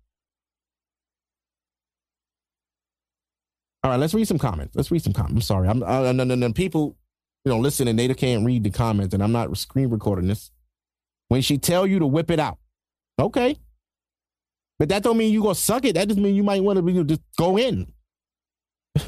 All 3.84 3.92
right, 3.92 4.00
let's 4.00 4.14
read 4.14 4.28
some 4.28 4.40
comments. 4.40 4.76
Let's 4.76 4.92
read 4.92 5.04
some 5.04 5.14
comments. 5.14 5.36
I'm 5.36 5.42
sorry. 5.42 5.70
I'm 5.70 5.82
uh, 5.84 6.12
no, 6.12 6.24
no, 6.24 6.36
no. 6.36 6.52
People, 6.52 6.98
you 7.46 7.52
know, 7.52 7.60
listen 7.60 7.88
and 7.88 7.98
they 7.98 8.14
can't 8.14 8.46
read 8.46 8.64
the 8.64 8.70
comments, 8.70 9.14
and 9.14 9.24
I'm 9.24 9.32
not 9.32 9.56
screen 9.58 9.90
recording 9.90 10.28
this. 10.28 10.52
When 11.30 11.42
she 11.42 11.58
tell 11.58 11.88
you 11.88 12.00
to 12.00 12.08
whip 12.08 12.32
it 12.32 12.40
out, 12.40 12.58
okay, 13.20 13.56
but 14.80 14.90
that 14.90 15.04
don't 15.04 15.18
mean 15.18 15.32
you 15.32 15.42
gonna 15.42 15.56
suck 15.56 15.86
it. 15.86 15.96
That 15.96 16.08
just 16.08 16.20
mean 16.20 16.36
you 16.36 16.44
might 16.44 16.64
want 16.64 16.78
to 16.78 16.82
be 16.82 17.04
just 17.04 17.22
go 17.38 17.58
in. 17.58 17.92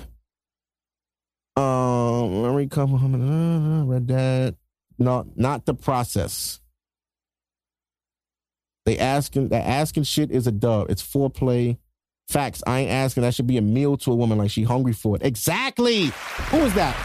um, 1.58 2.42
memory 2.42 2.68
couple, 2.68 2.96
uh, 2.96 3.84
read 3.86 4.08
that. 4.08 4.56
No, 5.00 5.26
not 5.36 5.66
the 5.66 5.74
process. 5.74 6.62
They 8.86 8.98
asking, 8.98 9.50
that 9.50 9.66
asking 9.66 10.04
shit 10.04 10.32
is 10.32 10.48
a 10.48 10.52
dub. 10.52 10.90
It's 10.90 11.02
foreplay. 11.02 11.78
Facts. 12.32 12.64
I 12.66 12.80
ain't 12.80 12.92
asking. 12.92 13.24
That 13.24 13.34
should 13.34 13.48
be 13.48 13.58
a 13.58 13.62
meal 13.62 13.98
to 13.98 14.12
a 14.14 14.16
woman 14.16 14.38
like 14.38 14.50
she 14.50 14.64
hungry 14.64 14.94
for 14.94 15.18
it. 15.18 15.22
Exactly. 15.22 16.06
Who 16.52 16.60
is 16.60 16.74
that? 16.76 16.96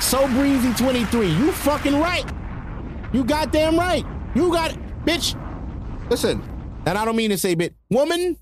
So 0.00 0.28
breezy 0.28 0.72
23. 0.74 1.26
You 1.26 1.50
fucking 1.50 1.98
right. 1.98 2.24
You 3.12 3.24
goddamn 3.24 3.76
right. 3.76 4.06
You 4.36 4.52
got 4.52 4.70
it. 4.70 4.78
Bitch. 5.04 5.34
Listen. 6.08 6.40
And 6.86 6.96
I 6.96 7.04
don't 7.04 7.16
mean 7.16 7.30
to 7.30 7.38
say 7.38 7.56
bit. 7.56 7.74
Woman. 7.90 8.36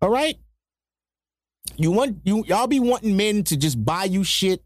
All 0.00 0.10
right. 0.10 0.36
You 1.76 1.90
want 1.90 2.18
you 2.22 2.44
y'all 2.46 2.68
be 2.68 2.78
wanting 2.78 3.16
men 3.16 3.42
to 3.44 3.56
just 3.56 3.84
buy 3.84 4.04
you 4.04 4.22
shit 4.22 4.62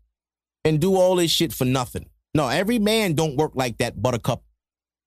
and 0.66 0.78
do 0.78 0.96
all 0.96 1.16
this 1.16 1.30
shit 1.30 1.50
for 1.50 1.64
nothing. 1.64 2.10
No, 2.34 2.48
every 2.48 2.78
man 2.78 3.14
don't 3.14 3.36
work 3.36 3.52
like 3.54 3.78
that, 3.78 4.02
buttercup. 4.02 4.42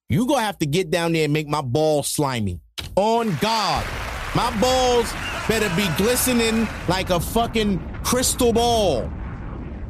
You 0.09 0.25
gonna 0.25 0.41
have 0.41 0.57
to 0.57 0.65
get 0.65 0.89
down 0.89 1.13
there 1.13 1.25
and 1.25 1.33
make 1.33 1.47
my 1.47 1.61
balls 1.61 2.07
slimy. 2.07 2.61
On 2.95 3.37
God. 3.39 3.85
My 4.33 4.49
balls 4.61 5.11
better 5.47 5.69
be 5.75 5.87
glistening 5.97 6.67
like 6.87 7.09
a 7.09 7.19
fucking 7.19 7.79
crystal 8.03 8.53
ball. 8.53 9.11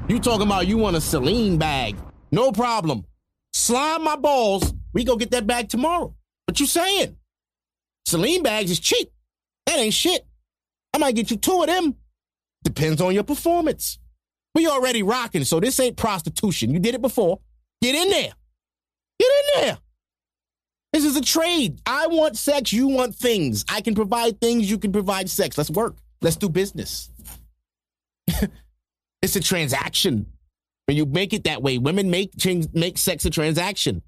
You 0.08 0.20
talking 0.20 0.48
about 0.48 0.68
you 0.68 0.78
want 0.78 0.96
a 0.96 1.02
Celine 1.02 1.58
bag. 1.58 1.96
No 2.32 2.52
problem. 2.52 3.06
Slime 3.54 4.04
my 4.04 4.16
balls. 4.16 4.74
We 4.94 5.04
go 5.04 5.16
get 5.16 5.32
that 5.32 5.46
bag 5.46 5.70
tomorrow. 5.70 6.16
What 6.48 6.60
you 6.60 6.66
saying? 6.66 7.18
Celine 8.08 8.42
bags 8.42 8.72
is 8.72 8.80
cheap. 8.80 9.12
That 9.68 9.78
ain't 9.78 9.94
shit. 9.94 10.26
I 10.94 10.98
might 10.98 11.16
get 11.16 11.30
you 11.30 11.38
two 11.38 11.62
of 11.62 11.68
them. 11.68 11.96
Depends 12.64 13.00
on 13.00 13.14
your 13.14 13.24
performance. 13.24 14.00
We 14.56 14.68
already 14.68 15.04
rocking, 15.04 15.44
so 15.44 15.60
this 15.60 15.80
ain't 15.80 15.98
prostitution. 15.98 16.72
You 16.72 16.80
did 16.80 16.96
it 16.96 17.02
before. 17.02 17.40
Get 17.82 17.96
in 17.96 18.10
there. 18.10 18.34
Get 19.20 19.30
in 19.30 19.62
there. 19.62 19.78
This 20.94 21.06
is 21.06 21.16
a 21.16 21.22
trade. 21.22 21.80
I 21.86 22.08
want 22.08 22.38
sex, 22.38 22.74
you 22.74 22.88
want 22.88 23.16
things. 23.16 23.64
I 23.70 23.82
can 23.82 23.96
provide 23.96 24.42
things, 24.42 24.70
you 24.70 24.78
can 24.78 24.92
provide 24.92 25.30
sex. 25.30 25.58
Let's 25.58 25.72
work. 25.72 25.96
Let's 26.22 26.36
do 26.36 26.50
business. 26.50 27.10
it's 29.22 29.36
a 29.36 29.40
transaction. 29.40 30.28
When 30.88 30.98
you 30.98 31.06
make 31.06 31.34
it 31.34 31.46
that 31.46 31.62
way, 31.62 31.78
women 31.78 32.10
make 32.10 32.34
make 32.74 32.98
sex 32.98 33.24
a 33.26 33.30
transaction. 33.30 34.02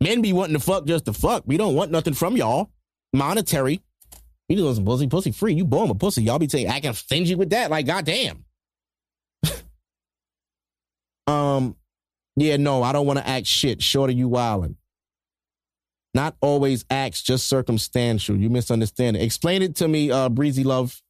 Men 0.00 0.22
be 0.22 0.32
wanting 0.32 0.54
to 0.54 0.60
fuck 0.60 0.86
just 0.86 1.04
to 1.06 1.12
fuck. 1.12 1.44
We 1.46 1.56
don't 1.56 1.74
want 1.74 1.90
nothing 1.90 2.14
from 2.14 2.36
y'all. 2.36 2.70
Monetary. 3.12 3.80
You 4.48 4.56
do 4.56 4.74
some 4.74 4.84
pussy, 4.84 5.06
pussy 5.06 5.30
free. 5.30 5.54
You 5.54 5.64
born 5.64 5.90
a 5.90 5.94
pussy. 5.94 6.22
Y'all 6.22 6.38
be 6.38 6.48
saying 6.48 6.68
I 6.68 6.80
can 6.80 6.94
stingy 6.94 7.34
with 7.34 7.50
that. 7.50 7.70
Like, 7.70 7.86
goddamn. 7.86 8.44
um, 11.26 11.76
yeah, 12.36 12.56
no, 12.56 12.82
I 12.82 12.92
don't 12.92 13.06
want 13.06 13.18
to 13.18 13.28
act 13.28 13.46
shit. 13.46 13.82
Short 13.82 14.10
of 14.10 14.16
you 14.16 14.28
wildin'. 14.28 14.76
Not 16.18 16.34
always 16.40 16.84
acts, 16.90 17.22
just 17.22 17.46
circumstantial. 17.46 18.36
You 18.36 18.50
misunderstand 18.50 19.16
it. 19.16 19.22
Explain 19.22 19.62
it 19.62 19.76
to 19.76 19.86
me, 19.86 20.10
uh, 20.10 20.28
Breezy 20.28 20.64
Love. 20.64 21.00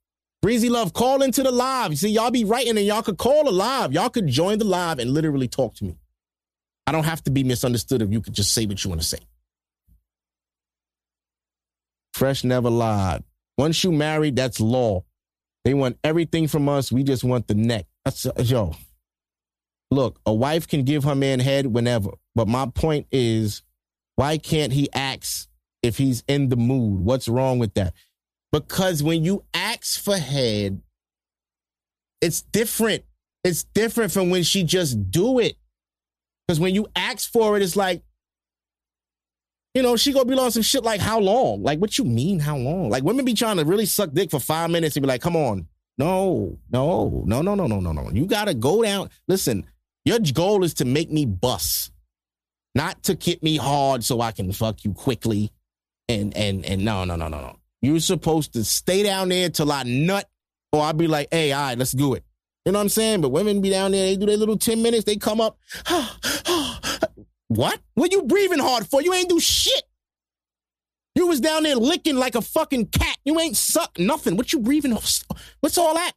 Breezy 0.43 0.68
Love, 0.68 0.93
call 0.93 1.22
into 1.22 1.43
the 1.43 1.51
live. 1.51 1.93
You 1.93 1.97
see, 1.97 2.10
y'all 2.10 2.30
be 2.30 2.44
writing 2.44 2.76
and 2.76 2.86
y'all 2.86 3.01
could 3.01 3.16
call 3.16 3.48
a 3.48 3.51
live. 3.51 3.94
Y'all 3.94 4.10
could 4.10 4.26
join 4.26 4.59
the 4.59 4.66
live 4.66 4.98
and 4.98 5.10
literally 5.10 5.48
talk 5.48 5.74
to 5.76 5.86
me. 5.86 5.97
I 6.86 6.93
don't 6.93 7.05
have 7.05 7.24
to 7.24 7.30
be 7.30 7.43
misunderstood 7.43 8.02
if 8.02 8.12
you 8.12 8.20
could 8.20 8.35
just 8.35 8.52
say 8.52 8.66
what 8.66 8.85
you 8.85 8.90
want 8.90 9.01
to 9.01 9.06
say. 9.06 9.20
Fresh 12.12 12.44
never 12.44 12.68
lied. 12.68 13.24
Once 13.56 13.82
you 13.82 13.93
married, 13.93 14.36
that's 14.36 14.60
law. 14.60 15.05
They 15.64 15.72
want 15.72 15.97
everything 16.05 16.48
from 16.48 16.68
us. 16.68 16.93
We 16.93 17.02
just 17.02 17.24
want 17.24 17.48
the 17.48 17.55
neck. 17.55 17.86
That's 18.05 18.26
uh, 18.26 18.32
yo. 18.44 18.74
Look, 19.90 20.20
a 20.26 20.35
wife 20.35 20.68
can 20.68 20.82
give 20.82 21.05
her 21.05 21.14
man 21.14 21.40
head 21.40 21.64
whenever, 21.64 22.10
but 22.35 22.47
my 22.47 22.66
point 22.66 23.06
is, 23.10 23.62
why 24.19 24.36
can't 24.36 24.73
he 24.73 24.89
ask 24.93 25.49
if 25.81 25.97
he's 25.97 26.24
in 26.27 26.49
the 26.49 26.57
mood? 26.57 27.05
What's 27.05 27.28
wrong 27.28 27.61
with 27.61 27.74
that? 27.74 27.95
Because 28.51 29.01
when 29.01 29.23
you 29.23 29.45
ask 29.55 30.03
for 30.03 30.16
head, 30.16 30.82
it's 32.20 32.43
different. 32.43 33.05
It's 33.45 33.62
different 33.62 34.11
from 34.11 34.31
when 34.31 34.43
she 34.43 34.65
just 34.65 35.12
do 35.12 35.39
it. 35.39 35.55
Because 36.49 36.59
when 36.59 36.74
you 36.74 36.89
ask 36.97 37.31
for 37.31 37.57
it, 37.57 37.62
it's 37.62 37.77
like, 37.77 38.03
you 39.73 39.82
know, 39.82 39.95
she 39.95 40.12
gonna 40.12 40.24
be 40.24 40.36
on 40.36 40.51
some 40.51 40.62
shit 40.62 40.82
like 40.82 41.01
how 41.01 41.20
long? 41.20 41.62
Like, 41.62 41.78
what 41.78 41.97
you 41.97 42.03
mean 42.03 42.40
how 42.40 42.57
long? 42.57 42.90
Like 42.90 43.05
women 43.05 43.24
be 43.24 43.35
trying 43.35 43.59
to 43.59 43.65
really 43.65 43.86
suck 43.86 44.11
dick 44.12 44.32
for 44.32 44.40
five 44.40 44.69
minutes 44.69 44.97
and 44.97 45.05
be 45.05 45.07
like, 45.07 45.23
come 45.23 45.36
on. 45.36 45.69
No, 45.97 46.59
no, 46.73 47.23
no, 47.24 47.40
no, 47.40 47.55
no, 47.55 47.69
no, 47.69 47.78
no, 47.78 47.93
no. 47.93 48.11
You 48.11 48.27
gotta 48.27 48.55
go 48.55 48.82
down. 48.82 49.11
Listen, 49.28 49.65
your 50.05 50.19
goal 50.19 50.65
is 50.65 50.74
to 50.74 50.85
make 50.85 51.09
me 51.09 51.24
bust, 51.24 51.93
not 52.78 53.02
to 53.02 53.18
hit 53.20 53.42
me 53.42 53.56
hard 53.56 54.05
so 54.05 54.20
I 54.20 54.30
can 54.30 54.52
fuck 54.52 54.84
you 54.84 54.92
quickly. 54.92 55.50
And 56.09 56.34
and 56.36 56.64
and 56.64 56.84
no, 56.84 57.05
no, 57.05 57.16
no, 57.16 57.26
no, 57.26 57.40
no. 57.40 57.59
You're 57.82 57.98
supposed 57.98 58.52
to 58.52 58.64
stay 58.64 59.02
down 59.02 59.30
there 59.30 59.50
till 59.50 59.70
I 59.72 59.82
nut, 59.82 60.28
or 60.72 60.82
I'll 60.82 60.92
be 60.92 61.09
like, 61.09 61.28
hey, 61.32 61.52
all 61.52 61.62
right, 61.62 61.78
let's 61.78 61.90
do 61.90 62.14
it. 62.14 62.24
You 62.64 62.72
know 62.72 62.78
what 62.78 62.84
I'm 62.84 62.88
saying? 62.88 63.20
But 63.20 63.30
women 63.30 63.60
be 63.60 63.70
down 63.70 63.90
there, 63.90 64.06
they 64.06 64.16
do 64.16 64.26
their 64.26 64.36
little 64.36 64.56
10 64.56 64.80
minutes, 64.80 65.05
they 65.05 65.16
come 65.16 65.40
up. 65.40 65.59
what? 67.48 67.80
What 67.94 68.12
you 68.12 68.22
breathing 68.22 68.59
hard 68.59 68.86
for? 68.86 69.02
You 69.02 69.12
ain't 69.12 69.28
do 69.28 69.40
shit. 69.40 69.82
You 71.14 71.26
was 71.26 71.40
down 71.40 71.64
there 71.64 71.76
licking 71.76 72.16
like 72.16 72.36
a 72.36 72.42
fucking 72.42 72.86
cat. 72.86 73.18
You 73.24 73.40
ain't 73.40 73.56
suck 73.56 73.98
nothing. 73.98 74.36
What 74.36 74.52
you 74.52 74.60
breathing? 74.60 74.92
What's 74.92 75.78
all 75.78 75.94
that? 75.94 76.12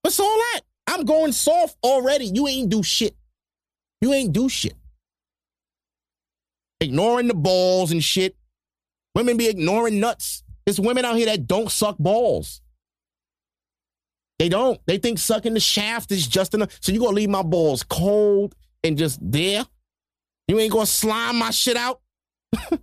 What's 0.00 0.18
all 0.20 0.36
that? 0.38 0.60
I'm 0.86 1.04
going 1.04 1.32
soft 1.32 1.76
already. 1.84 2.26
You 2.26 2.48
ain't 2.48 2.70
do 2.70 2.82
shit. 2.82 3.14
You 4.00 4.12
ain't 4.12 4.32
do 4.32 4.48
shit. 4.48 4.74
Ignoring 6.82 7.28
the 7.28 7.34
balls 7.34 7.92
and 7.92 8.02
shit. 8.02 8.36
Women 9.14 9.36
be 9.36 9.48
ignoring 9.48 10.00
nuts. 10.00 10.42
There's 10.66 10.80
women 10.80 11.04
out 11.04 11.14
here 11.16 11.26
that 11.26 11.46
don't 11.46 11.70
suck 11.70 11.96
balls. 11.96 12.60
They 14.40 14.48
don't. 14.48 14.80
They 14.86 14.98
think 14.98 15.20
sucking 15.20 15.54
the 15.54 15.60
shaft 15.60 16.10
is 16.10 16.26
just 16.26 16.54
enough. 16.54 16.76
So 16.80 16.90
you 16.90 16.98
gonna 16.98 17.12
leave 17.12 17.28
my 17.28 17.42
balls 17.42 17.84
cold 17.84 18.56
and 18.82 18.98
just 18.98 19.20
there? 19.22 19.64
You 20.48 20.58
ain't 20.58 20.72
gonna 20.72 20.86
slime 20.86 21.36
my 21.36 21.50
shit 21.50 21.76
out? 21.76 22.00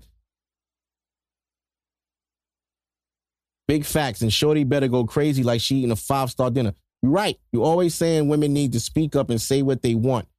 Big 3.68 3.84
facts. 3.84 4.22
And 4.22 4.32
Shorty 4.32 4.64
better 4.64 4.88
go 4.88 5.04
crazy 5.04 5.44
like 5.44 5.60
she 5.60 5.76
eating 5.76 5.92
a 5.92 5.98
five 5.98 6.32
star 6.32 6.50
dinner. 6.50 6.74
You're 7.02 7.12
right. 7.12 7.38
You 7.52 7.64
always 7.66 7.96
saying 7.96 8.30
women 8.30 8.54
need 8.54 8.72
to 8.74 8.80
speak 8.80 9.18
up 9.18 9.30
and 9.30 9.42
say 9.42 9.62
what 9.62 9.82
they 9.82 9.96
want. 9.96 10.30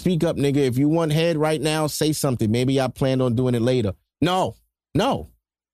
Speak 0.00 0.24
up, 0.24 0.38
nigga. 0.38 0.56
If 0.56 0.78
you 0.78 0.88
want 0.88 1.12
head 1.12 1.36
right 1.36 1.60
now, 1.60 1.86
say 1.86 2.14
something. 2.14 2.50
Maybe 2.50 2.80
I 2.80 2.88
planned 2.88 3.20
on 3.20 3.34
doing 3.34 3.54
it 3.54 3.60
later. 3.60 3.92
No, 4.22 4.56
no, 4.94 5.28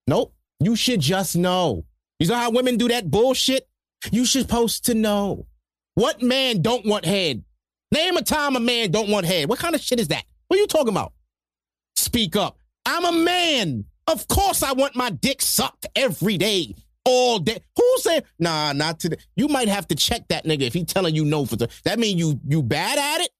nope. 0.08 0.34
You 0.58 0.74
should 0.74 0.98
just 0.98 1.36
know. 1.36 1.84
You 2.18 2.26
know 2.26 2.34
how 2.34 2.50
women 2.50 2.76
do 2.76 2.88
that 2.88 3.08
bullshit? 3.08 3.68
You 4.10 4.24
should 4.24 4.42
supposed 4.42 4.86
to 4.86 4.94
know. 4.94 5.46
What 5.94 6.22
man 6.22 6.60
don't 6.60 6.84
want 6.84 7.04
head? 7.04 7.44
Name 7.92 8.16
a 8.16 8.22
time 8.22 8.56
a 8.56 8.60
man 8.60 8.90
don't 8.90 9.10
want 9.10 9.26
head. 9.26 9.48
What 9.48 9.60
kind 9.60 9.76
of 9.76 9.80
shit 9.80 10.00
is 10.00 10.08
that? 10.08 10.24
What 10.48 10.56
are 10.56 10.60
you 10.60 10.66
talking 10.66 10.88
about? 10.88 11.12
Speak 11.94 12.34
up. 12.34 12.58
I'm 12.84 13.04
a 13.04 13.12
man. 13.12 13.84
Of 14.08 14.26
course 14.26 14.64
I 14.64 14.72
want 14.72 14.96
my 14.96 15.10
dick 15.10 15.40
sucked 15.40 15.86
every 15.94 16.36
day. 16.36 16.74
All 17.04 17.38
day. 17.38 17.60
Who 17.76 17.94
said 17.98 18.24
nah, 18.40 18.72
not 18.72 18.98
today? 18.98 19.18
You 19.36 19.46
might 19.46 19.68
have 19.68 19.86
to 19.86 19.94
check 19.94 20.26
that 20.30 20.46
nigga 20.46 20.62
if 20.62 20.74
he 20.74 20.84
telling 20.84 21.14
you 21.14 21.24
no 21.24 21.46
for 21.46 21.54
the 21.54 21.68
that 21.84 22.00
mean 22.00 22.18
you 22.18 22.40
you 22.44 22.64
bad 22.64 22.98
at 22.98 23.24
it? 23.24 23.30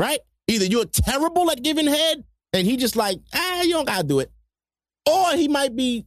Right? 0.00 0.20
Either 0.48 0.64
you're 0.64 0.86
terrible 0.86 1.50
at 1.50 1.62
giving 1.62 1.86
head 1.86 2.24
and 2.54 2.66
he 2.66 2.78
just 2.78 2.96
like, 2.96 3.20
ah, 3.34 3.60
you 3.60 3.72
don't 3.72 3.84
gotta 3.84 4.02
do 4.02 4.20
it. 4.20 4.30
Or 5.06 5.32
he 5.32 5.46
might 5.46 5.76
be, 5.76 5.92
you 5.92 6.04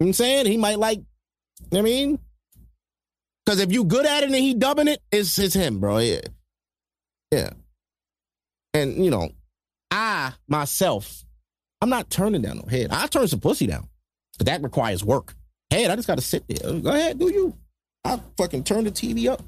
know 0.00 0.08
I'm 0.08 0.12
saying? 0.12 0.44
He 0.44 0.58
might 0.58 0.78
like 0.78 1.00
I 1.72 1.80
mean, 1.80 2.18
because 3.44 3.58
if 3.58 3.72
you 3.72 3.84
good 3.84 4.04
at 4.04 4.22
it 4.22 4.26
and 4.26 4.34
he 4.34 4.52
dubbing 4.52 4.88
it, 4.88 5.00
it's 5.10 5.38
it's 5.38 5.54
him, 5.54 5.80
bro. 5.80 5.98
Yeah, 5.98 6.20
yeah. 7.30 7.50
And 8.74 9.02
you 9.02 9.10
know, 9.10 9.30
I 9.90 10.34
myself, 10.46 11.24
I'm 11.80 11.88
not 11.88 12.10
turning 12.10 12.42
down 12.42 12.58
no 12.58 12.68
head. 12.68 12.90
I 12.90 13.06
turn 13.06 13.28
some 13.28 13.40
pussy 13.40 13.66
down, 13.66 13.88
but 14.36 14.46
that 14.46 14.62
requires 14.62 15.02
work. 15.02 15.34
Head, 15.70 15.90
I 15.90 15.96
just 15.96 16.08
got 16.08 16.16
to 16.16 16.22
sit 16.22 16.44
there. 16.48 16.80
Go 16.80 16.90
ahead, 16.90 17.18
do 17.18 17.32
you? 17.32 17.56
I 18.04 18.20
fucking 18.36 18.64
turn 18.64 18.84
the 18.84 18.90
TV 18.90 19.30
up. 19.30 19.42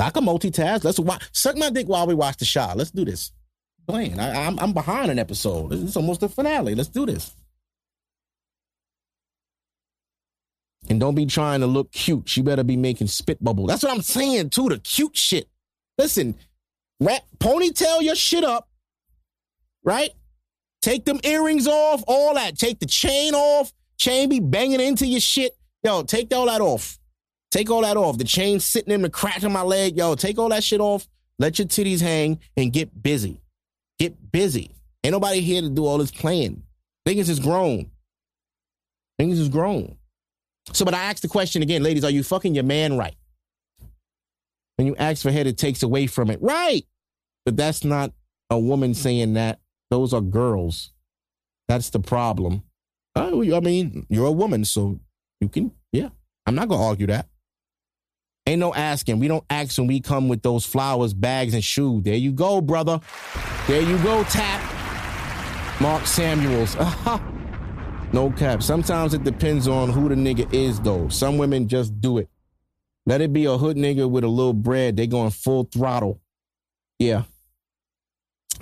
I 0.00 0.10
can 0.10 0.24
multitask. 0.24 0.84
Let's 0.84 0.98
watch. 0.98 1.22
Suck 1.32 1.56
my 1.56 1.70
dick 1.70 1.86
while 1.86 2.06
we 2.06 2.14
watch 2.14 2.38
the 2.38 2.44
shot. 2.44 2.76
Let's 2.76 2.90
do 2.90 3.04
this. 3.04 3.32
Playing. 3.86 4.18
I, 4.18 4.46
I'm 4.46 4.58
I'm 4.58 4.72
behind 4.72 5.10
an 5.10 5.18
episode. 5.18 5.72
It's 5.72 5.96
almost 5.96 6.20
the 6.20 6.28
finale. 6.28 6.74
Let's 6.74 6.88
do 6.88 7.06
this. 7.06 7.34
And 10.88 11.00
don't 11.00 11.14
be 11.14 11.26
trying 11.26 11.60
to 11.60 11.66
look 11.66 11.92
cute. 11.92 12.28
She 12.28 12.42
better 12.42 12.64
be 12.64 12.76
making 12.76 13.06
spit 13.06 13.42
bubble. 13.42 13.66
That's 13.66 13.82
what 13.82 13.92
I'm 13.92 14.02
saying 14.02 14.50
too. 14.50 14.68
The 14.68 14.78
cute 14.78 15.16
shit. 15.16 15.48
Listen, 15.96 16.34
wrap, 17.00 17.22
ponytail 17.38 18.02
your 18.02 18.16
shit 18.16 18.44
up, 18.44 18.68
right? 19.84 20.10
Take 20.82 21.04
them 21.04 21.20
earrings 21.24 21.66
off, 21.66 22.02
all 22.06 22.34
that. 22.34 22.58
Take 22.58 22.80
the 22.80 22.86
chain 22.86 23.34
off. 23.34 23.72
Chain 23.96 24.28
be 24.28 24.40
banging 24.40 24.80
into 24.80 25.06
your 25.06 25.20
shit. 25.20 25.56
Yo, 25.82 26.02
take 26.02 26.32
all 26.34 26.46
that 26.46 26.60
off. 26.60 26.98
Take 27.54 27.70
all 27.70 27.82
that 27.82 27.96
off. 27.96 28.18
The 28.18 28.24
chain 28.24 28.58
sitting 28.58 28.92
in 28.92 29.02
the 29.02 29.08
crack 29.08 29.44
of 29.44 29.52
my 29.52 29.62
leg. 29.62 29.96
Yo, 29.96 30.16
take 30.16 30.40
all 30.40 30.48
that 30.48 30.64
shit 30.64 30.80
off. 30.80 31.06
Let 31.38 31.56
your 31.56 31.68
titties 31.68 32.00
hang 32.00 32.40
and 32.56 32.72
get 32.72 33.00
busy. 33.00 33.40
Get 34.00 34.32
busy. 34.32 34.74
Ain't 35.04 35.12
nobody 35.12 35.40
here 35.40 35.60
to 35.60 35.70
do 35.70 35.86
all 35.86 35.98
this 35.98 36.10
playing. 36.10 36.64
Niggas 37.06 37.28
is 37.28 37.38
grown. 37.38 37.92
Niggas 39.20 39.38
is 39.38 39.48
grown. 39.48 39.96
So, 40.72 40.84
but 40.84 40.94
I 40.94 41.04
asked 41.04 41.22
the 41.22 41.28
question 41.28 41.62
again, 41.62 41.84
ladies, 41.84 42.02
are 42.02 42.10
you 42.10 42.24
fucking 42.24 42.56
your 42.56 42.64
man 42.64 42.98
right? 42.98 43.14
When 44.74 44.88
you 44.88 44.96
ask 44.96 45.22
for 45.22 45.30
head, 45.30 45.46
it 45.46 45.56
takes 45.56 45.84
away 45.84 46.08
from 46.08 46.30
it. 46.30 46.42
Right. 46.42 46.84
But 47.44 47.56
that's 47.56 47.84
not 47.84 48.12
a 48.50 48.58
woman 48.58 48.94
saying 48.94 49.34
that. 49.34 49.60
Those 49.92 50.12
are 50.12 50.20
girls. 50.20 50.90
That's 51.68 51.90
the 51.90 52.00
problem. 52.00 52.64
I 53.14 53.30
mean, 53.30 54.06
you're 54.08 54.26
a 54.26 54.32
woman, 54.32 54.64
so 54.64 54.98
you 55.40 55.48
can, 55.48 55.70
yeah. 55.92 56.08
I'm 56.46 56.56
not 56.56 56.66
going 56.66 56.80
to 56.80 56.86
argue 56.86 57.06
that. 57.06 57.28
Ain't 58.46 58.60
no 58.60 58.74
asking. 58.74 59.18
We 59.18 59.28
don't 59.28 59.44
ask 59.48 59.78
when 59.78 59.86
we 59.86 60.00
come 60.00 60.28
with 60.28 60.42
those 60.42 60.66
flowers, 60.66 61.14
bags, 61.14 61.54
and 61.54 61.64
shoes. 61.64 62.02
There 62.02 62.14
you 62.14 62.32
go, 62.32 62.60
brother. 62.60 63.00
There 63.66 63.80
you 63.80 63.96
go, 63.98 64.22
tap. 64.24 64.60
Mark 65.80 66.06
Samuels. 66.06 66.76
No 68.14 68.30
cap. 68.30 68.62
Sometimes 68.62 69.12
it 69.12 69.24
depends 69.24 69.66
on 69.66 69.90
who 69.90 70.08
the 70.08 70.14
nigga 70.14 70.52
is, 70.54 70.78
though. 70.78 71.08
Some 71.08 71.36
women 71.36 71.66
just 71.66 72.00
do 72.00 72.18
it. 72.18 72.28
Let 73.06 73.20
it 73.20 73.32
be 73.32 73.46
a 73.46 73.58
hood 73.58 73.76
nigga 73.76 74.08
with 74.08 74.22
a 74.22 74.28
little 74.28 74.52
bread. 74.52 74.96
They 74.96 75.08
going 75.08 75.30
full 75.30 75.64
throttle. 75.64 76.20
Yeah. 77.00 77.24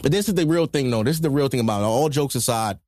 But 0.03 0.11
this 0.11 0.31
is 0.31 0.35
the 0.37 0.47
real 0.47 0.65
thing, 0.65 0.91
though. 0.91 1.03
This 1.03 1.17
is 1.17 1.21
the 1.21 1.29
real 1.29 1.49
thing 1.49 1.61
about 1.61 1.83
it. 1.83 1.85
All 1.85 2.09
jokes 2.09 2.35
aside, 2.35 2.79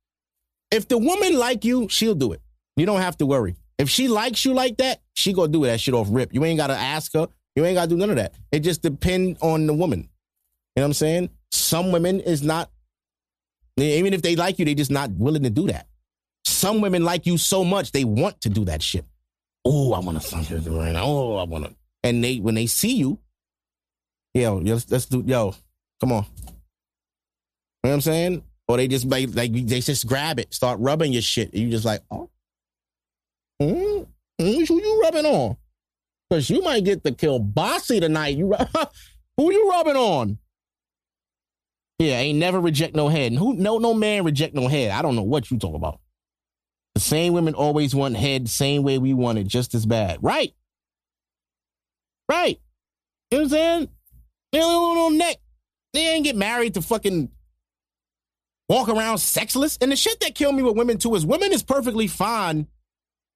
If 0.71 0.87
the 0.87 0.97
woman 0.97 1.37
like 1.37 1.63
you, 1.63 1.87
she'll 1.87 2.15
do 2.15 2.33
it. 2.33 2.41
You 2.77 2.87
don't 2.87 2.99
have 2.99 3.17
to 3.17 3.27
worry. 3.27 3.55
If 3.77 3.89
she 3.89 4.07
likes 4.07 4.45
you 4.45 4.53
like 4.53 4.77
that, 4.77 5.01
she 5.13 5.33
gonna 5.33 5.51
do 5.51 5.65
that 5.65 5.79
shit 5.79 5.93
off 5.93 6.07
rip. 6.09 6.33
You 6.33 6.43
ain't 6.45 6.57
gotta 6.57 6.75
ask 6.75 7.13
her. 7.13 7.27
You 7.55 7.65
ain't 7.65 7.75
gotta 7.75 7.89
do 7.89 7.97
none 7.97 8.09
of 8.09 8.15
that. 8.17 8.33
It 8.51 8.59
just 8.59 8.81
depend 8.81 9.37
on 9.41 9.67
the 9.67 9.73
woman. 9.73 9.99
You 9.99 10.81
know 10.81 10.83
what 10.83 10.85
I'm 10.87 10.93
saying? 10.93 11.29
Some 11.51 11.91
women 11.91 12.19
is 12.19 12.41
not, 12.41 12.69
even 13.77 14.13
if 14.13 14.21
they 14.21 14.35
like 14.35 14.59
you, 14.59 14.65
they 14.65 14.75
just 14.75 14.91
not 14.91 15.11
willing 15.11 15.43
to 15.43 15.49
do 15.49 15.67
that. 15.67 15.87
Some 16.43 16.81
women 16.81 17.03
like 17.03 17.25
you 17.25 17.37
so 17.37 17.63
much 17.63 17.91
they 17.91 18.03
want 18.03 18.41
to 18.41 18.49
do 18.49 18.65
that 18.65 18.81
shit. 18.81 19.05
Oh, 19.63 19.93
I 19.93 19.99
want 19.99 20.21
to 20.21 20.27
suck 20.27 20.49
your 20.49 20.59
right 20.59 20.91
now. 20.93 21.03
Oh, 21.05 21.37
I 21.37 21.43
want 21.43 21.65
to. 21.65 21.75
And 22.03 22.23
they 22.23 22.37
when 22.37 22.55
they 22.55 22.67
see 22.67 22.95
you, 22.95 23.19
yo, 24.33 24.57
let's, 24.57 24.89
let's 24.91 25.05
do 25.05 25.23
yo, 25.25 25.55
come 25.99 26.11
on. 26.11 26.25
You 26.25 27.89
know 27.89 27.89
what 27.89 27.93
I'm 27.93 28.01
saying? 28.01 28.43
Or 28.67 28.77
they 28.77 28.87
just 28.87 29.05
like, 29.05 29.29
like 29.33 29.53
they 29.53 29.79
just 29.79 30.07
grab 30.07 30.39
it, 30.39 30.53
start 30.53 30.79
rubbing 30.79 31.13
your 31.13 31.21
shit. 31.21 31.53
You 31.53 31.69
just 31.69 31.85
like, 31.85 32.01
oh, 32.11 32.29
mm, 33.61 34.07
mm, 34.39 34.67
who 34.67 34.81
you 34.81 35.01
rubbing 35.01 35.25
on? 35.25 35.57
Because 36.29 36.49
you 36.49 36.61
might 36.61 36.83
get 36.83 37.03
the 37.03 37.11
kill 37.11 37.39
bossy 37.39 37.99
tonight. 37.99 38.37
You 38.37 38.53
who 39.37 39.51
you 39.51 39.69
rubbing 39.69 39.95
on? 39.95 40.37
Yeah, 41.99 42.17
ain't 42.17 42.39
never 42.39 42.59
reject 42.59 42.95
no 42.95 43.07
head. 43.07 43.31
And 43.31 43.39
who 43.39 43.55
no 43.55 43.77
no 43.77 43.93
man 43.93 44.23
reject 44.23 44.53
no 44.53 44.67
head. 44.67 44.91
I 44.91 45.01
don't 45.01 45.15
know 45.15 45.23
what 45.23 45.49
you 45.49 45.57
talk 45.57 45.75
about. 45.75 45.99
The 46.95 47.01
same 47.01 47.33
women 47.33 47.53
always 47.53 47.93
want 47.93 48.15
head 48.15 48.45
the 48.45 48.49
same 48.49 48.83
way 48.83 48.97
we 48.97 49.13
want 49.13 49.37
it, 49.37 49.47
just 49.47 49.75
as 49.75 49.85
bad. 49.85 50.19
Right. 50.21 50.53
Right. 52.29 52.59
You 53.31 53.37
know 53.37 53.43
what 53.43 53.45
I'm 53.45 53.49
saying? 53.49 53.89
They 54.51 54.59
no 54.59 55.09
neck. 55.09 55.37
They 55.93 56.07
ain't 56.07 56.23
get 56.23 56.35
married 56.35 56.73
to 56.73 56.81
fucking 56.81 57.29
walk 58.69 58.89
around 58.89 59.17
sexless. 59.19 59.77
And 59.79 59.91
the 59.91 59.95
shit 59.95 60.19
that 60.21 60.35
kill 60.35 60.51
me 60.51 60.63
with 60.63 60.75
women 60.75 60.97
too 60.97 61.15
is 61.15 61.25
women 61.25 61.51
is 61.53 61.63
perfectly 61.63 62.07
fine 62.07 62.67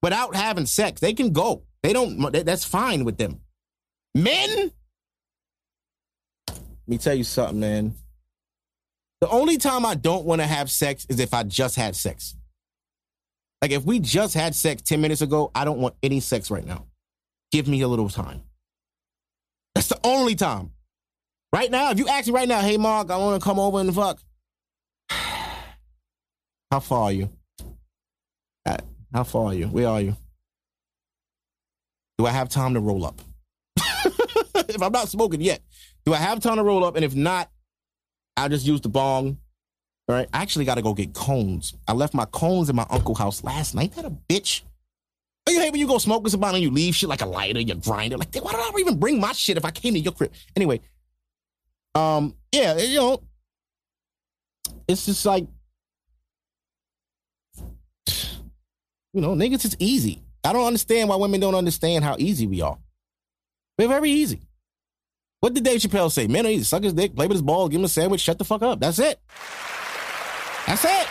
without 0.02 0.34
having 0.34 0.66
sex. 0.66 1.00
They 1.00 1.12
can 1.12 1.32
go. 1.32 1.62
They 1.82 1.92
don't. 1.92 2.32
That's 2.32 2.64
fine 2.64 3.04
with 3.04 3.18
them. 3.18 3.40
Men. 4.14 4.72
Let 6.48 6.58
me 6.86 6.98
tell 6.98 7.14
you 7.14 7.24
something, 7.24 7.60
man. 7.60 7.94
The 9.20 9.28
only 9.28 9.58
time 9.58 9.84
I 9.84 9.94
don't 9.94 10.24
want 10.24 10.40
to 10.40 10.46
have 10.46 10.70
sex 10.70 11.06
is 11.08 11.20
if 11.20 11.34
I 11.34 11.42
just 11.42 11.76
had 11.76 11.94
sex. 11.94 12.34
Like 13.62 13.70
if 13.70 13.84
we 13.84 14.00
just 14.00 14.34
had 14.34 14.54
sex 14.54 14.82
10 14.82 15.00
minutes 15.00 15.20
ago, 15.20 15.50
I 15.54 15.64
don't 15.64 15.78
want 15.78 15.94
any 16.02 16.20
sex 16.20 16.50
right 16.50 16.64
now. 16.64 16.86
Give 17.52 17.68
me 17.68 17.82
a 17.82 17.88
little 17.88 18.08
time. 18.08 18.42
That's 19.74 19.88
the 19.88 20.00
only 20.02 20.34
time. 20.34 20.70
Right 21.52 21.70
now, 21.70 21.90
if 21.90 21.98
you 21.98 22.08
ask 22.08 22.26
me 22.28 22.32
right 22.32 22.48
now, 22.48 22.60
hey 22.60 22.76
Mark, 22.76 23.10
I 23.10 23.16
want 23.18 23.40
to 23.40 23.44
come 23.44 23.58
over 23.58 23.78
and 23.80 23.94
fuck. 23.94 24.20
How 25.10 26.80
far 26.80 27.02
are 27.02 27.12
you? 27.12 27.28
How 29.12 29.24
far 29.24 29.46
are 29.46 29.54
you? 29.54 29.66
Where 29.66 29.88
are 29.88 30.00
you? 30.00 30.16
Do 32.18 32.26
I 32.26 32.30
have 32.30 32.48
time 32.48 32.74
to 32.74 32.80
roll 32.80 33.04
up? 33.04 33.20
if 34.54 34.82
I'm 34.82 34.92
not 34.92 35.08
smoking 35.08 35.40
yet, 35.40 35.60
do 36.04 36.14
I 36.14 36.18
have 36.18 36.40
time 36.40 36.56
to 36.56 36.62
roll 36.62 36.84
up? 36.84 36.96
And 36.96 37.04
if 37.04 37.14
not, 37.14 37.50
I'll 38.36 38.48
just 38.48 38.66
use 38.66 38.80
the 38.80 38.88
bong. 38.88 39.38
All 40.08 40.14
right. 40.14 40.28
I 40.32 40.42
actually 40.42 40.64
got 40.64 40.76
to 40.76 40.82
go 40.82 40.94
get 40.94 41.14
cones. 41.14 41.74
I 41.88 41.92
left 41.92 42.14
my 42.14 42.24
cones 42.26 42.68
in 42.68 42.76
my 42.76 42.86
uncle's 42.90 43.18
house 43.18 43.42
last 43.42 43.74
night. 43.74 43.94
That 43.96 44.04
a 44.04 44.10
bitch. 44.10 44.62
Oh, 45.48 45.52
you 45.52 45.60
hate 45.60 45.72
when 45.72 45.80
you 45.80 45.86
go 45.86 45.98
smoke 45.98 46.22
with 46.22 46.32
somebody 46.32 46.56
and 46.56 46.62
you 46.64 46.70
leave 46.70 46.94
shit 46.94 47.08
like 47.08 47.22
a 47.22 47.26
lighter, 47.26 47.60
your 47.60 47.76
grinder. 47.76 48.16
Like, 48.16 48.34
why 48.36 48.52
did 48.52 48.60
I 48.60 48.72
even 48.78 48.98
bring 48.98 49.20
my 49.20 49.32
shit 49.32 49.56
if 49.56 49.64
I 49.64 49.70
came 49.70 49.94
to 49.94 50.00
your 50.00 50.12
crib? 50.12 50.32
Anyway, 50.54 50.80
um, 51.94 52.34
yeah, 52.52 52.76
you 52.76 52.98
know, 52.98 53.22
it's 54.86 55.06
just 55.06 55.24
like, 55.24 55.46
you 59.12 59.20
know, 59.20 59.34
niggas, 59.34 59.64
it's 59.64 59.76
easy. 59.78 60.22
I 60.44 60.52
don't 60.52 60.66
understand 60.66 61.08
why 61.08 61.16
women 61.16 61.40
don't 61.40 61.54
understand 61.54 62.04
how 62.04 62.16
easy 62.18 62.46
we 62.46 62.62
are. 62.62 62.78
We're 63.78 63.88
very 63.88 64.10
easy. 64.10 64.40
What 65.40 65.54
did 65.54 65.64
Dave 65.64 65.80
Chappelle 65.80 66.10
say? 66.10 66.26
Men 66.26 66.46
are 66.46 66.50
easy. 66.50 66.64
Suck 66.64 66.82
his 66.82 66.92
dick, 66.92 67.14
play 67.14 67.26
with 67.26 67.36
his 67.36 67.42
ball, 67.42 67.68
give 67.68 67.80
him 67.80 67.84
a 67.84 67.88
sandwich, 67.88 68.20
shut 68.20 68.38
the 68.38 68.44
fuck 68.44 68.62
up. 68.62 68.80
That's 68.80 68.98
it. 68.98 69.18
That's 70.66 70.84
it. 70.84 71.08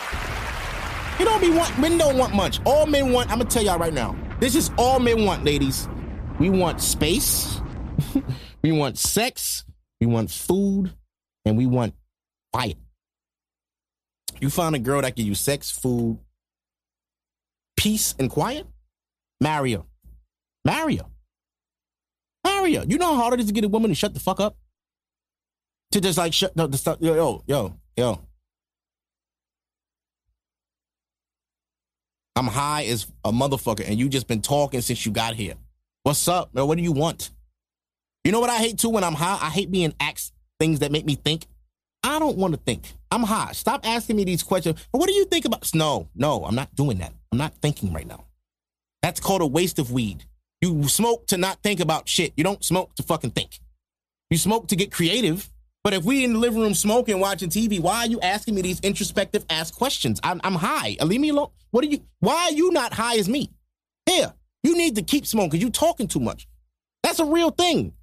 You 1.18 1.26
don't 1.26 1.40
be 1.40 1.50
want 1.50 1.78
men 1.78 1.98
don't 1.98 2.16
want 2.16 2.34
much. 2.34 2.60
All 2.64 2.86
men 2.86 3.12
want, 3.12 3.30
I'm 3.30 3.38
gonna 3.38 3.50
tell 3.50 3.62
y'all 3.62 3.78
right 3.78 3.92
now. 3.92 4.16
This 4.40 4.54
is 4.54 4.70
all 4.78 4.98
men 5.00 5.26
want, 5.26 5.44
ladies. 5.44 5.86
We 6.38 6.48
want 6.48 6.80
space, 6.80 7.60
we 8.62 8.72
want 8.72 8.96
sex, 8.96 9.66
we 10.00 10.06
want 10.06 10.30
food, 10.30 10.94
and 11.44 11.58
we 11.58 11.66
want 11.66 11.92
quiet. 12.54 12.78
You 14.40 14.48
find 14.48 14.74
a 14.74 14.78
girl 14.78 15.02
that 15.02 15.14
give 15.14 15.26
you 15.26 15.34
sex, 15.34 15.70
food, 15.70 16.18
peace, 17.80 18.14
and 18.18 18.28
quiet, 18.28 18.66
marry 19.40 19.72
her. 19.72 19.82
Marry 20.66 20.96
her. 20.96 21.06
Marry 22.44 22.74
her. 22.74 22.84
You 22.86 22.98
know 22.98 23.14
how 23.14 23.22
hard 23.22 23.34
it 23.34 23.40
is 23.40 23.46
to 23.46 23.52
get 23.54 23.64
a 23.64 23.68
woman 23.68 23.90
to 23.90 23.94
shut 23.94 24.12
the 24.12 24.20
fuck 24.20 24.38
up? 24.38 24.54
To 25.92 26.00
just 26.00 26.18
like 26.18 26.34
shut 26.34 26.54
the 26.54 26.76
stuff. 26.76 26.98
Yo, 27.00 27.14
yo, 27.14 27.42
yo, 27.46 27.74
yo. 27.96 28.20
I'm 32.36 32.46
high 32.48 32.84
as 32.84 33.06
a 33.24 33.32
motherfucker, 33.32 33.88
and 33.88 33.98
you 33.98 34.10
just 34.10 34.28
been 34.28 34.42
talking 34.42 34.82
since 34.82 35.06
you 35.06 35.12
got 35.12 35.34
here. 35.34 35.54
What's 36.02 36.28
up, 36.28 36.54
man? 36.54 36.66
What 36.66 36.76
do 36.76 36.84
you 36.84 36.92
want? 36.92 37.30
You 38.24 38.32
know 38.32 38.40
what 38.40 38.50
I 38.50 38.58
hate 38.58 38.78
too 38.78 38.90
when 38.90 39.04
I'm 39.04 39.14
high? 39.14 39.38
I 39.40 39.48
hate 39.48 39.70
being 39.70 39.94
asked 39.98 40.34
things 40.58 40.80
that 40.80 40.92
make 40.92 41.06
me 41.06 41.14
think. 41.14 41.46
I 42.02 42.18
don't 42.18 42.36
want 42.36 42.52
to 42.52 42.60
think. 42.60 42.92
I'm 43.10 43.22
high. 43.22 43.52
Stop 43.52 43.86
asking 43.86 44.16
me 44.16 44.24
these 44.24 44.42
questions. 44.42 44.86
But 44.92 44.98
what 44.98 45.08
do 45.08 45.14
you 45.14 45.24
think 45.24 45.46
about? 45.46 45.68
No, 45.74 46.10
no, 46.14 46.44
I'm 46.44 46.54
not 46.54 46.74
doing 46.74 46.98
that. 46.98 47.14
I'm 47.32 47.38
not 47.38 47.54
thinking 47.62 47.92
right 47.92 48.06
now. 48.06 48.24
That's 49.02 49.20
called 49.20 49.42
a 49.42 49.46
waste 49.46 49.78
of 49.78 49.92
weed. 49.92 50.24
You 50.60 50.88
smoke 50.88 51.26
to 51.28 51.38
not 51.38 51.62
think 51.62 51.80
about 51.80 52.08
shit. 52.08 52.32
You 52.36 52.44
don't 52.44 52.64
smoke 52.64 52.94
to 52.96 53.02
fucking 53.02 53.30
think. 53.30 53.60
You 54.28 54.36
smoke 54.38 54.68
to 54.68 54.76
get 54.76 54.92
creative. 54.92 55.50
But 55.82 55.94
if 55.94 56.04
we 56.04 56.24
in 56.24 56.34
the 56.34 56.38
living 56.38 56.60
room 56.60 56.74
smoking, 56.74 57.18
watching 57.20 57.48
TV, 57.48 57.80
why 57.80 58.00
are 58.00 58.06
you 58.06 58.20
asking 58.20 58.54
me 58.54 58.62
these 58.62 58.80
introspective 58.80 59.46
ass 59.48 59.70
questions? 59.70 60.20
I'm, 60.22 60.40
I'm 60.44 60.54
high. 60.54 60.96
Uh, 61.00 61.06
leave 61.06 61.20
me 61.20 61.30
alone. 61.30 61.48
What 61.70 61.84
are 61.84 61.88
you? 61.88 62.00
Why 62.18 62.48
are 62.50 62.52
you 62.52 62.70
not 62.70 62.92
high 62.92 63.16
as 63.16 63.28
me? 63.28 63.50
Here, 64.04 64.34
you 64.62 64.76
need 64.76 64.96
to 64.96 65.02
keep 65.02 65.26
smoking 65.26 65.60
you 65.60 65.70
talking 65.70 66.06
too 66.06 66.20
much. 66.20 66.46
That's 67.02 67.18
a 67.18 67.24
real 67.24 67.50
thing. 67.50 67.94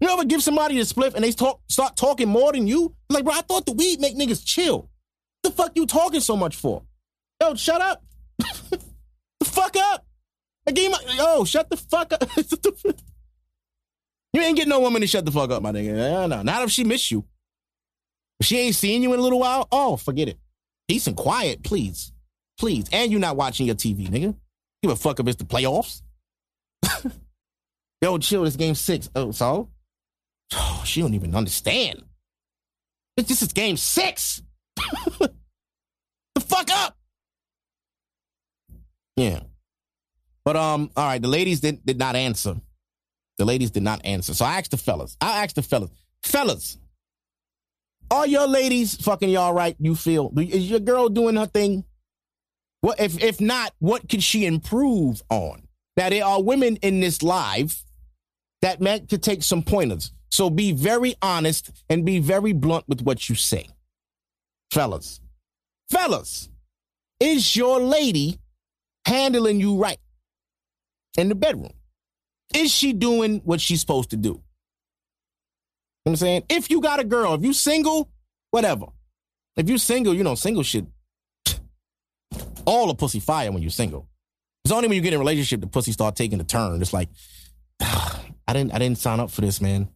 You 0.00 0.08
ever 0.08 0.24
give 0.24 0.42
somebody 0.42 0.78
a 0.78 0.82
spliff 0.82 1.14
and 1.14 1.24
they 1.24 1.32
talk, 1.32 1.60
start 1.68 1.96
talking 1.96 2.28
more 2.28 2.52
than 2.52 2.66
you? 2.66 2.94
Like, 3.10 3.24
bro, 3.24 3.34
I 3.34 3.42
thought 3.42 3.66
the 3.66 3.72
weed 3.72 4.00
make 4.00 4.16
niggas 4.16 4.44
chill. 4.44 4.78
What 4.78 4.88
the 5.42 5.50
fuck 5.50 5.72
you 5.74 5.86
talking 5.86 6.20
so 6.20 6.36
much 6.36 6.56
for? 6.56 6.82
Yo, 7.40 7.54
shut 7.54 7.80
up. 7.80 8.02
the 8.38 9.44
fuck 9.44 9.76
up. 9.76 10.06
I 10.68 10.72
gave 10.72 10.90
my, 10.90 10.98
yo, 11.16 11.44
shut 11.44 11.70
the 11.70 11.76
fuck 11.76 12.12
up. 12.12 12.24
you 14.32 14.40
ain't 14.40 14.56
getting 14.56 14.70
no 14.70 14.80
woman 14.80 15.00
to 15.00 15.06
shut 15.06 15.24
the 15.24 15.30
fuck 15.30 15.50
up, 15.50 15.62
my 15.62 15.72
nigga. 15.72 15.94
No, 15.94 16.26
no, 16.26 16.42
not 16.42 16.62
if 16.64 16.70
she 16.70 16.84
miss 16.84 17.10
you. 17.10 17.24
If 18.40 18.46
she 18.46 18.58
ain't 18.58 18.74
seen 18.74 19.02
you 19.02 19.12
in 19.12 19.20
a 19.20 19.22
little 19.22 19.38
while, 19.38 19.68
oh, 19.70 19.96
forget 19.96 20.28
it. 20.28 20.38
Peace 20.88 21.06
and 21.06 21.16
quiet, 21.16 21.62
please. 21.62 22.12
Please. 22.58 22.86
And 22.92 23.10
you're 23.10 23.20
not 23.20 23.36
watching 23.36 23.66
your 23.66 23.76
TV, 23.76 24.08
nigga. 24.08 24.34
Give 24.82 24.90
a 24.90 24.96
fuck 24.96 25.20
if 25.20 25.26
it's 25.26 25.36
the 25.36 25.44
playoffs. 25.44 26.02
Yo, 28.02 28.18
chill, 28.18 28.44
this 28.44 28.56
game 28.56 28.74
six. 28.74 29.08
Oh, 29.14 29.30
so? 29.30 29.70
Oh, 30.52 30.82
she 30.84 31.00
don't 31.00 31.14
even 31.14 31.34
understand. 31.34 32.04
This 33.16 33.42
is 33.42 33.52
game 33.52 33.76
six. 33.76 34.42
the 34.76 35.30
fuck 36.40 36.70
up. 36.70 36.95
Yeah. 39.16 39.40
But 40.44 40.56
um, 40.56 40.90
all 40.96 41.06
right, 41.06 41.20
the 41.20 41.28
ladies 41.28 41.60
did, 41.60 41.84
did 41.84 41.98
not 41.98 42.14
answer. 42.14 42.56
The 43.38 43.44
ladies 43.44 43.70
did 43.70 43.82
not 43.82 44.04
answer. 44.04 44.34
So 44.34 44.44
I 44.44 44.58
asked 44.58 44.70
the 44.70 44.76
fellas. 44.76 45.16
I 45.20 45.42
asked 45.42 45.56
the 45.56 45.62
fellas. 45.62 45.90
Fellas, 46.22 46.78
are 48.10 48.26
your 48.26 48.46
ladies 48.46 48.94
fucking 48.96 49.28
y'all 49.28 49.52
right? 49.52 49.76
You 49.78 49.94
feel 49.94 50.32
is 50.38 50.70
your 50.70 50.80
girl 50.80 51.08
doing 51.08 51.36
her 51.36 51.46
thing? 51.46 51.84
What 52.80 53.00
if 53.00 53.22
if 53.22 53.40
not, 53.40 53.72
what 53.78 54.08
could 54.08 54.22
she 54.22 54.46
improve 54.46 55.22
on? 55.28 55.66
Now 55.96 56.10
there 56.10 56.24
are 56.24 56.42
women 56.42 56.76
in 56.76 57.00
this 57.00 57.22
live 57.22 57.82
that 58.62 58.80
meant 58.80 59.10
to 59.10 59.18
take 59.18 59.42
some 59.42 59.62
pointers. 59.62 60.12
So 60.30 60.50
be 60.50 60.72
very 60.72 61.14
honest 61.22 61.70
and 61.88 62.04
be 62.04 62.18
very 62.18 62.52
blunt 62.52 62.84
with 62.88 63.02
what 63.02 63.28
you 63.28 63.34
say. 63.34 63.68
Fellas. 64.70 65.20
Fellas, 65.90 66.48
is 67.20 67.54
your 67.54 67.80
lady 67.80 68.38
handling 69.06 69.60
you 69.60 69.78
right 69.78 69.98
in 71.16 71.28
the 71.28 71.34
bedroom? 71.34 71.72
Is 72.54 72.70
she 72.70 72.92
doing 72.92 73.40
what 73.44 73.60
she's 73.60 73.80
supposed 73.80 74.10
to 74.10 74.16
do? 74.16 74.28
You 74.28 76.10
know 76.10 76.12
I'm 76.12 76.16
saying? 76.16 76.44
If 76.48 76.70
you 76.70 76.80
got 76.80 77.00
a 77.00 77.04
girl, 77.04 77.34
if 77.34 77.42
you 77.42 77.52
single, 77.52 78.10
whatever. 78.50 78.86
If 79.56 79.68
you 79.68 79.78
single, 79.78 80.14
you 80.14 80.22
know, 80.22 80.34
single 80.34 80.62
shit. 80.62 80.86
All 82.66 82.88
the 82.88 82.94
pussy 82.94 83.20
fire 83.20 83.50
when 83.50 83.62
you're 83.62 83.70
single. 83.70 84.08
It's 84.64 84.72
only 84.72 84.88
when 84.88 84.96
you 84.96 85.02
get 85.02 85.12
in 85.12 85.16
a 85.16 85.20
relationship 85.20 85.60
the 85.60 85.68
pussy 85.68 85.92
start 85.92 86.16
taking 86.16 86.40
a 86.40 86.44
turn. 86.44 86.82
It's 86.82 86.92
like, 86.92 87.08
I 87.80 88.52
didn't 88.52 88.74
I 88.74 88.78
didn't 88.78 88.98
sign 88.98 89.20
up 89.20 89.30
for 89.30 89.40
this, 89.40 89.60
man. 89.60 89.88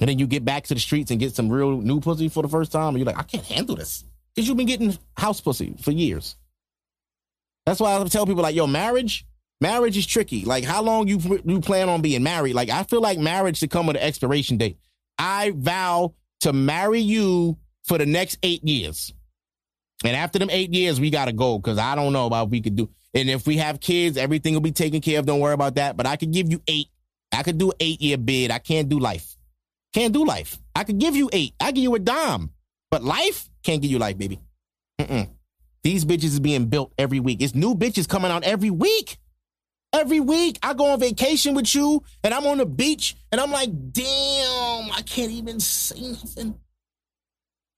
And 0.00 0.08
then 0.08 0.18
you 0.18 0.26
get 0.26 0.44
back 0.44 0.64
to 0.64 0.74
the 0.74 0.80
streets 0.80 1.10
and 1.10 1.18
get 1.18 1.34
some 1.34 1.48
real 1.48 1.80
new 1.80 2.00
pussy 2.00 2.28
for 2.28 2.42
the 2.42 2.48
first 2.48 2.70
time, 2.70 2.88
and 2.88 2.98
you're 2.98 3.06
like, 3.06 3.18
I 3.18 3.24
can't 3.24 3.44
handle 3.44 3.74
this. 3.74 4.04
Because 4.34 4.46
you've 4.46 4.56
been 4.56 4.66
getting 4.66 4.96
house 5.16 5.40
pussy 5.40 5.74
for 5.82 5.90
years. 5.90 6.36
That's 7.68 7.80
why 7.80 8.00
I 8.00 8.04
tell 8.04 8.24
people 8.24 8.42
like, 8.42 8.54
yo, 8.54 8.66
marriage, 8.66 9.26
marriage 9.60 9.94
is 9.98 10.06
tricky. 10.06 10.46
Like, 10.46 10.64
how 10.64 10.80
long 10.80 11.06
you 11.06 11.18
you 11.44 11.60
plan 11.60 11.90
on 11.90 12.00
being 12.00 12.22
married? 12.22 12.54
Like, 12.54 12.70
I 12.70 12.82
feel 12.84 13.02
like 13.02 13.18
marriage 13.18 13.58
should 13.58 13.68
come 13.68 13.86
with 13.86 13.96
an 13.96 14.02
expiration 14.02 14.56
date. 14.56 14.78
I 15.18 15.52
vow 15.54 16.14
to 16.40 16.54
marry 16.54 17.00
you 17.00 17.58
for 17.84 17.98
the 17.98 18.06
next 18.06 18.38
eight 18.42 18.64
years. 18.64 19.12
And 20.02 20.16
after 20.16 20.38
them 20.38 20.48
eight 20.50 20.72
years, 20.72 20.98
we 20.98 21.10
gotta 21.10 21.34
go 21.34 21.58
because 21.58 21.76
I 21.76 21.94
don't 21.94 22.14
know 22.14 22.24
about 22.24 22.48
we 22.48 22.62
could 22.62 22.74
do. 22.74 22.88
And 23.12 23.28
if 23.28 23.46
we 23.46 23.58
have 23.58 23.80
kids, 23.80 24.16
everything 24.16 24.54
will 24.54 24.62
be 24.62 24.72
taken 24.72 25.02
care 25.02 25.18
of. 25.18 25.26
Don't 25.26 25.40
worry 25.40 25.52
about 25.52 25.74
that. 25.74 25.94
But 25.94 26.06
I 26.06 26.16
could 26.16 26.32
give 26.32 26.50
you 26.50 26.62
eight. 26.68 26.88
I 27.32 27.42
could 27.42 27.58
do 27.58 27.74
eight 27.80 28.00
year 28.00 28.16
bid. 28.16 28.50
I 28.50 28.60
can't 28.60 28.88
do 28.88 28.98
life. 28.98 29.36
Can't 29.92 30.14
do 30.14 30.24
life. 30.24 30.58
I 30.74 30.84
could 30.84 30.98
give 30.98 31.14
you 31.14 31.28
eight. 31.34 31.52
I 31.60 31.72
give 31.72 31.82
you 31.82 31.94
a 31.94 31.98
dime. 31.98 32.50
But 32.90 33.04
life 33.04 33.50
can't 33.62 33.82
give 33.82 33.90
you 33.90 33.98
life, 33.98 34.16
baby. 34.16 34.40
Mm-mm. 34.98 35.28
These 35.82 36.04
bitches 36.04 36.24
is 36.24 36.40
being 36.40 36.66
built 36.66 36.92
every 36.98 37.20
week. 37.20 37.40
It's 37.40 37.54
new 37.54 37.74
bitches 37.74 38.08
coming 38.08 38.30
out 38.30 38.44
every 38.44 38.70
week. 38.70 39.18
Every 39.92 40.20
week, 40.20 40.58
I 40.62 40.74
go 40.74 40.92
on 40.92 41.00
vacation 41.00 41.54
with 41.54 41.74
you 41.74 42.02
and 42.22 42.34
I'm 42.34 42.46
on 42.46 42.58
the 42.58 42.66
beach 42.66 43.16
and 43.32 43.40
I'm 43.40 43.50
like, 43.50 43.70
damn, 43.92 44.92
I 44.92 45.02
can't 45.06 45.32
even 45.32 45.60
say 45.60 45.98
nothing. 46.00 46.58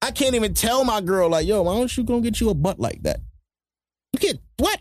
I 0.02 0.10
can't 0.10 0.34
even 0.34 0.54
tell 0.54 0.84
my 0.84 1.00
girl, 1.00 1.28
like, 1.28 1.46
yo, 1.46 1.62
why 1.62 1.76
don't 1.76 1.94
you 1.96 2.02
go 2.02 2.20
get 2.20 2.40
you 2.40 2.50
a 2.50 2.54
butt 2.54 2.80
like 2.80 3.02
that? 3.02 3.20
You 4.12 4.18
can't, 4.18 4.40
what? 4.56 4.80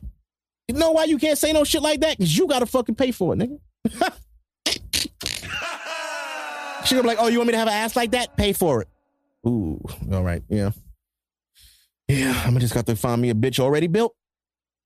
You 0.68 0.76
know 0.76 0.91
why 0.91 1.04
you 1.04 1.18
can't 1.18 1.38
say 1.38 1.52
no 1.52 1.64
shit 1.64 1.82
like 1.82 2.00
that? 2.02 2.18
Because 2.18 2.36
you 2.36 2.48
got 2.48 2.60
to 2.60 2.66
fucking 2.66 2.96
pay 2.96 3.12
for 3.12 3.34
it, 3.34 3.40
nigga. 3.40 3.60
she 6.86 6.96
gonna 6.96 7.04
be 7.04 7.08
like, 7.08 7.18
oh, 7.20 7.28
you 7.28 7.38
want 7.38 7.48
me 7.48 7.52
to 7.54 7.58
have 7.58 7.68
an 7.68 7.74
ass 7.74 7.96
like 7.96 8.12
that? 8.12 8.38
Pay 8.38 8.54
for 8.54 8.82
it. 8.82 8.88
Ooh, 9.48 9.80
all 10.12 10.24
right, 10.24 10.41
yeah. 10.50 10.72
Yeah, 12.10 12.41
I'm 12.44 12.57
just 12.57 12.73
got 12.73 12.88
to 12.88 12.95
find 12.95 13.22
me 13.22 13.30
a 13.30 13.36
bitch 13.36 13.60
already 13.60 13.86
built. 13.86 14.15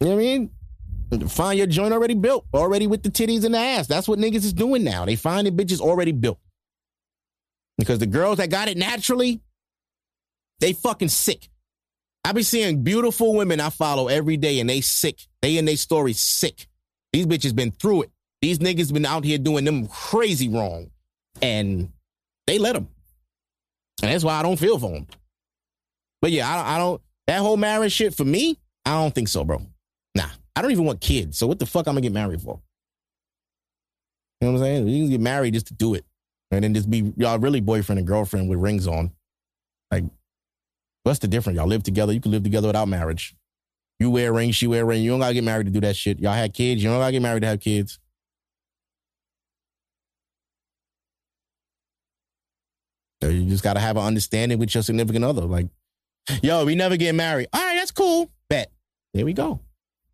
You 0.01 0.07
know 0.07 0.15
what 0.15 0.21
I 0.21 0.25
mean? 0.25 1.29
Find 1.29 1.57
your 1.57 1.67
joint 1.67 1.93
already 1.93 2.15
built, 2.15 2.45
already 2.53 2.85
with 2.85 3.01
the 3.01 3.09
titties 3.09 3.45
and 3.45 3.53
the 3.55 3.59
ass. 3.59 3.87
That's 3.87 4.09
what 4.09 4.19
niggas 4.19 4.43
is 4.43 4.51
doing 4.51 4.83
now. 4.83 5.05
They 5.05 5.15
find 5.15 5.47
the 5.47 5.51
bitches 5.51 5.79
already 5.79 6.11
built. 6.11 6.37
Because 7.77 7.99
the 7.99 8.07
girls 8.07 8.37
that 8.37 8.49
got 8.49 8.67
it 8.67 8.77
naturally, 8.77 9.41
they 10.59 10.73
fucking 10.73 11.09
sick. 11.09 11.49
I 12.25 12.33
be 12.33 12.43
seeing 12.43 12.83
beautiful 12.83 13.35
women 13.35 13.61
I 13.61 13.69
follow 13.69 14.09
every 14.09 14.35
day 14.35 14.59
and 14.59 14.69
they 14.69 14.81
sick. 14.81 15.19
They 15.41 15.57
in 15.57 15.65
their 15.65 15.77
story 15.77 16.13
sick. 16.13 16.67
These 17.13 17.25
bitches 17.25 17.55
been 17.55 17.71
through 17.71 18.03
it. 18.03 18.11
These 18.41 18.59
niggas 18.59 18.91
been 18.91 19.05
out 19.05 19.23
here 19.23 19.37
doing 19.37 19.63
them 19.63 19.87
crazy 19.87 20.49
wrong. 20.49 20.89
And 21.41 21.89
they 22.47 22.59
let 22.59 22.73
them. 22.73 22.89
And 24.01 24.11
that's 24.11 24.23
why 24.25 24.33
I 24.33 24.43
don't 24.43 24.59
feel 24.59 24.77
for 24.77 24.91
them. 24.91 25.07
But 26.21 26.31
yeah, 26.31 26.49
I, 26.49 26.75
I 26.75 26.77
don't, 26.77 27.01
that 27.27 27.39
whole 27.39 27.57
marriage 27.57 27.93
shit 27.93 28.13
for 28.13 28.25
me, 28.25 28.59
I 28.85 28.91
don't 28.91 29.13
think 29.13 29.27
so, 29.27 29.43
bro. 29.43 29.61
Nah, 30.15 30.29
I 30.55 30.61
don't 30.61 30.71
even 30.71 30.85
want 30.85 31.01
kids. 31.01 31.37
So 31.37 31.47
what 31.47 31.59
the 31.59 31.65
fuck 31.65 31.87
I'm 31.87 31.93
gonna 31.93 32.01
get 32.01 32.11
married 32.11 32.41
for? 32.41 32.59
You 34.41 34.47
know 34.47 34.53
what 34.53 34.59
I'm 34.59 34.65
saying? 34.65 34.87
You 34.87 35.03
can 35.03 35.11
get 35.11 35.21
married 35.21 35.53
just 35.53 35.67
to 35.67 35.73
do 35.73 35.93
it. 35.93 36.05
And 36.51 36.63
then 36.63 36.73
just 36.73 36.89
be 36.89 37.13
y'all 37.17 37.39
really 37.39 37.61
boyfriend 37.61 37.97
and 37.97 38.07
girlfriend 38.07 38.49
with 38.49 38.59
rings 38.59 38.87
on. 38.87 39.11
Like, 39.89 40.03
what's 41.03 41.19
the 41.19 41.27
difference? 41.27 41.57
Y'all 41.57 41.67
live 41.67 41.83
together. 41.83 42.13
You 42.13 42.21
can 42.21 42.31
live 42.31 42.43
together 42.43 42.67
without 42.67 42.87
marriage. 42.87 43.35
You 43.99 44.11
wear 44.11 44.29
a 44.29 44.33
ring, 44.33 44.51
she 44.51 44.67
wear 44.67 44.85
ring. 44.85 45.01
You 45.01 45.11
don't 45.11 45.19
gotta 45.19 45.33
get 45.33 45.43
married 45.43 45.65
to 45.67 45.71
do 45.71 45.81
that 45.81 45.95
shit. 45.95 46.19
Y'all 46.19 46.33
had 46.33 46.53
kids. 46.53 46.83
You 46.83 46.89
don't 46.89 46.99
gotta 46.99 47.11
get 47.11 47.21
married 47.21 47.41
to 47.41 47.47
have 47.47 47.59
kids. 47.59 47.99
So 53.21 53.29
you 53.29 53.45
just 53.45 53.63
gotta 53.63 53.79
have 53.79 53.95
an 53.95 54.03
understanding 54.03 54.59
with 54.59 54.75
your 54.75 54.83
significant 54.83 55.23
other. 55.23 55.43
Like, 55.43 55.67
yo, 56.41 56.65
we 56.65 56.75
never 56.75 56.97
get 56.97 57.15
married. 57.15 57.47
All 57.53 57.61
right, 57.61 57.75
that's 57.75 57.91
cool. 57.91 58.31
Bet. 58.49 58.71
There 59.13 59.25
we 59.25 59.33
go. 59.33 59.59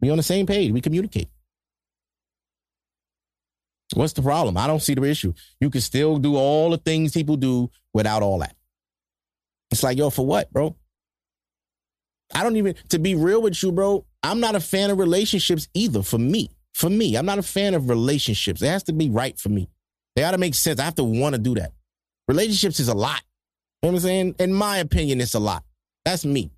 We 0.02 0.10
on 0.10 0.18
the 0.18 0.24
same 0.24 0.46
page. 0.46 0.72
We 0.72 0.82
communicate. 0.82 1.30
What's 3.96 4.14
the 4.14 4.22
problem? 4.22 4.58
I 4.58 4.68
don't 4.68 4.82
see 4.82 4.94
the 4.94 5.04
issue. 5.04 5.34
You 5.60 5.70
can 5.70 5.82
still 5.82 6.18
do 6.18 6.36
all 6.36 6.70
the 6.70 6.78
things 6.78 7.12
people 7.12 7.38
do 7.38 7.72
without 7.94 8.22
all 8.22 8.40
that. 8.40 8.56
It's 9.72 9.84
like, 9.84 9.98
yo, 9.98 10.10
for 10.10 10.26
what, 10.26 10.52
bro? 10.52 10.76
I 12.34 12.44
don't 12.44 12.56
even, 12.58 12.76
to 12.90 13.00
be 13.00 13.16
real 13.16 13.42
with 13.42 13.62
you, 13.64 13.72
bro, 13.72 14.06
I'm 14.22 14.40
not 14.40 14.56
a 14.56 14.60
fan 14.60 14.92
of 14.92 15.00
relationships 15.00 15.68
either 15.74 16.04
for 16.04 16.20
me. 16.20 16.50
For 16.74 16.90
me, 16.90 17.16
I'm 17.16 17.26
not 17.26 17.40
a 17.40 17.44
fan 17.44 17.74
of 17.74 17.90
relationships. 17.90 18.62
It 18.62 18.68
has 18.68 18.84
to 18.84 18.94
be 18.94 19.10
right 19.10 19.38
for 19.40 19.50
me. 19.50 19.68
They 20.16 20.22
got 20.22 20.32
to 20.32 20.38
make 20.38 20.56
sense. 20.56 20.80
I 20.80 20.86
have 20.86 20.96
to 20.96 21.04
want 21.04 21.34
to 21.34 21.42
do 21.42 21.56
that. 21.56 21.74
Relationships 22.28 22.80
is 22.80 22.88
a 22.88 22.94
lot. 22.94 23.22
You 23.82 23.90
know 23.90 23.94
what 23.94 24.00
I'm 24.00 24.04
saying? 24.04 24.36
In 24.40 24.54
my 24.54 24.78
opinion, 24.78 25.20
it's 25.20 25.34
a 25.34 25.40
lot. 25.40 25.64
That's 26.06 26.26
me. 26.26 26.52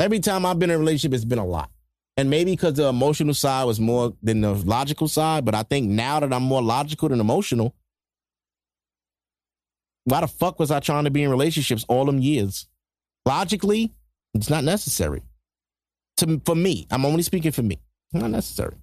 Every 0.00 0.20
time 0.20 0.44
I've 0.44 0.58
been 0.58 0.70
in 0.70 0.76
a 0.76 0.78
relationship, 0.78 1.14
it's 1.14 1.24
been 1.24 1.38
a 1.38 1.46
lot. 1.46 1.70
And 2.16 2.30
maybe 2.30 2.52
because 2.52 2.74
the 2.74 2.86
emotional 2.86 3.34
side 3.34 3.64
was 3.64 3.78
more 3.78 4.14
than 4.22 4.40
the 4.40 4.54
logical 4.54 5.08
side, 5.08 5.44
but 5.44 5.54
I 5.54 5.62
think 5.62 5.88
now 5.88 6.20
that 6.20 6.32
I'm 6.32 6.42
more 6.42 6.62
logical 6.62 7.08
than 7.08 7.20
emotional, 7.20 7.74
why 10.04 10.20
the 10.20 10.28
fuck 10.28 10.58
was 10.58 10.70
I 10.70 10.80
trying 10.80 11.04
to 11.04 11.10
be 11.10 11.22
in 11.22 11.30
relationships 11.30 11.84
all 11.88 12.04
them 12.04 12.18
years? 12.20 12.68
Logically, 13.26 13.92
it's 14.34 14.48
not 14.48 14.64
necessary. 14.64 15.22
To 16.18 16.40
for 16.44 16.54
me, 16.54 16.86
I'm 16.90 17.04
only 17.04 17.22
speaking 17.22 17.52
for 17.52 17.62
me. 17.62 17.80
It's 18.12 18.22
not 18.22 18.30
necessary. 18.30 18.76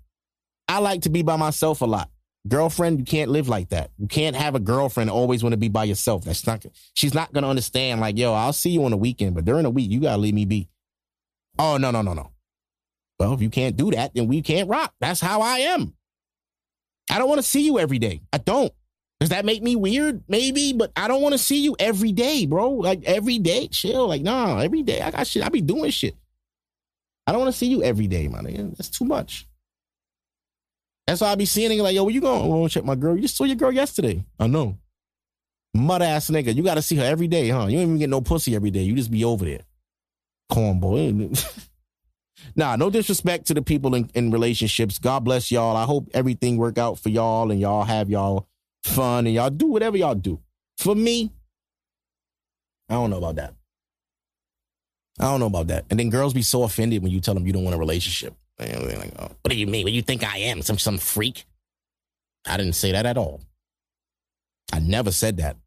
I 0.67 0.79
like 0.79 1.01
to 1.03 1.09
be 1.09 1.23
by 1.23 1.37
myself 1.37 1.81
a 1.81 1.85
lot. 1.85 2.09
Girlfriend, 2.47 2.99
you 2.99 3.05
can't 3.05 3.31
live 3.31 3.47
like 3.47 3.69
that. 3.69 3.91
You 3.97 4.07
can't 4.07 4.35
have 4.35 4.53
a 4.55 4.59
girlfriend 4.59 5.09
always 5.09 5.43
want 5.43 5.53
to 5.53 5.57
be 5.57 5.69
by 5.69 5.85
yourself. 5.85 6.25
That's 6.25 6.45
not. 6.45 6.65
She's 6.93 7.13
not 7.13 7.31
gonna 7.31 7.49
understand. 7.49 8.01
Like, 8.01 8.17
yo, 8.17 8.33
I'll 8.33 8.51
see 8.51 8.71
you 8.71 8.83
on 8.83 8.91
the 8.91 8.97
weekend, 8.97 9.35
but 9.35 9.45
during 9.45 9.63
the 9.63 9.69
week, 9.69 9.89
you 9.89 10.01
gotta 10.01 10.17
leave 10.17 10.33
me 10.33 10.45
be. 10.45 10.67
Oh 11.57 11.77
no, 11.77 11.91
no, 11.91 12.01
no, 12.01 12.13
no. 12.13 12.31
Well, 13.19 13.33
if 13.33 13.41
you 13.41 13.49
can't 13.49 13.77
do 13.77 13.91
that, 13.91 14.13
then 14.13 14.27
we 14.27 14.41
can't 14.41 14.67
rock. 14.69 14.93
That's 14.99 15.21
how 15.21 15.41
I 15.41 15.59
am. 15.59 15.93
I 17.09 17.17
don't 17.17 17.29
want 17.29 17.39
to 17.39 17.47
see 17.47 17.61
you 17.65 17.79
every 17.79 17.99
day. 17.99 18.21
I 18.33 18.39
don't. 18.39 18.73
Does 19.19 19.29
that 19.29 19.45
make 19.45 19.63
me 19.63 19.77
weird? 19.77 20.23
Maybe, 20.27 20.73
but 20.73 20.91
I 20.97 21.07
don't 21.07 21.21
want 21.21 21.33
to 21.33 21.37
see 21.37 21.63
you 21.63 21.77
every 21.79 22.11
day, 22.11 22.45
bro. 22.45 22.71
Like 22.71 23.05
every 23.05 23.39
day, 23.39 23.69
chill. 23.69 24.07
Like, 24.07 24.21
nah, 24.21 24.59
every 24.59 24.83
day 24.83 24.99
I 24.99 25.11
got 25.11 25.27
shit. 25.27 25.43
I 25.43 25.49
be 25.49 25.61
doing 25.61 25.91
shit. 25.91 26.15
I 27.25 27.31
don't 27.31 27.39
want 27.39 27.53
to 27.53 27.57
see 27.57 27.67
you 27.67 27.83
every 27.83 28.07
day, 28.07 28.27
man. 28.27 28.73
That's 28.77 28.89
too 28.89 29.05
much. 29.05 29.47
That's 31.07 31.21
why 31.21 31.31
I 31.31 31.35
be 31.35 31.45
seeing 31.45 31.71
it 31.71 31.81
like, 31.81 31.95
yo, 31.95 32.03
where 32.03 32.13
you 32.13 32.21
going? 32.21 32.41
Oh, 32.41 32.45
I 32.45 32.55
want 32.55 32.71
to 32.71 32.79
check 32.79 32.85
my 32.85 32.95
girl. 32.95 33.15
You 33.15 33.21
just 33.23 33.35
saw 33.35 33.43
your 33.43 33.57
girl 33.57 33.71
yesterday. 33.71 34.25
I 34.39 34.47
know. 34.47 34.77
Mud 35.73 36.01
ass 36.01 36.29
nigga. 36.29 36.55
You 36.55 36.63
got 36.63 36.75
to 36.75 36.81
see 36.81 36.95
her 36.95 37.03
every 37.03 37.27
day, 37.27 37.49
huh? 37.49 37.65
You 37.65 37.77
don't 37.77 37.83
even 37.83 37.97
get 37.97 38.09
no 38.09 38.21
pussy 38.21 38.55
every 38.55 38.71
day. 38.71 38.83
You 38.83 38.95
just 38.95 39.11
be 39.11 39.25
over 39.25 39.43
there. 39.43 39.61
Corn 40.49 40.79
boy. 40.79 41.31
nah, 42.55 42.75
no 42.75 42.89
disrespect 42.89 43.47
to 43.47 43.53
the 43.53 43.61
people 43.61 43.95
in, 43.95 44.09
in 44.13 44.31
relationships. 44.31 44.99
God 44.99 45.25
bless 45.25 45.51
y'all. 45.51 45.75
I 45.75 45.83
hope 45.83 46.09
everything 46.13 46.57
work 46.57 46.77
out 46.77 46.99
for 46.99 47.09
y'all 47.09 47.51
and 47.51 47.59
y'all 47.59 47.83
have 47.83 48.09
y'all 48.09 48.47
fun 48.83 49.25
and 49.25 49.35
y'all 49.35 49.49
do 49.49 49.67
whatever 49.67 49.97
y'all 49.97 50.15
do. 50.15 50.39
For 50.77 50.95
me, 50.95 51.31
I 52.89 52.93
don't 52.93 53.09
know 53.09 53.17
about 53.17 53.35
that. 53.35 53.55
I 55.19 55.25
don't 55.25 55.39
know 55.39 55.47
about 55.47 55.67
that. 55.67 55.85
And 55.89 55.99
then 55.99 56.09
girls 56.09 56.33
be 56.33 56.41
so 56.41 56.63
offended 56.63 57.03
when 57.03 57.11
you 57.11 57.19
tell 57.19 57.33
them 57.33 57.45
you 57.45 57.53
don't 57.53 57.63
want 57.63 57.75
a 57.75 57.79
relationship. 57.79 58.35
They're 58.57 58.97
like, 58.97 59.13
oh, 59.19 59.31
what 59.41 59.51
do 59.51 59.55
you 59.55 59.67
mean? 59.67 59.83
What 59.83 59.89
do 59.89 59.95
you 59.95 60.01
think 60.01 60.23
I 60.23 60.37
am? 60.37 60.61
Some 60.61 60.77
some 60.77 60.97
freak? 60.97 61.45
I 62.45 62.57
didn't 62.57 62.73
say 62.73 62.91
that 62.91 63.05
at 63.05 63.17
all. 63.17 63.41
I 64.71 64.79
never 64.79 65.11
said 65.11 65.37
that. 65.37 65.57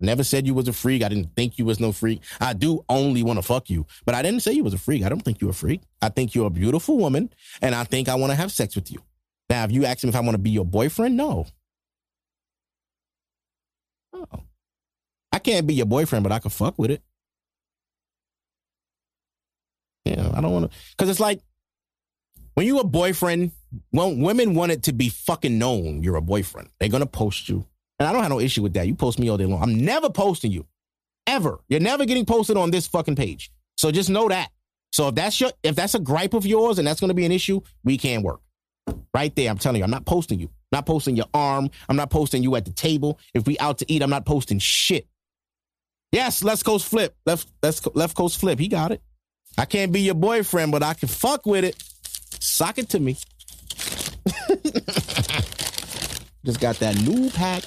Never 0.00 0.24
said 0.24 0.46
you 0.46 0.54
was 0.54 0.68
a 0.68 0.72
freak. 0.72 1.02
I 1.02 1.08
didn't 1.08 1.34
think 1.36 1.58
you 1.58 1.64
was 1.64 1.80
no 1.80 1.92
freak. 1.92 2.20
I 2.40 2.52
do 2.52 2.84
only 2.88 3.22
want 3.22 3.38
to 3.38 3.42
fuck 3.42 3.70
you, 3.70 3.86
but 4.04 4.14
I 4.14 4.22
didn't 4.22 4.40
say 4.40 4.52
you 4.52 4.64
was 4.64 4.74
a 4.74 4.78
freak. 4.78 5.04
I 5.04 5.08
don't 5.08 5.20
think 5.22 5.40
you're 5.40 5.50
a 5.50 5.54
freak. 5.54 5.82
I 6.02 6.08
think 6.08 6.34
you're 6.34 6.46
a 6.46 6.50
beautiful 6.50 6.98
woman, 6.98 7.32
and 7.62 7.74
I 7.74 7.84
think 7.84 8.08
I 8.08 8.16
want 8.16 8.30
to 8.30 8.36
have 8.36 8.52
sex 8.52 8.74
with 8.74 8.90
you. 8.90 9.00
Now, 9.48 9.64
if 9.64 9.72
you 9.72 9.84
ask 9.84 10.02
me 10.02 10.10
if 10.10 10.16
I 10.16 10.20
want 10.20 10.32
to 10.32 10.38
be 10.38 10.50
your 10.50 10.64
boyfriend, 10.64 11.16
no. 11.16 11.46
Oh. 14.12 14.26
I 15.32 15.38
can't 15.38 15.66
be 15.66 15.74
your 15.74 15.86
boyfriend, 15.86 16.22
but 16.22 16.32
I 16.32 16.38
can 16.38 16.50
fuck 16.50 16.78
with 16.78 16.90
it. 16.90 17.02
Yeah, 20.04 20.30
I 20.34 20.40
don't 20.40 20.52
want 20.52 20.70
to, 20.70 20.78
because 20.90 21.08
it's 21.08 21.20
like 21.20 21.40
when 22.54 22.66
you 22.66 22.78
a 22.78 22.84
boyfriend, 22.84 23.52
well, 23.92 24.14
women 24.14 24.54
want 24.54 24.72
it 24.72 24.84
to 24.84 24.92
be 24.92 25.08
fucking 25.08 25.58
known 25.58 26.02
you're 26.02 26.16
a 26.16 26.22
boyfriend. 26.22 26.70
They're 26.78 26.88
gonna 26.88 27.06
post 27.06 27.48
you, 27.48 27.66
and 27.98 28.08
I 28.08 28.12
don't 28.12 28.22
have 28.22 28.30
no 28.30 28.40
issue 28.40 28.62
with 28.62 28.74
that. 28.74 28.86
You 28.86 28.94
post 28.94 29.18
me 29.18 29.28
all 29.28 29.36
day 29.36 29.46
long. 29.46 29.62
I'm 29.62 29.74
never 29.74 30.10
posting 30.10 30.52
you, 30.52 30.66
ever. 31.26 31.60
You're 31.68 31.80
never 31.80 32.04
getting 32.04 32.24
posted 32.24 32.56
on 32.56 32.70
this 32.70 32.86
fucking 32.86 33.16
page. 33.16 33.50
So 33.76 33.90
just 33.90 34.10
know 34.10 34.28
that. 34.28 34.50
So 34.92 35.08
if 35.08 35.16
that's 35.16 35.40
your, 35.40 35.50
if 35.62 35.74
that's 35.74 35.94
a 35.94 35.98
gripe 35.98 36.34
of 36.34 36.46
yours 36.46 36.78
and 36.78 36.86
that's 36.86 37.00
gonna 37.00 37.14
be 37.14 37.24
an 37.24 37.32
issue, 37.32 37.60
we 37.82 37.98
can't 37.98 38.22
work. 38.22 38.40
Right 39.12 39.34
there, 39.34 39.50
I'm 39.50 39.58
telling 39.58 39.78
you, 39.78 39.84
I'm 39.84 39.90
not 39.90 40.04
posting 40.04 40.38
you. 40.38 40.46
I'm 40.46 40.78
not 40.78 40.86
posting 40.86 41.16
your 41.16 41.26
arm. 41.34 41.70
I'm 41.88 41.96
not 41.96 42.10
posting 42.10 42.42
you 42.42 42.54
at 42.56 42.64
the 42.64 42.72
table. 42.72 43.18
If 43.32 43.46
we 43.46 43.58
out 43.58 43.78
to 43.78 43.92
eat, 43.92 44.02
I'm 44.02 44.10
not 44.10 44.26
posting 44.26 44.58
shit. 44.58 45.06
Yes, 46.12 46.44
left 46.44 46.64
coast 46.64 46.86
flip. 46.86 47.16
Left, 47.26 47.48
left, 47.62 47.96
left 47.96 48.16
coast 48.16 48.38
flip. 48.38 48.58
He 48.58 48.68
got 48.68 48.92
it. 48.92 49.02
I 49.56 49.64
can't 49.64 49.92
be 49.92 50.00
your 50.00 50.14
boyfriend, 50.14 50.72
but 50.72 50.82
I 50.82 50.94
can 50.94 51.08
fuck 51.08 51.46
with 51.46 51.64
it. 51.64 51.82
Sock 52.44 52.78
it 52.78 52.90
to 52.90 53.00
me. 53.00 53.16
Just 56.44 56.60
got 56.60 56.76
that 56.76 57.00
new 57.02 57.30
pack. 57.30 57.64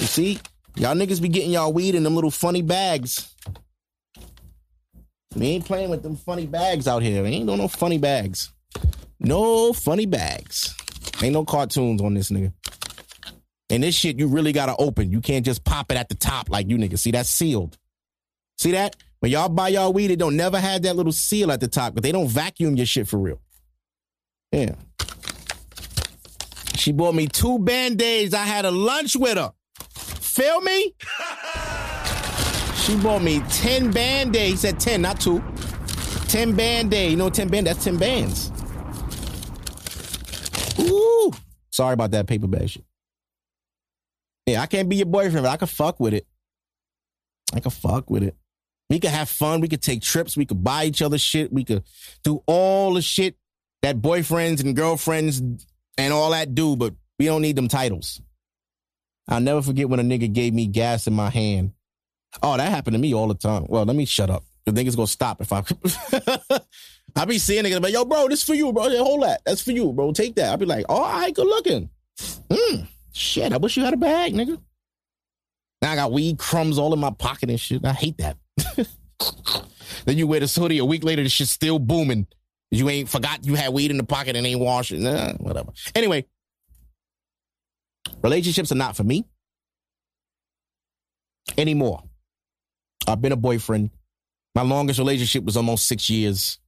You 0.00 0.06
see, 0.06 0.38
y'all 0.76 0.94
niggas 0.94 1.20
be 1.20 1.28
getting 1.28 1.50
y'all 1.50 1.72
weed 1.72 1.94
in 1.94 2.04
them 2.04 2.14
little 2.14 2.30
funny 2.30 2.62
bags. 2.62 3.34
We 5.36 5.46
ain't 5.48 5.66
playing 5.66 5.90
with 5.90 6.02
them 6.02 6.16
funny 6.16 6.46
bags 6.46 6.88
out 6.88 7.02
here. 7.02 7.22
We 7.22 7.28
ain't 7.30 7.46
doing 7.46 7.58
no 7.58 7.68
funny 7.68 7.98
bags. 7.98 8.50
No 9.20 9.74
funny 9.74 10.06
bags. 10.06 10.74
Ain't 11.22 11.34
no 11.34 11.44
cartoons 11.44 12.00
on 12.00 12.14
this 12.14 12.30
nigga. 12.30 12.52
And 13.68 13.82
this 13.82 13.94
shit 13.94 14.18
you 14.18 14.26
really 14.28 14.52
gotta 14.52 14.74
open. 14.76 15.10
You 15.10 15.20
can't 15.20 15.44
just 15.44 15.64
pop 15.64 15.90
it 15.90 15.98
at 15.98 16.08
the 16.08 16.14
top 16.14 16.48
like 16.48 16.68
you 16.70 16.78
niggas. 16.78 17.00
See, 17.00 17.10
that's 17.10 17.28
sealed. 17.28 17.76
See 18.56 18.72
that? 18.72 18.96
When 19.20 19.30
y'all 19.30 19.48
buy 19.50 19.68
y'all 19.68 19.92
weed, 19.92 20.10
it 20.10 20.18
don't 20.18 20.36
never 20.36 20.58
have 20.58 20.82
that 20.82 20.96
little 20.96 21.12
seal 21.12 21.52
at 21.52 21.60
the 21.60 21.68
top, 21.68 21.94
but 21.94 22.02
they 22.02 22.12
don't 22.12 22.28
vacuum 22.28 22.76
your 22.76 22.86
shit 22.86 23.06
for 23.06 23.18
real. 23.18 23.40
Yeah. 24.54 24.74
She 26.76 26.92
bought 26.92 27.16
me 27.16 27.26
two 27.26 27.58
band-aids. 27.58 28.34
I 28.34 28.44
had 28.44 28.64
a 28.64 28.70
lunch 28.70 29.16
with 29.16 29.36
her. 29.36 29.52
Feel 29.90 30.60
me? 30.60 30.94
She 32.76 32.96
bought 32.98 33.22
me 33.22 33.40
10 33.50 33.90
band-aids. 33.90 34.50
He 34.50 34.56
said 34.56 34.78
10, 34.78 35.02
not 35.02 35.20
two. 35.20 35.42
10 36.28 36.54
band-aids. 36.54 37.10
You 37.10 37.16
know 37.16 37.30
10 37.30 37.48
band? 37.48 37.66
That's 37.66 37.82
10 37.82 37.96
bands. 37.96 38.52
Ooh. 40.78 41.32
Sorry 41.70 41.94
about 41.94 42.12
that 42.12 42.28
paper 42.28 42.46
bag 42.46 42.68
shit. 42.68 42.84
Yeah, 44.46 44.62
I 44.62 44.66
can't 44.66 44.88
be 44.88 44.96
your 44.96 45.06
boyfriend, 45.06 45.42
but 45.42 45.50
I 45.50 45.56
can 45.56 45.66
fuck 45.66 45.98
with 45.98 46.14
it. 46.14 46.28
I 47.52 47.58
can 47.58 47.72
fuck 47.72 48.08
with 48.08 48.22
it. 48.22 48.36
We 48.88 49.00
could 49.00 49.10
have 49.10 49.28
fun. 49.28 49.60
We 49.60 49.68
could 49.68 49.82
take 49.82 50.02
trips. 50.02 50.36
We 50.36 50.46
could 50.46 50.62
buy 50.62 50.84
each 50.84 51.02
other 51.02 51.18
shit. 51.18 51.52
We 51.52 51.64
could 51.64 51.82
do 52.22 52.42
all 52.46 52.94
the 52.94 53.02
shit 53.02 53.36
that 53.84 54.00
boyfriends 54.00 54.64
and 54.64 54.74
girlfriends 54.74 55.42
and 55.98 56.12
all 56.12 56.30
that 56.30 56.54
do, 56.54 56.74
but 56.74 56.94
we 57.18 57.26
don't 57.26 57.42
need 57.42 57.54
them 57.54 57.68
titles. 57.68 58.22
I'll 59.28 59.40
never 59.40 59.60
forget 59.60 59.90
when 59.90 60.00
a 60.00 60.02
nigga 60.02 60.32
gave 60.32 60.54
me 60.54 60.66
gas 60.66 61.06
in 61.06 61.12
my 61.12 61.28
hand. 61.28 61.72
Oh, 62.42 62.56
that 62.56 62.70
happened 62.70 62.94
to 62.94 62.98
me 62.98 63.12
all 63.14 63.28
the 63.28 63.34
time. 63.34 63.66
Well, 63.68 63.84
let 63.84 63.94
me 63.94 64.06
shut 64.06 64.30
up. 64.30 64.42
The 64.64 64.72
nigga's 64.72 64.96
gonna 64.96 65.06
stop 65.06 65.42
if 65.42 65.52
I. 65.52 65.62
I 67.16 67.26
be 67.26 67.38
seeing 67.38 67.62
niggas, 67.62 67.82
but 67.82 67.92
yo, 67.92 68.06
bro, 68.06 68.26
this 68.28 68.42
for 68.42 68.54
you, 68.54 68.72
bro. 68.72 68.86
Yeah, 68.86 69.00
hold 69.00 69.22
that. 69.22 69.42
That's 69.44 69.60
for 69.60 69.72
you, 69.72 69.92
bro. 69.92 70.12
Take 70.12 70.36
that. 70.36 70.50
I'll 70.50 70.56
be 70.56 70.64
like, 70.64 70.86
all 70.88 71.02
right, 71.02 71.34
good 71.34 71.46
looking. 71.46 71.90
Mm, 72.48 72.88
shit, 73.12 73.52
I 73.52 73.58
wish 73.58 73.76
you 73.76 73.84
had 73.84 73.92
a 73.92 73.98
bag, 73.98 74.32
nigga. 74.32 74.58
Now 75.82 75.92
I 75.92 75.96
got 75.96 76.10
weed 76.10 76.38
crumbs 76.38 76.78
all 76.78 76.94
in 76.94 77.00
my 77.00 77.10
pocket 77.10 77.50
and 77.50 77.60
shit. 77.60 77.84
I 77.84 77.92
hate 77.92 78.16
that. 78.16 78.38
then 80.06 80.16
you 80.16 80.26
wear 80.26 80.40
the 80.40 80.46
hoodie 80.46 80.78
a 80.78 80.86
week 80.86 81.04
later, 81.04 81.22
the 81.22 81.28
shit's 81.28 81.50
still 81.50 81.78
booming. 81.78 82.26
You 82.70 82.88
ain't 82.88 83.08
forgot 83.08 83.44
you 83.46 83.54
had 83.54 83.72
weed 83.72 83.90
in 83.90 83.96
the 83.96 84.04
pocket 84.04 84.36
and 84.36 84.46
ain't 84.46 84.60
washed 84.60 84.92
it. 84.92 85.00
Nah, 85.00 85.34
whatever. 85.34 85.72
Anyway, 85.94 86.26
relationships 88.22 88.72
are 88.72 88.76
not 88.76 88.96
for 88.96 89.04
me 89.04 89.24
anymore. 91.56 92.02
I've 93.06 93.20
been 93.20 93.32
a 93.32 93.36
boyfriend. 93.36 93.90
My 94.54 94.62
longest 94.62 94.98
relationship 94.98 95.44
was 95.44 95.56
almost 95.56 95.86
six 95.86 96.08
years. 96.08 96.58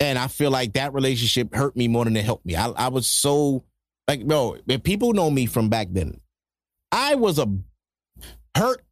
And 0.00 0.18
I 0.18 0.26
feel 0.26 0.50
like 0.50 0.72
that 0.72 0.94
relationship 0.94 1.54
hurt 1.54 1.76
me 1.76 1.86
more 1.86 2.04
than 2.04 2.16
it 2.16 2.24
helped 2.24 2.44
me. 2.44 2.56
I, 2.56 2.68
I 2.68 2.88
was 2.88 3.06
so 3.06 3.64
like, 4.08 4.26
bro, 4.26 4.56
if 4.66 4.82
people 4.82 5.12
know 5.12 5.30
me 5.30 5.46
from 5.46 5.68
back 5.68 5.88
then, 5.90 6.20
I 6.90 7.14
was 7.14 7.38
a 7.38 7.46
hurt, 8.56 8.82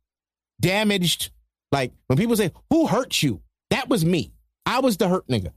damaged. 0.60 1.30
Like 1.72 1.92
when 2.06 2.16
people 2.16 2.36
say, 2.36 2.52
who 2.70 2.86
hurt 2.86 3.22
you? 3.22 3.40
That 3.70 3.88
was 3.88 4.04
me. 4.04 4.32
I 4.66 4.80
was 4.80 4.96
the 4.96 5.08
hurt 5.08 5.26
nigga. 5.28 5.52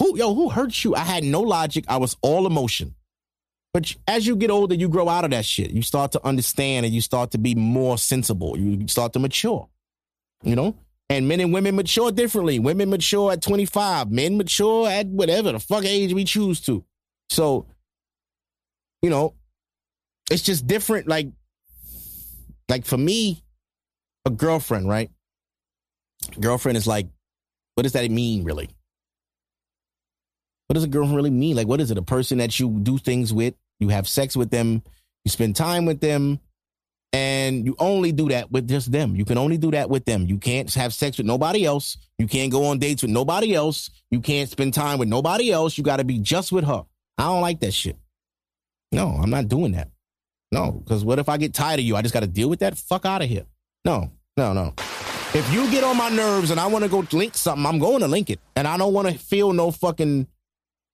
Who, 0.00 0.16
yo, 0.16 0.34
who 0.34 0.48
hurt 0.48 0.82
you? 0.82 0.94
I 0.94 1.00
had 1.00 1.24
no 1.24 1.42
logic. 1.42 1.84
I 1.86 1.98
was 1.98 2.16
all 2.22 2.46
emotion. 2.46 2.94
But 3.74 3.94
as 4.08 4.26
you 4.26 4.34
get 4.34 4.50
older, 4.50 4.74
you 4.74 4.88
grow 4.88 5.08
out 5.08 5.24
of 5.24 5.30
that 5.30 5.44
shit. 5.44 5.70
You 5.70 5.82
start 5.82 6.12
to 6.12 6.26
understand 6.26 6.86
and 6.86 6.94
you 6.94 7.02
start 7.02 7.32
to 7.32 7.38
be 7.38 7.54
more 7.54 7.98
sensible. 7.98 8.58
You 8.58 8.88
start 8.88 9.12
to 9.12 9.18
mature, 9.18 9.68
you 10.42 10.56
know? 10.56 10.74
And 11.10 11.28
men 11.28 11.40
and 11.40 11.52
women 11.52 11.76
mature 11.76 12.10
differently. 12.10 12.58
Women 12.58 12.88
mature 12.88 13.30
at 13.32 13.42
25, 13.42 14.10
men 14.10 14.38
mature 14.38 14.88
at 14.88 15.06
whatever 15.06 15.52
the 15.52 15.60
fuck 15.60 15.84
age 15.84 16.14
we 16.14 16.24
choose 16.24 16.60
to. 16.62 16.82
So, 17.28 17.66
you 19.02 19.10
know, 19.10 19.34
it's 20.30 20.42
just 20.42 20.66
different. 20.66 21.08
Like, 21.08 21.28
like 22.68 22.86
for 22.86 22.96
me, 22.96 23.42
a 24.24 24.30
girlfriend, 24.30 24.88
right? 24.88 25.10
Girlfriend 26.40 26.78
is 26.78 26.86
like, 26.86 27.06
what 27.74 27.82
does 27.82 27.92
that 27.92 28.10
mean, 28.10 28.44
really? 28.44 28.70
What 30.70 30.74
does 30.74 30.84
a 30.84 30.88
girlfriend 30.88 31.16
really 31.16 31.30
mean? 31.30 31.56
Like, 31.56 31.66
what 31.66 31.80
is 31.80 31.90
it? 31.90 31.98
A 31.98 32.02
person 32.02 32.38
that 32.38 32.60
you 32.60 32.70
do 32.70 32.96
things 32.96 33.34
with, 33.34 33.54
you 33.80 33.88
have 33.88 34.06
sex 34.06 34.36
with 34.36 34.50
them, 34.50 34.84
you 35.24 35.30
spend 35.32 35.56
time 35.56 35.84
with 35.84 35.98
them, 35.98 36.38
and 37.12 37.66
you 37.66 37.74
only 37.80 38.12
do 38.12 38.28
that 38.28 38.52
with 38.52 38.68
just 38.68 38.92
them. 38.92 39.16
You 39.16 39.24
can 39.24 39.36
only 39.36 39.58
do 39.58 39.72
that 39.72 39.90
with 39.90 40.04
them. 40.04 40.26
You 40.26 40.38
can't 40.38 40.72
have 40.74 40.94
sex 40.94 41.18
with 41.18 41.26
nobody 41.26 41.64
else. 41.64 41.96
You 42.20 42.28
can't 42.28 42.52
go 42.52 42.66
on 42.66 42.78
dates 42.78 43.02
with 43.02 43.10
nobody 43.10 43.52
else. 43.52 43.90
You 44.12 44.20
can't 44.20 44.48
spend 44.48 44.72
time 44.72 45.00
with 45.00 45.08
nobody 45.08 45.50
else. 45.50 45.76
You 45.76 45.82
got 45.82 45.96
to 45.96 46.04
be 46.04 46.20
just 46.20 46.52
with 46.52 46.62
her. 46.62 46.84
I 47.18 47.24
don't 47.24 47.40
like 47.40 47.58
that 47.58 47.74
shit. 47.74 47.96
No, 48.92 49.08
I'm 49.08 49.30
not 49.30 49.48
doing 49.48 49.72
that. 49.72 49.88
No, 50.52 50.70
because 50.70 51.04
what 51.04 51.18
if 51.18 51.28
I 51.28 51.36
get 51.36 51.52
tired 51.52 51.80
of 51.80 51.84
you? 51.84 51.96
I 51.96 52.02
just 52.02 52.14
got 52.14 52.20
to 52.20 52.28
deal 52.28 52.48
with 52.48 52.60
that? 52.60 52.78
Fuck 52.78 53.06
out 53.06 53.22
of 53.22 53.28
here. 53.28 53.46
No, 53.84 54.12
no, 54.36 54.52
no. 54.52 54.72
If 55.34 55.52
you 55.52 55.68
get 55.72 55.82
on 55.82 55.96
my 55.96 56.10
nerves 56.10 56.52
and 56.52 56.60
I 56.60 56.68
want 56.68 56.84
to 56.84 56.88
go 56.88 57.04
link 57.10 57.34
something, 57.36 57.66
I'm 57.66 57.80
going 57.80 58.02
to 58.02 58.08
link 58.08 58.30
it. 58.30 58.38
And 58.54 58.68
I 58.68 58.76
don't 58.76 58.92
want 58.92 59.08
to 59.08 59.18
feel 59.18 59.52
no 59.52 59.72
fucking, 59.72 60.28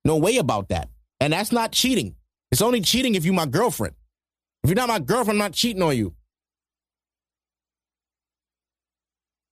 no 0.07 0.17
way 0.17 0.37
about 0.39 0.69
that. 0.69 0.89
And 1.21 1.33
that's 1.33 1.53
not 1.53 1.73
cheating. 1.73 2.15
It's 2.51 2.63
only 2.63 2.81
cheating 2.81 3.17
if 3.17 3.25
you 3.25 3.33
my 3.33 3.47
girlfriend. 3.47 3.95
If 4.63 4.71
you're 4.71 4.77
not 4.77 4.89
my 4.89 5.01
girlfriend, 5.01 5.37
I'm 5.41 5.47
not 5.47 5.53
cheating 5.53 5.83
on 5.83 5.97
you. 5.97 6.15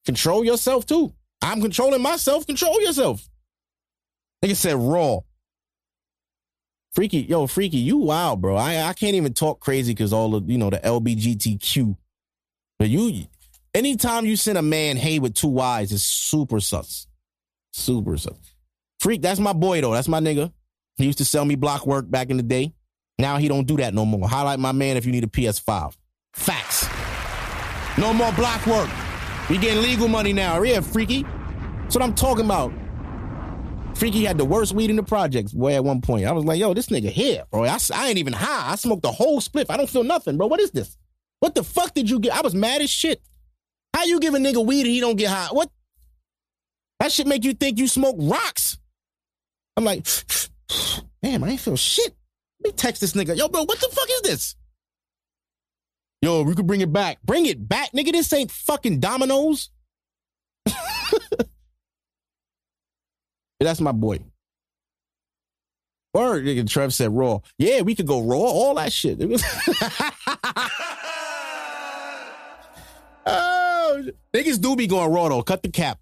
Control 0.07 0.45
yourself 0.45 0.87
too. 0.87 1.13
I'm 1.43 1.61
controlling 1.61 2.03
myself. 2.03 2.47
Control 2.47 2.81
yourself. 2.81 3.29
Nigga 4.45 4.57
said 4.57 4.77
raw. 4.77 5.21
Freaky, 6.93 7.23
yo, 7.23 7.49
freaky, 7.49 7.79
you 7.79 7.97
wild, 7.97 8.41
bro. 8.41 8.55
I, 8.55 8.89
I 8.89 8.93
can't 8.93 9.17
even 9.17 9.35
talk 9.35 9.59
crazy 9.59 9.93
because 9.93 10.13
all 10.13 10.37
of 10.37 10.49
you 10.49 10.59
know 10.59 10.71
the 10.71 10.79
LBGTQ. 10.79 11.97
But 12.79 12.89
you, 12.89 13.27
anytime 13.75 14.27
you 14.27 14.37
send 14.37 14.59
a 14.59 14.63
man 14.63 14.97
hey 14.97 15.19
with 15.19 15.35
two 15.35 15.49
Y's, 15.49 15.91
it's 15.91 16.05
super 16.05 16.61
sus, 16.61 17.09
super 17.73 18.17
sus. 18.17 18.54
Freak, 19.05 19.21
that's 19.21 19.39
my 19.39 19.53
boy 19.53 19.83
though. 19.83 19.93
That's 19.93 20.09
my 20.09 20.19
nigga. 20.19 20.51
He 20.97 21.05
used 21.05 21.19
to 21.19 21.27
sell 21.27 21.45
me 21.45 21.57
block 21.57 21.87
work 21.87 22.11
back 22.11 22.31
in 22.31 22.39
the 22.39 22.43
day. 22.43 22.73
Now 23.19 23.37
he 23.37 23.49
don't 23.49 23.67
do 23.67 23.77
that 23.77 23.93
no 23.93 24.07
more. 24.07 24.27
Highlight 24.27 24.59
my 24.59 24.73
man 24.73 24.97
if 24.97 25.05
you 25.05 25.13
need 25.13 25.25
a 25.25 25.27
PS5. 25.27 25.95
Facts. 26.33 26.89
No 27.99 28.15
more 28.15 28.33
block 28.33 28.67
work. 28.67 28.89
We 29.51 29.59
getting 29.59 29.83
legal 29.83 30.09
money 30.09 30.33
now. 30.33 30.63
Yeah, 30.63 30.81
freaky. 30.81 31.27
That's 31.83 31.95
what 31.95 32.03
I'm 32.03 32.15
talking 32.15 32.47
about. 32.47 32.73
Freaky 33.95 34.25
had 34.25 34.39
the 34.39 34.45
worst 34.47 34.73
weed 34.73 34.89
in 34.89 34.97
the 34.97 35.03
projects, 35.03 35.53
boy, 35.53 35.75
at 35.75 35.85
one 35.85 36.01
point. 36.01 36.25
I 36.25 36.33
was 36.33 36.47
like, 36.47 36.59
yo, 36.59 36.73
this 36.73 36.87
nigga 36.87 37.11
here, 37.11 37.45
bro. 37.51 37.65
I, 37.65 37.77
I 37.95 38.09
ain't 38.09 38.17
even 38.17 38.33
high. 38.33 38.73
I 38.73 38.77
smoked 38.77 39.03
the 39.03 39.13
whole 39.13 39.43
spliff. 39.43 39.67
I 39.69 39.77
don't 39.77 39.91
feel 39.91 40.05
nothing, 40.05 40.39
bro. 40.39 40.47
What 40.47 40.61
is 40.61 40.71
this? 40.71 40.97
What 41.41 41.55
the 41.55 41.63
fuck 41.63 41.93
did 41.93 42.09
you 42.09 42.21
get? 42.21 42.35
I 42.35 42.41
was 42.41 42.55
mad 42.55 42.81
as 42.81 42.89
shit. 42.89 43.21
How 43.93 44.05
you 44.05 44.19
give 44.19 44.33
a 44.33 44.39
nigga 44.39 44.65
weed 44.65 44.87
and 44.87 44.91
he 44.91 45.01
don't 45.01 45.17
get 45.17 45.29
high? 45.29 45.49
What? 45.53 45.69
That 47.01 47.13
shit 47.13 47.27
make 47.27 47.45
you 47.45 47.53
think 47.53 47.79
you 47.79 47.87
smoke 47.87 48.17
rocks. 48.19 48.79
I'm 49.77 49.85
like, 49.85 50.07
damn, 51.23 51.45
I 51.45 51.51
ain't 51.51 51.61
feel 51.61 51.77
shit. 51.77 52.15
Let 52.63 52.73
me 52.73 52.77
text 52.77 53.01
this 53.01 53.13
nigga. 53.13 53.37
Yo, 53.37 53.49
bro, 53.49 53.65
what 53.65 53.81
the 53.81 53.89
fuck 53.93 54.09
is 54.11 54.23
this? 54.23 54.57
Yo, 56.23 56.43
we 56.43 56.55
could 56.55 56.67
bring 56.67 56.81
it 56.81 56.93
back. 56.93 57.21
Bring 57.23 57.47
it 57.47 57.69
back, 57.69 57.93
nigga. 57.93 58.13
This 58.13 58.33
ain't 58.33 58.51
fucking 58.51 59.01
dominoes. 59.01 59.71
That's 63.61 63.81
my 63.81 63.93
boy. 63.93 64.21
Word, 66.15 66.45
nigga. 66.45 66.69
Trev 66.69 66.95
said 66.95 67.11
raw. 67.11 67.41
Yeah, 67.59 67.83
we 67.83 67.95
could 67.95 68.07
go 68.07 68.23
raw. 68.23 68.39
All 68.39 68.75
that 68.77 68.93
shit. 68.93 69.21
oh, 73.27 74.05
niggas 74.33 74.61
do 74.61 74.77
be 74.77 74.87
going 74.87 75.13
raw 75.13 75.29
though. 75.29 75.43
Cut 75.43 75.63
the 75.63 75.71
cap. 75.71 75.99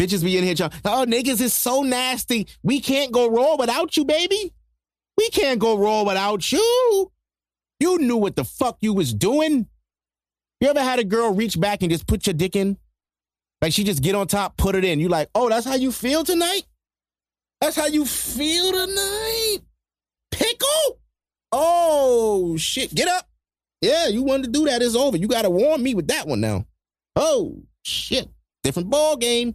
Bitches 0.00 0.24
be 0.24 0.36
in 0.36 0.44
here 0.44 0.54
trying. 0.54 0.72
Oh, 0.84 1.04
niggas 1.08 1.40
is 1.40 1.54
so 1.54 1.82
nasty. 1.82 2.48
We 2.62 2.80
can't 2.80 3.12
go 3.12 3.30
raw 3.30 3.56
without 3.56 3.96
you, 3.96 4.04
baby. 4.04 4.52
We 5.16 5.28
can't 5.30 5.60
go 5.60 5.76
raw 5.76 6.02
without 6.02 6.50
you. 6.50 7.12
You 7.78 7.98
knew 7.98 8.16
what 8.16 8.36
the 8.36 8.44
fuck 8.44 8.78
you 8.80 8.94
was 8.94 9.12
doing. 9.12 9.66
You 10.60 10.68
ever 10.68 10.82
had 10.82 10.98
a 10.98 11.04
girl 11.04 11.34
reach 11.34 11.58
back 11.60 11.82
and 11.82 11.90
just 11.90 12.06
put 12.06 12.26
your 12.26 12.34
dick 12.34 12.56
in? 12.56 12.78
Like 13.60 13.72
she 13.72 13.84
just 13.84 14.02
get 14.02 14.14
on 14.14 14.26
top, 14.26 14.56
put 14.56 14.74
it 14.74 14.84
in. 14.84 15.00
You 15.00 15.08
like, 15.08 15.28
oh, 15.34 15.48
that's 15.48 15.66
how 15.66 15.74
you 15.74 15.92
feel 15.92 16.24
tonight? 16.24 16.62
That's 17.60 17.76
how 17.76 17.86
you 17.86 18.04
feel 18.04 18.72
tonight? 18.72 19.58
Pickle? 20.32 20.98
Oh 21.52 22.56
shit. 22.56 22.94
Get 22.94 23.08
up. 23.08 23.28
Yeah, 23.80 24.08
you 24.08 24.22
wanted 24.22 24.46
to 24.46 24.50
do 24.50 24.64
that. 24.66 24.82
It's 24.82 24.96
over. 24.96 25.16
You 25.16 25.28
gotta 25.28 25.50
warn 25.50 25.82
me 25.82 25.94
with 25.94 26.08
that 26.08 26.26
one 26.26 26.40
now. 26.40 26.66
Oh 27.14 27.62
shit. 27.82 28.28
Different 28.62 28.90
ball 28.90 29.16
game. 29.16 29.54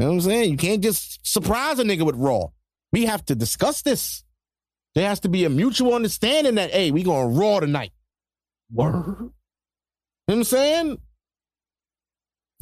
You 0.00 0.06
know 0.06 0.12
what 0.12 0.24
I'm 0.24 0.30
saying? 0.30 0.50
You 0.50 0.56
can't 0.56 0.82
just 0.82 1.26
surprise 1.26 1.78
a 1.78 1.84
nigga 1.84 2.06
with 2.06 2.16
raw. 2.16 2.46
We 2.90 3.04
have 3.04 3.22
to 3.26 3.34
discuss 3.34 3.82
this. 3.82 4.24
There 4.94 5.06
has 5.06 5.20
to 5.20 5.28
be 5.28 5.44
a 5.44 5.50
mutual 5.50 5.92
understanding 5.92 6.54
that, 6.54 6.70
hey, 6.70 6.90
we 6.90 7.02
going 7.02 7.36
raw 7.36 7.60
tonight. 7.60 7.92
Word. 8.72 8.94
You 8.94 8.94
know 8.96 9.32
what 10.24 10.34
I'm 10.36 10.44
saying? 10.44 10.98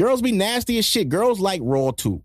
Girls 0.01 0.21
be 0.21 0.33
nasty 0.33 0.79
as 0.79 0.85
shit. 0.85 1.11
Girls 1.11 1.39
like 1.39 1.61
raw 1.63 1.93
too. 1.93 2.25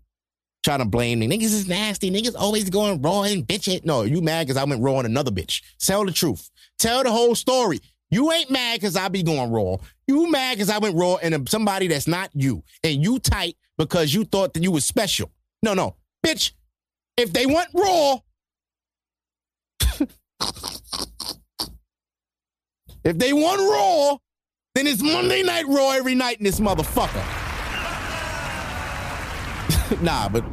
trying 0.64 0.80
to 0.80 0.84
blame 0.84 1.20
me. 1.20 1.28
Niggas 1.28 1.42
is 1.42 1.68
nasty. 1.68 2.10
Niggas 2.10 2.34
always 2.36 2.68
going 2.68 3.00
raw 3.00 3.22
and 3.22 3.46
bitch 3.46 3.72
it. 3.72 3.86
No, 3.86 4.02
you 4.02 4.20
mad 4.20 4.48
because 4.48 4.60
I 4.60 4.64
went 4.64 4.82
raw 4.82 4.96
on 4.96 5.06
another 5.06 5.30
bitch. 5.30 5.62
Tell 5.78 6.04
the 6.04 6.10
truth. 6.10 6.50
Tell 6.80 7.04
the 7.04 7.12
whole 7.12 7.36
story. 7.36 7.78
You 8.10 8.32
ain't 8.32 8.50
mad 8.50 8.80
because 8.80 8.96
I 8.96 9.06
be 9.06 9.22
going 9.22 9.52
raw. 9.52 9.76
You 10.08 10.28
mad 10.28 10.56
because 10.56 10.70
I 10.70 10.78
went 10.78 10.96
raw 10.96 11.18
and 11.22 11.48
somebody 11.48 11.86
that's 11.86 12.08
not 12.08 12.30
you. 12.34 12.64
And 12.82 13.00
you 13.00 13.20
tight 13.20 13.56
because 13.78 14.14
you 14.14 14.24
thought 14.24 14.54
that 14.54 14.62
you 14.62 14.70
was 14.70 14.84
special. 14.84 15.30
No, 15.62 15.74
no. 15.74 15.96
Bitch, 16.24 16.52
if 17.16 17.32
they 17.32 17.46
want 17.46 17.68
raw, 17.74 18.18
if 23.04 23.18
they 23.18 23.32
want 23.32 23.60
raw, 23.60 24.16
then 24.74 24.86
it's 24.86 25.02
Monday 25.02 25.42
Night 25.42 25.66
Raw 25.68 25.92
every 25.92 26.14
night 26.14 26.38
in 26.38 26.44
this 26.44 26.58
motherfucker. 26.58 27.22
nah, 30.02 30.28
but 30.28 30.44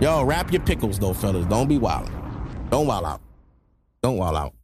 yo, 0.00 0.24
wrap 0.24 0.52
your 0.52 0.62
pickles 0.62 0.98
though, 0.98 1.12
fellas. 1.12 1.46
Don't 1.46 1.68
be 1.68 1.78
wild. 1.78 2.10
Don't 2.70 2.86
wild 2.86 3.04
out. 3.04 3.20
Don't 4.02 4.16
wild 4.16 4.36
out. 4.36 4.54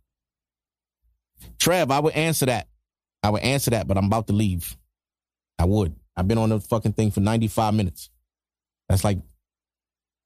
Trev, 1.59 1.91
I 1.91 2.01
would 2.01 2.15
answer 2.15 2.47
that. 2.47 2.67
I 3.23 3.31
would 3.31 3.43
answer 3.43 3.71
that, 3.71 3.87
but 3.87 3.97
I'm 3.97 4.07
about 4.07 4.27
to 4.29 4.33
leave. 4.33 4.77
I 5.59 5.67
would. 5.67 5.95
I've 6.17 6.29
been 6.29 6.39
on 6.39 6.51
the 6.51 6.61
fucking 6.61 6.93
thing 6.93 7.11
for 7.11 7.21
95 7.21 7.75
minutes. 7.75 8.11
That's 8.89 9.05
like 9.05 9.19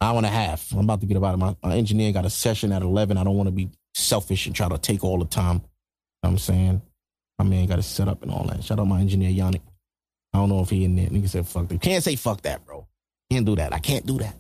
hour 0.01 0.17
and 0.17 0.27
a 0.27 0.31
half. 0.31 0.73
I'm 0.73 0.81
about 0.81 1.01
to 1.01 1.07
get 1.07 1.17
about 1.17 1.35
it. 1.35 1.39
My, 1.39 1.57
my 1.63 1.77
engineer 1.77 2.13
got 2.13 2.25
a 2.27 2.31
session 2.31 2.73
at 2.73 2.83
11. 2.83 3.17
I 3.17 3.25
don't 3.25 3.37
want 3.37 3.49
to 3.49 3.53
be 3.53 3.71
selfish 3.95 4.47
and 4.47 4.55
try 4.55 4.69
to 4.69 4.79
take 4.79 5.05
all 5.05 5.19
the 5.19 5.25
time. 5.27 5.57
You 5.57 5.61
know 6.25 6.31
I'm 6.31 6.39
saying? 6.39 6.83
My 7.39 7.45
man 7.45 7.67
got 7.67 7.77
to 7.77 7.83
set 7.83 8.09
up 8.09 8.23
and 8.23 8.31
all 8.31 8.45
that. 8.45 8.65
Shout 8.65 8.79
out 8.79 8.87
my 8.87 9.01
engineer, 9.01 9.31
Yannick. 9.31 9.63
I 10.33 10.39
don't 10.39 10.49
know 10.49 10.61
if 10.61 10.71
he 10.71 10.85
in 10.85 10.97
there. 10.97 11.09
Nigga 11.09 11.29
said 11.29 11.47
fuck 11.47 11.69
that. 11.69 11.81
Can't 11.81 12.03
say 12.03 12.17
fuck 12.17 12.43
that, 12.43 12.65
bro. 12.65 12.87
Can't 13.31 13.47
do 13.47 13.57
that. 13.57 13.73
I 13.73 13.79
can't 13.79 14.07
do 14.07 14.19
that. 14.19 14.37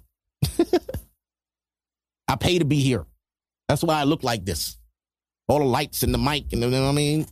I 2.28 2.36
pay 2.36 2.58
to 2.58 2.64
be 2.64 2.80
here. 2.80 3.06
That's 3.68 3.82
why 3.82 4.00
I 4.00 4.04
look 4.04 4.22
like 4.22 4.44
this. 4.44 4.76
All 5.48 5.58
the 5.58 5.64
lights 5.64 6.02
and 6.02 6.12
the 6.12 6.18
mic 6.18 6.52
and 6.52 6.62
you 6.62 6.70
know 6.70 6.82
what 6.82 6.88
I 6.88 6.92
mean. 6.92 7.26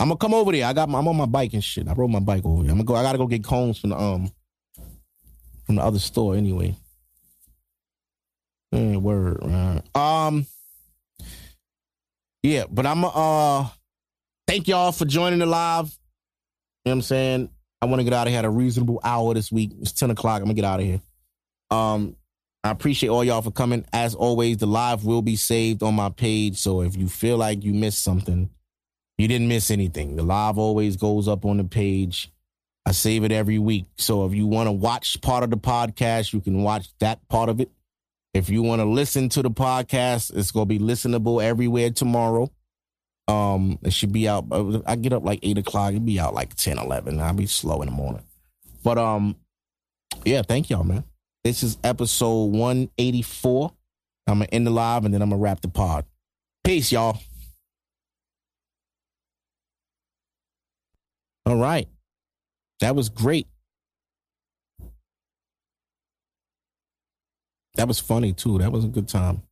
I'm 0.00 0.08
gonna 0.08 0.16
come 0.16 0.34
over 0.34 0.52
there. 0.52 0.66
I 0.66 0.72
got 0.72 0.88
my, 0.88 0.98
I'm 0.98 1.08
on 1.08 1.16
my 1.16 1.26
bike 1.26 1.52
and 1.54 1.64
shit. 1.64 1.88
I 1.88 1.92
rode 1.92 2.10
my 2.10 2.20
bike 2.20 2.44
over 2.44 2.62
here. 2.62 2.70
I'm 2.70 2.78
gonna 2.78 2.84
go. 2.84 2.94
I 2.94 3.02
gotta 3.02 3.18
go 3.18 3.26
get 3.26 3.44
cones 3.44 3.78
from 3.78 3.90
the 3.90 3.98
um 3.98 4.30
from 5.66 5.76
the 5.76 5.82
other 5.82 5.98
store 5.98 6.36
anyway. 6.36 6.76
Yeah, 8.72 8.96
word. 8.96 9.38
Right. 9.42 9.82
Um. 9.94 10.46
Yeah, 12.42 12.64
but 12.70 12.86
I'm 12.86 13.04
uh. 13.04 13.68
Thank 14.46 14.68
y'all 14.68 14.92
for 14.92 15.04
joining 15.04 15.40
the 15.40 15.46
live. 15.46 15.86
You 15.86 15.90
know 15.90 16.90
what 16.90 16.92
I'm 16.92 17.02
saying? 17.02 17.50
I 17.82 17.86
want 17.86 18.00
to 18.00 18.04
get 18.04 18.12
out 18.12 18.26
of 18.26 18.30
here 18.30 18.38
at 18.38 18.44
a 18.44 18.50
reasonable 18.50 19.00
hour 19.04 19.34
this 19.34 19.52
week. 19.52 19.72
It's 19.80 19.92
10 19.92 20.10
o'clock. 20.10 20.38
I'm 20.38 20.44
gonna 20.44 20.54
get 20.54 20.64
out 20.64 20.80
of 20.80 20.86
here. 20.86 21.00
Um, 21.70 22.16
I 22.64 22.70
appreciate 22.70 23.10
all 23.10 23.22
y'all 23.22 23.42
for 23.42 23.50
coming. 23.50 23.84
As 23.92 24.14
always, 24.14 24.56
the 24.56 24.66
live 24.66 25.04
will 25.04 25.22
be 25.22 25.36
saved 25.36 25.82
on 25.82 25.94
my 25.94 26.08
page. 26.08 26.58
So 26.58 26.82
if 26.82 26.96
you 26.96 27.08
feel 27.08 27.36
like 27.36 27.62
you 27.62 27.74
missed 27.74 28.02
something, 28.02 28.50
you 29.18 29.28
didn't 29.28 29.48
miss 29.48 29.70
anything. 29.70 30.16
The 30.16 30.22
live 30.22 30.58
always 30.58 30.96
goes 30.96 31.28
up 31.28 31.44
on 31.44 31.58
the 31.58 31.64
page. 31.64 32.32
I 32.86 32.92
save 32.92 33.24
it 33.24 33.32
every 33.32 33.58
week. 33.58 33.86
So 33.98 34.24
if 34.24 34.34
you 34.34 34.46
want 34.46 34.68
to 34.68 34.72
watch 34.72 35.20
part 35.20 35.44
of 35.44 35.50
the 35.50 35.58
podcast, 35.58 36.32
you 36.32 36.40
can 36.40 36.62
watch 36.62 36.88
that 37.00 37.26
part 37.28 37.50
of 37.50 37.60
it. 37.60 37.70
If 38.32 38.48
you 38.48 38.62
want 38.62 38.80
to 38.80 38.86
listen 38.86 39.28
to 39.30 39.42
the 39.42 39.50
podcast, 39.50 40.34
it's 40.34 40.52
going 40.52 40.68
to 40.68 40.78
be 40.78 40.78
listenable 40.78 41.42
everywhere 41.42 41.90
tomorrow. 41.90 42.50
Um, 43.26 43.78
it 43.82 43.92
should 43.92 44.12
be 44.12 44.28
out. 44.28 44.46
I 44.86 44.96
get 44.96 45.12
up 45.12 45.24
like 45.24 45.40
eight 45.42 45.58
o'clock. 45.58 45.90
It'll 45.90 46.00
be 46.00 46.20
out 46.20 46.32
like 46.32 46.54
10, 46.54 46.78
11. 46.78 47.20
I'll 47.20 47.34
be 47.34 47.46
slow 47.46 47.82
in 47.82 47.88
the 47.88 47.94
morning. 47.94 48.22
But 48.82 48.96
um, 48.96 49.36
yeah, 50.24 50.42
thank 50.42 50.70
y'all, 50.70 50.84
man. 50.84 51.04
This 51.44 51.62
is 51.62 51.76
episode 51.84 52.52
184. 52.52 53.72
I'm 54.26 54.38
gonna 54.38 54.48
end 54.52 54.66
the 54.66 54.70
live 54.70 55.04
and 55.04 55.12
then 55.12 55.22
I'm 55.22 55.30
gonna 55.30 55.42
wrap 55.42 55.60
the 55.60 55.68
pod. 55.68 56.04
Peace, 56.64 56.92
y'all. 56.92 57.18
All 61.48 61.56
right. 61.56 61.88
That 62.80 62.94
was 62.94 63.08
great. 63.08 63.46
That 67.76 67.88
was 67.88 67.98
funny 67.98 68.34
too. 68.34 68.58
That 68.58 68.70
was 68.70 68.84
a 68.84 68.88
good 68.88 69.08
time. 69.08 69.42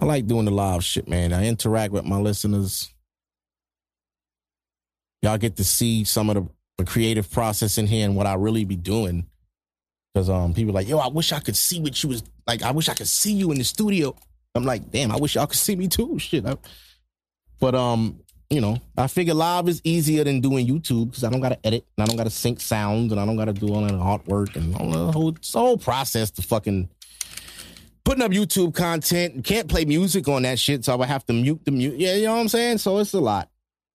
I 0.00 0.06
like 0.06 0.26
doing 0.26 0.46
the 0.46 0.52
live 0.52 0.82
shit, 0.82 1.06
man. 1.06 1.34
I 1.34 1.46
interact 1.48 1.92
with 1.92 2.06
my 2.06 2.16
listeners. 2.16 2.88
Y'all 5.20 5.36
get 5.36 5.56
to 5.56 5.64
see 5.64 6.04
some 6.04 6.30
of 6.30 6.36
the, 6.36 6.48
the 6.78 6.84
creative 6.86 7.30
process 7.30 7.76
in 7.76 7.86
here 7.86 8.06
and 8.06 8.16
what 8.16 8.26
I 8.26 8.34
really 8.34 8.64
be 8.64 8.76
doing. 8.76 9.26
Cause 10.14 10.30
um 10.30 10.54
people 10.54 10.72
like, 10.72 10.88
yo, 10.88 10.96
I 10.96 11.08
wish 11.08 11.30
I 11.30 11.40
could 11.40 11.56
see 11.56 11.78
what 11.78 12.02
you 12.02 12.08
was 12.08 12.22
like. 12.46 12.62
I 12.62 12.70
wish 12.70 12.88
I 12.88 12.94
could 12.94 13.08
see 13.08 13.34
you 13.34 13.52
in 13.52 13.58
the 13.58 13.64
studio. 13.64 14.16
I'm 14.54 14.64
like, 14.64 14.90
damn, 14.90 15.12
I 15.12 15.16
wish 15.16 15.34
y'all 15.34 15.46
could 15.46 15.58
see 15.58 15.76
me 15.76 15.88
too. 15.88 16.18
Shit. 16.18 16.46
I, 16.46 16.56
but 17.60 17.74
um, 17.74 18.20
you 18.50 18.60
know, 18.60 18.78
I 18.96 19.08
figure 19.08 19.34
live 19.34 19.68
is 19.68 19.80
easier 19.82 20.22
than 20.22 20.40
doing 20.40 20.66
YouTube 20.66 21.06
because 21.10 21.24
I 21.24 21.30
don't 21.30 21.40
gotta 21.40 21.58
edit 21.66 21.84
and 21.96 22.04
I 22.04 22.06
don't 22.06 22.16
gotta 22.16 22.30
sync 22.30 22.60
sounds 22.60 23.10
and 23.10 23.20
I 23.20 23.26
don't 23.26 23.36
gotta 23.36 23.52
do 23.52 23.74
all 23.74 23.82
that 23.82 23.92
artwork 23.92 24.54
and 24.56 24.74
all 24.76 24.90
the 24.90 25.12
whole 25.12 25.36
whole 25.52 25.76
process 25.76 26.30
to 26.32 26.42
fucking 26.42 26.88
putting 28.04 28.22
up 28.22 28.30
YouTube 28.30 28.72
content 28.74 29.44
can't 29.44 29.68
play 29.68 29.84
music 29.84 30.28
on 30.28 30.42
that 30.42 30.60
shit, 30.60 30.84
so 30.84 30.92
I 30.92 30.96
would 30.96 31.08
have 31.08 31.26
to 31.26 31.32
mute 31.32 31.64
the 31.64 31.72
mute. 31.72 31.96
Yeah, 31.98 32.14
you 32.14 32.26
know 32.26 32.34
what 32.34 32.40
I'm 32.40 32.48
saying? 32.48 32.78
So 32.78 32.98
it's 32.98 33.12
a 33.14 33.20
lot. 33.20 33.50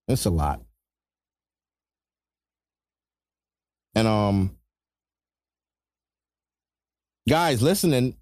It's 0.06 0.26
a 0.26 0.30
lot. 0.30 0.60
And 3.94 4.06
um 4.06 4.56
guys 7.26 7.62
listening, 7.62 8.16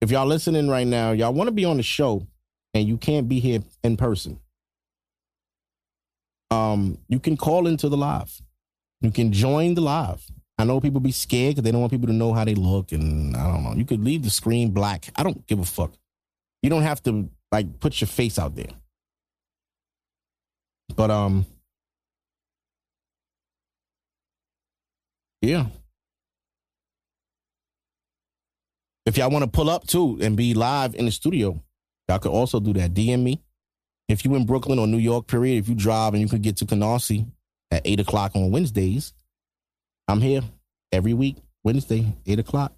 if 0.00 0.12
y'all 0.12 0.26
listening 0.26 0.68
right 0.68 0.86
now, 0.86 1.10
y'all 1.10 1.32
want 1.32 1.48
to 1.48 1.52
be 1.52 1.64
on 1.64 1.76
the 1.76 1.82
show 1.82 2.26
and 2.72 2.86
you 2.86 2.96
can't 2.96 3.28
be 3.28 3.40
here 3.40 3.60
in 3.82 3.96
person. 3.96 4.38
Um, 6.52 6.98
you 7.08 7.18
can 7.18 7.36
call 7.36 7.66
into 7.66 7.88
the 7.88 7.96
live. 7.96 8.42
You 9.00 9.10
can 9.10 9.32
join 9.32 9.74
the 9.74 9.80
live. 9.80 10.22
I 10.58 10.64
know 10.64 10.80
people 10.80 11.00
be 11.00 11.10
scared 11.12 11.54
because 11.54 11.64
they 11.64 11.72
don't 11.72 11.80
want 11.80 11.92
people 11.92 12.08
to 12.08 12.12
know 12.12 12.34
how 12.34 12.44
they 12.44 12.54
look, 12.54 12.92
and 12.92 13.34
I 13.36 13.50
don't 13.50 13.64
know. 13.64 13.74
You 13.74 13.86
could 13.86 14.04
leave 14.04 14.22
the 14.22 14.30
screen 14.30 14.70
black. 14.70 15.08
I 15.16 15.22
don't 15.22 15.46
give 15.46 15.58
a 15.58 15.64
fuck. 15.64 15.94
You 16.62 16.68
don't 16.68 16.82
have 16.82 17.02
to 17.04 17.30
like 17.50 17.80
put 17.80 18.00
your 18.00 18.08
face 18.08 18.38
out 18.38 18.54
there. 18.54 18.70
But 20.94 21.10
um, 21.10 21.46
yeah. 25.40 25.66
If 29.06 29.16
y'all 29.16 29.30
want 29.30 29.44
to 29.44 29.50
pull 29.50 29.70
up 29.70 29.86
too 29.86 30.18
and 30.20 30.36
be 30.36 30.52
live 30.52 30.94
in 30.94 31.06
the 31.06 31.10
studio, 31.12 31.60
y'all 32.08 32.18
could 32.18 32.30
also 32.30 32.60
do 32.60 32.74
that. 32.74 32.92
DM 32.92 33.22
me. 33.22 33.42
If 34.12 34.26
you 34.26 34.34
in 34.34 34.44
Brooklyn 34.44 34.78
or 34.78 34.86
New 34.86 34.98
York, 34.98 35.26
period, 35.26 35.58
if 35.58 35.70
you 35.70 35.74
drive 35.74 36.12
and 36.12 36.20
you 36.20 36.28
can 36.28 36.42
get 36.42 36.58
to 36.58 36.66
Canarsie 36.66 37.26
at 37.70 37.80
eight 37.86 37.98
o'clock 37.98 38.36
on 38.36 38.50
Wednesdays, 38.50 39.14
I'm 40.06 40.20
here 40.20 40.42
every 40.92 41.14
week, 41.14 41.38
Wednesday, 41.64 42.14
eight 42.26 42.38
o'clock. 42.38 42.74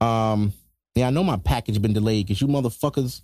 Um, 0.00 0.52
yeah, 0.94 1.08
I 1.08 1.10
know 1.10 1.24
my 1.24 1.36
package 1.36 1.82
been 1.82 1.94
delayed 1.94 2.26
because 2.26 2.40
you 2.40 2.46
motherfuckers 2.46 3.22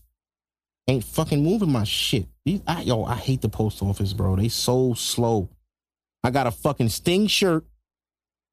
ain't 0.89 1.05
fucking 1.05 1.43
moving 1.43 1.71
my 1.71 1.85
shit. 1.85 2.27
These, 2.45 2.63
I, 2.67 2.83
yo, 2.83 3.05
I 3.05 3.15
hate 3.15 3.41
the 3.41 3.49
post 3.49 3.81
office, 3.83 4.13
bro. 4.15 4.35
They 4.35 4.49
so 4.49 4.95
slow. 4.95 5.49
I 6.25 6.31
got 6.31 6.49
a 6.49 6.51
fucking 6.51 6.89
Sting 6.89 7.29
shirt 7.29 7.65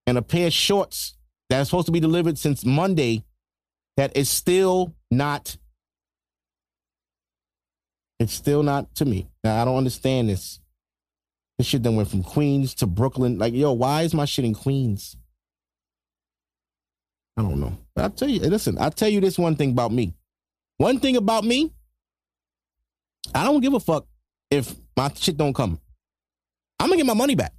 and 0.05 0.19
a 0.19 0.21
pair 0.21 0.45
of 0.45 0.53
shorts 0.53 1.17
that's 1.49 1.71
supposed 1.71 1.87
to 1.87 1.91
be 1.91 1.99
delivered 1.99 2.37
since 2.37 2.63
Monday 2.63 3.23
that 3.97 4.15
is 4.15 4.29
still 4.29 4.93
not 5.11 5.57
it's 8.19 8.33
still 8.33 8.63
not 8.63 8.93
to 8.95 9.05
me. 9.05 9.27
Now 9.43 9.61
I 9.61 9.65
don't 9.65 9.77
understand 9.77 10.29
this. 10.29 10.59
This 11.57 11.67
shit 11.67 11.83
then 11.83 11.95
went 11.95 12.09
from 12.09 12.23
Queens 12.23 12.73
to 12.75 12.87
Brooklyn. 12.87 13.37
Like, 13.37 13.53
yo, 13.53 13.71
why 13.73 14.03
is 14.03 14.13
my 14.13 14.25
shit 14.25 14.45
in 14.45 14.53
Queens? 14.53 15.17
I 17.37 17.41
don't 17.41 17.59
know. 17.59 17.77
But 17.93 18.03
I'll 18.03 18.09
tell 18.09 18.29
you, 18.29 18.39
listen, 18.41 18.77
I'll 18.79 18.91
tell 18.91 19.09
you 19.09 19.21
this 19.21 19.37
one 19.37 19.55
thing 19.55 19.71
about 19.71 19.91
me. 19.91 20.13
One 20.77 20.99
thing 20.99 21.15
about 21.17 21.43
me, 21.43 21.73
I 23.33 23.43
don't 23.43 23.61
give 23.61 23.73
a 23.73 23.79
fuck 23.79 24.05
if 24.51 24.73
my 24.95 25.11
shit 25.13 25.37
don't 25.37 25.53
come. 25.53 25.79
I'm 26.79 26.87
gonna 26.87 26.97
get 26.97 27.05
my 27.05 27.13
money 27.13 27.35
back. 27.35 27.53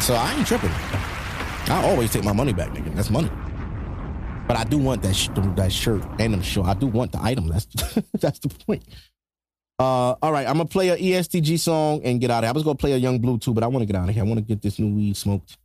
So 0.00 0.14
I 0.14 0.34
ain't 0.36 0.46
tripping. 0.46 0.70
I 0.70 1.80
always 1.84 2.12
take 2.12 2.24
my 2.24 2.32
money 2.32 2.52
back, 2.52 2.70
nigga. 2.70 2.94
That's 2.94 3.10
money. 3.10 3.30
But 4.52 4.60
I 4.60 4.64
do 4.64 4.76
want 4.76 5.00
that 5.00 5.16
sh- 5.16 5.30
that 5.56 5.72
shirt 5.72 6.04
and 6.18 6.34
them 6.34 6.42
short. 6.42 6.68
I 6.68 6.74
do 6.74 6.86
want 6.86 7.12
the 7.12 7.22
item. 7.22 7.48
That's 7.48 7.64
that's 8.20 8.38
the 8.38 8.50
point. 8.50 8.84
Uh, 9.78 10.14
all 10.20 10.30
right, 10.30 10.46
I'm 10.46 10.58
gonna 10.58 10.66
play 10.66 10.90
a 10.90 11.18
EST 11.18 11.42
Gee 11.42 11.56
song 11.56 12.02
and 12.04 12.20
get 12.20 12.30
out 12.30 12.40
of 12.40 12.44
here. 12.44 12.50
I 12.50 12.52
was 12.52 12.62
gonna 12.62 12.76
play 12.76 12.92
a 12.92 12.98
Yung 12.98 13.18
Bleu 13.18 13.38
too, 13.38 13.54
but 13.54 13.64
I 13.64 13.68
want 13.68 13.80
to 13.80 13.86
get 13.86 13.96
out 13.96 14.10
of 14.10 14.14
here. 14.14 14.22
I 14.22 14.26
want 14.26 14.36
to 14.40 14.44
get 14.44 14.60
this 14.60 14.78
new 14.78 14.94
weed 14.94 15.16
smoked, 15.16 15.56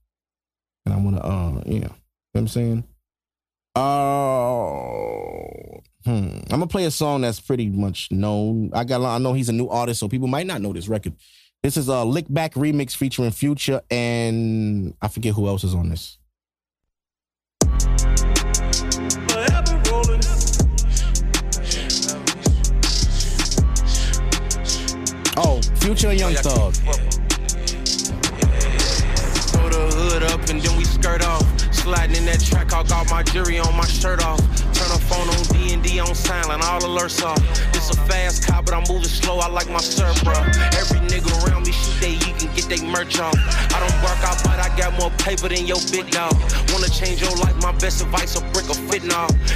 and 0.86 0.96
I 0.96 0.98
want 1.00 1.18
to, 1.18 1.22
uh, 1.22 1.62
yeah, 1.66 1.74
you 1.74 1.80
know 1.82 1.96
what 2.32 2.40
I'm 2.40 2.48
saying. 2.48 2.86
Oh, 3.76 5.44
hmm. 6.06 6.38
I'm 6.44 6.48
gonna 6.48 6.68
play 6.68 6.86
a 6.86 6.92
song 6.92 7.20
that's 7.20 7.42
pretty 7.42 7.68
much 7.68 8.10
known. 8.10 8.72
I 8.74 8.86
got, 8.86 9.02
I 9.02 9.18
know 9.18 9.34
he's 9.34 9.50
a 9.50 9.54
new 9.54 9.68
artist, 9.68 10.00
so 10.00 10.08
people 10.08 10.30
might 10.30 10.48
not 10.48 10.62
know 10.62 10.72
this 10.72 10.88
record. 10.88 11.12
This 11.62 11.76
is 11.76 11.90
a 11.90 12.06
Lick 12.06 12.28
Back 12.30 12.54
remix 12.54 12.96
featuring 12.96 13.32
Future 13.32 13.82
and 13.92 14.94
I 15.02 15.10
forget 15.10 15.34
who 15.34 15.48
else 15.48 15.66
is 15.66 15.76
on 15.76 15.90
this. 15.90 16.18
Oh, 25.40 25.62
Future 25.76 26.10
and 26.10 26.20
Young 26.20 26.34
Thug. 26.34 26.74
Throw 29.54 29.70
the 29.70 29.86
hood 29.94 30.24
up 30.24 30.50
and 30.50 30.60
then 30.60 30.76
we 30.76 30.84
skirt 30.84 31.24
off. 31.24 31.46
Sliding 31.72 32.16
in 32.16 32.26
that 32.26 32.42
track, 32.42 32.74
I 32.74 32.82
got 32.82 33.08
my 33.12 33.22
jury 33.22 33.60
on 33.60 33.78
my 33.78 33.86
shirt 33.86 34.26
off. 34.26 34.42
Turn 34.74 34.90
the 34.90 34.98
phone 35.06 35.30
on 35.30 35.38
D 35.54 35.74
and 35.74 35.84
D 35.84 36.00
on 36.00 36.16
silent, 36.16 36.64
all 36.66 36.82
alerts 36.82 37.22
off. 37.22 37.38
This 37.72 37.92
a 37.92 37.96
fast 38.10 38.48
car, 38.48 38.64
but 38.64 38.74
I'm 38.74 38.84
moving 38.90 39.06
slow. 39.06 39.38
I 39.38 39.48
like 39.48 39.70
my 39.70 39.78
surf, 39.78 40.18
bro. 40.24 40.34
Every 40.74 41.06
nigga 41.06 41.30
around 41.46 41.68
me 41.68 41.72
shoot 41.72 42.02
they 42.02 42.14
you 42.26 42.34
can 42.34 42.50
get 42.58 42.66
they 42.66 42.82
merch 42.82 43.20
off. 43.20 43.38
I 43.38 43.78
don't 43.78 43.94
work 44.02 44.18
out, 44.26 44.42
but 44.42 44.58
I 44.58 44.76
got 44.76 44.98
more 44.98 45.12
paper 45.22 45.50
than 45.50 45.68
your 45.68 45.78
big 45.92 46.10
dog. 46.10 46.34
Wanna 46.74 46.90
change 46.90 47.22
your 47.22 47.38
life? 47.38 47.56
My 47.62 47.74
best 47.78 48.02
advice: 48.02 48.34
a 48.36 48.42
brick 48.50 48.68
of 48.74 48.78
fitting 48.90 49.14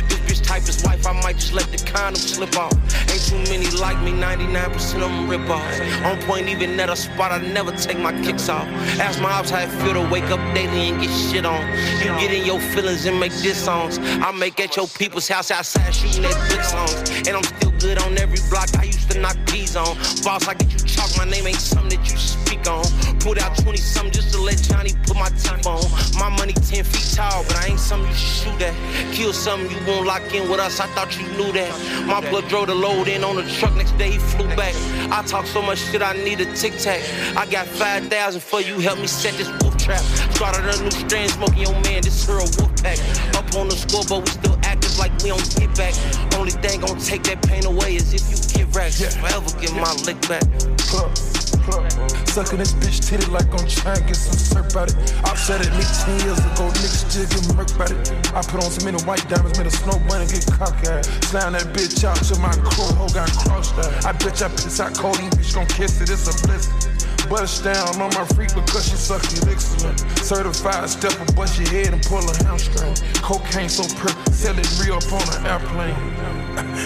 This 0.10 0.21
bitch 0.32 0.44
type 0.44 0.64
is 0.64 0.84
wife, 0.84 1.06
I 1.06 1.14
might 1.22 1.38
just 1.38 1.54
let 1.54 1.68
the 1.72 1.78
condom 1.92 2.16
slip 2.16 2.58
off. 2.58 2.74
Ain't 3.12 3.24
too 3.28 3.38
many 3.52 3.70
like 3.78 4.02
me, 4.02 4.12
99% 4.12 4.96
of 4.96 5.02
them 5.02 5.30
rip 5.30 5.50
offs. 5.50 5.80
On 6.06 6.18
point, 6.24 6.48
even 6.48 6.80
at 6.80 6.90
a 6.90 6.96
spot, 6.96 7.32
I 7.32 7.40
never 7.40 7.72
take 7.72 8.00
my 8.00 8.14
kicks 8.24 8.48
off. 8.50 8.68
Ask 9.00 9.22
my 9.22 9.32
ops 9.32 9.50
how 9.50 9.62
it 9.62 9.70
feel 9.82 9.94
to 9.94 10.10
wake 10.10 10.30
up 10.32 10.40
daily 10.56 10.90
and 10.90 11.02
get 11.02 11.10
shit 11.10 11.46
on. 11.46 11.62
You 12.00 12.12
get 12.20 12.32
in 12.34 12.46
your 12.46 12.60
feelings 12.60 13.06
and 13.06 13.20
make 13.20 13.32
diss 13.42 13.64
songs. 13.64 14.00
I 14.00 14.32
make 14.32 14.60
at 14.60 14.76
your 14.76 14.88
people's 14.88 15.28
house 15.28 15.52
outside 15.52 15.94
shooting 15.94 16.26
at 16.26 16.50
dick 16.50 16.64
songs. 16.64 17.28
And 17.28 17.36
I'm 17.36 17.44
still 17.44 17.72
good 17.80 17.98
on 18.02 18.18
every 18.18 18.40
block 18.50 18.70
I 18.78 18.84
used 18.84 19.12
to 19.12 19.20
knock 19.20 19.38
P's 19.48 19.76
on. 19.76 19.96
Boss, 20.24 20.48
I 20.48 20.54
get 20.54 20.72
you 20.72 20.80
chalk, 20.80 21.10
my 21.18 21.26
name 21.26 21.48
ain't 21.48 21.58
something 21.58 21.98
that 21.98 22.10
you 22.10 22.18
speak 22.18 22.68
on. 22.68 22.86
Pulled 23.20 23.40
out 23.40 23.58
20 23.58 23.78
something 23.78 24.14
just 24.14 24.34
to 24.34 24.42
let 24.42 24.58
Johnny 24.62 24.92
put 25.06 25.18
my 25.18 25.30
teeth 25.30 25.66
on. 25.66 25.84
My 26.18 26.30
money 26.38 26.54
10 26.54 26.84
feet 26.84 27.16
tall, 27.16 27.44
but 27.48 27.58
I 27.58 27.68
ain't 27.68 27.80
something 27.80 28.10
you 28.10 28.16
shoot 28.16 28.62
at. 28.62 28.76
Kill 29.14 29.34
something 29.34 29.70
you 29.70 29.78
won't 29.86 30.08
lock 30.08 30.21
in 30.34 30.50
with 30.50 30.60
us, 30.60 30.80
I 30.80 30.88
thought 30.88 31.18
you 31.20 31.28
knew 31.38 31.52
that. 31.54 32.06
My 32.06 32.22
blood 32.30 32.48
drove 32.48 32.68
the 32.68 32.76
load 32.76 33.08
in 33.08 33.24
on 33.24 33.36
the 33.36 33.44
truck, 33.44 33.76
next 33.76 33.98
day 33.98 34.12
he 34.12 34.18
flew 34.18 34.48
back. 34.56 34.76
I 35.12 35.24
talk 35.26 35.46
so 35.46 35.62
much 35.62 35.80
shit, 35.80 36.02
I 36.02 36.14
need 36.14 36.42
a 36.42 36.46
tic 36.56 36.74
tac. 36.78 37.02
I 37.36 37.46
got 37.46 37.68
5,000 37.68 38.42
for 38.42 38.62
you, 38.62 38.80
help 38.80 39.00
me 39.00 39.08
set 39.08 39.34
this 39.36 39.50
wolf 39.62 39.78
trap. 39.78 40.02
Started 40.36 40.66
a 40.66 40.84
new 40.84 40.92
strand, 40.92 41.32
smoking 41.32 41.64
your 41.64 41.74
man, 41.82 42.02
this 42.02 42.26
here 42.26 42.38
a 42.38 42.48
wolf 42.58 42.72
pack. 42.84 43.00
Up 43.36 43.48
on 43.56 43.70
the 43.70 43.76
score, 43.76 44.04
but 44.08 44.22
we 44.22 44.30
still 44.32 44.58
active 44.64 44.98
like 44.98 45.12
we 45.24 45.30
don't 45.30 45.56
get 45.56 45.76
back. 45.76 45.94
Only 46.38 46.52
thing 46.52 46.82
gon' 46.82 47.00
take 47.00 47.24
that 47.24 47.42
pain 47.44 47.66
away 47.66 47.96
is 47.96 48.14
if 48.14 48.24
you 48.30 48.38
get 48.66 48.76
racks. 48.76 49.02
Forever 49.16 49.52
get 49.60 49.74
my 49.76 49.92
lick 50.06 50.20
back. 50.28 50.44
Club, 50.90 51.12
club. 51.66 51.90
Sucking 52.30 52.60
this 52.60 52.74
bitch 52.74 53.10
titty 53.10 53.26
like 53.32 53.52
I'm 53.52 53.68
trying 53.68 54.00
to 54.00 54.04
get 54.08 54.16
some 54.16 54.40
surf 54.40 54.76
out 54.76 54.90
it. 54.90 54.96
I 55.24 55.36
said 55.36 55.62
it 55.62 55.72
me 55.76 55.84
10 55.84 56.26
years 56.26 56.40
ago, 56.40 56.72
still 57.12 57.28
get 57.28 57.44
murked 57.52 57.76
about 57.76 57.92
it. 57.92 58.08
I 58.34 58.42
put 58.42 58.64
on 58.64 58.72
so 58.72 58.86
many 58.86 59.02
white 59.04 59.28
diamonds, 59.28 59.58
made 59.58 59.68
a 59.68 59.72
snow 59.72 60.00
bunny 60.08 60.26
get 60.28 60.48
cocky. 60.48 60.88
Slam 61.28 61.54
that 61.54 61.68
bitch 61.76 62.04
out 62.04 62.16
till 62.24 62.40
my 62.40 62.54
crew 62.72 62.88
hoe 62.96 63.12
got 63.12 63.30
crossed 63.44 63.76
out. 63.76 64.06
I 64.06 64.12
bet 64.14 64.42
I 64.42 64.48
piss 64.48 64.80
out 64.80 64.96
codeine, 64.96 65.30
bitch 65.32 65.54
gon' 65.54 65.68
kiss 65.68 66.00
it, 66.00 66.10
it's 66.10 66.28
a 66.32 66.48
blessing. 66.48 66.72
Bust 67.30 67.64
down 67.64 68.02
on 68.02 68.12
my 68.16 68.26
freak 68.36 68.54
because 68.56 68.90
she 68.90 68.96
suck 68.96 69.24
excellent. 69.48 70.00
Certified 70.20 70.90
stepper, 70.90 71.32
bust 71.34 71.60
your 71.60 71.70
head 71.70 71.94
and 71.94 72.02
pull 72.04 72.24
a 72.24 72.36
hamstring. 72.44 72.96
Cocaine 73.22 73.70
so 73.70 73.84
pure, 74.00 74.16
sell 74.32 74.58
it 74.58 74.68
real 74.80 74.96
up 74.96 75.12
on 75.12 75.24
an 75.36 75.46
airplane. 75.46 75.96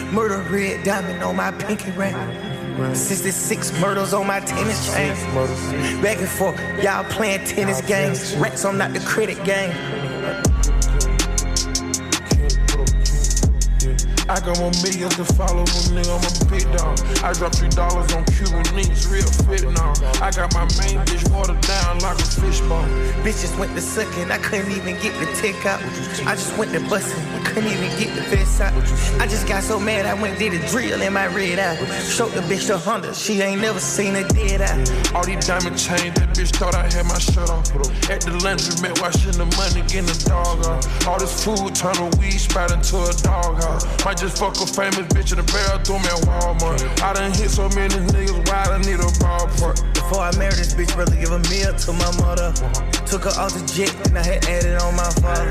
Murder 0.14 0.42
red 0.50 0.84
diamond 0.84 1.24
on 1.24 1.36
my 1.36 1.52
pinky 1.52 1.92
ring. 1.92 2.16
66 2.94 3.80
murders 3.80 4.14
on 4.14 4.28
my 4.28 4.40
tennis 4.42 4.94
chain. 4.94 5.16
Back 6.02 6.18
and 6.18 6.28
forth, 6.28 6.60
y'all 6.84 7.06
playing 7.06 7.46
tennis 7.46 7.82
games. 7.82 8.36
Racks, 8.36 8.66
I'm 8.66 8.78
not 8.78 8.92
the 8.94 9.00
credit 9.00 9.42
game. 9.46 9.72
I 14.28 14.40
got 14.40 14.58
more 14.58 14.72
millions 14.82 15.16
to 15.18 15.26
follow, 15.26 15.64
nigga. 15.94 16.10
I'm 16.10 16.26
a 16.26 16.50
big 16.50 16.66
dog. 16.78 16.98
I 17.24 17.32
drop 17.34 17.54
three 17.54 17.70
dollars 17.70 18.12
on 18.14 18.26
Cuban 18.26 18.66
links, 18.76 19.06
real 19.06 19.28
fit 19.46 19.64
now. 19.70 19.94
I 20.22 20.32
got 20.32 20.54
my 20.54 20.66
main 20.82 20.98
bitch 21.06 21.30
watered 21.32 21.62
down 21.62 22.00
like 22.00 22.18
a 22.18 22.26
fish 22.42 22.60
bone. 22.62 22.90
Bitches 23.22 23.58
went 23.60 23.76
to 23.76 23.82
sucking, 23.82 24.32
I 24.32 24.40
couldn't 24.40 24.72
even 24.72 25.00
get 25.02 25.14
the 25.20 25.28
tick 25.36 25.66
out. 25.66 25.82
I 26.26 26.34
just 26.34 26.58
went 26.58 26.72
to 26.74 26.80
busting, 26.90 27.22
couldn't 27.46 27.72
even 27.72 27.92
get 28.00 28.16
the 28.16 28.24
fist 28.24 28.62
out. 28.62 28.74
I 29.22 29.28
just 29.28 29.48
got 29.48 29.64
so 29.64 29.80
mad, 29.80 30.08
I 30.08 30.20
went 30.20 30.40
did 30.40 30.54
a 30.54 30.68
drill 30.70 31.02
in 31.02 31.14
my 31.14 31.28
red 31.28 31.60
eye. 31.60 31.76
Showed 32.02 32.32
the 32.32 32.42
bitch 32.42 32.68
the 32.68 32.78
Honda, 32.78 33.14
she 33.14 33.42
ain't 33.42 33.62
never 33.62 33.80
seen 33.80 34.16
a 34.16 34.28
dead 34.30 34.62
eye. 34.62 35.14
All 35.14 35.24
these 35.24 35.46
diamond 35.46 35.78
chains, 35.78 36.16
that 36.16 36.30
bitch 36.34 36.56
thought 36.56 36.74
I 36.74 36.84
had 36.92 37.06
my 37.06 37.20
shirt 37.20 37.50
off. 37.50 37.70
At 38.10 38.22
the 38.22 38.32
laundromat, 38.42 39.00
washing 39.02 39.38
the 39.38 39.46
money, 39.58 39.82
getting 39.88 40.08
the 40.08 40.24
dog 40.28 40.66
off. 40.66 41.08
All 41.08 41.20
this 41.20 41.44
food 41.44 41.76
turn 41.76 41.98
a 41.98 42.10
weed 42.18 42.40
spot 42.40 42.72
into 42.72 42.98
a 42.98 43.14
dog 43.22 43.62
house. 43.62 43.86
Just 44.18 44.38
fuck 44.38 44.56
a 44.62 44.66
famous 44.66 45.08
bitch 45.14 45.32
in 45.32 45.38
the 45.38 45.44
bathroom 45.44 46.00
at 46.02 46.24
Walmart. 46.24 47.02
I 47.02 47.14
done 47.14 47.34
hit 47.34 47.52
so 47.52 47.68
many 47.70 47.96
niggas, 47.96 48.48
why 48.48 48.64
I 48.74 48.78
need 48.80 49.00
a 49.00 49.12
ballpark? 49.20 49.95
Before 50.08 50.22
I 50.22 50.38
married 50.38 50.54
this 50.54 50.76
bitch, 50.76 50.94
brother, 50.94 51.16
give 51.16 51.32
a 51.32 51.40
meal 51.50 51.74
to 51.74 51.94
my 51.94 52.12
mother. 52.22 52.54
Took 53.10 53.24
her 53.24 53.34
off 53.42 53.58
the 53.58 53.66
jet, 53.74 53.90
and 54.06 54.16
I 54.16 54.24
had 54.24 54.46
added 54.46 54.80
on 54.80 54.96
my 54.96 55.10
father. 55.18 55.50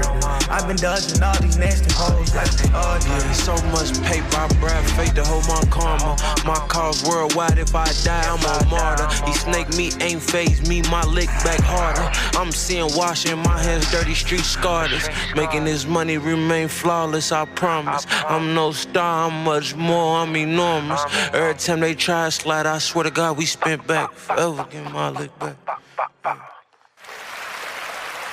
I've 0.48 0.68
been 0.68 0.76
dodging 0.76 1.20
all 1.24 1.34
these 1.42 1.58
nasty 1.58 1.92
hoes 1.92 2.32
like 2.36 2.46
oh, 2.70 2.98
Yeah, 3.02 3.32
so 3.32 3.54
much 3.74 3.90
paper, 4.06 4.36
I 4.38 4.46
brag 4.60 4.84
fake 4.94 5.14
to 5.14 5.24
hold 5.24 5.48
my 5.48 5.60
karma. 5.70 6.14
My 6.46 6.54
cause 6.68 7.02
worldwide, 7.02 7.58
if 7.58 7.74
I 7.74 7.86
die, 8.04 8.22
I'm 8.30 8.38
a 8.38 8.70
martyr. 8.70 9.08
These 9.26 9.40
snake 9.40 9.76
meat 9.76 10.00
ain't 10.00 10.22
phase 10.22 10.68
me, 10.68 10.82
my 10.82 11.02
lick 11.02 11.26
back 11.42 11.58
harder. 11.58 12.08
I'm 12.38 12.52
seeing 12.52 12.94
washing 12.94 13.38
my 13.38 13.58
hands 13.60 13.90
dirty, 13.90 14.14
street 14.14 14.44
scarters. 14.44 15.08
Making 15.34 15.64
this 15.64 15.84
money 15.84 16.16
remain 16.16 16.68
flawless, 16.68 17.32
I 17.32 17.44
promise. 17.44 18.06
I'm 18.28 18.54
no 18.54 18.70
star, 18.70 19.28
I'm 19.28 19.42
much 19.42 19.74
more, 19.74 20.18
I'm 20.18 20.36
enormous. 20.36 21.02
Every 21.32 21.54
time 21.54 21.80
they 21.80 21.96
try 21.96 22.26
to 22.26 22.30
slide, 22.30 22.66
I 22.66 22.78
swear 22.78 23.02
to 23.02 23.10
God, 23.10 23.36
we 23.36 23.46
spent 23.46 23.84
back. 23.88 24.12
Get 24.52 24.92
my 24.92 25.08
lick 25.08 25.30
back. 25.38 25.56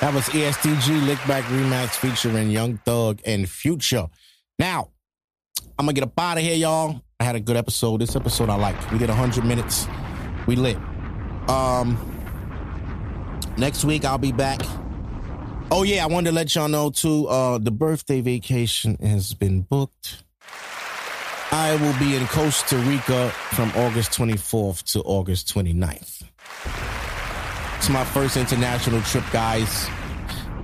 That 0.00 0.12
was 0.12 0.28
EST 0.28 0.62
Gee 0.80 1.00
Lickback 1.00 1.42
Remax 1.44 1.90
featuring 1.90 2.50
Young 2.50 2.76
Thug 2.84 3.22
and 3.24 3.48
Future. 3.48 4.08
Now, 4.58 4.90
I'm 5.78 5.86
gonna 5.86 5.94
get 5.94 6.04
up 6.04 6.18
out 6.20 6.36
of 6.36 6.44
here, 6.44 6.54
y'all. 6.54 7.00
I 7.18 7.24
had 7.24 7.34
a 7.34 7.40
good 7.40 7.56
episode. 7.56 8.02
This 8.02 8.14
episode 8.14 8.50
I 8.50 8.56
liked. 8.56 8.92
We 8.92 8.98
did 8.98 9.08
100 9.08 9.42
minutes. 9.46 9.86
We 10.46 10.54
lit. 10.54 10.76
Um, 11.48 11.96
next 13.56 13.82
week 13.86 14.04
I'll 14.04 14.18
be 14.18 14.32
back. 14.32 14.60
Oh 15.70 15.82
yeah, 15.82 16.04
I 16.04 16.08
wanted 16.08 16.28
to 16.30 16.34
let 16.34 16.54
y'all 16.54 16.68
know 16.68 16.90
too. 16.90 17.26
Uh, 17.26 17.56
the 17.56 17.70
birthday 17.70 18.20
vacation 18.20 18.96
has 18.96 19.32
been 19.32 19.62
booked. 19.62 20.24
I 21.54 21.76
will 21.76 21.92
be 21.98 22.16
in 22.16 22.26
Costa 22.28 22.78
Rica 22.78 23.28
from 23.52 23.70
August 23.76 24.12
24th 24.12 24.84
to 24.92 25.02
August 25.02 25.54
29th. 25.54 26.22
It's 27.76 27.90
my 27.90 28.04
first 28.06 28.38
international 28.38 29.02
trip, 29.02 29.24
guys. 29.30 29.86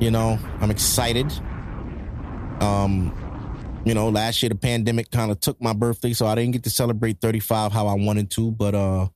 You 0.01 0.11
know, 0.11 0.39
I'm 0.63 0.71
excited. 0.71 1.31
Um, 2.63 3.13
you 3.85 3.93
know, 3.93 4.09
last 4.09 4.43
year 4.43 4.49
the 4.49 4.55
pandemic 4.55 5.11
kind 5.11 5.31
of 5.31 5.41
took 5.41 5.61
my 5.61 5.75
birthday, 5.75 6.15
so 6.15 6.27
I 6.27 6.35
didn't 6.35 6.53
get 6.53 6.65
to 6.65 6.71
celebrate 6.71 7.21
35 7.21 7.71
how 7.71 7.87
I 7.87 7.95
wanted 7.95 8.31
to. 8.31 8.51
But 8.51 8.75
uh 8.75 9.09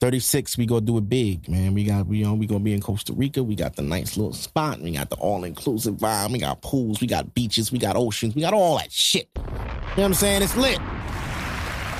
36, 0.00 0.56
we 0.56 0.64
gonna 0.64 0.80
do 0.80 0.96
it 0.96 1.10
big, 1.10 1.46
man. 1.46 1.74
We 1.74 1.84
got 1.84 2.06
we 2.06 2.18
you 2.18 2.24
know, 2.24 2.34
we 2.34 2.46
gonna 2.46 2.60
be 2.60 2.72
in 2.72 2.80
Costa 2.80 3.12
Rica. 3.12 3.42
We 3.42 3.54
got 3.54 3.76
the 3.76 3.82
nice 3.82 4.16
little 4.16 4.32
spot. 4.32 4.80
We 4.80 4.92
got 4.92 5.10
the 5.10 5.16
all-inclusive 5.16 5.96
vibe. 5.96 6.32
We 6.32 6.38
got 6.38 6.62
pools, 6.62 7.02
we 7.02 7.06
got 7.06 7.34
beaches, 7.34 7.70
we 7.70 7.78
got 7.78 7.96
oceans, 7.96 8.34
we 8.34 8.40
got 8.40 8.54
all 8.54 8.78
that 8.78 8.90
shit. 8.90 9.28
You 9.36 9.42
know 9.42 9.52
what 9.94 10.04
I'm 10.04 10.14
saying? 10.14 10.42
It's 10.42 10.56
lit. 10.56 10.78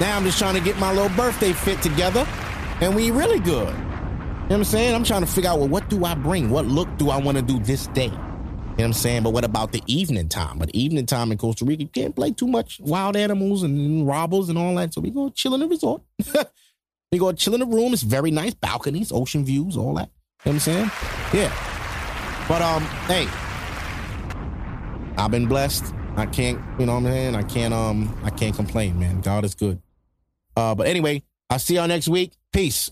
Now 0.01 0.17
I'm 0.17 0.25
just 0.25 0.39
trying 0.39 0.55
to 0.55 0.61
get 0.61 0.79
my 0.79 0.93
little 0.93 1.15
birthday 1.17 1.53
fit 1.53 1.83
together, 1.83 2.27
and 2.81 2.95
we 2.95 3.11
really 3.11 3.41
good. 3.41 3.69
You 3.69 4.55
know 4.55 4.61
what 4.61 4.61
I'm 4.61 4.65
saying? 4.65 4.95
I'm 4.95 5.05
trying 5.05 5.23
to 5.23 5.27
figure 5.27 5.51
out 5.51 5.59
well, 5.59 5.69
what 5.69 5.91
do 5.91 6.05
I 6.05 6.15
bring? 6.15 6.51
What 6.51 6.67
look 6.67 6.89
do 6.99 7.11
I 7.11 7.19
want 7.19 7.37
to 7.37 7.43
do 7.43 7.59
this 7.59 7.89
day? 7.89 8.05
You 8.05 8.11
know 8.11 8.21
what 8.75 8.85
I'm 8.85 8.93
saying? 8.93 9.23
But 9.25 9.33
what 9.33 9.45
about 9.45 9.73
the 9.73 9.83
evening 9.87 10.29
time? 10.29 10.59
But 10.59 10.71
evening 10.71 11.05
time 11.05 11.33
in 11.33 11.39
Costa 11.39 11.65
Rica, 11.65 11.83
you 11.83 11.89
can't 11.89 12.15
play 12.15 12.31
too 12.31 12.47
much 12.47 12.79
wild 12.79 13.17
animals 13.17 13.65
and 13.65 14.07
robbers 14.07 14.49
and 14.49 14.57
all 14.57 14.75
that. 14.77 14.95
So 14.95 15.01
we 15.01 15.11
go 15.11 15.31
chill 15.31 15.55
in 15.55 15.61
the 15.61 15.67
resort. 15.67 16.03
we 17.13 17.19
go 17.19 17.33
chill 17.33 17.55
in 17.55 17.61
the 17.61 17.67
room. 17.67 17.93
It's 17.93 18.03
very 18.03 18.31
nice. 18.31 18.55
Balconies, 18.55 19.11
ocean 19.11 19.45
views, 19.45 19.77
all 19.77 19.95
that. 19.95 20.11
You 20.45 20.53
know 20.53 20.59
what 20.59 20.69
I'm 20.69 20.91
saying? 20.91 20.91
Yeah. 21.35 22.45
But 22.47 22.63
um, 22.63 22.83
hey, 23.09 23.27
I've 25.21 25.33
been 25.33 25.47
blessed. 25.47 25.93
I 26.17 26.27
can't, 26.27 26.61
you 26.79 26.87
know 26.87 26.95
what 26.95 26.99
I'm 26.99 27.07
saying? 27.07 27.35
I 27.35 27.43
can't 27.43 27.75
um 27.75 28.17
I 28.23 28.31
can't 28.31 28.55
complain, 28.55 28.99
man. 28.99 29.21
God 29.21 29.45
is 29.45 29.57
good. 29.57 29.83
Uh, 30.59 30.75
but 30.75 30.89
anyway, 30.89 31.23
I'll 31.49 31.61
see 31.61 31.77
y'all 31.77 31.87
next 31.87 32.09
week. 32.09 32.33
Peace. 32.53 32.91